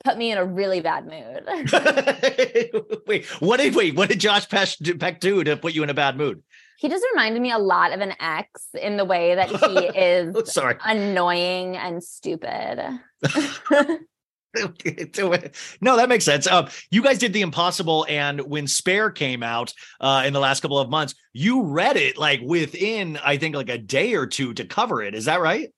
put 0.05 0.17
me 0.17 0.31
in 0.31 0.39
a 0.39 0.45
really 0.45 0.81
bad 0.81 1.07
mood. 1.07 1.45
wait, 3.07 3.27
what 3.41 3.59
did 3.59 3.75
wait? 3.75 3.97
What 3.97 4.09
did 4.09 4.21
Josh 4.21 4.49
Peck 4.49 4.69
do, 4.81 4.97
Peck 4.97 5.21
do 5.21 5.45
to 5.45 5.57
put 5.57 5.75
you 5.75 5.83
in 5.83 5.91
a 5.91 5.95
bad 5.95 6.17
mood? 6.17 6.43
He 6.79 6.89
just 6.89 7.05
reminded 7.13 7.41
me 7.43 7.53
a 7.53 7.59
lot 7.59 7.93
of 7.93 8.01
an 8.01 8.15
ex 8.21 8.67
in 8.81 8.97
the 8.97 9.05
way 9.05 9.35
that 9.35 9.49
he 9.49 9.87
is 9.99 10.35
Oh, 10.37 10.45
sorry. 10.45 10.77
annoying 10.85 11.77
and 11.77 12.03
stupid. 12.03 12.79
no, 15.81 15.97
that 15.97 16.09
makes 16.09 16.25
sense. 16.25 16.47
Um, 16.47 16.69
you 16.91 17.03
guys 17.03 17.19
did 17.19 17.33
the 17.33 17.43
impossible, 17.43 18.07
and 18.09 18.41
when 18.41 18.67
Spare 18.67 19.11
came 19.11 19.43
out 19.43 19.73
uh, 20.01 20.23
in 20.27 20.33
the 20.33 20.41
last 20.41 20.61
couple 20.61 20.79
of 20.79 20.89
months, 20.89 21.15
you 21.33 21.63
read 21.63 21.97
it 21.97 22.17
like 22.17 22.41
within, 22.43 23.19
I 23.25 23.37
think, 23.37 23.55
like 23.55 23.69
a 23.69 23.79
day 23.79 24.15
or 24.15 24.27
two 24.27 24.55
to 24.55 24.65
cover 24.65 25.03
it. 25.03 25.15
Is 25.15 25.27
that 25.27 25.41
right? 25.41 25.73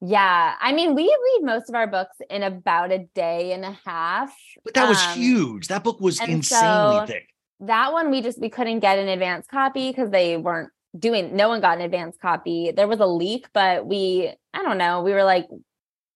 Yeah, 0.00 0.54
I 0.60 0.72
mean, 0.72 0.94
we 0.96 1.04
read 1.04 1.40
most 1.44 1.68
of 1.68 1.74
our 1.76 1.86
books 1.86 2.16
in 2.28 2.42
about 2.42 2.90
a 2.90 3.06
day 3.14 3.52
and 3.52 3.64
a 3.64 3.78
half. 3.84 4.32
But 4.64 4.74
that 4.74 4.88
was 4.88 5.00
Um, 5.00 5.14
huge. 5.18 5.68
That 5.68 5.84
book 5.84 6.00
was 6.00 6.20
insanely 6.20 6.40
so- 6.42 7.04
thick. 7.06 7.28
That 7.62 7.92
one 7.92 8.10
we 8.10 8.20
just 8.22 8.40
we 8.40 8.50
couldn't 8.50 8.80
get 8.80 8.98
an 8.98 9.08
advance 9.08 9.46
copy 9.46 9.90
because 9.90 10.10
they 10.10 10.36
weren't 10.36 10.70
doing. 10.98 11.34
No 11.36 11.48
one 11.48 11.60
got 11.60 11.78
an 11.78 11.84
advance 11.84 12.16
copy. 12.20 12.72
There 12.74 12.88
was 12.88 13.00
a 13.00 13.06
leak, 13.06 13.46
but 13.52 13.86
we 13.86 14.32
I 14.52 14.62
don't 14.62 14.78
know. 14.78 15.02
We 15.02 15.12
were 15.12 15.24
like, 15.24 15.46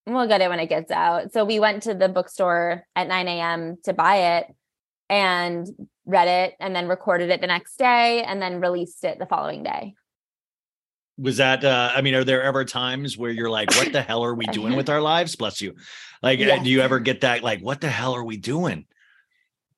we'll 0.07 0.27
get 0.27 0.41
it 0.41 0.49
when 0.51 0.61
it 0.61 0.67
gets 0.69 0.91
out. 0.91 1.33
So 1.33 1.45
we 1.45 1.61
went 1.61 1.85
to 1.85 1.95
the 1.95 2.09
bookstore 2.09 2.85
at 2.95 3.09
9 3.09 3.29
a.m. 3.29 3.77
to 3.85 3.93
buy 3.93 4.39
it 4.39 4.47
and 5.09 5.67
read 6.05 6.29
it, 6.29 6.55
and 6.61 6.75
then 6.75 6.89
recorded 6.89 7.31
it 7.31 7.41
the 7.41 7.47
next 7.47 7.77
day, 7.79 8.23
and 8.25 8.43
then 8.43 8.61
released 8.61 9.05
it 9.05 9.19
the 9.19 9.27
following 9.27 9.63
day. 9.63 9.95
Was 11.19 11.37
that? 11.39 11.65
uh 11.65 11.93
I 11.95 12.03
mean, 12.03 12.15
are 12.15 12.25
there 12.25 12.43
ever 12.43 12.65
times 12.65 13.17
where 13.17 13.31
you're 13.31 13.51
like, 13.51 13.71
"What 13.77 13.93
the 13.93 14.03
hell 14.03 14.25
are 14.25 14.35
we 14.35 14.47
doing 14.47 14.77
with 14.81 14.91
our 14.91 15.01
lives?" 15.01 15.37
Bless 15.37 15.63
you. 15.63 15.77
Like, 16.23 16.41
uh, 16.41 16.45
Yes. 16.45 16.65
do 16.65 16.71
you 16.71 16.81
ever 16.81 16.99
get 16.99 17.21
that? 17.21 17.43
Like, 17.43 17.61
what 17.61 17.81
the 17.81 17.89
hell 17.89 18.15
are 18.15 18.25
we 18.25 18.37
doing? 18.37 18.87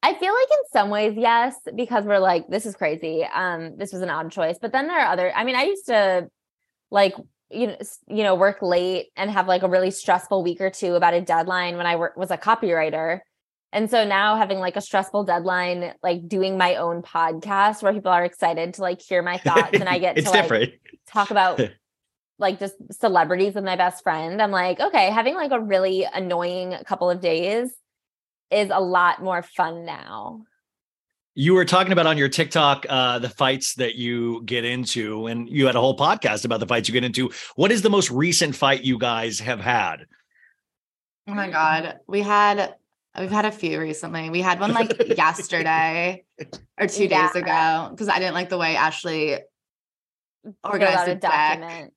I 0.03 0.14
feel 0.14 0.32
like 0.32 0.49
in 0.51 0.70
some 0.72 0.90
ways, 0.90 1.14
yes, 1.16 1.57
because 1.74 2.05
we're 2.05 2.20
like, 2.20 2.46
this 2.49 2.66
is 2.66 2.76
crazy. 2.76 3.24
Um, 3.24 3.76
this 3.76 3.92
was 3.92 4.03
an 4.03 4.11
odd 4.11 4.30
choice. 4.30 4.57
But 4.61 4.72
then 4.72 4.86
there 4.86 4.99
are 4.99 5.12
other, 5.12 5.32
I 5.34 5.44
mean, 5.44 5.57
I 5.57 5.64
used 5.64 5.86
to 5.86 6.28
like, 6.90 7.14
you 7.51 7.68
know, 7.68 7.76
you 8.07 8.22
know, 8.22 8.34
work 8.34 8.62
late 8.62 9.09
and 9.16 9.30
have 9.30 9.49
like 9.49 9.62
a 9.62 9.68
really 9.68 9.90
stressful 9.90 10.44
week 10.44 10.61
or 10.61 10.70
two 10.70 10.94
about 10.94 11.14
a 11.14 11.20
deadline 11.20 11.76
when 11.76 11.86
I 11.86 11.96
wor- 11.96 12.14
was 12.16 12.30
a 12.30 12.36
copywriter. 12.36 13.20
And 13.72 13.90
so 13.90 14.05
now 14.05 14.36
having 14.36 14.59
like 14.59 14.76
a 14.76 14.80
stressful 14.80 15.24
deadline, 15.24 15.92
like 16.03 16.28
doing 16.28 16.57
my 16.57 16.76
own 16.76 17.03
podcast 17.03 17.82
where 17.82 17.92
people 17.92 18.12
are 18.12 18.24
excited 18.24 18.74
to 18.74 18.82
like 18.82 19.01
hear 19.01 19.22
my 19.22 19.38
thoughts 19.44 19.74
and 19.74 19.88
I 19.88 19.99
get 19.99 20.16
to 20.16 20.30
like 20.30 20.80
talk 21.07 21.30
about 21.30 21.61
like 22.38 22.61
just 22.61 22.76
celebrities 22.92 23.55
with 23.55 23.64
my 23.64 23.76
best 23.76 24.05
friend. 24.05 24.40
I'm 24.40 24.53
like, 24.53 24.78
okay, 24.78 25.11
having 25.11 25.34
like 25.34 25.51
a 25.51 25.61
really 25.61 26.05
annoying 26.05 26.76
couple 26.86 27.11
of 27.11 27.20
days 27.20 27.72
is 28.51 28.70
a 28.72 28.80
lot 28.80 29.22
more 29.22 29.42
fun 29.42 29.84
now. 29.84 30.42
You 31.34 31.55
were 31.55 31.64
talking 31.64 31.92
about 31.92 32.07
on 32.07 32.18
your 32.18 32.28
TikTok 32.28 32.84
uh, 32.88 33.20
the 33.20 33.28
fights 33.28 33.74
that 33.74 33.94
you 33.94 34.42
get 34.44 34.64
into, 34.64 35.26
and 35.28 35.49
you 35.49 35.66
had 35.66 35.76
a 35.76 35.80
whole 35.80 35.96
podcast 35.96 36.44
about 36.44 36.59
the 36.59 36.66
fights 36.66 36.88
you 36.88 36.92
get 36.92 37.05
into. 37.05 37.30
What 37.55 37.70
is 37.70 37.82
the 37.82 37.90
most 37.90 38.11
recent 38.11 38.57
fight 38.57 38.82
you 38.82 38.99
guys 38.99 39.38
have 39.38 39.61
had? 39.61 40.07
Oh 41.28 41.34
my 41.34 41.49
god, 41.49 42.01
we 42.09 42.22
had 42.22 42.74
we've 43.16 43.30
had 43.30 43.44
a 43.44 43.53
few 43.53 43.78
recently. 43.78 44.30
We 44.30 44.40
had 44.40 44.59
one 44.59 44.72
like 44.72 44.90
yesterday 45.16 46.24
or 46.80 46.88
two 46.88 47.07
days 47.07 47.34
ago 47.36 47.88
because 47.90 48.09
I 48.09 48.18
didn't 48.18 48.34
like 48.34 48.49
the 48.49 48.59
way 48.59 48.74
Ashley 48.74 49.38
organized 50.64 50.96
out 50.96 51.07
the 51.07 51.14
deck. 51.14 51.61
document. 51.61 51.94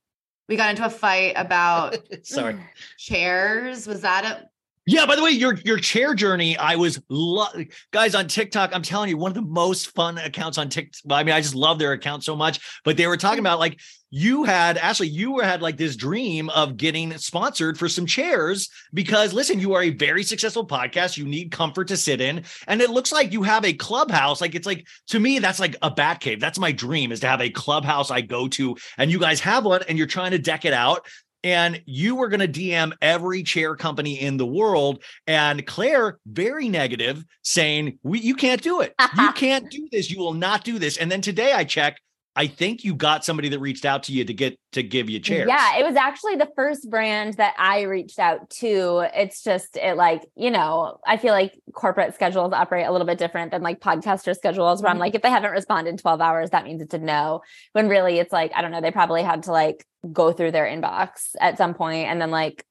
We 0.49 0.55
got 0.57 0.69
into 0.71 0.85
a 0.85 0.89
fight 0.89 1.33
about 1.35 1.97
Sorry. 2.23 2.57
chairs. 2.97 3.87
Was 3.87 4.01
that 4.01 4.25
a 4.25 4.49
Yeah. 4.91 5.05
By 5.05 5.15
the 5.15 5.23
way, 5.23 5.29
your 5.29 5.53
your 5.63 5.77
chair 5.77 6.13
journey, 6.13 6.57
I 6.57 6.75
was 6.75 7.01
lo- 7.07 7.47
guys 7.91 8.13
on 8.13 8.27
TikTok. 8.27 8.75
I'm 8.75 8.81
telling 8.81 9.09
you, 9.09 9.15
one 9.15 9.31
of 9.31 9.35
the 9.35 9.41
most 9.41 9.95
fun 9.95 10.17
accounts 10.17 10.57
on 10.57 10.67
TikTok. 10.67 11.03
I 11.09 11.23
mean, 11.23 11.33
I 11.33 11.39
just 11.39 11.55
love 11.55 11.79
their 11.79 11.93
account 11.93 12.25
so 12.25 12.35
much. 12.35 12.59
But 12.83 12.97
they 12.97 13.07
were 13.07 13.15
talking 13.15 13.39
hmm. 13.39 13.45
about 13.45 13.59
like 13.59 13.79
you 14.09 14.43
had 14.43 14.77
Ashley, 14.77 15.07
you 15.07 15.31
were 15.31 15.43
had 15.43 15.61
like 15.61 15.77
this 15.77 15.95
dream 15.95 16.49
of 16.49 16.75
getting 16.75 17.17
sponsored 17.17 17.79
for 17.79 17.87
some 17.87 18.05
chairs 18.05 18.69
because 18.93 19.31
listen, 19.31 19.61
you 19.61 19.73
are 19.75 19.83
a 19.83 19.91
very 19.91 20.23
successful 20.23 20.67
podcast. 20.67 21.15
You 21.15 21.25
need 21.25 21.51
comfort 21.51 21.87
to 21.87 21.95
sit 21.95 22.19
in, 22.19 22.43
and 22.67 22.81
it 22.81 22.89
looks 22.89 23.13
like 23.13 23.31
you 23.31 23.43
have 23.43 23.63
a 23.63 23.71
clubhouse. 23.71 24.41
Like 24.41 24.55
it's 24.55 24.67
like 24.67 24.85
to 25.07 25.21
me, 25.21 25.39
that's 25.39 25.61
like 25.61 25.77
a 25.81 25.89
bat 25.89 26.19
cave. 26.19 26.41
That's 26.41 26.59
my 26.59 26.73
dream 26.73 27.13
is 27.13 27.21
to 27.21 27.27
have 27.27 27.41
a 27.41 27.49
clubhouse 27.49 28.11
I 28.11 28.19
go 28.19 28.49
to, 28.49 28.75
and 28.97 29.09
you 29.09 29.19
guys 29.19 29.39
have 29.39 29.63
one, 29.63 29.83
and 29.87 29.97
you're 29.97 30.05
trying 30.05 30.31
to 30.31 30.39
deck 30.39 30.65
it 30.65 30.73
out 30.73 31.07
and 31.43 31.81
you 31.85 32.15
were 32.15 32.29
going 32.29 32.39
to 32.39 32.47
DM 32.47 32.93
every 33.01 33.43
chair 33.43 33.75
company 33.75 34.19
in 34.19 34.37
the 34.37 34.45
world. 34.45 35.03
And 35.27 35.65
Claire, 35.65 36.19
very 36.25 36.69
negative, 36.69 37.23
saying, 37.43 37.99
we, 38.03 38.19
You 38.19 38.35
can't 38.35 38.61
do 38.61 38.81
it. 38.81 38.93
You 39.17 39.31
can't 39.35 39.69
do 39.69 39.87
this. 39.91 40.09
You 40.09 40.19
will 40.19 40.33
not 40.33 40.63
do 40.63 40.79
this. 40.79 40.97
And 40.97 41.11
then 41.11 41.21
today 41.21 41.53
I 41.53 41.63
check, 41.63 41.97
I 42.33 42.47
think 42.47 42.85
you 42.85 42.95
got 42.95 43.25
somebody 43.25 43.49
that 43.49 43.59
reached 43.59 43.83
out 43.83 44.03
to 44.03 44.13
you 44.13 44.23
to 44.23 44.33
get 44.33 44.57
to 44.71 44.83
give 44.83 45.09
you 45.09 45.19
chairs. 45.19 45.49
Yeah, 45.49 45.79
it 45.79 45.85
was 45.85 45.97
actually 45.97 46.37
the 46.37 46.47
first 46.55 46.89
brand 46.89 47.33
that 47.33 47.53
I 47.57 47.81
reached 47.81 48.19
out 48.19 48.49
to. 48.61 49.05
It's 49.13 49.43
just 49.43 49.75
it 49.75 49.97
like, 49.97 50.25
you 50.35 50.49
know, 50.49 50.99
I 51.05 51.17
feel 51.17 51.33
like 51.33 51.59
corporate 51.73 52.15
schedules 52.15 52.53
operate 52.53 52.87
a 52.87 52.91
little 52.91 53.05
bit 53.05 53.17
different 53.17 53.51
than 53.51 53.61
like 53.61 53.81
podcaster 53.81 54.33
schedules 54.33 54.81
where 54.81 54.89
I'm 54.89 54.95
mm-hmm. 54.95 55.01
like, 55.01 55.15
if 55.15 55.21
they 55.21 55.29
haven't 55.29 55.51
responded 55.51 55.89
in 55.89 55.97
12 55.97 56.21
hours, 56.21 56.51
that 56.51 56.63
means 56.63 56.81
it's 56.81 56.93
a 56.93 56.99
no. 56.99 57.41
When 57.73 57.89
really 57.89 58.17
it's 58.19 58.31
like, 58.31 58.53
I 58.55 58.61
don't 58.61 58.71
know, 58.71 58.81
they 58.81 58.91
probably 58.91 59.23
had 59.23 59.43
to 59.43 59.51
like 59.51 59.85
go 60.11 60.31
through 60.31 60.51
their 60.51 60.65
inbox 60.65 61.29
at 61.39 61.57
some 61.57 61.73
point 61.73 62.07
and 62.07 62.21
then 62.21 62.31
like 62.31 62.65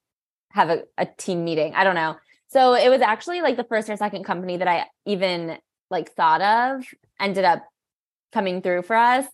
have 0.53 0.71
a, 0.71 0.83
a 0.99 1.07
team 1.07 1.45
meeting. 1.45 1.75
I 1.75 1.85
don't 1.85 1.95
know. 1.95 2.17
So 2.49 2.75
it 2.75 2.89
was 2.89 3.01
actually 3.01 3.41
like 3.43 3.57
the 3.57 3.65
first 3.65 3.89
or 3.89 3.97
second 3.97 4.25
company 4.25 4.57
that 4.57 4.67
I 4.69 4.87
even 5.07 5.59
like 5.91 6.13
thought 6.13 6.41
of 6.43 6.85
ended 7.21 7.45
up 7.45 7.65
coming 8.33 8.63
through 8.63 8.83
for 8.83 8.97
us. 8.97 9.25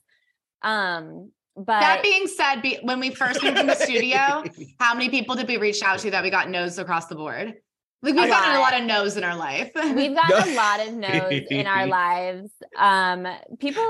Um, 0.62 1.30
but 1.56 1.80
that 1.80 2.02
being 2.02 2.26
said, 2.26 2.60
be, 2.60 2.78
when 2.82 3.00
we 3.00 3.10
first 3.14 3.42
moved 3.42 3.56
in 3.58 3.66
the 3.66 3.74
studio, 3.74 4.44
how 4.78 4.92
many 4.94 5.08
people 5.08 5.34
did 5.36 5.48
we 5.48 5.56
reach 5.56 5.82
out 5.82 5.98
to 6.00 6.10
that 6.10 6.22
we 6.22 6.28
got 6.30 6.50
no's 6.50 6.78
across 6.78 7.06
the 7.06 7.14
board? 7.14 7.54
Like 8.02 8.14
we've 8.14 8.24
A 8.24 8.28
gotten 8.28 8.56
a 8.56 8.60
lot. 8.60 8.72
lot 8.72 8.80
of 8.80 8.86
no's 8.86 9.16
in 9.16 9.24
our 9.24 9.34
life. 9.36 9.70
We've 9.74 10.14
got 10.14 10.46
a 10.46 10.54
lot 10.54 10.86
of 10.86 10.92
no's 10.94 11.42
in 11.50 11.66
our 11.66 11.86
lives. 12.00 12.50
Um, 12.78 13.26
people 13.58 13.82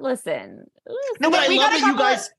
listen. 0.00 0.64
No, 1.20 1.30
but 1.30 1.40
I 1.40 1.48
We 1.48 1.58
love 1.58 1.70
got 1.70 1.72
that 1.72 1.80
you 1.80 1.86
couple 1.92 2.02
of- 2.06 2.12
guys. 2.16 2.30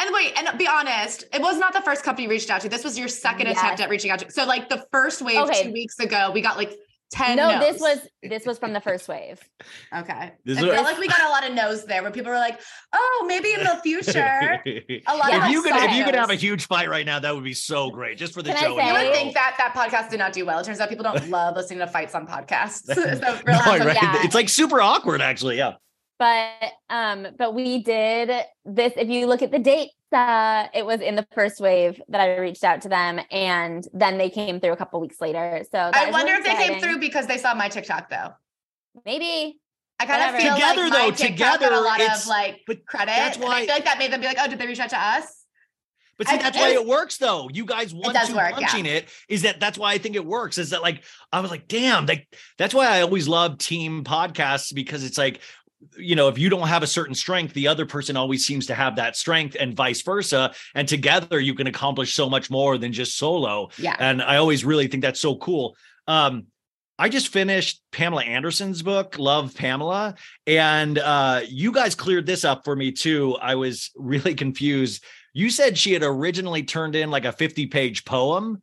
And 0.00 0.14
wait, 0.14 0.32
and 0.38 0.58
be 0.58 0.66
honest, 0.66 1.24
it 1.32 1.42
was 1.42 1.58
not 1.58 1.74
the 1.74 1.82
first 1.82 2.02
company 2.02 2.24
you 2.24 2.30
reached 2.30 2.50
out 2.50 2.62
to. 2.62 2.68
This 2.68 2.84
was 2.84 2.98
your 2.98 3.08
second 3.08 3.48
attempt 3.48 3.80
at 3.80 3.90
reaching 3.90 4.10
out 4.10 4.20
to. 4.20 4.30
So, 4.30 4.46
like 4.46 4.68
the 4.70 4.84
first 4.90 5.20
wave 5.20 5.36
Okay. 5.38 5.64
two 5.64 5.72
weeks 5.72 5.98
ago, 5.98 6.30
we 6.32 6.40
got 6.40 6.56
like 6.56 6.74
10 7.12 7.36
no, 7.36 7.50
no's. 7.58 7.60
this 7.60 7.80
was 7.80 7.98
this 8.22 8.46
was 8.46 8.58
from 8.58 8.72
the 8.72 8.80
first 8.80 9.08
wave. 9.08 9.40
okay. 9.94 10.32
This 10.44 10.58
I 10.58 10.60
is- 10.68 10.74
feel 10.74 10.82
like 10.84 10.98
we 10.98 11.08
got 11.08 11.20
a 11.22 11.28
lot 11.28 11.44
of 11.46 11.52
no's 11.54 11.84
there 11.84 12.02
where 12.02 12.12
people 12.12 12.30
were 12.30 12.38
like, 12.38 12.60
oh, 12.92 13.24
maybe 13.26 13.52
in 13.52 13.60
the 13.64 13.80
future. 13.82 14.62
A 15.06 15.16
lot 15.16 15.28
Yeah. 15.32 15.38
of 15.38 15.44
if 15.46 15.50
you 15.50 15.62
could, 15.62 15.74
if 15.74 15.92
you 15.96 16.04
could 16.04 16.14
have 16.14 16.30
a 16.30 16.34
huge 16.36 16.66
fight 16.66 16.88
right 16.88 17.04
now, 17.04 17.18
that 17.18 17.34
would 17.34 17.42
be 17.44 17.52
so 17.52 17.90
great, 17.90 18.16
just 18.16 18.32
for 18.32 18.42
the 18.42 18.50
Can 18.54 18.58
I 18.58 18.60
show. 18.60 18.76
say- 18.76 18.86
You 18.86 18.92
would 18.94 19.12
think 19.12 19.34
that 19.34 19.56
that 19.58 19.74
podcast 19.74 20.10
did 20.10 20.18
not 20.18 20.32
do 20.32 20.46
well. 20.46 20.60
It 20.60 20.64
turns 20.64 20.78
out 20.80 20.88
people 20.88 21.02
don't 21.04 21.28
love 21.30 21.56
listening 21.56 21.80
to 21.80 21.88
fights 21.88 22.14
on 22.14 22.26
podcasts. 22.28 22.84
so 22.94 22.94
No, 23.02 23.42
right? 23.44 23.96
yeah. 24.00 24.22
It's 24.24 24.34
like 24.36 24.48
super 24.48 24.80
awkward, 24.80 25.20
actually. 25.20 25.58
Yeah. 25.58 25.72
But 26.20 26.72
um, 26.90 27.28
but 27.38 27.54
we 27.54 27.82
did 27.82 28.30
this. 28.66 28.92
If 28.96 29.08
you 29.08 29.26
look 29.26 29.40
at 29.40 29.50
the 29.50 29.58
dates, 29.58 29.94
uh, 30.12 30.66
it 30.74 30.84
was 30.84 31.00
in 31.00 31.16
the 31.16 31.26
first 31.34 31.60
wave 31.60 31.98
that 32.10 32.20
I 32.20 32.36
reached 32.36 32.62
out 32.62 32.82
to 32.82 32.90
them, 32.90 33.18
and 33.30 33.88
then 33.94 34.18
they 34.18 34.28
came 34.28 34.60
through 34.60 34.72
a 34.72 34.76
couple 34.76 35.00
weeks 35.00 35.18
later. 35.18 35.64
So 35.72 35.78
I 35.78 36.10
wonder 36.10 36.32
really 36.34 36.50
if 36.50 36.58
they 36.58 36.66
came 36.68 36.80
through 36.82 36.98
because 36.98 37.26
they 37.26 37.38
saw 37.38 37.54
my 37.54 37.68
TikTok 37.70 38.10
though. 38.10 38.34
Maybe 39.06 39.60
I 39.98 40.04
kind 40.04 40.22
of 40.22 40.34
Whatever. 40.34 40.42
feel 40.42 40.54
Together, 40.56 40.82
like 40.82 40.92
though, 40.92 40.98
my 40.98 41.10
TikTok 41.10 41.38
got 41.38 41.52
together, 41.60 41.74
a 41.74 41.80
lot 41.80 42.00
it's- 42.00 42.22
of 42.24 42.28
like 42.28 42.60
but 42.66 42.84
credit. 42.84 43.06
that's 43.06 43.36
and 43.38 43.46
I 43.46 43.64
feel 43.64 43.74
like 43.74 43.84
that 43.86 43.98
made 43.98 44.12
them 44.12 44.20
be 44.20 44.26
like, 44.26 44.36
oh, 44.40 44.46
did 44.46 44.58
they 44.58 44.66
reach 44.66 44.78
out 44.80 44.90
to 44.90 44.98
us? 45.02 45.36
But 46.18 46.28
see, 46.28 46.34
I- 46.34 46.42
that's 46.42 46.56
it 46.56 46.60
why 46.60 46.72
was- 46.72 46.82
it 46.82 46.86
works, 46.86 47.16
though. 47.16 47.48
You 47.50 47.64
guys 47.64 47.94
one 47.94 48.12
does 48.12 48.28
two 48.28 48.36
work, 48.36 48.52
yeah. 48.60 48.76
it 48.76 49.08
is 49.30 49.40
that 49.42 49.58
that's 49.58 49.78
why 49.78 49.92
I 49.94 49.96
think 49.98 50.16
it 50.16 50.26
works. 50.26 50.58
Is 50.58 50.68
that 50.70 50.82
like 50.82 51.02
I 51.32 51.40
was 51.40 51.50
like, 51.50 51.66
damn, 51.66 52.04
like 52.04 52.28
that's 52.58 52.74
why 52.74 52.88
I 52.88 53.00
always 53.00 53.26
love 53.26 53.56
team 53.56 54.04
podcasts 54.04 54.74
because 54.74 55.02
it's 55.02 55.16
like, 55.16 55.40
you 55.96 56.14
know, 56.14 56.28
if 56.28 56.38
you 56.38 56.48
don't 56.48 56.68
have 56.68 56.82
a 56.82 56.86
certain 56.86 57.14
strength, 57.14 57.54
the 57.54 57.68
other 57.68 57.86
person 57.86 58.16
always 58.16 58.46
seems 58.46 58.66
to 58.66 58.74
have 58.74 58.96
that 58.96 59.16
strength, 59.16 59.56
and 59.58 59.74
vice 59.74 60.02
versa. 60.02 60.52
And 60.74 60.86
together, 60.86 61.40
you 61.40 61.54
can 61.54 61.66
accomplish 61.66 62.14
so 62.14 62.28
much 62.28 62.50
more 62.50 62.78
than 62.78 62.92
just 62.92 63.16
solo. 63.16 63.70
Yeah. 63.78 63.96
And 63.98 64.22
I 64.22 64.36
always 64.36 64.64
really 64.64 64.88
think 64.88 65.02
that's 65.02 65.20
so 65.20 65.36
cool. 65.36 65.76
Um, 66.06 66.46
I 66.98 67.08
just 67.08 67.28
finished 67.28 67.80
Pamela 67.92 68.24
Anderson's 68.24 68.82
book, 68.82 69.18
Love 69.18 69.54
Pamela, 69.54 70.16
and 70.46 70.98
uh, 70.98 71.40
you 71.48 71.72
guys 71.72 71.94
cleared 71.94 72.26
this 72.26 72.44
up 72.44 72.62
for 72.62 72.76
me 72.76 72.92
too. 72.92 73.38
I 73.40 73.54
was 73.54 73.90
really 73.96 74.34
confused. 74.34 75.02
You 75.32 75.48
said 75.48 75.78
she 75.78 75.94
had 75.94 76.02
originally 76.02 76.62
turned 76.62 76.94
in 76.94 77.10
like 77.10 77.24
a 77.24 77.32
50 77.32 77.68
page 77.68 78.04
poem 78.04 78.60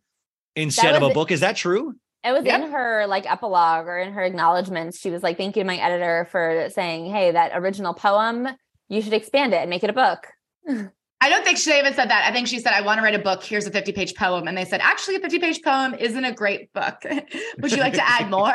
instead 0.55 0.95
of 0.95 1.01
a 1.01 1.09
book. 1.09 1.31
Is 1.31 1.39
that 1.39 1.55
true? 1.55 1.95
It 2.27 2.33
was 2.33 2.45
Yep. 2.45 2.61
in 2.61 2.71
her 2.71 3.05
like 3.07 3.29
epilogue 3.31 3.87
or 3.87 3.97
in 3.97 4.13
her 4.13 4.23
acknowledgments. 4.23 4.99
She 4.99 5.09
was 5.09 5.23
like, 5.23 5.37
"Thank 5.37 5.55
you 5.55 5.63
to 5.63 5.67
my 5.67 5.77
editor 5.77 6.27
for 6.31 6.67
saying, 6.71 7.11
hey, 7.11 7.31
that 7.31 7.51
original 7.55 7.93
poem, 7.93 8.47
you 8.89 9.01
should 9.01 9.13
expand 9.13 9.53
it 9.53 9.57
and 9.57 9.69
make 9.69 9.83
it 9.83 9.89
a 9.89 9.93
book." 9.93 10.27
I 11.19 11.29
don't 11.29 11.43
think 11.43 11.57
she 11.57 11.71
even 11.77 11.95
said 11.95 12.11
that. 12.11 12.25
I 12.29 12.31
think 12.31 12.47
she 12.47 12.59
said, 12.59 12.73
I 12.73 12.81
want 12.81 12.99
to 12.99 13.03
write 13.03 13.15
a 13.15 13.19
book. 13.19 13.43
Here's 13.43 13.65
a 13.65 13.71
50 13.71 13.91
page 13.91 14.13
poem. 14.13 14.47
And 14.47 14.55
they 14.55 14.65
said, 14.65 14.81
actually, 14.81 15.15
a 15.15 15.19
50 15.19 15.39
page 15.39 15.63
poem 15.63 15.95
isn't 15.95 16.23
a 16.23 16.31
great 16.31 16.71
book. 16.73 17.01
Would 17.59 17.71
you 17.71 17.79
like 17.79 17.93
to 17.93 18.07
add 18.07 18.29
more? 18.29 18.53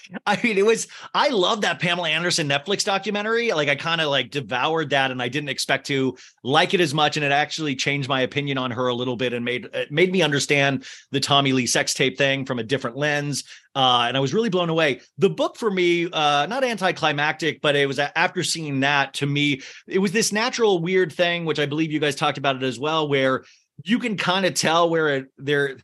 I 0.26 0.40
mean, 0.42 0.58
it 0.58 0.66
was, 0.66 0.86
I 1.14 1.28
love 1.28 1.62
that 1.62 1.80
Pamela 1.80 2.08
Anderson 2.08 2.48
Netflix 2.48 2.84
documentary. 2.84 3.52
Like, 3.52 3.68
I 3.68 3.76
kind 3.76 4.00
of 4.00 4.08
like 4.08 4.30
devoured 4.30 4.90
that 4.90 5.10
and 5.10 5.22
I 5.22 5.28
didn't 5.28 5.48
expect 5.48 5.86
to 5.86 6.16
like 6.42 6.74
it 6.74 6.80
as 6.80 6.94
much. 6.94 7.16
And 7.16 7.24
it 7.24 7.32
actually 7.32 7.76
changed 7.76 8.08
my 8.08 8.20
opinion 8.22 8.58
on 8.58 8.70
her 8.70 8.88
a 8.88 8.94
little 8.94 9.16
bit 9.16 9.32
and 9.32 9.44
made, 9.44 9.66
it 9.72 9.90
made 9.90 10.12
me 10.12 10.22
understand 10.22 10.84
the 11.10 11.20
Tommy 11.20 11.52
Lee 11.52 11.66
sex 11.66 11.94
tape 11.94 12.18
thing 12.18 12.44
from 12.44 12.58
a 12.58 12.64
different 12.64 12.96
lens. 12.96 13.44
Uh, 13.74 14.06
and 14.08 14.16
I 14.16 14.20
was 14.20 14.32
really 14.32 14.48
blown 14.48 14.70
away. 14.70 15.02
The 15.18 15.28
book 15.28 15.56
for 15.56 15.70
me, 15.70 16.08
uh, 16.10 16.46
not 16.46 16.64
anticlimactic, 16.64 17.60
but 17.60 17.76
it 17.76 17.86
was 17.86 17.98
after 17.98 18.42
seeing 18.42 18.80
that 18.80 19.12
to 19.14 19.26
me, 19.26 19.60
it 19.86 19.98
was 19.98 20.12
this 20.12 20.32
natural 20.32 20.78
weird 20.78 21.12
thing, 21.12 21.44
which 21.44 21.58
I 21.58 21.66
believe 21.66 21.92
you 21.92 22.00
guys 22.00 22.14
talked 22.14 22.38
about 22.38 22.56
it 22.56 22.62
as 22.62 22.78
well, 22.78 23.06
where 23.06 23.44
you 23.84 23.98
can 23.98 24.16
kind 24.16 24.46
of 24.46 24.54
tell 24.54 24.88
where 24.88 25.08
it, 25.08 25.26
there, 25.36 25.76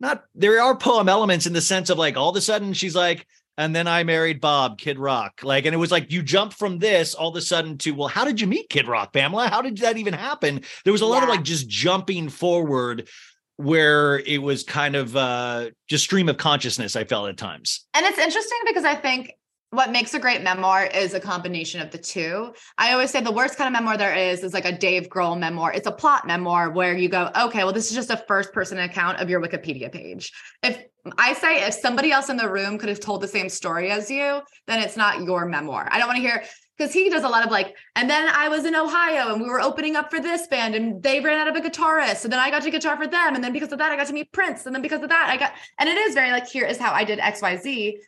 not, 0.00 0.24
there 0.34 0.62
are 0.62 0.74
poem 0.74 1.08
elements 1.08 1.46
in 1.46 1.52
the 1.52 1.60
sense 1.60 1.90
of 1.90 1.98
like 1.98 2.16
all 2.16 2.30
of 2.30 2.36
a 2.36 2.40
sudden 2.40 2.72
she's 2.72 2.96
like, 2.96 3.26
and 3.56 3.74
then 3.74 3.86
I 3.86 4.04
married 4.04 4.40
Bob, 4.40 4.78
Kid 4.78 4.98
Rock. 4.98 5.40
Like, 5.42 5.66
and 5.66 5.74
it 5.74 5.78
was 5.78 5.90
like 5.90 6.10
you 6.10 6.22
jump 6.22 6.52
from 6.52 6.78
this 6.78 7.14
all 7.14 7.30
of 7.30 7.36
a 7.36 7.40
sudden 7.40 7.78
to, 7.78 7.92
well, 7.92 8.08
how 8.08 8.24
did 8.24 8.40
you 8.40 8.46
meet 8.46 8.68
Kid 8.68 8.88
Rock, 8.88 9.12
Pamela? 9.12 9.48
How 9.48 9.62
did 9.62 9.78
that 9.78 9.96
even 9.96 10.14
happen? 10.14 10.62
There 10.84 10.92
was 10.92 11.02
a 11.02 11.06
lot 11.06 11.22
of 11.22 11.28
like 11.28 11.42
just 11.42 11.68
jumping 11.68 12.28
forward 12.28 13.08
where 13.56 14.18
it 14.18 14.42
was 14.42 14.64
kind 14.64 14.96
of 14.96 15.14
uh 15.14 15.70
just 15.88 16.04
stream 16.04 16.28
of 16.28 16.36
consciousness, 16.36 16.96
I 16.96 17.04
felt 17.04 17.28
at 17.28 17.36
times. 17.36 17.86
And 17.94 18.04
it's 18.04 18.18
interesting 18.18 18.58
because 18.66 18.84
I 18.84 18.96
think 18.96 19.32
what 19.70 19.90
makes 19.90 20.14
a 20.14 20.20
great 20.20 20.42
memoir 20.42 20.86
is 20.86 21.14
a 21.14 21.20
combination 21.20 21.80
of 21.80 21.90
the 21.90 21.98
two. 21.98 22.52
I 22.78 22.92
always 22.92 23.10
say 23.10 23.20
the 23.20 23.32
worst 23.32 23.56
kind 23.56 23.66
of 23.66 23.72
memoir 23.72 23.96
there 23.96 24.14
is 24.14 24.44
is 24.44 24.54
like 24.54 24.64
a 24.64 24.76
Dave 24.76 25.08
Grohl 25.08 25.38
memoir. 25.38 25.72
It's 25.72 25.86
a 25.86 25.92
plot 25.92 26.26
memoir 26.26 26.70
where 26.70 26.96
you 26.96 27.08
go, 27.08 27.30
okay, 27.36 27.64
well, 27.64 27.72
this 27.72 27.90
is 27.90 27.96
just 27.96 28.10
a 28.10 28.24
first 28.28 28.52
person 28.52 28.78
account 28.78 29.18
of 29.18 29.28
your 29.28 29.40
Wikipedia 29.40 29.90
page. 29.90 30.32
If 30.62 30.84
I 31.18 31.34
say 31.34 31.66
if 31.66 31.74
somebody 31.74 32.12
else 32.12 32.30
in 32.30 32.36
the 32.36 32.50
room 32.50 32.78
could 32.78 32.88
have 32.88 33.00
told 33.00 33.20
the 33.20 33.28
same 33.28 33.48
story 33.48 33.90
as 33.90 34.10
you, 34.10 34.40
then 34.66 34.82
it's 34.82 34.96
not 34.96 35.22
your 35.22 35.46
memoir. 35.46 35.86
I 35.90 35.98
don't 35.98 36.08
want 36.08 36.16
to 36.16 36.22
hear 36.22 36.44
because 36.76 36.92
he 36.92 37.08
does 37.10 37.22
a 37.22 37.28
lot 37.28 37.44
of 37.44 37.52
like, 37.52 37.76
and 37.94 38.08
then 38.08 38.28
I 38.28 38.48
was 38.48 38.64
in 38.64 38.74
Ohio 38.74 39.32
and 39.32 39.40
we 39.40 39.48
were 39.48 39.60
opening 39.60 39.96
up 39.96 40.10
for 40.10 40.18
this 40.18 40.46
band 40.46 40.74
and 40.74 41.02
they 41.02 41.20
ran 41.20 41.38
out 41.38 41.54
of 41.54 41.62
a 41.62 41.68
guitarist. 41.68 42.16
So 42.16 42.28
then 42.28 42.40
I 42.40 42.50
got 42.50 42.62
to 42.62 42.70
guitar 42.70 42.96
for 42.96 43.06
them. 43.06 43.34
And 43.34 43.44
then 43.44 43.52
because 43.52 43.70
of 43.70 43.78
that, 43.78 43.92
I 43.92 43.96
got 43.96 44.06
to 44.08 44.12
meet 44.12 44.32
Prince. 44.32 44.66
And 44.66 44.74
then 44.74 44.82
because 44.82 45.02
of 45.02 45.10
that, 45.10 45.28
I 45.28 45.36
got, 45.36 45.52
and 45.78 45.88
it 45.88 45.96
is 45.96 46.14
very 46.14 46.30
like, 46.30 46.48
here 46.48 46.66
is 46.66 46.78
how 46.78 46.92
I 46.92 47.04
did 47.04 47.18
XYZ. 47.18 47.98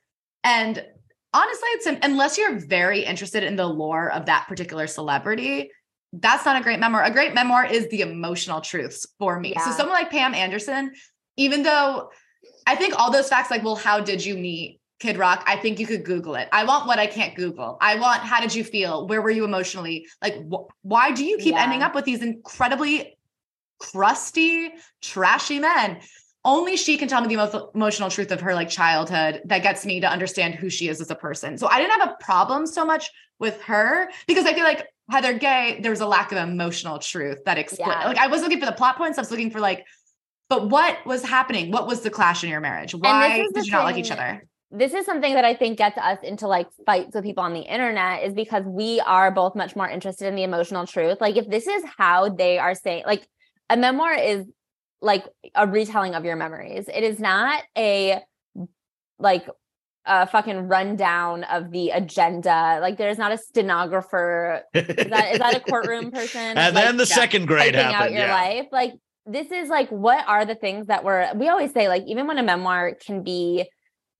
And 0.42 0.84
honestly, 1.32 1.68
it's 1.68 1.86
unless 2.02 2.38
you're 2.38 2.58
very 2.58 3.04
interested 3.04 3.44
in 3.44 3.56
the 3.56 3.66
lore 3.66 4.10
of 4.10 4.26
that 4.26 4.46
particular 4.48 4.86
celebrity, 4.86 5.70
that's 6.12 6.44
not 6.44 6.58
a 6.58 6.62
great 6.62 6.80
memoir. 6.80 7.04
A 7.04 7.10
great 7.10 7.34
memoir 7.34 7.66
is 7.66 7.88
the 7.88 8.00
emotional 8.00 8.62
truths 8.62 9.06
for 9.18 9.38
me. 9.38 9.54
So 9.62 9.70
someone 9.72 9.94
like 9.94 10.10
Pam 10.10 10.34
Anderson, 10.34 10.92
even 11.36 11.62
though 11.62 12.10
I 12.66 12.74
think 12.74 12.98
all 12.98 13.10
those 13.10 13.28
facts, 13.28 13.50
like, 13.50 13.62
well, 13.62 13.76
how 13.76 14.00
did 14.00 14.24
you 14.24 14.36
meet 14.36 14.80
Kid 14.98 15.16
Rock? 15.18 15.44
I 15.46 15.56
think 15.56 15.78
you 15.78 15.86
could 15.86 16.04
Google 16.04 16.34
it. 16.34 16.48
I 16.52 16.64
want 16.64 16.86
what 16.86 16.98
I 16.98 17.06
can't 17.06 17.34
Google. 17.34 17.78
I 17.80 17.96
want 17.96 18.22
how 18.22 18.40
did 18.40 18.54
you 18.54 18.64
feel? 18.64 19.06
Where 19.06 19.22
were 19.22 19.30
you 19.30 19.44
emotionally? 19.44 20.06
Like, 20.22 20.34
wh- 20.50 20.66
why 20.82 21.12
do 21.12 21.24
you 21.24 21.38
keep 21.38 21.54
Yeah. 21.54 21.62
ending 21.62 21.82
up 21.82 21.94
with 21.94 22.04
these 22.04 22.22
incredibly 22.22 23.16
crusty, 23.78 24.72
trashy 25.00 25.58
men? 25.58 26.00
Only 26.44 26.76
she 26.76 26.96
can 26.96 27.08
tell 27.08 27.20
me 27.20 27.26
the 27.26 27.34
emo- 27.34 27.70
emotional 27.74 28.08
truth 28.08 28.30
of 28.30 28.40
her 28.40 28.54
like 28.54 28.68
childhood 28.68 29.42
that 29.46 29.62
gets 29.62 29.84
me 29.84 30.00
to 30.00 30.08
understand 30.08 30.54
who 30.54 30.70
she 30.70 30.88
is 30.88 31.00
as 31.00 31.10
a 31.10 31.16
person. 31.16 31.58
So 31.58 31.66
I 31.66 31.78
didn't 31.80 32.00
have 32.00 32.08
a 32.10 32.24
problem 32.24 32.66
so 32.66 32.84
much 32.84 33.10
with 33.38 33.60
her 33.62 34.08
because 34.26 34.46
I 34.46 34.54
feel 34.54 34.64
like 34.64 34.86
Heather 35.10 35.34
Gay, 35.38 35.78
there 35.82 35.90
was 35.90 36.00
a 36.00 36.06
lack 36.06 36.32
of 36.32 36.38
emotional 36.38 36.98
truth 36.98 37.38
that 37.46 37.58
explained. 37.58 37.94
Yeah. 38.00 38.06
Like 38.08 38.18
I 38.18 38.28
was 38.28 38.42
looking 38.42 38.60
for 38.60 38.66
the 38.66 38.72
plot 38.72 38.96
points. 38.96 39.18
I 39.18 39.22
was 39.22 39.30
looking 39.30 39.50
for 39.50 39.60
like, 39.60 39.84
but 40.48 40.68
what 40.70 41.04
was 41.06 41.22
happening? 41.22 41.70
What 41.70 41.86
was 41.86 42.00
the 42.02 42.10
clash 42.10 42.44
in 42.44 42.50
your 42.50 42.60
marriage? 42.60 42.94
Why 42.94 43.46
did 43.52 43.66
you 43.66 43.72
not 43.72 43.84
like 43.84 43.96
each 43.96 44.10
other? 44.10 44.46
this 44.72 44.92
is 44.94 45.06
something 45.06 45.34
that 45.34 45.44
I 45.44 45.54
think 45.54 45.78
gets 45.78 45.96
us 45.96 46.18
into 46.24 46.48
like 46.48 46.66
fights 46.84 47.14
with 47.14 47.22
people 47.24 47.44
on 47.44 47.54
the 47.54 47.60
internet 47.60 48.24
is 48.24 48.34
because 48.34 48.64
we 48.66 49.00
are 49.00 49.30
both 49.30 49.54
much 49.54 49.76
more 49.76 49.88
interested 49.88 50.26
in 50.26 50.34
the 50.34 50.42
emotional 50.42 50.86
truth. 50.86 51.18
Like 51.20 51.36
if 51.36 51.48
this 51.48 51.68
is 51.68 51.84
how 51.96 52.30
they 52.30 52.58
are 52.58 52.74
saying 52.74 53.04
like 53.06 53.26
a 53.70 53.76
memoir 53.76 54.12
is 54.14 54.44
like 55.00 55.24
a 55.54 55.66
retelling 55.68 56.14
of 56.16 56.24
your 56.24 56.34
memories. 56.36 56.88
It 56.92 57.04
is 57.04 57.20
not 57.20 57.62
a 57.78 58.20
like 59.20 59.46
a 60.04 60.26
fucking 60.26 60.68
rundown 60.68 61.44
of 61.44 61.70
the 61.70 61.90
agenda. 61.90 62.78
Like 62.80 62.98
there's 62.98 63.18
not 63.18 63.30
a 63.32 63.38
stenographer. 63.38 64.62
Is 64.74 64.84
that 64.84 65.32
is 65.32 65.38
that 65.38 65.54
a 65.56 65.60
courtroom 65.60 66.10
person? 66.12 66.40
and 66.58 66.74
Like, 66.74 66.84
then 66.84 66.96
the 66.96 67.06
second 67.06 67.46
grade 67.46 67.74
typing 67.74 67.94
out 67.94 68.10
your 68.10 68.20
Yeah. 68.22 68.34
life. 68.34 68.66
Like 68.72 68.94
this 69.26 69.50
is 69.50 69.68
like 69.68 69.88
what 69.90 70.24
are 70.28 70.44
the 70.44 70.54
things 70.54 70.86
that 70.86 71.04
were 71.04 71.28
we 71.34 71.48
always 71.48 71.72
say 71.72 71.88
like 71.88 72.04
even 72.06 72.26
when 72.26 72.38
a 72.38 72.42
memoir 72.42 72.94
can 72.94 73.22
be 73.22 73.68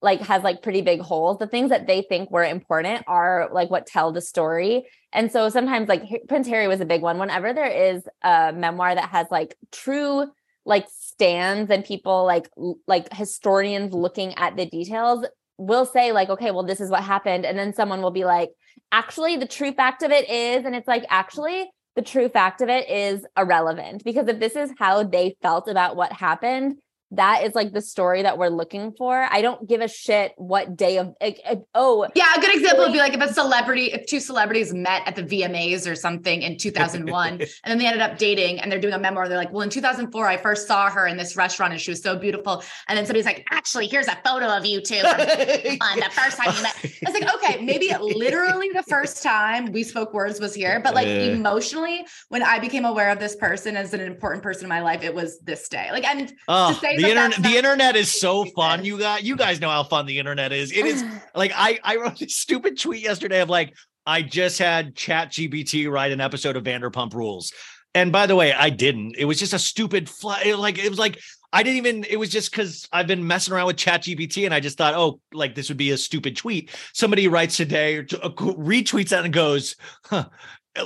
like 0.01 0.19
has 0.21 0.43
like 0.43 0.61
pretty 0.61 0.81
big 0.81 0.99
holes 0.99 1.39
the 1.39 1.47
things 1.47 1.69
that 1.69 1.87
they 1.87 2.01
think 2.03 2.29
were 2.29 2.43
important 2.43 3.03
are 3.07 3.49
like 3.51 3.69
what 3.69 3.87
tell 3.87 4.11
the 4.11 4.21
story. 4.21 4.85
And 5.13 5.31
so 5.31 5.49
sometimes 5.49 5.87
like 5.87 6.03
prince 6.27 6.47
harry 6.47 6.67
was 6.67 6.81
a 6.81 6.85
big 6.85 7.01
one. 7.01 7.17
Whenever 7.17 7.53
there 7.53 7.93
is 7.93 8.03
a 8.21 8.53
memoir 8.53 8.93
that 8.93 9.09
has 9.09 9.27
like 9.31 9.55
true 9.71 10.27
like 10.65 10.85
stands 10.89 11.71
and 11.71 11.83
people 11.83 12.25
like 12.25 12.49
like 12.85 13.11
historians 13.13 13.93
looking 13.93 14.33
at 14.35 14.57
the 14.57 14.65
details 14.65 15.25
will 15.57 15.85
say 15.85 16.11
like 16.11 16.29
okay 16.29 16.51
well 16.51 16.63
this 16.63 16.81
is 16.81 16.91
what 16.91 17.03
happened. 17.03 17.45
And 17.45 17.57
then 17.57 17.73
someone 17.73 18.01
will 18.01 18.11
be 18.11 18.25
like 18.25 18.49
actually 18.91 19.37
the 19.37 19.47
true 19.47 19.71
fact 19.71 20.03
of 20.03 20.11
it 20.11 20.29
is 20.29 20.65
and 20.65 20.75
it's 20.75 20.87
like 20.87 21.05
actually 21.09 21.71
the 21.97 22.03
true 22.03 22.29
fact 22.29 22.61
of 22.61 22.69
it 22.69 22.87
is 22.87 23.25
irrelevant 23.35 24.03
because 24.03 24.27
if 24.27 24.39
this 24.39 24.55
is 24.55 24.71
how 24.77 25.03
they 25.03 25.35
felt 25.41 25.67
about 25.67 25.95
what 25.95 26.13
happened 26.13 26.77
that 27.11 27.43
is 27.43 27.55
like 27.55 27.71
the 27.73 27.81
story 27.81 28.23
that 28.23 28.37
we're 28.37 28.49
looking 28.49 28.91
for 28.97 29.27
i 29.31 29.41
don't 29.41 29.67
give 29.67 29.81
a 29.81 29.87
shit 29.87 30.33
what 30.37 30.75
day 30.75 30.97
of 30.97 31.13
like, 31.21 31.39
uh, 31.45 31.55
oh 31.73 32.07
Yeah, 32.15 32.33
a 32.35 32.41
good 32.41 32.53
example 32.55 32.85
would 32.85 32.93
be 32.93 32.99
like 32.99 33.13
if 33.13 33.21
a 33.21 33.33
celebrity, 33.33 33.85
if 33.91 34.05
two 34.05 34.19
celebrities 34.19 34.73
met 34.73 35.03
at 35.05 35.15
the 35.15 35.23
VMAs 35.23 35.89
or 35.89 35.95
something 35.95 36.41
in 36.41 36.57
2001, 36.57 37.31
and 37.41 37.41
then 37.65 37.77
they 37.77 37.85
ended 37.85 38.01
up 38.01 38.17
dating 38.17 38.59
and 38.59 38.71
they're 38.71 38.79
doing 38.79 38.93
a 38.93 38.99
memoir. 38.99 39.27
They're 39.27 39.37
like, 39.37 39.51
well, 39.51 39.61
in 39.61 39.69
2004, 39.69 40.27
I 40.27 40.37
first 40.37 40.67
saw 40.67 40.89
her 40.89 41.07
in 41.07 41.17
this 41.17 41.35
restaurant 41.35 41.73
and 41.73 41.81
she 41.81 41.91
was 41.91 42.01
so 42.01 42.17
beautiful. 42.17 42.63
And 42.87 42.97
then 42.97 43.05
somebody's 43.05 43.25
like, 43.25 43.45
actually, 43.51 43.87
here's 43.87 44.07
a 44.07 44.17
photo 44.25 44.47
of 44.47 44.65
you 44.65 44.81
two 44.81 44.95
on 44.95 45.17
the 45.99 46.09
first 46.11 46.37
time 46.37 46.55
you 46.55 46.61
met. 46.63 46.75
I 46.83 47.09
was 47.09 47.19
like, 47.19 47.35
okay, 47.35 47.63
maybe 47.63 47.91
literally 48.01 48.69
the 48.73 48.83
first 48.83 49.23
time 49.23 49.71
we 49.71 49.83
spoke 49.83 50.13
words 50.13 50.39
was 50.39 50.53
here, 50.53 50.79
but 50.83 50.93
like 50.93 51.07
Yeah. 51.07 51.31
emotionally, 51.35 52.05
when 52.29 52.43
I 52.43 52.59
became 52.59 52.85
aware 52.85 53.09
of 53.11 53.19
this 53.19 53.35
person 53.35 53.77
as 53.77 53.93
an 53.93 54.01
important 54.01 54.43
person 54.43 54.63
in 54.65 54.69
my 54.69 54.81
life, 54.81 55.03
it 55.03 55.13
was 55.13 55.39
this 55.39 55.67
day. 55.69 55.89
Like, 55.91 56.05
and 56.05 56.33
Oh, 56.47 56.73
to 56.73 56.79
say 56.79 56.96
say 56.96 56.96
the 56.97 57.09
internet 57.09 57.43
the 57.43 57.57
internet 57.57 57.95
is 57.95 58.11
so 58.11 58.45
fun 58.45 58.83
you 58.83 58.97
guys 58.97 59.23
you 59.23 59.35
guys 59.35 59.59
know 59.59 59.69
how 59.69 59.83
fun 59.83 60.05
the 60.05 60.19
internet 60.19 60.51
is. 60.51 60.71
It 60.71 60.85
is 60.85 61.03
like 61.35 61.51
i 61.55 61.79
i 61.83 61.95
wrote 61.97 62.19
this 62.19 62.35
stupid 62.35 62.79
tweet 62.79 63.03
yesterday 63.03 63.41
of 63.41 63.49
like 63.49 63.73
i 64.05 64.21
just 64.21 64.59
had 64.59 64.95
ChatGPT 64.95 65.89
write 65.89 66.11
an 66.11 66.21
episode 66.21 66.55
of 66.55 66.63
vanderpump 66.63 67.13
rules. 67.13 67.53
And 67.93 68.11
by 68.11 68.25
the 68.27 68.35
way 68.35 68.53
i 68.53 68.69
didn't. 68.69 69.15
It 69.17 69.25
was 69.25 69.39
just 69.39 69.53
a 69.53 69.59
stupid 69.59 70.09
fly 70.09 70.55
like 70.57 70.77
it 70.77 70.89
was 70.89 70.99
like 70.99 71.19
i 71.53 71.63
didn't 71.63 71.77
even 71.77 72.03
it 72.03 72.17
was 72.17 72.29
just 72.29 72.51
because 72.51 72.87
i've 72.91 73.07
been 73.07 73.25
messing 73.25 73.53
around 73.53 73.67
with 73.67 73.77
ChatGPT 73.77 74.43
and 74.45 74.53
i 74.53 74.59
just 74.59 74.77
thought 74.77 74.93
oh 74.93 75.21
like 75.33 75.55
this 75.55 75.69
would 75.69 75.77
be 75.77 75.91
a 75.91 75.97
stupid 75.97 76.35
tweet. 76.35 76.71
Somebody 76.93 77.27
writes 77.27 77.57
today 77.57 77.97
or 77.97 78.01
uh, 78.21 78.29
retweets 78.29 79.09
that 79.09 79.23
and 79.25 79.33
goes 79.33 79.75
huh, 80.05 80.25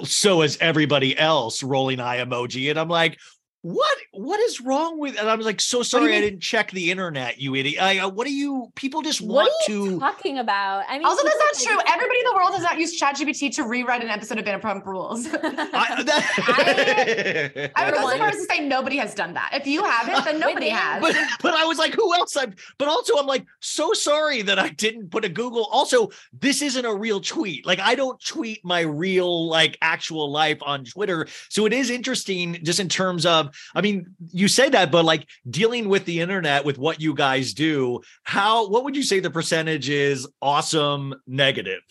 so 0.03 0.41
is 0.41 0.57
everybody 0.61 1.17
else 1.17 1.63
rolling 1.63 1.99
eye 1.99 2.17
emoji. 2.17 2.69
And 2.69 2.79
i'm 2.79 2.89
like 2.89 3.17
what 3.63 3.97
what 4.13 4.39
is 4.39 4.59
wrong 4.59 4.97
with 4.99 5.19
and 5.19 5.29
i 5.29 5.35
was 5.35 5.45
like 5.45 5.61
so 5.61 5.83
sorry 5.83 6.15
i 6.15 6.19
didn't 6.21 6.39
check 6.39 6.71
the 6.71 6.89
internet 6.89 7.39
you 7.39 7.53
idiot 7.55 7.81
I, 7.81 7.99
uh, 7.99 8.09
what 8.09 8.25
do 8.25 8.33
you 8.33 8.71
people 8.75 9.03
just 9.03 9.21
What 9.21 9.35
want 9.35 9.51
are 9.69 9.71
you 9.73 9.89
to 9.91 9.99
talking 9.99 10.39
about? 10.39 10.83
I 10.89 10.97
mean, 10.97 11.05
Also, 11.05 11.23
that's 11.23 11.37
not 11.37 11.53
people- 11.55 11.83
true. 11.83 11.93
Everybody 11.93 12.19
in 12.19 12.25
the 12.25 12.33
world 12.35 12.53
has 12.53 12.63
not 12.63 12.79
used 12.79 12.99
ChatGPT 13.01 13.53
to 13.55 13.63
rewrite 13.63 14.03
an 14.03 14.09
episode 14.09 14.39
of 14.39 14.45
Vanderpump 14.45 14.85
Rules. 14.85 15.27
I, 15.33 16.03
that, 16.03 17.71
I 17.75 17.85
would 17.85 17.93
go 17.95 18.09
so 18.09 18.17
far 18.17 18.27
as 18.29 18.35
to 18.35 18.43
say 18.45 18.67
nobody 18.67 18.97
has 18.97 19.13
done 19.13 19.33
that. 19.35 19.51
If 19.53 19.67
you 19.67 19.83
haven't, 19.83 20.25
then 20.25 20.39
nobody 20.39 20.69
has. 20.69 21.01
but 21.01 21.15
but 21.41 21.53
I 21.53 21.65
was 21.65 21.77
like, 21.77 21.93
who 21.93 22.13
else? 22.13 22.35
i'm 22.35 22.53
but 22.77 22.87
also 22.87 23.17
I'm 23.17 23.27
like, 23.27 23.45
so 23.59 23.93
sorry 23.93 24.41
that 24.43 24.57
I 24.59 24.69
didn't 24.69 25.09
put 25.09 25.25
a 25.25 25.29
Google. 25.29 25.65
Also, 25.71 26.09
this 26.33 26.61
isn't 26.61 26.85
a 26.85 26.93
real 26.93 27.19
tweet. 27.19 27.65
Like 27.65 27.79
I 27.79 27.95
don't 27.95 28.19
tweet 28.23 28.63
my 28.65 28.81
real 28.81 29.47
like 29.47 29.77
actual 29.81 30.31
life 30.31 30.59
on 30.61 30.85
Twitter. 30.85 31.27
So 31.49 31.65
it 31.65 31.73
is 31.73 31.89
interesting 31.89 32.59
just 32.63 32.79
in 32.79 32.89
terms 32.89 33.25
of, 33.25 33.50
I 33.75 33.81
mean, 33.81 34.15
you 34.31 34.47
say 34.47 34.69
that, 34.69 34.91
but 34.91 35.05
like 35.05 35.27
dealing 35.49 35.89
with 35.89 36.05
the 36.05 36.19
internet 36.19 36.65
with 36.65 36.77
what 36.77 37.01
you 37.01 37.13
guys 37.13 37.53
do, 37.53 38.01
how 38.23 38.67
what 38.69 38.83
would 38.83 38.95
you 38.95 39.03
say 39.03 39.19
the 39.19 39.29
percentage 39.31 39.89
is 39.89 40.27
awesome 40.41 41.15
negative? 41.27 41.81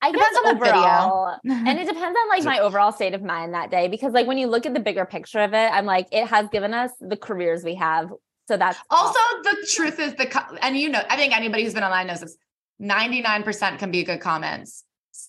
I 0.00 0.12
guess 0.12 0.20
Depends 0.30 0.38
on 0.38 0.54
the 0.54 0.64
video. 0.64 0.80
overall, 0.80 1.36
and 1.44 1.78
it 1.78 1.86
depends 1.92 2.16
on 2.20 2.28
like 2.28 2.44
my 2.44 2.60
overall 2.60 2.92
state 2.92 3.14
of 3.14 3.22
mind 3.22 3.54
that 3.54 3.70
day 3.70 3.88
because 3.88 4.12
like 4.12 4.26
when 4.28 4.38
you 4.38 4.46
look 4.46 4.64
at 4.64 4.72
the 4.74 4.80
bigger 4.80 5.04
picture 5.04 5.40
of 5.40 5.54
it, 5.54 5.72
I'm 5.72 5.86
like, 5.86 6.06
it 6.12 6.28
has 6.28 6.48
given 6.50 6.72
us 6.72 6.92
the 7.00 7.16
careers 7.16 7.64
we 7.64 7.74
have. 7.74 8.12
So 8.46 8.56
that's 8.56 8.78
Also, 8.90 9.18
the 9.42 9.66
truth 9.74 9.98
is 9.98 10.14
the 10.14 10.26
co- 10.26 10.56
and 10.62 10.76
you 10.76 10.88
know, 10.88 11.02
I 11.10 11.16
think 11.16 11.36
anybody 11.36 11.64
who's 11.64 11.74
been 11.74 11.82
online 11.82 12.06
knows 12.06 12.20
this. 12.20 12.36
Ninety 12.78 13.20
nine 13.22 13.42
percent 13.42 13.80
can 13.80 13.90
be 13.90 14.04
good 14.04 14.20
comments. 14.20 14.84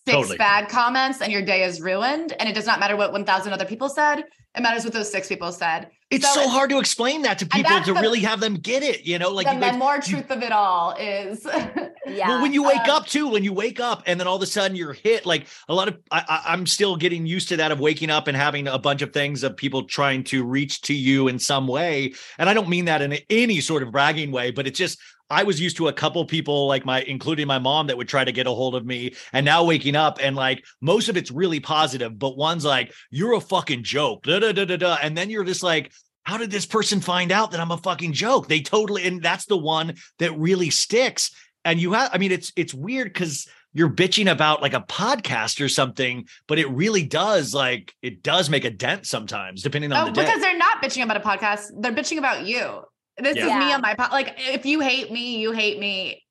Six 0.05 0.15
Totally. 0.15 0.37
bad 0.37 0.69
comments, 0.69 1.21
and 1.21 1.31
your 1.31 1.41
day 1.43 1.63
is 1.63 1.81
ruined. 1.81 2.33
And 2.39 2.49
it 2.49 2.55
does 2.55 2.65
not 2.65 2.79
matter 2.79 2.95
what 2.95 3.11
one 3.11 3.25
thousand 3.25 3.53
other 3.53 3.65
people 3.65 3.89
said. 3.89 4.23
It 4.55 4.61
matters 4.61 4.83
what 4.83 4.93
those 4.93 5.11
six 5.11 5.27
people 5.27 5.51
said. 5.51 5.89
It's 6.09 6.25
So 6.25 6.33
so, 6.33 6.39
it's- 6.41 6.53
hard 6.55 6.71
to 6.71 6.79
explain 6.79 7.21
that 7.21 7.37
to 7.39 7.45
people 7.45 7.79
to 7.81 7.93
the- 7.93 8.01
really 8.01 8.21
have 8.21 8.39
them 8.39 8.55
get 8.55 8.81
it, 8.81 9.05
you 9.05 9.19
know, 9.19 9.29
like 9.29 9.45
the 9.45 9.53
you 9.53 9.59
guys- 9.59 9.71
memoir 9.73 9.97
you- 9.97 10.01
truth 10.01 10.31
of 10.31 10.41
it 10.41 10.51
all 10.51 10.95
is 10.99 11.45
yeah. 12.07 12.27
Well, 12.29 12.41
when 12.41 12.51
you 12.51 12.63
wake 12.63 12.87
Uh, 12.87 12.93
up 12.97 13.05
too, 13.05 13.27
when 13.27 13.43
you 13.43 13.53
wake 13.53 13.79
up 13.79 14.01
and 14.07 14.19
then 14.19 14.25
all 14.25 14.37
of 14.37 14.41
a 14.41 14.47
sudden 14.47 14.75
you're 14.75 14.93
hit, 14.93 15.27
like 15.27 15.45
a 15.67 15.73
lot 15.75 15.87
of, 15.87 15.97
I, 16.09 16.23
I, 16.27 16.53
I'm 16.53 16.65
still 16.65 16.95
getting 16.95 17.27
used 17.27 17.49
to 17.49 17.57
that 17.57 17.71
of 17.71 17.79
waking 17.79 18.09
up 18.09 18.27
and 18.27 18.35
having 18.35 18.67
a 18.67 18.79
bunch 18.79 19.03
of 19.03 19.13
things 19.13 19.43
of 19.43 19.55
people 19.55 19.83
trying 19.83 20.23
to 20.25 20.43
reach 20.43 20.81
to 20.83 20.95
you 20.95 21.27
in 21.27 21.37
some 21.37 21.67
way. 21.67 22.13
And 22.39 22.49
I 22.49 22.55
don't 22.55 22.69
mean 22.69 22.85
that 22.85 23.03
in 23.03 23.15
any 23.29 23.61
sort 23.61 23.83
of 23.83 23.91
bragging 23.91 24.31
way, 24.31 24.49
but 24.49 24.65
it's 24.65 24.79
just, 24.79 24.97
I 25.29 25.43
was 25.43 25.61
used 25.61 25.77
to 25.77 25.87
a 25.87 25.93
couple 25.93 26.23
people 26.25 26.67
like 26.67 26.85
my, 26.85 27.01
including 27.01 27.47
my 27.47 27.59
mom 27.59 27.87
that 27.87 27.97
would 27.97 28.07
try 28.07 28.23
to 28.23 28.31
get 28.31 28.47
a 28.47 28.51
hold 28.51 28.75
of 28.75 28.85
me. 28.85 29.15
And 29.33 29.45
now 29.45 29.63
waking 29.63 29.95
up 29.95 30.19
and 30.21 30.35
like 30.35 30.65
most 30.81 31.09
of 31.09 31.17
it's 31.17 31.31
really 31.31 31.59
positive, 31.59 32.17
but 32.17 32.37
one's 32.37 32.65
like, 32.65 32.93
you're 33.11 33.33
a 33.33 33.41
fucking 33.41 33.83
joke. 33.83 34.23
Da, 34.23 34.39
da, 34.39 34.51
da, 34.51 34.65
da, 34.65 34.77
da. 34.77 34.97
And 35.01 35.17
then 35.17 35.29
you're 35.29 35.43
just 35.43 35.63
like, 35.63 35.91
how 36.23 36.37
did 36.37 36.51
this 36.51 36.65
person 36.65 36.99
find 36.99 37.31
out 37.31 37.51
that 37.51 37.59
I'm 37.59 37.71
a 37.71 37.77
fucking 37.77 38.13
joke? 38.13 38.47
They 38.47 38.61
totally, 38.61 39.07
and 39.07 39.21
that's 39.21 39.45
the 39.45 39.57
one 39.57 39.95
that 40.19 40.37
really 40.37 40.69
sticks 40.69 41.31
and 41.65 41.79
you 41.79 41.93
have 41.93 42.09
i 42.13 42.17
mean 42.17 42.31
it's 42.31 42.53
it's 42.55 42.73
weird 42.73 43.11
because 43.11 43.47
you're 43.73 43.89
bitching 43.89 44.31
about 44.31 44.61
like 44.61 44.73
a 44.73 44.81
podcast 44.81 45.63
or 45.63 45.69
something 45.69 46.25
but 46.47 46.57
it 46.57 46.69
really 46.69 47.03
does 47.03 47.53
like 47.53 47.93
it 48.01 48.23
does 48.23 48.49
make 48.49 48.63
a 48.65 48.69
dent 48.69 49.05
sometimes 49.05 49.61
depending 49.61 49.91
on 49.91 50.01
Oh, 50.03 50.05
the 50.05 50.11
day 50.13 50.23
because 50.23 50.41
they're 50.41 50.57
not 50.57 50.81
bitching 50.81 51.03
about 51.03 51.17
a 51.17 51.19
podcast. 51.19 51.67
They're 51.79 51.91
bitching 51.91 52.17
about 52.17 52.45
you. 52.45 52.83
This 53.21 53.37
is 53.37 53.43
me 53.45 53.73
on 53.73 53.81
my 53.81 53.93
pod. 53.95 54.11
Like, 54.11 54.35
if 54.37 54.65
you 54.65 54.79
hate 54.79 55.11
me, 55.11 55.37
you 55.37 55.51
hate 55.51 55.79
me. 55.79 56.23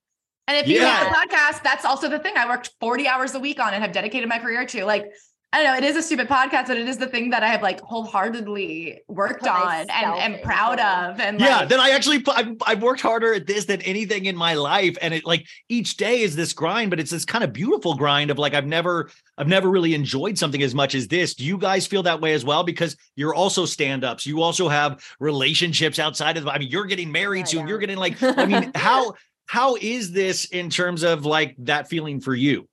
And 0.46 0.56
if 0.56 0.66
you 0.66 0.80
Yeah. 0.80 0.96
hate 0.96 1.08
the 1.10 1.14
podcast, 1.14 1.62
that's 1.62 1.84
also 1.84 2.08
the 2.08 2.18
thing. 2.18 2.36
I 2.36 2.48
worked 2.48 2.70
40 2.80 3.06
hours 3.06 3.34
a 3.34 3.38
week 3.38 3.60
on 3.60 3.74
and 3.74 3.82
have 3.82 3.92
dedicated 3.92 4.28
my 4.28 4.38
career 4.38 4.64
to. 4.66 4.84
Like, 4.84 5.04
I 5.50 5.62
don't 5.62 5.72
know, 5.72 5.78
it 5.78 5.90
is 5.90 5.96
a 5.96 6.02
stupid 6.02 6.28
podcast, 6.28 6.66
but 6.66 6.76
it 6.76 6.86
is 6.86 6.98
the 6.98 7.06
thing 7.06 7.30
that 7.30 7.42
I 7.42 7.48
have 7.48 7.62
like 7.62 7.80
wholeheartedly 7.80 9.00
worked 9.08 9.46
on 9.46 9.64
myself 9.64 9.88
and 9.90 10.34
am 10.34 10.40
proud 10.42 10.78
of. 10.78 11.18
And 11.20 11.40
yeah 11.40 11.60
like, 11.60 11.70
then 11.70 11.80
i 11.80 11.90
actually 11.90 12.20
pu- 12.20 12.32
I've, 12.32 12.56
I've 12.66 12.82
worked 12.82 13.00
harder 13.00 13.32
at 13.32 13.46
this 13.46 13.64
than 13.64 13.80
anything 13.82 14.26
in 14.26 14.36
my 14.36 14.52
life 14.54 14.98
and 15.00 15.14
it 15.14 15.24
like 15.24 15.46
each 15.70 15.96
day 15.96 16.20
is 16.20 16.36
this 16.36 16.52
grind 16.52 16.90
but 16.90 17.00
it's 17.00 17.10
this 17.10 17.24
kind 17.24 17.42
of 17.42 17.52
beautiful 17.52 17.94
grind 17.94 18.30
of 18.30 18.38
like 18.38 18.52
i've 18.52 18.66
never 18.66 19.10
i've 19.38 19.48
never 19.48 19.70
really 19.70 19.94
enjoyed 19.94 20.36
something 20.36 20.62
as 20.62 20.74
much 20.74 20.94
as 20.94 21.08
this. 21.08 21.34
Do 21.34 21.46
you 21.46 21.56
guys 21.56 21.86
feel 21.86 22.02
that 22.02 22.20
way 22.20 22.34
as 22.34 22.44
well? 22.44 22.62
Because 22.62 22.96
you're 23.16 23.34
also 23.34 23.64
stand-ups. 23.64 24.26
You 24.26 24.42
also 24.42 24.68
have 24.68 25.02
relationships 25.18 25.98
outside 25.98 26.36
of 26.36 26.46
i 26.46 26.58
mean 26.58 26.68
you're 26.68 26.86
getting 26.86 27.10
married 27.10 27.46
I 27.46 27.48
soon 27.48 27.62
know. 27.62 27.70
you're 27.70 27.78
getting 27.78 27.96
like 27.96 28.22
i 28.22 28.44
mean 28.44 28.70
how 28.74 29.14
how 29.46 29.76
is 29.76 30.12
this 30.12 30.44
in 30.44 30.68
terms 30.68 31.02
of 31.04 31.24
like 31.24 31.56
that 31.60 31.88
feeling 31.88 32.20
for 32.20 32.34
you 32.34 32.68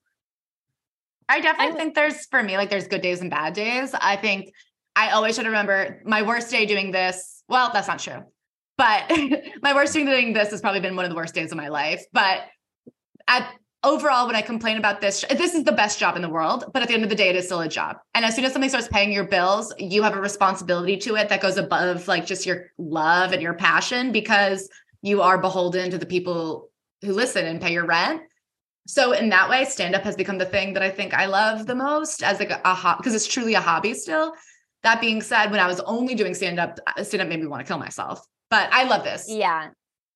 I 1.27 1.41
definitely 1.41 1.67
I'm- 1.67 1.77
think 1.77 1.95
there's 1.95 2.25
for 2.27 2.41
me, 2.41 2.57
like 2.57 2.69
there's 2.69 2.87
good 2.87 3.01
days 3.01 3.21
and 3.21 3.29
bad 3.29 3.53
days. 3.53 3.93
I 3.93 4.15
think 4.15 4.51
I 4.95 5.09
always 5.11 5.35
should 5.35 5.45
remember 5.45 6.01
my 6.05 6.21
worst 6.21 6.49
day 6.49 6.65
doing 6.65 6.91
this. 6.91 7.43
Well, 7.49 7.71
that's 7.73 7.87
not 7.87 7.99
true. 7.99 8.23
But 8.77 9.11
my 9.61 9.73
worst 9.73 9.93
day 9.93 10.05
doing 10.05 10.33
this 10.33 10.51
has 10.51 10.61
probably 10.61 10.81
been 10.81 10.95
one 10.95 11.05
of 11.05 11.09
the 11.11 11.15
worst 11.17 11.33
days 11.33 11.51
of 11.51 11.57
my 11.57 11.67
life. 11.69 12.03
But 12.13 12.43
at 13.27 13.49
overall, 13.83 14.25
when 14.27 14.35
I 14.35 14.41
complain 14.41 14.77
about 14.77 15.01
this, 15.01 15.23
this 15.29 15.53
is 15.53 15.63
the 15.63 15.71
best 15.71 15.99
job 15.99 16.15
in 16.15 16.21
the 16.21 16.29
world. 16.29 16.65
But 16.73 16.81
at 16.81 16.87
the 16.87 16.93
end 16.93 17.03
of 17.03 17.09
the 17.09 17.15
day, 17.15 17.29
it 17.29 17.35
is 17.35 17.45
still 17.45 17.61
a 17.61 17.67
job. 17.67 17.97
And 18.13 18.25
as 18.25 18.35
soon 18.35 18.45
as 18.45 18.51
something 18.53 18.69
starts 18.69 18.87
paying 18.87 19.11
your 19.11 19.25
bills, 19.25 19.73
you 19.77 20.01
have 20.03 20.15
a 20.15 20.21
responsibility 20.21 20.97
to 20.97 21.15
it 21.15 21.29
that 21.29 21.41
goes 21.41 21.57
above 21.57 22.07
like 22.07 22.25
just 22.25 22.45
your 22.45 22.67
love 22.77 23.31
and 23.31 23.41
your 23.41 23.53
passion 23.53 24.11
because 24.11 24.69
you 25.01 25.21
are 25.21 25.37
beholden 25.37 25.91
to 25.91 25.97
the 25.97 26.05
people 26.05 26.69
who 27.03 27.13
listen 27.13 27.45
and 27.45 27.61
pay 27.61 27.73
your 27.73 27.85
rent. 27.85 28.21
So 28.87 29.13
in 29.13 29.29
that 29.29 29.49
way, 29.49 29.65
stand 29.65 29.95
up 29.95 30.03
has 30.03 30.15
become 30.15 30.37
the 30.37 30.45
thing 30.45 30.73
that 30.73 30.83
I 30.83 30.89
think 30.89 31.13
I 31.13 31.25
love 31.25 31.65
the 31.65 31.75
most 31.75 32.21
as 32.23 32.39
like 32.39 32.51
a, 32.51 32.61
a 32.63 32.73
hobby 32.73 32.99
because 32.99 33.15
it's 33.15 33.27
truly 33.27 33.55
a 33.55 33.61
hobby 33.61 33.93
still. 33.93 34.33
That 34.83 35.01
being 35.01 35.21
said, 35.21 35.49
when 35.49 35.59
I 35.59 35.65
was 35.67 35.79
only 35.81 36.13
doing 36.13 36.35
stand 36.35 36.59
up, 36.59 36.79
uh, 36.85 37.03
stand 37.03 37.23
up 37.23 37.27
made 37.27 37.39
me 37.39 37.47
want 37.47 37.65
to 37.65 37.67
kill 37.67 37.79
myself. 37.79 38.21
But 38.51 38.69
I 38.71 38.83
love 38.83 39.03
this. 39.03 39.25
yeah. 39.27 39.69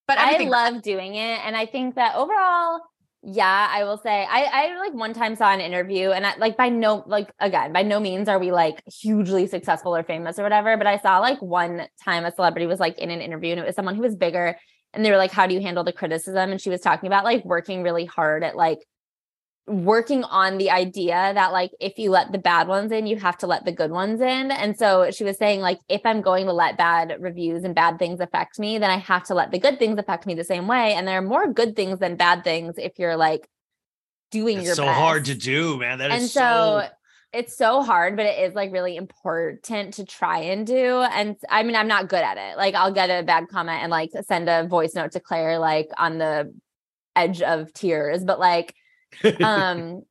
But 0.07 0.17
I 0.17 0.37
love 0.39 0.81
doing 0.81 1.15
it. 1.15 1.39
And 1.45 1.55
I 1.55 1.67
think 1.67 1.93
that 1.95 2.15
overall, 2.15 2.81
yeah, 3.21 3.67
I 3.69 3.83
will 3.83 3.97
say 3.97 4.25
I, 4.27 4.43
I 4.51 4.79
like 4.79 4.93
one 4.93 5.13
time 5.13 5.35
saw 5.35 5.51
an 5.51 5.61
interview 5.61 6.09
and 6.09 6.25
I 6.25 6.35
like 6.37 6.57
by 6.57 6.69
no 6.69 7.03
like 7.05 7.31
again, 7.39 7.73
by 7.73 7.83
no 7.83 7.99
means 7.99 8.27
are 8.27 8.39
we 8.39 8.51
like 8.51 8.81
hugely 8.87 9.45
successful 9.45 9.95
or 9.95 10.03
famous 10.03 10.39
or 10.39 10.43
whatever. 10.43 10.77
But 10.77 10.87
I 10.87 10.97
saw 10.97 11.19
like 11.19 11.39
one 11.41 11.87
time 12.03 12.25
a 12.25 12.31
celebrity 12.31 12.65
was 12.65 12.79
like 12.79 12.97
in 12.97 13.11
an 13.11 13.21
interview 13.21 13.51
and 13.51 13.59
it 13.59 13.65
was 13.67 13.75
someone 13.75 13.95
who 13.95 14.01
was 14.01 14.15
bigger 14.15 14.57
and 14.93 15.05
they 15.05 15.11
were 15.11 15.17
like, 15.17 15.31
How 15.31 15.47
do 15.47 15.53
you 15.53 15.61
handle 15.61 15.83
the 15.83 15.93
criticism? 15.93 16.51
And 16.51 16.61
she 16.61 16.69
was 16.69 16.81
talking 16.81 17.07
about 17.07 17.23
like 17.23 17.43
working 17.45 17.83
really 17.83 18.05
hard 18.05 18.43
at 18.43 18.55
like 18.55 18.79
working 19.69 20.23
on 20.23 20.57
the 20.57 20.71
idea 20.71 21.31
that 21.35 21.51
like 21.51 21.71
if 21.79 21.99
you 21.99 22.09
let 22.09 22.31
the 22.31 22.39
bad 22.39 22.67
ones 22.67 22.91
in 22.91 23.05
you 23.05 23.17
have 23.17 23.37
to 23.37 23.45
let 23.45 23.65
the 23.65 23.71
good 23.71 23.91
ones 23.91 24.19
in 24.19 24.49
and 24.49 24.77
so 24.77 25.11
she 25.11 25.23
was 25.23 25.37
saying 25.37 25.59
like 25.59 25.77
if 25.87 26.01
i'm 26.05 26.21
going 26.21 26.47
to 26.47 26.53
let 26.53 26.75
bad 26.75 27.15
reviews 27.19 27.63
and 27.63 27.75
bad 27.75 27.99
things 27.99 28.19
affect 28.19 28.57
me 28.57 28.79
then 28.79 28.89
i 28.89 28.97
have 28.97 29.23
to 29.23 29.35
let 29.35 29.51
the 29.51 29.59
good 29.59 29.77
things 29.77 29.99
affect 29.99 30.25
me 30.25 30.33
the 30.33 30.43
same 30.43 30.67
way 30.67 30.93
and 30.93 31.07
there 31.07 31.19
are 31.19 31.21
more 31.21 31.53
good 31.53 31.75
things 31.75 31.99
than 31.99 32.15
bad 32.15 32.43
things 32.43 32.75
if 32.79 32.93
you're 32.97 33.15
like 33.15 33.47
doing 34.31 34.57
it's 34.57 34.65
your 34.65 34.75
so 34.75 34.85
best. 34.85 34.99
hard 34.99 35.25
to 35.25 35.35
do 35.35 35.77
man 35.77 35.99
That 35.99 36.09
is 36.11 36.21
and 36.21 36.31
so, 36.31 36.81
so 36.83 36.89
it's 37.31 37.55
so 37.55 37.83
hard 37.83 38.15
but 38.15 38.25
it 38.25 38.39
is 38.39 38.55
like 38.55 38.71
really 38.71 38.95
important 38.95 39.93
to 39.93 40.05
try 40.05 40.39
and 40.39 40.65
do 40.65 41.01
and 41.01 41.35
i 41.49 41.63
mean 41.63 41.75
i'm 41.75 41.87
not 41.87 42.09
good 42.09 42.23
at 42.23 42.37
it 42.37 42.57
like 42.57 42.73
i'll 42.75 42.91
get 42.91 43.07
a 43.09 43.23
bad 43.23 43.47
comment 43.49 43.81
and 43.81 43.91
like 43.91 44.09
send 44.25 44.49
a 44.49 44.67
voice 44.67 44.95
note 44.95 45.11
to 45.11 45.19
claire 45.19 45.59
like 45.59 45.87
on 45.97 46.17
the 46.17 46.51
edge 47.15 47.41
of 47.41 47.71
tears 47.73 48.23
but 48.23 48.39
like 48.39 48.73
um 49.41 50.01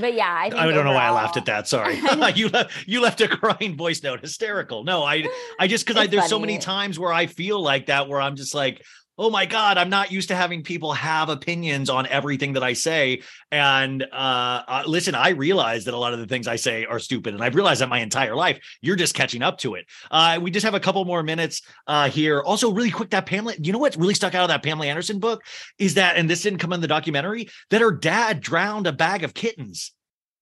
but 0.00 0.14
yeah 0.14 0.34
i 0.36 0.50
think 0.50 0.60
I 0.60 0.66
don't 0.72 0.84
know 0.84 0.92
why 0.92 1.04
I 1.04 1.10
laughed 1.10 1.36
at 1.36 1.44
that. 1.44 1.68
Sorry, 1.68 1.96
you 2.34 2.48
left 2.48 2.88
you 2.88 3.02
left 3.02 3.20
a 3.20 3.28
crying 3.28 3.76
voice 3.76 4.02
note, 4.02 4.22
hysterical. 4.22 4.82
No, 4.82 5.02
I 5.02 5.28
I 5.60 5.66
just 5.66 5.86
because 5.86 6.08
there's 6.08 6.28
so 6.28 6.38
many 6.38 6.56
times 6.56 6.98
where 6.98 7.12
I 7.12 7.26
feel 7.26 7.60
like 7.62 7.86
that 7.86 8.08
where 8.08 8.18
I'm 8.18 8.34
just 8.34 8.54
like, 8.54 8.82
oh 9.16 9.30
my 9.30 9.46
god, 9.46 9.78
I'm 9.78 9.90
not 9.90 10.10
used 10.10 10.28
to 10.28 10.34
having 10.34 10.62
people 10.62 10.92
have 10.92 11.28
opinions 11.28 11.88
on 11.88 12.06
everything 12.08 12.54
that 12.54 12.62
I 12.62 12.72
say. 12.72 13.22
And 13.50 14.02
uh, 14.02 14.62
uh 14.66 14.82
listen, 14.86 15.14
I 15.14 15.30
realize 15.30 15.84
that 15.84 15.94
a 15.94 15.96
lot 15.98 16.12
of 16.12 16.18
the 16.18 16.26
things 16.26 16.48
I 16.48 16.56
say 16.56 16.84
are 16.84 16.98
stupid, 16.98 17.34
and 17.34 17.42
I've 17.42 17.54
realized 17.54 17.80
that 17.80 17.88
my 17.88 18.00
entire 18.00 18.34
life. 18.34 18.58
You're 18.80 18.96
just 18.96 19.14
catching 19.14 19.42
up 19.42 19.58
to 19.58 19.74
it. 19.74 19.86
Uh, 20.10 20.38
we 20.42 20.50
just 20.50 20.64
have 20.64 20.74
a 20.74 20.80
couple 20.80 21.04
more 21.04 21.22
minutes 21.22 21.62
uh 21.86 22.08
here. 22.08 22.40
Also, 22.42 22.72
really 22.72 22.90
quick, 22.90 23.10
that 23.10 23.26
Pamela, 23.26 23.54
you 23.60 23.72
know 23.72 23.78
what 23.78 23.96
really 23.96 24.14
stuck 24.14 24.34
out 24.34 24.42
of 24.42 24.48
that 24.48 24.62
Pamela 24.62 24.86
Anderson 24.86 25.18
book 25.18 25.42
is 25.78 25.94
that, 25.94 26.16
and 26.16 26.28
this 26.28 26.42
didn't 26.42 26.58
come 26.58 26.72
in 26.72 26.80
the 26.80 26.88
documentary, 26.88 27.48
that 27.70 27.80
her 27.80 27.92
dad 27.92 28.40
drowned 28.40 28.86
a 28.86 28.92
bag 28.92 29.22
of 29.24 29.34
kittens. 29.34 29.92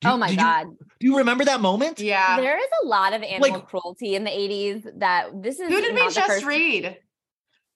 Do 0.00 0.08
oh 0.08 0.16
my 0.16 0.28
did 0.28 0.38
you- 0.38 0.44
god 0.44 0.66
do 0.98 1.06
you 1.06 1.18
remember 1.18 1.44
that 1.44 1.60
moment? 1.60 2.00
yeah. 2.00 2.40
there 2.40 2.58
is 2.58 2.68
a 2.82 2.86
lot 2.86 3.12
of 3.12 3.22
animal 3.22 3.50
Like- 3.50 3.68
cruelty 3.68 4.14
in 4.16 4.24
the 4.24 4.30
80s 4.30 4.98
that 4.98 5.30
this 5.42 5.60
is 5.60 5.68
Who 5.68 5.80
did 5.80 5.94
we 5.94 6.00
not 6.00 6.08
the 6.10 6.14
just 6.14 6.32
first- 6.32 6.46
read? 6.46 6.96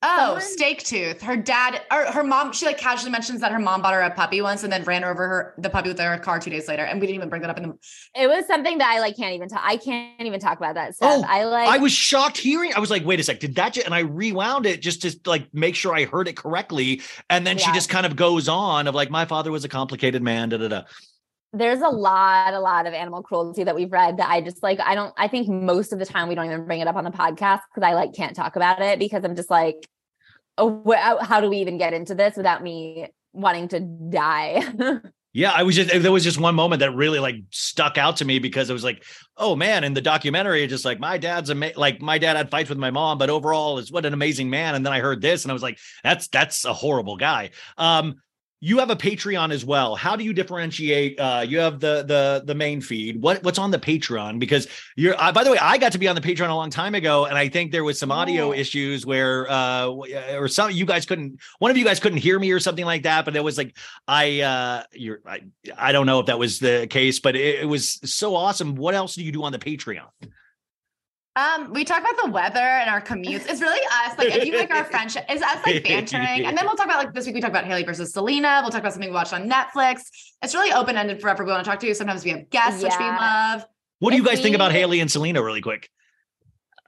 Oh, 0.09 0.17
Someone- 0.17 0.41
steak 0.43 0.85
tooth. 0.85 1.21
Her 1.21 1.37
dad 1.37 1.83
or 1.91 2.05
her 2.05 2.23
mom, 2.23 2.53
she 2.53 2.65
like 2.65 2.79
casually 2.79 3.11
mentions 3.11 3.41
that 3.41 3.51
her 3.51 3.59
mom 3.59 3.83
bought 3.83 3.93
her 3.93 4.03
a 4.03 4.11
puppy 4.11 4.41
once 4.41 4.63
and 4.63 4.73
then 4.73 4.85
ran 4.85 5.03
over 5.03 5.27
her 5.27 5.55
the 5.59 5.69
puppy 5.69 5.89
with 5.89 5.99
her 5.99 6.17
car 6.19 6.39
two 6.39 6.51
days 6.51 6.69
later. 6.69 6.85
And 6.85 7.01
we 7.01 7.09
didn't 7.09 7.17
even 7.17 7.29
bring 7.29 7.43
that 7.43 7.51
up 7.51 7.57
in 7.57 7.65
the 7.65 7.79
It 8.15 8.29
was 8.29 8.47
something 8.47 8.79
that 8.79 8.89
I 8.89 9.01
like 9.01 9.17
can't 9.17 9.35
even 9.35 9.49
talk. 9.49 9.63
I 9.65 9.77
can't 9.79 10.21
even 10.21 10.39
talk 10.39 10.59
about 10.59 10.77
that 10.77 10.95
stuff. 10.95 11.25
Oh, 11.25 11.27
I 11.29 11.45
like. 11.45 11.69
I 11.69 11.79
was 11.79 11.91
shocked 11.93 12.39
hearing. 12.39 12.73
I 12.75 12.79
was 12.79 12.91
like, 12.91 13.05
"Wait 13.05 13.19
a 13.19 13.25
sec, 13.25 13.41
did 13.41 13.57
that?" 13.57 13.73
Just, 13.73 13.85
and 13.87 13.95
I 13.95 14.01
rewound 14.01 14.65
it 14.67 14.81
just 14.81 15.03
to 15.03 15.19
like 15.29 15.53
make 15.53 15.75
sure 15.75 15.93
I 15.95 16.05
heard 16.05 16.29
it 16.29 16.37
correctly. 16.37 17.03
And 17.29 17.45
then 17.45 17.59
she 17.59 17.73
just 17.73 17.89
kind 17.89 18.07
of 18.07 18.15
goes 18.15 18.49
on 18.49 18.87
of 18.87 18.95
like, 18.95 19.11
"My 19.11 19.25
father 19.25 19.51
was 19.51 19.65
a 19.65 19.69
complicated 19.69 20.23
man." 20.23 20.51
Da 20.51 20.59
da 20.59 20.69
da. 20.69 20.83
there's 21.53 21.81
a 21.81 21.89
lot, 21.89 22.53
a 22.53 22.61
lot 22.61 22.87
of 22.87 22.93
animal 22.93 23.23
cruelty 23.23 23.65
that 23.65 23.75
we've 23.75 23.91
read 23.91 24.19
that 24.19 24.29
I 24.29 24.41
just 24.43 24.63
like. 24.63 24.79
I 24.81 24.95
don't. 24.95 25.13
I 25.17 25.27
think 25.29 25.49
most 25.49 25.93
of 25.93 25.99
the 25.99 26.07
time 26.07 26.29
we 26.29 26.35
don't 26.35 26.47
even 26.47 26.65
bring 26.67 26.81
it 26.81 26.87
up 26.89 26.97
on 26.97 27.05
the 27.05 27.11
podcast 27.11 27.61
because 27.75 27.83
I 27.83 27.95
like 27.95 28.13
can't 28.15 28.37
talk 28.37 28.57
about 28.57 28.83
it 28.83 28.99
because 28.99 29.25
I'm 29.25 29.35
just 29.35 29.51
like, 29.51 29.87
how 30.59 31.41
do 31.41 31.49
we 31.49 31.59
even 31.59 31.79
get 31.79 31.93
into 31.93 32.15
this 32.15 32.37
without 32.37 32.63
me 32.63 33.09
wanting 33.33 33.69
to 33.69 33.81
die? 33.81 34.63
Yeah, 35.37 35.53
I 35.55 35.65
was 35.65 35.77
just 35.77 35.91
there 35.91 36.11
was 36.11 36.25
just 36.25 36.41
one 36.41 36.55
moment 36.55 36.81
that 36.81 36.95
really 36.95 37.19
like 37.19 37.35
stuck 37.51 37.99
out 37.99 38.17
to 38.17 38.25
me 38.25 38.39
because 38.39 38.71
it 38.71 38.73
was 38.73 38.83
like, 38.83 39.05
oh 39.37 39.55
man, 39.55 39.85
in 39.85 39.93
the 39.93 40.01
documentary, 40.01 40.67
just 40.67 40.87
like 40.87 40.99
my 40.99 41.19
dad's 41.19 41.51
ama- 41.51 41.73
like 41.77 42.01
my 42.01 42.17
dad 42.17 42.39
had 42.39 42.51
fights 42.51 42.71
with 42.71 42.79
my 42.79 42.91
mom, 42.91 43.19
but 43.19 43.29
overall 43.29 43.77
is 43.77 43.93
what 43.93 44.07
an 44.07 44.15
amazing 44.15 44.49
man. 44.49 44.75
And 44.75 44.87
then 44.87 44.95
I 44.95 45.01
heard 45.01 45.21
this 45.21 45.45
and 45.45 45.53
I 45.53 45.53
was 45.53 45.63
like, 45.63 45.79
that's 46.03 46.29
that's 46.29 46.65
a 46.65 46.73
horrible 46.73 47.19
guy. 47.19 47.51
Um, 47.77 48.15
you 48.61 48.79
have 48.79 48.89
a 48.91 48.97
Patreon 48.97 49.53
as 49.53 49.65
well. 49.65 49.95
How 49.97 50.17
do 50.17 50.25
you 50.25 50.33
differentiate? 50.33 51.21
Uh, 51.21 51.45
you 51.47 51.59
have 51.59 51.79
the 51.79 52.03
the 52.05 52.43
the 52.45 52.55
main 52.55 52.81
feed. 52.81 53.21
What 53.21 53.43
what's 53.43 53.59
on 53.59 53.71
the 53.71 53.79
Patreon? 53.79 54.39
Because 54.39 54.67
you're. 54.97 55.15
Uh, 55.21 55.31
by 55.31 55.45
the 55.45 55.51
way, 55.51 55.59
I 55.61 55.77
got 55.79 55.93
to 55.93 55.99
be 55.99 56.09
on 56.09 56.15
the 56.15 56.23
Patreon 56.23 56.49
a 56.49 56.55
long 56.55 56.71
time 56.71 56.95
ago, 56.95 57.27
and 57.27 57.37
I 57.37 57.49
think 57.49 57.71
there 57.71 57.85
was 57.85 57.99
some 57.99 58.11
audio 58.11 58.53
Yeah. 58.53 58.61
issues 58.61 59.05
where, 59.05 59.51
uh, 59.51 59.89
or 60.35 60.49
some 60.49 60.71
you 60.71 60.87
guys 60.87 61.05
couldn't. 61.05 61.39
One 61.59 61.71
of 61.71 61.77
you 61.77 61.85
guys 61.85 62.01
couldn't 62.01 62.19
hear 62.19 62.39
me 62.39 62.51
or 62.51 62.61
something 62.61 62.85
like 62.87 63.03
that. 63.03 63.25
But 63.27 63.37
it 63.37 63.45
was 63.45 63.59
like 63.59 63.77
I, 64.09 64.41
uh, 64.41 64.83
you're. 64.93 65.21
I, 65.27 65.41
I 65.77 65.93
don't 65.93 66.07
know 66.07 66.21
if 66.21 66.27
that 66.27 66.39
was 66.39 66.59
the 66.59 66.87
case, 66.89 67.21
but 67.21 67.37
it, 67.37 67.61
it 67.61 67.67
was 67.67 68.01
so 68.11 68.35
awesome. 68.35 68.75
What 68.75 68.95
else 68.95 69.15
do 69.17 69.23
you 69.25 69.33
do 69.33 69.43
on 69.45 69.53
the 69.53 69.59
Patreon? 69.59 70.07
Um, 71.37 71.71
we 71.75 71.85
talk 71.85 72.01
about 72.01 72.17
the 72.25 72.31
weather 72.31 72.59
and 72.59 72.89
our 72.89 73.03
commutes. 73.03 73.47
It's 73.47 73.61
really 73.61 73.87
us. 74.05 74.17
Like, 74.17 74.35
if 74.35 74.47
you 74.47 74.57
like 74.57 74.71
our 74.71 74.85
friendship, 74.91 75.27
it's 75.29 75.43
us 75.43 75.59
like 75.67 75.85
bantering. 75.85 76.47
And 76.47 76.57
then 76.57 76.65
we'll 76.65 76.77
talk 76.77 76.87
about 76.87 77.05
like 77.05 77.13
this 77.13 77.27
week 77.27 77.35
we 77.35 77.43
talk 77.43 77.51
about 77.51 77.67
Hailey 77.67 77.85
versus 77.85 78.15
Selena. 78.15 78.61
We'll 78.63 78.71
talk 78.71 78.81
about 78.81 78.95
something 78.95 79.11
we 79.11 79.15
watched 79.15 79.35
on 79.35 79.49
Netflix. 79.49 80.05
It's 80.43 80.55
really 80.55 80.73
open 80.73 80.97
ended 80.97 81.21
for 81.21 81.29
everyone 81.29 81.49
we 81.49 81.53
want 81.53 81.65
to 81.67 81.71
talk 81.71 81.81
to. 81.81 81.87
You. 81.87 81.95
Sometimes 81.95 82.25
we 82.25 82.31
have 82.31 82.49
guests, 82.49 82.83
which 82.83 82.95
we 82.99 83.05
love. 83.05 83.67
What 83.99 84.13
do 84.13 84.17
you 84.17 84.25
guys 84.25 84.41
think 84.41 84.57
about 84.57 84.73
Hailey 84.73 85.01
and 85.01 85.11
Selena? 85.11 85.43
Really 85.43 85.61
quick. 85.61 85.91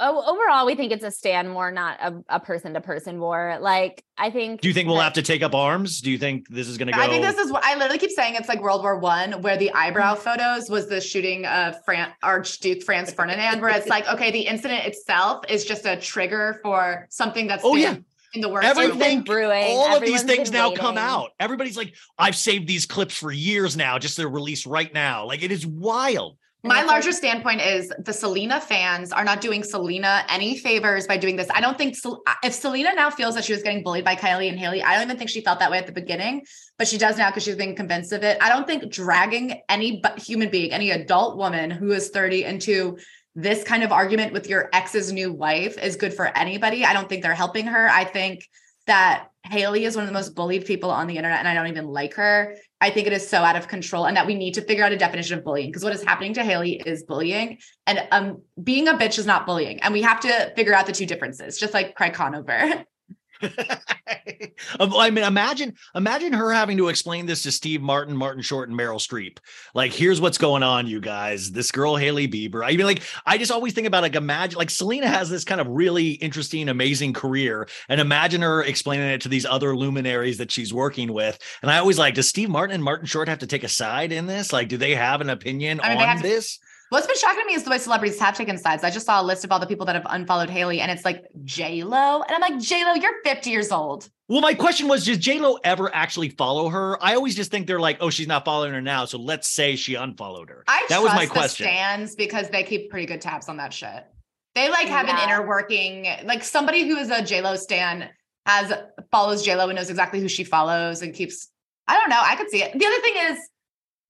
Oh, 0.01 0.23
overall, 0.27 0.67
we 0.67 0.75
think 0.75 0.93
it's 0.93 1.05
a 1.05 1.11
stand 1.11 1.55
war, 1.55 1.71
not 1.71 1.99
a, 2.01 2.23
a 2.29 2.41
person 2.41 2.75
to 2.75 2.81
person 2.81 3.21
war. 3.21 3.59
Like, 3.61 4.05
I 4.17 4.31
think. 4.31 4.61
Do 4.61 4.69
you 4.69 4.75
think 4.75 4.89
we'll 4.89 4.97
that- 4.97 5.05
have 5.05 5.13
to 5.15 5.23
take 5.23 5.43
up 5.43 5.55
arms? 5.55 6.01
Do 6.01 6.11
you 6.11 6.19
think 6.19 6.49
this 6.49 6.69
is 6.69 6.79
going 6.79 6.89
to 6.89 6.93
go? 6.93 7.01
I 7.01 7.09
think 7.09 7.25
this 7.25 7.39
is 7.39 7.53
what 7.53 7.65
I 7.65 7.75
literally 7.75 7.99
keep 7.99 8.11
saying. 8.11 8.35
It's 8.37 8.49
like 8.49 8.63
World 8.63 8.83
War 8.83 8.99
One, 8.99 9.43
where 9.43 9.57
the 9.57 9.73
eyebrow 9.73 10.15
mm-hmm. 10.15 10.23
photos 10.23 10.71
was 10.71 10.89
the 10.89 11.01
shooting 11.01 11.47
of 11.47 11.83
Fran- 11.85 12.13
Archduke 12.23 12.83
Franz 12.83 13.13
Ferdinand, 13.13 13.61
where 13.61 13.71
it's 13.71 13.89
like, 13.89 14.09
okay, 14.13 14.31
the 14.31 14.41
incident 14.41 14.87
itself 14.87 15.45
is 15.49 15.65
just 15.65 15.85
a 15.87 15.97
trigger 15.97 16.61
for 16.63 17.07
something 17.11 17.47
that's 17.47 17.65
Oh, 17.65 17.75
been 17.75 17.83
yeah. 17.83 17.97
in 18.35 18.41
the 18.41 18.49
works. 18.49 18.67
Everything- 18.67 19.23
brewing. 19.23 19.65
all 19.69 19.97
of 19.97 20.03
these 20.03 20.23
things 20.23 20.51
been 20.51 20.59
now 20.59 20.71
come 20.73 20.97
out. 20.97 21.31
Everybody's 21.39 21.77
like, 21.77 21.95
I've 22.19 22.37
saved 22.37 22.67
these 22.67 22.87
clips 22.87 23.17
for 23.17 23.31
years 23.31 23.77
now, 23.77 23.99
just 23.99 24.17
to 24.17 24.27
release 24.27 24.67
right 24.67 24.93
now. 24.93 25.27
Like 25.27 25.43
it 25.43 25.53
is 25.53 25.67
wild. 25.67 26.38
And 26.65 26.71
My 26.71 26.81
it's 26.81 26.87
like- 26.87 26.93
larger 26.93 27.13
standpoint 27.13 27.61
is 27.61 27.93
the 28.01 28.13
Selena 28.13 28.61
fans 28.61 29.13
are 29.13 29.25
not 29.25 29.41
doing 29.41 29.63
Selena 29.63 30.25
any 30.29 30.59
favors 30.59 31.07
by 31.07 31.17
doing 31.17 31.37
this. 31.37 31.47
I 31.55 31.61
don't 31.61 31.79
think 31.79 31.95
Sel- 31.95 32.21
if 32.43 32.53
Selena 32.53 32.95
now 32.95 33.11
feels 33.11 33.37
that 33.37 33.45
she 33.45 33.53
was 33.53 33.63
getting 33.63 33.85
bullied 33.85 34.05
by 34.05 34.17
Kylie 34.17 34.49
and 34.49 34.59
Hailey, 34.59 34.83
I 34.83 34.95
don't 34.95 35.05
even 35.05 35.17
think 35.19 35.31
she 35.31 35.41
felt 35.41 35.61
that 35.61 35.71
way 35.71 35.79
at 35.79 35.87
the 35.87 35.93
beginning, 35.93 36.45
but 36.77 36.89
she 36.89 36.99
does 36.99 37.17
now 37.17 37.31
because 37.31 37.45
she's 37.45 37.55
being 37.55 37.77
convinced 37.77 38.13
of 38.13 38.25
it. 38.25 38.39
I 38.41 38.49
don't 38.49 38.67
think 38.67 38.91
dragging 38.91 39.61
any 39.69 40.01
bu- 40.01 40.21
human 40.21 40.49
being, 40.51 40.73
any 40.73 40.91
adult 40.91 41.37
woman 41.37 41.71
who 41.71 41.93
is 41.93 42.09
30 42.11 42.43
into 42.45 42.99
this 43.37 43.63
kind 43.63 43.85
of 43.85 43.93
argument 43.93 44.33
with 44.33 44.49
your 44.49 44.69
ex's 44.73 45.13
new 45.13 45.33
wife 45.33 45.79
is 45.79 45.95
good 45.95 46.13
for 46.13 46.37
anybody. 46.37 46.85
I 46.85 46.93
don't 46.93 47.09
think 47.09 47.23
they're 47.23 47.35
helping 47.35 47.67
her. 47.69 47.89
I 47.89 48.03
think 48.05 48.49
that 48.89 49.29
Hailey 49.51 49.85
is 49.85 49.97
one 49.97 50.05
of 50.05 50.09
the 50.09 50.13
most 50.13 50.35
bullied 50.35 50.67
people 50.67 50.91
on 50.91 51.07
the 51.07 51.17
internet 51.17 51.39
and 51.39 51.49
I 51.49 51.55
don't 51.55 51.69
even 51.69 51.87
like 51.87 52.15
her. 52.15 52.57
I 52.81 52.91
think 52.91 53.07
it 53.07 53.13
is 53.13 53.27
so 53.27 53.39
out 53.39 53.57
of 53.57 53.69
control 53.69 54.07
and 54.07 54.17
that 54.17 54.27
we 54.27 54.35
need 54.35 54.55
to 54.55 54.63
figure 54.63 54.85
out 54.85 54.93
a 54.93 54.97
definition 54.97 55.39
of 55.39 55.45
bullying 55.45 55.71
because 55.71 55.83
what 55.83 55.93
is 55.93 56.03
happening 56.03 56.35
to 56.35 56.45
Hailey 56.45 56.83
is 56.85 57.03
bullying 57.03 57.59
and 57.87 58.07
um 58.13 58.43
being 58.63 58.89
a 58.89 58.95
bitch 58.95 59.19
is 59.19 59.27
not 59.27 59.47
bullying 59.47 59.81
and 59.81 59.93
we 59.93 60.03
have 60.03 60.21
to 60.21 60.53
figure 60.55 60.75
out 60.75 60.87
the 60.87 60.93
two 60.93 61.07
differences 61.07 61.59
just 61.59 61.75
like 61.75 61.95
Craig 61.95 62.15
Conover. 62.15 62.85
I 64.81 65.11
mean, 65.11 65.25
imagine, 65.25 65.75
imagine 65.95 66.33
her 66.33 66.53
having 66.53 66.77
to 66.79 66.89
explain 66.89 67.27
this 67.27 67.43
to 67.45 67.53
Steve 67.53 67.81
Martin, 67.81 68.17
Martin 68.17 68.43
Short, 68.43 68.69
and 68.69 68.79
Meryl 68.79 68.97
Streep. 68.97 69.39
Like, 69.75 69.93
here's 69.93 70.21
what's 70.21 70.39
going 70.39 70.63
on, 70.63 70.87
you 70.87 71.01
guys. 71.01 71.53
This 71.53 71.71
girl, 71.71 71.97
Hailey 71.97 72.29
Bieber. 72.29 72.65
I 72.65 72.77
mean, 72.77 72.87
like, 72.87 73.03
I 73.27 73.39
just 73.39 73.53
always 73.53 73.73
think 73.73 73.87
about 73.87 74.03
like, 74.03 74.17
imagine, 74.17 74.59
like, 74.59 74.71
Selena 74.71 75.09
has 75.09 75.31
this 75.31 75.45
kind 75.45 75.61
of 75.61 75.69
really 75.69 76.11
interesting, 76.13 76.69
amazing 76.69 77.13
career, 77.13 77.69
and 77.89 78.01
imagine 78.01 78.43
her 78.43 78.63
explaining 78.63 79.09
it 79.09 79.21
to 79.23 79.29
these 79.29 79.47
other 79.47 79.77
luminaries 79.77 80.39
that 80.39 80.51
she's 80.51 80.75
working 80.75 81.13
with. 81.13 81.39
And 81.63 81.71
I 81.71 81.79
always 81.79 81.99
like, 81.99 82.15
does 82.15 82.29
Steve 82.29 82.51
Martin 82.51 82.75
and 82.75 82.85
Martin 82.85 83.07
Short 83.07 83.29
have 83.29 83.39
to 83.39 83.47
take 83.47 83.65
a 83.65 83.69
side 83.69 84.13
in 84.13 84.27
this? 84.27 84.53
Like, 84.53 84.69
do 84.69 84.77
they 84.77 84.95
have 84.95 85.21
an 85.21 85.31
opinion 85.31 85.81
I 85.83 85.95
mean, 85.95 86.09
on 86.09 86.23
this? 86.23 86.59
What's 86.91 87.07
been 87.07 87.17
shocking 87.19 87.41
to 87.41 87.47
me 87.47 87.55
is 87.55 87.65
the 87.65 87.71
way 87.71 87.79
celebrities 87.79 88.19
have 88.19 88.35
taken 88.37 88.57
sides. 88.57 88.83
I 88.83 88.91
just 88.91 89.05
saw 89.05 89.21
a 89.21 89.25
list 89.25 89.45
of 89.45 89.53
all 89.53 89.59
the 89.59 89.67
people 89.67 89.85
that 89.87 89.95
have 89.95 90.07
unfollowed 90.09 90.49
Hailey 90.49 90.81
and 90.81 90.91
it's 90.91 91.05
like 91.05 91.25
J 91.45 91.83
Lo 91.85 92.23
and 92.23 92.31
I'm 92.31 92.41
like 92.41 92.61
J 92.63 92.85
Lo, 92.85 92.95
you're 92.95 93.21
50 93.25 93.51
years 93.51 93.71
old. 93.71 94.09
Well, 94.29 94.41
my 94.41 94.55
question 94.55 94.89
was, 94.89 95.05
does 95.05 95.19
J 95.19 95.39
Lo 95.39 95.59
ever 95.65 95.95
actually 95.95 96.31
follow 96.31 96.69
her? 96.71 97.03
I 97.03 97.15
always 97.15 97.35
just 97.35 97.51
think 97.51 97.67
they're 97.67 97.81
like, 97.81 97.99
oh, 98.01 98.09
she's 98.11 98.27
not 98.27 98.45
following 98.45 98.73
her 98.73 98.81
now, 98.81 99.05
so 99.05 99.19
let's 99.19 99.49
say 99.49 99.77
she 99.77 99.95
unfollowed 99.97 100.49
her. 100.49 100.65
I 100.67 100.85
that 100.89 101.01
trust 101.01 101.03
was 101.05 101.13
my 101.15 101.25
the 101.27 101.31
question. 101.31 101.65
stands 101.67 102.15
because 102.15 102.49
they 102.49 102.63
keep 102.63 102.91
pretty 102.91 103.07
good 103.07 103.21
tabs 103.21 103.49
on 103.49 103.59
that 103.59 103.73
shit. 103.73 104.07
They 104.55 104.71
like 104.71 104.89
have 104.89 105.07
Yeah. 105.07 105.23
an 105.23 105.29
inner 105.29 105.47
working, 105.47 106.07
like 106.25 106.43
somebody 106.43 106.89
who 106.89 106.97
is 106.97 107.11
a 107.11 107.23
J 107.23 107.43
Lo 107.43 107.57
stan 107.57 108.09
has 108.47 108.73
follows 109.11 109.43
J 109.45 109.57
Lo 109.57 109.69
and 109.69 109.77
knows 109.77 109.91
exactly 109.91 110.21
who 110.21 110.29
she 110.29 110.43
follows 110.45 111.03
and 111.03 111.13
keeps. 111.15 111.49
I 111.87 111.99
don't 111.99 112.09
know. 112.09 112.21
I 112.23 112.35
could 112.37 112.51
see 112.51 112.63
it. 112.63 112.73
The 112.79 112.87
other 112.87 113.01
thing 113.01 113.15
is, 113.31 113.39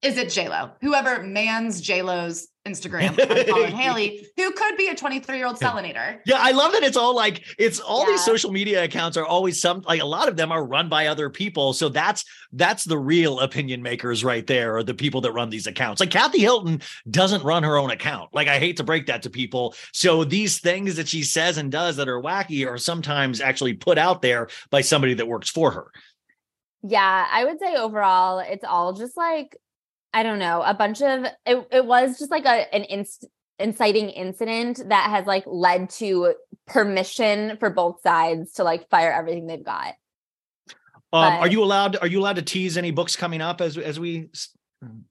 is 0.00 0.16
it 0.16 0.30
J 0.30 0.48
Lo? 0.48 0.70
Whoever 0.80 1.22
mans 1.22 1.80
J 1.80 2.02
Lo's 2.02 2.48
Instagram, 2.66 3.16
following 3.48 3.74
Hailey, 3.74 4.26
who 4.36 4.52
could 4.52 4.76
be 4.76 4.88
a 4.88 4.94
23 4.94 5.36
year 5.36 5.46
old 5.46 5.58
Selenator. 5.58 6.20
Yeah, 6.24 6.36
I 6.38 6.52
love 6.52 6.72
that 6.72 6.84
it's 6.84 6.96
all 6.96 7.16
like 7.16 7.42
it's 7.58 7.80
all 7.80 8.06
these 8.06 8.24
social 8.24 8.52
media 8.52 8.84
accounts 8.84 9.16
are 9.16 9.24
always 9.24 9.60
some 9.60 9.82
like 9.88 10.00
a 10.00 10.06
lot 10.06 10.28
of 10.28 10.36
them 10.36 10.52
are 10.52 10.64
run 10.64 10.88
by 10.88 11.06
other 11.06 11.30
people. 11.30 11.72
So 11.72 11.88
that's 11.88 12.24
that's 12.52 12.84
the 12.84 12.98
real 12.98 13.40
opinion 13.40 13.82
makers 13.82 14.22
right 14.22 14.46
there, 14.46 14.76
or 14.76 14.84
the 14.84 14.94
people 14.94 15.20
that 15.22 15.32
run 15.32 15.50
these 15.50 15.66
accounts. 15.66 16.00
Like 16.00 16.10
Kathy 16.10 16.40
Hilton 16.40 16.80
doesn't 17.10 17.42
run 17.42 17.64
her 17.64 17.76
own 17.76 17.90
account. 17.90 18.32
Like 18.32 18.46
I 18.46 18.58
hate 18.58 18.76
to 18.76 18.84
break 18.84 19.06
that 19.06 19.22
to 19.22 19.30
people. 19.30 19.74
So 19.92 20.22
these 20.22 20.60
things 20.60 20.96
that 20.96 21.08
she 21.08 21.22
says 21.24 21.58
and 21.58 21.72
does 21.72 21.96
that 21.96 22.08
are 22.08 22.20
wacky 22.20 22.68
are 22.68 22.78
sometimes 22.78 23.40
actually 23.40 23.74
put 23.74 23.98
out 23.98 24.22
there 24.22 24.48
by 24.70 24.82
somebody 24.82 25.14
that 25.14 25.26
works 25.26 25.50
for 25.50 25.72
her. 25.72 25.86
Yeah, 26.84 27.26
I 27.28 27.44
would 27.44 27.58
say 27.58 27.74
overall, 27.74 28.38
it's 28.38 28.64
all 28.64 28.92
just 28.92 29.16
like 29.16 29.56
I 30.12 30.22
don't 30.22 30.38
know, 30.38 30.62
a 30.62 30.74
bunch 30.74 31.02
of 31.02 31.24
it. 31.46 31.66
It 31.70 31.84
was 31.86 32.18
just 32.18 32.30
like 32.30 32.44
a 32.46 32.72
an 32.74 32.84
inst- 32.84 33.26
inciting 33.58 34.08
incident 34.10 34.80
that 34.88 35.10
has 35.10 35.26
like 35.26 35.44
led 35.46 35.90
to 35.90 36.34
permission 36.66 37.56
for 37.58 37.70
both 37.70 38.00
sides 38.02 38.52
to 38.54 38.64
like 38.64 38.88
fire 38.88 39.12
everything 39.12 39.46
they've 39.46 39.64
got. 39.64 39.94
Um, 41.12 41.22
are 41.34 41.48
you 41.48 41.62
allowed? 41.62 41.96
Are 42.00 42.06
you 42.06 42.20
allowed 42.20 42.36
to 42.36 42.42
tease 42.42 42.76
any 42.76 42.90
books 42.90 43.16
coming 43.16 43.40
up 43.40 43.60
as 43.60 43.76
as 43.78 43.98
we? 43.98 44.28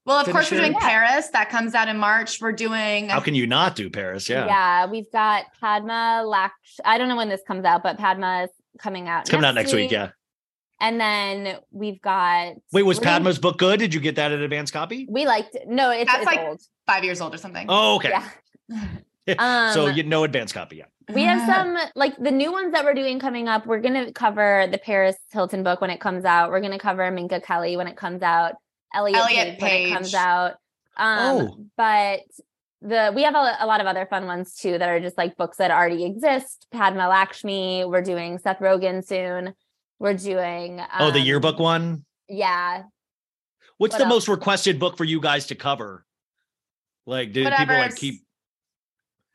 Well, 0.05 0.17
of 0.19 0.25
Finish 0.27 0.33
course, 0.33 0.51
we're 0.51 0.59
doing 0.59 0.73
Yeah. 0.73 0.79
Paris. 0.79 1.27
That 1.29 1.49
comes 1.49 1.75
out 1.75 1.89
in 1.89 1.97
March. 1.97 2.39
We're 2.39 2.53
doing. 2.53 3.09
How 3.09 3.19
can 3.19 3.35
you 3.35 3.45
not 3.47 3.75
do 3.75 3.89
Paris? 3.89 4.29
Yeah, 4.29 4.45
Yeah, 4.45 4.85
we've 4.85 5.11
got 5.11 5.45
Padma 5.59 6.23
Laksh. 6.25 6.79
I 6.85 6.97
don't 6.97 7.09
know 7.09 7.17
when 7.17 7.27
this 7.29 7.41
comes 7.45 7.65
out, 7.65 7.83
but 7.83 7.97
Padma 7.97 8.43
is 8.43 8.49
coming 8.79 9.09
out. 9.09 9.21
it's 9.21 9.29
coming 9.29 9.43
out 9.45 9.55
next 9.55 9.73
week. 9.73 9.91
Yeah. 9.91 10.11
And 10.79 10.99
then 10.99 11.57
we've 11.71 12.01
got. 12.01 12.53
Wait, 12.71 12.83
was 12.83 12.97
we're 12.99 13.03
doing- 13.03 13.13
Padma's 13.23 13.39
book 13.39 13.57
good? 13.57 13.79
Did 13.79 13.93
you 13.93 13.99
get 13.99 14.15
that 14.15 14.31
at 14.31 14.39
advance 14.39 14.71
copy? 14.71 15.07
We 15.09 15.25
liked 15.25 15.55
it. 15.55 15.67
No, 15.67 15.91
it's, 15.91 16.09
That's 16.11 16.23
it's 16.23 16.25
like- 16.25 16.39
old. 16.39 16.61
five 16.85 17.03
years 17.03 17.21
old 17.21 17.33
or 17.33 17.37
something. 17.37 17.65
Oh, 17.69 17.95
okay. 17.97 18.13
Yeah. 19.27 19.73
so 19.73 19.87
Um, 19.87 19.95
you 19.95 20.03
no 20.03 20.23
advance 20.23 20.53
copy 20.53 20.77
yet. 20.77 20.89
We 21.13 21.23
have 21.23 21.45
some 21.49 21.77
like 21.95 22.17
the 22.17 22.31
new 22.31 22.51
ones 22.51 22.73
that 22.73 22.83
we're 22.83 22.93
doing 22.93 23.17
coming 23.19 23.47
up. 23.47 23.65
We're 23.65 23.79
gonna 23.79 24.11
cover 24.11 24.67
the 24.69 24.77
Paris 24.77 25.15
Hilton 25.31 25.63
book 25.63 25.79
when 25.81 25.89
it 25.89 25.99
comes 26.01 26.25
out. 26.25 26.49
We're 26.49 26.59
gonna 26.61 26.79
cover 26.79 27.09
Minka 27.11 27.39
Kelly 27.41 27.77
when 27.77 27.87
it 27.87 27.95
comes 27.95 28.21
out. 28.21 28.55
Elliot, 28.93 29.17
Elliot 29.19 29.59
Page, 29.59 29.61
when 29.61 29.91
it 29.91 29.93
comes 29.93 30.07
Page. 30.11 30.15
out. 30.15 30.51
Um, 30.97 31.19
Oh. 31.19 31.65
but 31.77 32.21
the 32.81 33.11
we 33.15 33.23
have 33.23 33.35
a, 33.35 33.57
a 33.61 33.65
lot 33.65 33.79
of 33.81 33.87
other 33.87 34.05
fun 34.05 34.25
ones 34.25 34.53
too 34.55 34.77
that 34.77 34.89
are 34.89 34.99
just 34.99 35.17
like 35.17 35.37
books 35.37 35.57
that 35.57 35.71
already 35.71 36.03
exist. 36.05 36.67
Padma 36.71 37.07
Lakshmi. 37.07 37.85
We're 37.85 38.01
doing 38.01 38.37
Seth 38.39 38.59
Rogen 38.59 39.05
soon. 39.05 39.53
We're 39.99 40.13
doing 40.13 40.81
oh, 40.99 41.11
the 41.11 41.19
um, 41.19 41.25
yearbook 41.25 41.59
one. 41.59 42.05
Yeah, 42.29 42.83
What's 43.77 43.93
what 43.93 43.99
the 43.99 44.05
else? 44.05 44.13
most 44.13 44.27
requested 44.27 44.79
book 44.79 44.97
for 44.97 45.03
you 45.03 45.21
guys 45.21 45.47
to 45.47 45.55
cover? 45.55 46.05
Like, 47.05 47.31
do 47.31 47.43
people 47.49 47.75
like 47.75 47.95
keep? 47.95 48.21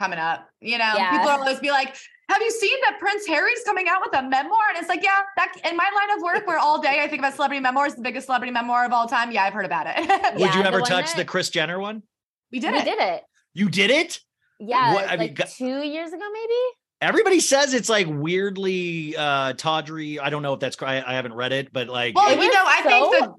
coming 0.01 0.19
up. 0.19 0.49
You 0.61 0.79
know, 0.79 0.93
Yeah. 0.97 1.11
people 1.13 1.29
always 1.31 1.61
be 1.61 1.71
like, 1.71 1.97
have 2.29 2.43
you 2.43 2.51
seen 2.51 2.77
that 2.85 2.99
Prince 2.99 3.25
Harry's 3.27 3.63
coming 3.65 3.87
out 3.89 4.01
with 4.05 4.13
a 4.19 4.23
memoir? 4.23 4.59
And 4.71 4.79
it's 4.79 4.89
like, 4.89 5.03
yeah, 5.03 5.21
that 5.37 5.53
in 5.65 5.77
my 5.77 5.89
line 5.95 6.17
of 6.17 6.23
work 6.23 6.45
where 6.47 6.59
all 6.59 6.81
day 6.81 7.01
I 7.01 7.07
think 7.09 7.21
about 7.21 7.35
celebrity 7.35 7.61
memoirs, 7.61 7.95
the 7.95 8.03
biggest 8.03 8.27
celebrity 8.27 8.53
memoir 8.53 8.85
of 8.85 8.93
all 8.93 9.07
time. 9.07 9.31
Yeah, 9.31 9.45
I've 9.45 9.53
heard 9.53 9.65
about 9.65 9.87
it. 9.89 9.97
Would 10.41 10.55
you 10.55 10.63
ever 10.63 10.81
one 10.81 10.89
touch 10.89 11.07
that- 11.07 11.17
the 11.19 11.25
Kris 11.25 11.51
Jenner 11.51 11.79
one? 11.79 12.03
we 12.51 12.59
did 12.59 12.71
it. 12.71 12.73
we 12.73 12.81
it. 12.81 12.85
did 12.85 12.99
it. 13.01 13.23
You 13.55 13.69
did 13.69 13.91
it? 13.91 14.21
Yeah, 14.59 14.93
What- 14.95 15.07
I 15.09 15.13
mean, 15.13 15.19
like 15.29 15.35
go- 15.37 15.45
two 15.57 15.83
years 15.83 16.13
ago, 16.13 16.25
maybe. 16.33 16.61
Everybody 17.03 17.41
says 17.41 17.75
it's 17.75 17.89
like 17.89 18.07
weirdly 18.09 19.17
uh 19.17 19.55
tawdry. 19.55 20.21
I 20.21 20.31
don't 20.31 20.43
know 20.43 20.55
if 20.55 20.61
that's 20.61 20.81
I, 20.81 21.03
I 21.03 21.15
haven't 21.15 21.35
read 21.35 21.53
it, 21.53 21.73
but 21.73 21.89
like 21.89 22.15
Well, 22.15 22.29
It 22.29 22.35
you 22.41 22.47
was 22.47 22.55
know, 22.55 22.65
I 22.65 22.83
think 22.83 23.11
the 23.11 23.35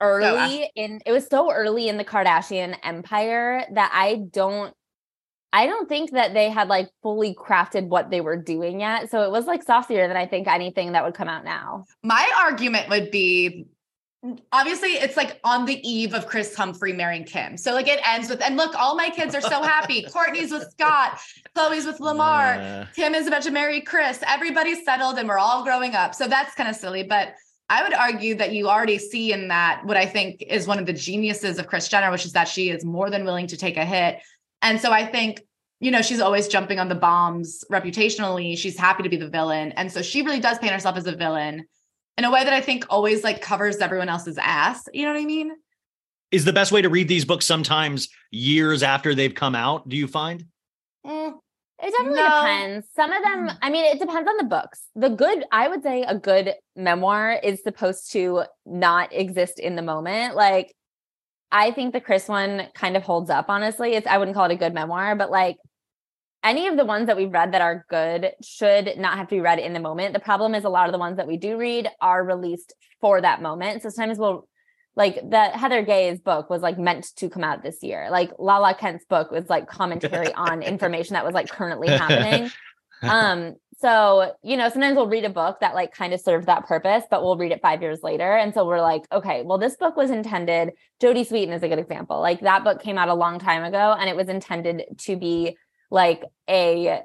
early 0.00 0.70
in 0.76 1.00
it 1.04 1.10
was 1.12 1.26
so 1.26 1.52
early 1.52 1.88
in 1.88 1.96
the 1.96 2.04
Kardashian 2.04 2.76
empire 2.84 3.64
that 3.74 3.90
I 3.92 4.22
don't 4.30 4.72
I 5.52 5.66
don't 5.66 5.88
think 5.88 6.12
that 6.12 6.34
they 6.34 6.50
had 6.50 6.68
like 6.68 6.90
fully 7.02 7.34
crafted 7.34 7.88
what 7.88 8.10
they 8.10 8.20
were 8.20 8.36
doing 8.36 8.80
yet. 8.80 9.10
So 9.10 9.22
it 9.22 9.30
was 9.30 9.46
like 9.46 9.62
saucier 9.62 10.06
than 10.06 10.16
I 10.16 10.26
think 10.26 10.46
anything 10.46 10.92
that 10.92 11.04
would 11.04 11.14
come 11.14 11.28
out 11.28 11.44
now. 11.44 11.86
my 12.02 12.30
argument 12.44 12.88
would 12.90 13.10
be 13.10 13.66
obviously 14.52 14.90
it's 14.90 15.16
like 15.16 15.38
on 15.44 15.64
the 15.64 15.80
eve 15.88 16.12
of 16.12 16.26
Kris 16.26 16.54
Humphries 16.54 16.96
marrying 16.96 17.24
Kim. 17.24 17.56
So 17.56 17.72
like 17.72 17.86
it 17.86 18.00
ends 18.06 18.28
with 18.28 18.42
and 18.42 18.56
look, 18.56 18.74
all 18.74 18.96
my 18.96 19.10
kids 19.10 19.34
are 19.34 19.40
so 19.40 19.62
happy. 19.62 20.02
Kourtney's 20.08 20.50
with 20.50 20.68
Scott, 20.70 21.20
Khloé's 21.56 21.86
with 21.86 22.00
Lamar. 22.00 22.54
Uh, 22.54 22.86
Kim 22.94 23.14
is 23.14 23.26
about 23.26 23.42
to 23.42 23.50
marry 23.50 23.80
Chris. 23.80 24.20
Everybody's 24.26 24.84
settled 24.84 25.18
and 25.18 25.28
we're 25.28 25.38
all 25.38 25.62
growing 25.62 25.94
up. 25.94 26.14
So 26.14 26.26
that's 26.26 26.54
kind 26.54 26.68
of 26.68 26.74
silly. 26.74 27.04
But 27.04 27.34
I 27.70 27.82
would 27.82 27.94
argue 27.94 28.34
that 28.36 28.52
you 28.52 28.68
already 28.68 28.98
see 28.98 29.32
in 29.32 29.48
that 29.48 29.82
what 29.84 29.96
I 29.96 30.06
think 30.06 30.42
is 30.42 30.66
one 30.66 30.78
of 30.78 30.86
the 30.86 30.92
geniuses 30.92 31.58
of 31.58 31.66
Kris 31.66 31.86
Jenner, 31.86 32.10
which 32.10 32.24
is 32.24 32.32
that 32.32 32.48
she 32.48 32.70
is 32.70 32.84
more 32.84 33.10
than 33.10 33.24
willing 33.24 33.46
to 33.48 33.56
take 33.56 33.76
a 33.76 33.84
hit. 33.84 34.20
And 34.62 34.80
so 34.80 34.90
I 34.90 35.06
think, 35.06 35.42
you 35.78 35.90
know, 35.90 36.02
she's 36.02 36.20
always 36.20 36.48
jumping 36.48 36.80
on 36.80 36.88
the 36.88 36.94
bombs 36.96 37.64
reputationally. 37.70 38.58
She's 38.58 38.76
happy 38.76 39.04
to 39.04 39.08
be 39.08 39.16
the 39.16 39.28
villain. 39.28 39.72
And 39.72 39.92
so 39.92 40.02
she 40.02 40.22
really 40.22 40.40
does 40.40 40.58
paint 40.58 40.72
herself 40.72 40.96
as 40.96 41.06
a 41.06 41.14
villain 41.14 41.66
in 42.18 42.24
a 42.24 42.30
way 42.30 42.42
that 42.44 42.52
I 42.52 42.60
think 42.60 42.84
always 42.90 43.22
like 43.24 43.40
covers 43.40 43.76
everyone 43.78 44.08
else's 44.08 44.36
ass. 44.38 44.86
You 44.92 45.06
know 45.06 45.12
what 45.14 45.20
I 45.20 45.24
mean? 45.24 45.52
is 46.30 46.44
the 46.44 46.52
best 46.52 46.72
way 46.72 46.82
to 46.82 46.90
read 46.90 47.08
these 47.08 47.24
books 47.24 47.46
sometimes 47.46 48.10
years 48.30 48.82
after 48.82 49.14
they've 49.14 49.34
come 49.34 49.54
out, 49.54 49.88
do 49.88 49.96
you 49.96 50.06
find? 50.06 50.44
Mm, 51.06 51.32
It 51.82 51.90
definitely 51.90 52.16
No. 52.20 52.24
depends. 52.42 52.86
Some 52.94 53.10
of 53.12 53.22
them, 53.22 53.50
I 53.62 53.70
mean, 53.70 53.86
it 53.86 53.98
depends 53.98 54.28
on 54.28 54.36
the 54.36 54.44
books. 54.44 54.82
The 54.94 55.08
good, 55.08 55.44
I 55.52 55.68
would 55.68 55.82
say 55.82 56.02
a 56.02 56.14
good 56.14 56.52
memoir 56.76 57.32
is 57.42 57.62
supposed 57.62 58.12
to 58.12 58.42
not 58.66 59.10
exist 59.14 59.58
in 59.58 59.74
the 59.74 59.80
moment. 59.80 60.34
Like, 60.36 60.74
I 61.50 61.70
think 61.70 61.94
the 61.94 62.00
Kris 62.02 62.28
one 62.28 62.66
kind 62.74 62.94
of 62.94 63.04
holds 63.04 63.30
up, 63.30 63.46
honestly. 63.48 63.94
It's, 63.94 64.06
I 64.06 64.18
wouldn't 64.18 64.34
call 64.34 64.50
it 64.50 64.52
a 64.52 64.56
good 64.56 64.74
memoir, 64.74 65.16
but 65.16 65.30
like 65.30 65.56
any 66.44 66.66
of 66.68 66.76
the 66.76 66.84
ones 66.84 67.06
that 67.06 67.16
we've 67.16 67.32
read 67.32 67.52
that 67.52 67.60
are 67.60 67.84
good 67.90 68.32
should 68.42 68.94
not 68.96 69.16
have 69.16 69.28
to 69.28 69.34
be 69.36 69.40
read 69.40 69.58
in 69.58 69.72
the 69.72 69.80
moment. 69.80 70.14
The 70.14 70.20
problem 70.20 70.54
is 70.54 70.64
a 70.64 70.68
lot 70.68 70.86
of 70.86 70.92
the 70.92 70.98
ones 70.98 71.16
that 71.16 71.26
we 71.26 71.36
do 71.36 71.58
read 71.58 71.88
are 72.00 72.24
released 72.24 72.74
for 73.00 73.20
that 73.20 73.42
moment. 73.42 73.82
So 73.82 73.90
sometimes 73.90 74.18
we'll, 74.18 74.48
like 74.94 75.18
that 75.30 75.54
Heather 75.54 75.82
Gay's 75.82 76.20
book 76.20 76.50
was 76.50 76.62
like 76.62 76.78
meant 76.78 77.14
to 77.16 77.28
come 77.28 77.44
out 77.44 77.62
this 77.62 77.82
year. 77.82 78.08
Like 78.10 78.32
Lala 78.38 78.74
Kent's 78.74 79.04
book 79.04 79.30
was 79.30 79.48
like 79.48 79.68
commentary 79.68 80.32
on 80.34 80.62
information 80.62 81.14
that 81.14 81.24
was 81.24 81.34
like 81.34 81.48
currently 81.48 81.88
happening. 81.88 82.50
Um, 83.00 83.54
so 83.80 84.32
you 84.42 84.56
know, 84.56 84.68
sometimes 84.68 84.96
we'll 84.96 85.06
read 85.06 85.24
a 85.24 85.30
book 85.30 85.60
that 85.60 85.74
like 85.74 85.92
kind 85.92 86.12
of 86.12 86.20
served 86.20 86.46
that 86.46 86.66
purpose, 86.66 87.04
but 87.08 87.22
we'll 87.22 87.36
read 87.36 87.52
it 87.52 87.62
five 87.62 87.80
years 87.80 88.02
later. 88.02 88.36
And 88.36 88.52
so 88.52 88.66
we're 88.66 88.80
like, 88.80 89.02
okay, 89.12 89.42
well, 89.44 89.58
this 89.58 89.76
book 89.76 89.96
was 89.96 90.10
intended. 90.10 90.72
Jodie 91.00 91.28
Sweetin 91.28 91.54
is 91.54 91.62
a 91.62 91.68
good 91.68 91.78
example. 91.78 92.20
Like 92.20 92.40
that 92.40 92.64
book 92.64 92.82
came 92.82 92.98
out 92.98 93.08
a 93.08 93.14
long 93.14 93.38
time 93.38 93.62
ago 93.62 93.94
and 93.96 94.10
it 94.10 94.16
was 94.16 94.28
intended 94.28 94.82
to 94.98 95.16
be 95.16 95.56
like 95.90 96.24
a 96.48 97.02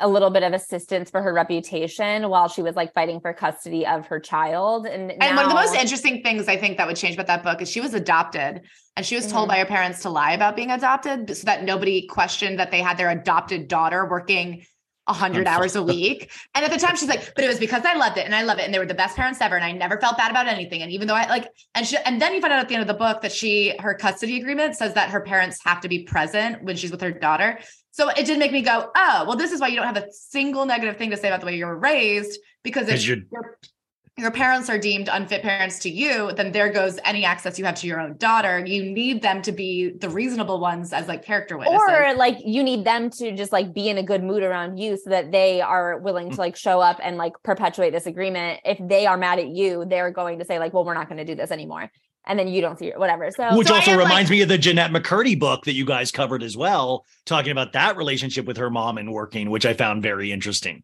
a 0.00 0.08
little 0.08 0.30
bit 0.30 0.42
of 0.42 0.52
assistance 0.52 1.08
for 1.08 1.22
her 1.22 1.32
reputation 1.32 2.28
while 2.28 2.48
she 2.48 2.62
was 2.62 2.74
like 2.74 2.92
fighting 2.94 3.20
for 3.20 3.32
custody 3.32 3.86
of 3.86 4.06
her 4.08 4.18
child. 4.18 4.86
And, 4.86 5.12
And 5.22 5.36
one 5.36 5.44
of 5.44 5.50
the 5.50 5.54
most 5.54 5.74
interesting 5.74 6.20
things 6.20 6.48
I 6.48 6.56
think 6.56 6.78
that 6.78 6.88
would 6.88 6.96
change 6.96 7.14
about 7.14 7.28
that 7.28 7.44
book 7.44 7.62
is 7.62 7.70
she 7.70 7.80
was 7.80 7.94
adopted 7.94 8.62
and 8.96 9.06
she 9.06 9.14
was 9.14 9.30
told 9.30 9.46
Mhm. 9.46 9.52
by 9.52 9.58
her 9.58 9.66
parents 9.66 10.02
to 10.02 10.10
lie 10.10 10.32
about 10.32 10.56
being 10.56 10.72
adopted 10.72 11.36
so 11.36 11.44
that 11.44 11.62
nobody 11.62 12.08
questioned 12.08 12.58
that 12.58 12.72
they 12.72 12.80
had 12.82 12.96
their 12.98 13.10
adopted 13.10 13.68
daughter 13.68 14.04
working 14.04 14.66
a 15.06 15.12
hundred 15.12 15.46
hours 15.46 15.76
a 15.76 15.82
week. 15.82 16.32
And 16.56 16.64
at 16.64 16.72
the 16.72 16.78
time 16.78 16.96
she's 16.96 17.08
like, 17.08 17.32
but 17.36 17.44
it 17.44 17.48
was 17.48 17.60
because 17.60 17.84
I 17.84 17.94
loved 17.94 18.16
it 18.16 18.24
and 18.24 18.34
I 18.34 18.42
love 18.42 18.58
it. 18.58 18.64
And 18.64 18.74
they 18.74 18.78
were 18.80 18.86
the 18.86 18.94
best 18.94 19.14
parents 19.14 19.40
ever. 19.40 19.54
And 19.54 19.64
I 19.64 19.70
never 19.70 20.00
felt 20.00 20.16
bad 20.16 20.30
about 20.30 20.48
anything. 20.48 20.82
And 20.82 20.90
even 20.90 21.06
though 21.06 21.14
I 21.14 21.28
like, 21.28 21.48
and 21.74 21.86
she, 21.86 21.98
and 22.04 22.20
then 22.20 22.34
you 22.34 22.40
find 22.40 22.52
out 22.52 22.58
at 22.58 22.68
the 22.68 22.74
end 22.74 22.82
of 22.82 22.88
the 22.88 22.94
book 22.94 23.20
that 23.22 23.30
she, 23.30 23.76
her 23.78 23.94
custody 23.94 24.40
agreement 24.40 24.76
says 24.76 24.94
that 24.94 25.10
her 25.10 25.20
parents 25.20 25.60
have 25.64 25.82
to 25.82 25.88
be 25.88 26.02
present 26.04 26.64
when 26.64 26.74
she's 26.74 26.90
with 26.90 27.02
her 27.02 27.12
daughter. 27.12 27.60
So 27.94 28.08
it 28.08 28.26
did 28.26 28.40
make 28.40 28.50
me 28.50 28.60
go, 28.62 28.90
oh, 28.96 29.24
well, 29.24 29.36
this 29.36 29.52
is 29.52 29.60
why 29.60 29.68
you 29.68 29.76
don't 29.76 29.86
have 29.86 29.96
a 29.96 30.10
single 30.10 30.66
negative 30.66 30.96
thing 30.96 31.10
to 31.10 31.16
say 31.16 31.28
about 31.28 31.38
the 31.38 31.46
way 31.46 31.54
you 31.56 31.64
were 31.64 31.78
raised 31.78 32.40
because 32.64 32.88
if 32.88 33.06
you're- 33.06 33.22
your 33.30 33.58
your 34.16 34.30
parents 34.30 34.70
are 34.70 34.78
deemed 34.78 35.08
unfit 35.08 35.42
parents 35.42 35.80
to 35.80 35.90
you, 35.90 36.30
then 36.32 36.52
there 36.52 36.72
goes 36.72 37.00
any 37.04 37.24
access 37.24 37.58
you 37.58 37.64
have 37.64 37.74
to 37.74 37.86
your 37.88 38.00
own 38.00 38.16
daughter. 38.16 38.64
You 38.64 38.84
need 38.84 39.22
them 39.22 39.42
to 39.42 39.50
be 39.50 39.90
the 39.90 40.08
reasonable 40.08 40.60
ones 40.60 40.92
as 40.92 41.08
like 41.08 41.24
character 41.24 41.56
witnesses. 41.58 41.80
or 41.88 42.14
like 42.14 42.38
you 42.44 42.62
need 42.62 42.84
them 42.84 43.10
to 43.10 43.32
just 43.34 43.50
like 43.50 43.74
be 43.74 43.88
in 43.88 43.98
a 43.98 44.04
good 44.04 44.22
mood 44.22 44.44
around 44.44 44.76
you 44.78 44.96
so 44.96 45.10
that 45.10 45.32
they 45.32 45.60
are 45.60 45.98
willing 45.98 46.30
to 46.30 46.36
like 46.36 46.54
show 46.54 46.80
up 46.80 47.00
and 47.02 47.16
like 47.16 47.32
perpetuate 47.42 47.90
this 47.90 48.06
agreement 48.06 48.60
if 48.64 48.78
they 48.88 49.06
are 49.06 49.16
mad 49.16 49.40
at 49.40 49.48
you 49.48 49.84
they're 49.84 50.12
going 50.12 50.38
to 50.38 50.44
say 50.44 50.60
like 50.60 50.72
well 50.72 50.84
we're 50.84 50.94
not 50.94 51.08
going 51.08 51.18
to 51.18 51.24
do 51.24 51.34
this 51.34 51.50
anymore 51.50 51.90
and 52.26 52.38
then 52.38 52.48
you 52.48 52.60
don't 52.60 52.78
see 52.78 52.90
whatever 52.96 53.30
so 53.30 53.56
Which 53.56 53.68
So 53.68 53.74
also 53.74 53.90
am, 53.92 53.98
like- 53.98 54.06
reminds 54.06 54.30
me 54.30 54.40
of 54.42 54.48
the 54.48 54.58
Jennette 54.58 54.90
McCurdy 54.90 55.38
book 55.38 55.64
that 55.64 55.74
you 55.74 55.84
guys 55.84 56.10
covered 56.10 56.42
as 56.42 56.56
well, 56.56 57.04
talking 57.24 57.52
about 57.52 57.72
that 57.72 57.96
relationship 57.96 58.46
with 58.46 58.56
her 58.56 58.70
mom 58.70 58.98
and 58.98 59.12
working, 59.12 59.50
which 59.50 59.66
I 59.66 59.74
found 59.74 60.02
very 60.02 60.32
interesting. 60.32 60.82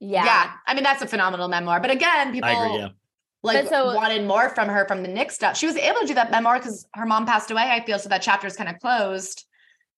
yeah, 0.00 0.24
yeah. 0.24 0.50
I 0.66 0.74
mean, 0.74 0.84
that's 0.84 1.02
a 1.02 1.06
phenomenal 1.06 1.48
memoir. 1.48 1.80
But 1.80 1.90
again, 1.90 2.32
people 2.32 2.50
I 2.50 2.52
agree. 2.66 2.78
Yeah. 2.78 2.88
like 3.42 3.68
so- 3.68 3.94
wanted 3.94 4.26
more 4.26 4.48
from 4.50 4.68
her 4.68 4.86
from 4.86 5.02
the 5.02 5.08
Nick 5.08 5.30
stuff. 5.30 5.56
She 5.56 5.66
was 5.66 5.76
able 5.76 6.00
to 6.00 6.06
do 6.06 6.14
that 6.14 6.30
memoir 6.30 6.58
because 6.58 6.86
her 6.94 7.06
mom 7.06 7.26
passed 7.26 7.50
away, 7.50 7.62
I 7.62 7.84
feel. 7.84 7.98
So 7.98 8.08
that 8.08 8.22
chapter 8.22 8.46
is 8.46 8.56
kind 8.56 8.68
of 8.68 8.78
closed. 8.80 9.44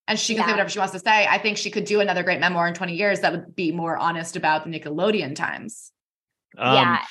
And 0.09 0.17
she 0.21 0.37
can 0.37 0.45
say 0.45 0.53
whatever 0.53 0.69
she 0.71 0.79
wants 0.79 0.93
to 0.93 1.01
say. 1.01 1.27
I 1.27 1.39
think 1.39 1.57
she 1.57 1.69
could 1.69 1.85
do 1.85 2.01
another 2.01 2.23
great 2.23 2.39
memoir 2.39 2.69
in 2.69 2.75
20 2.75 2.95
years 2.95 3.21
that 3.21 3.33
would 3.33 3.57
be 3.57 3.73
more 3.73 3.97
honest 3.97 4.37
about 4.37 4.65
the 4.65 4.71
Nickelodeon 4.71 5.35
times. 5.35 5.91
Um, 6.57 6.75
yeah 6.75 7.03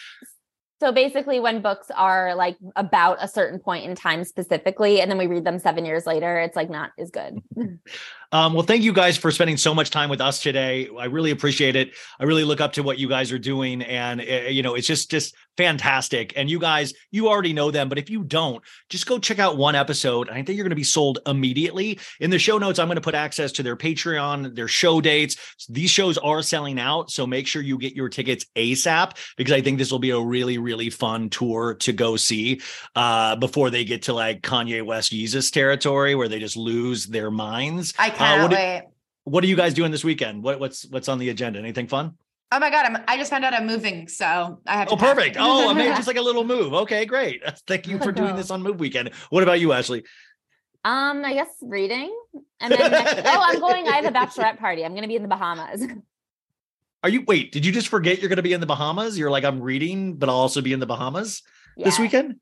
so 0.80 0.92
basically 0.92 1.40
when 1.40 1.62
books 1.62 1.90
are 1.96 2.36
like 2.36 2.58
about 2.76 3.18
a 3.22 3.28
certain 3.28 3.60
point 3.60 3.86
in 3.86 3.96
time 3.96 4.24
specifically 4.24 5.02
and 5.02 5.10
then 5.10 5.18
we 5.18 5.28
read 5.28 5.46
them 5.46 5.60
seven 5.60 5.86
years 5.86 6.06
later 6.06 6.40
it's 6.40 6.56
like 6.56 6.70
not 6.70 6.92
as 7.00 7.12
good 7.12 7.40
Um, 8.32 8.54
well, 8.54 8.64
thank 8.64 8.84
you 8.84 8.94
guys 8.94 9.18
for 9.18 9.32
spending 9.32 9.58
so 9.58 9.74
much 9.74 9.90
time 9.90 10.10
with 10.10 10.22
us 10.22 10.42
today. 10.42 10.90
I 10.98 11.06
really 11.06 11.32
appreciate 11.32 11.76
it. 11.76 11.92
I 12.20 12.24
really 12.26 12.44
look 12.44 12.62
up 12.62 12.74
to 12.74 12.84
what 12.84 12.98
you 12.98 13.08
guys 13.08 13.32
are 13.32 13.40
doing, 13.40 13.82
and 13.82 14.22
uh, 14.22 14.50
you 14.50 14.64
know, 14.64 14.76
it's 14.76 14.88
just 14.88 15.12
just 15.12 15.36
fantastic. 15.58 16.34
And 16.36 16.50
you 16.50 16.60
guys, 16.60 16.94
you 17.12 17.30
already 17.30 17.54
know 17.54 17.72
them, 17.72 17.88
but 17.88 17.98
if 17.98 18.10
you 18.10 18.24
don't, 18.24 18.62
just 18.90 19.06
go 19.08 19.20
check 19.20 19.40
out 19.40 19.58
one 19.58 19.74
episode. 19.76 20.30
I 20.30 20.36
think 20.36 20.50
you're 20.50 20.66
going 20.66 20.70
to 20.70 20.76
be 20.76 20.84
sold 20.84 21.20
immediately. 21.26 22.00
In 22.20 22.30
the 22.30 22.40
show 22.40 22.58
notes, 22.58 22.78
I'm 22.78 22.88
going 22.88 22.96
to 22.96 23.02
put 23.02 23.16
access 23.16 23.52
to 23.54 23.64
their 23.64 23.78
Patreon, 23.78 24.56
their 24.56 24.68
show 24.68 25.00
dates. 25.00 25.38
These 25.70 25.92
shows 25.92 26.18
are 26.18 26.42
selling 26.42 26.80
out, 26.80 27.10
so 27.10 27.26
make 27.26 27.48
sure 27.48 27.62
you 27.62 27.78
get 27.78 27.96
your 27.96 28.10
tickets 28.10 28.46
ASAP 28.56 29.14
because 29.38 29.54
I 29.54 29.62
think 29.62 29.78
this 29.78 29.92
will 29.92 30.00
be 30.00 30.10
a 30.10 30.20
really 30.20 30.58
really 30.58 30.90
fun 30.90 31.30
tour 31.30 31.76
to 31.76 31.94
go 31.94 32.16
see 32.16 32.62
uh, 32.96 33.36
before 33.36 33.70
they 33.70 33.86
get 33.86 34.04
to 34.04 34.14
like 34.14 34.42
Kanye 34.42 34.86
West 34.86 35.12
Jesus 35.12 35.52
territory 35.52 36.16
where 36.16 36.28
they 36.28 36.40
just 36.40 36.58
lose 36.58 37.06
their 37.06 37.32
minds. 37.32 37.94
I 37.98 38.10
Uh, 38.16 38.18
cannot 38.18 38.52
what 38.52 38.58
do- 38.58 38.88
what 39.26 39.44
are 39.44 39.48
you 39.48 39.56
guys 39.56 39.74
doing 39.74 39.92
this 39.92 40.04
weekend? 40.04 40.44
What, 40.44 40.60
what's 40.60 40.86
what's 40.86 41.10
on 41.10 41.18
the 41.18 41.30
agenda? 41.30 41.60
Anything 41.60 41.88
fun? 41.88 42.14
Oh 42.52 42.60
my 42.60 42.70
God. 42.70 42.86
I'm, 42.86 43.04
I 43.08 43.18
just 43.18 43.32
found 43.32 43.44
out 43.44 43.54
I'm 43.54 43.66
moving. 43.66 44.08
So 44.08 44.62
I 44.68 44.78
have 44.78 44.88
to. 44.88 44.94
Oh, 44.94 44.98
pack. 44.98 45.16
perfect. 45.16 45.38
Oh, 45.40 45.70
I 45.70 45.74
mean, 45.74 45.88
just 45.96 46.08
like 46.12 46.18
a 46.18 46.22
little 46.22 46.44
move. 46.44 46.74
Okay, 46.74 47.06
great. 47.06 47.42
Thank 47.68 47.88
you 47.88 48.00
for 48.00 48.12
doing 48.12 48.36
this 48.36 48.52
on 48.52 48.62
Move 48.62 48.80
Weekend. 48.80 49.12
What 49.30 49.44
about 49.44 49.60
you, 49.60 49.74
Ashley? 49.74 50.04
um 50.84 51.26
i 51.26 51.34
guess 51.34 51.48
reading 51.64 52.16
and 52.60 52.72
then 52.72 52.92
next, 52.92 53.16
oh 53.26 53.44
i'm 53.44 53.60
going 53.60 53.88
i 53.88 53.96
have 53.96 54.06
a 54.06 54.12
bachelorette 54.12 54.60
party 54.60 54.86
i'm 54.86 54.92
going 54.92 55.02
to 55.02 55.08
be 55.08 55.16
in 55.16 55.24
the 55.24 55.28
bahamas 55.28 55.84
Are 57.04 57.10
you 57.10 57.24
wait? 57.28 57.52
Did 57.52 57.66
you 57.66 57.72
just 57.72 57.88
forget 57.88 58.20
you're 58.20 58.30
going 58.30 58.38
to 58.38 58.44
be 58.44 58.54
in 58.54 58.62
the 58.62 58.66
Bahamas? 58.66 59.16
You're 59.16 59.30
like, 59.30 59.44
I'm 59.44 59.62
reading, 59.62 60.16
but 60.16 60.28
I'll 60.28 60.38
also 60.38 60.62
be 60.62 60.74
in 60.74 60.80
the 60.80 60.88
Bahamas 60.88 61.44
this 61.78 62.00
weekend. 62.00 62.40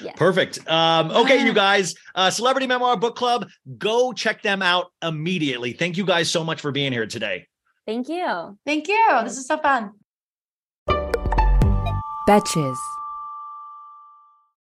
Yeah. 0.00 0.12
Perfect. 0.12 0.66
Um, 0.68 1.10
okay, 1.10 1.44
you 1.44 1.52
guys, 1.52 1.94
uh, 2.14 2.30
Celebrity 2.30 2.66
Memoir 2.66 2.96
Book 2.96 3.16
Club, 3.16 3.48
go 3.78 4.12
check 4.12 4.42
them 4.42 4.62
out 4.62 4.92
immediately. 5.02 5.72
Thank 5.72 5.96
you 5.96 6.04
guys 6.04 6.30
so 6.30 6.44
much 6.44 6.60
for 6.60 6.72
being 6.72 6.92
here 6.92 7.06
today. 7.06 7.46
thank 7.86 8.08
you 8.08 8.58
Thank 8.64 8.88
you. 8.88 9.20
This 9.24 9.38
is 9.38 9.46
so 9.46 9.58
fun. 9.58 9.92
Betches. 12.28 12.78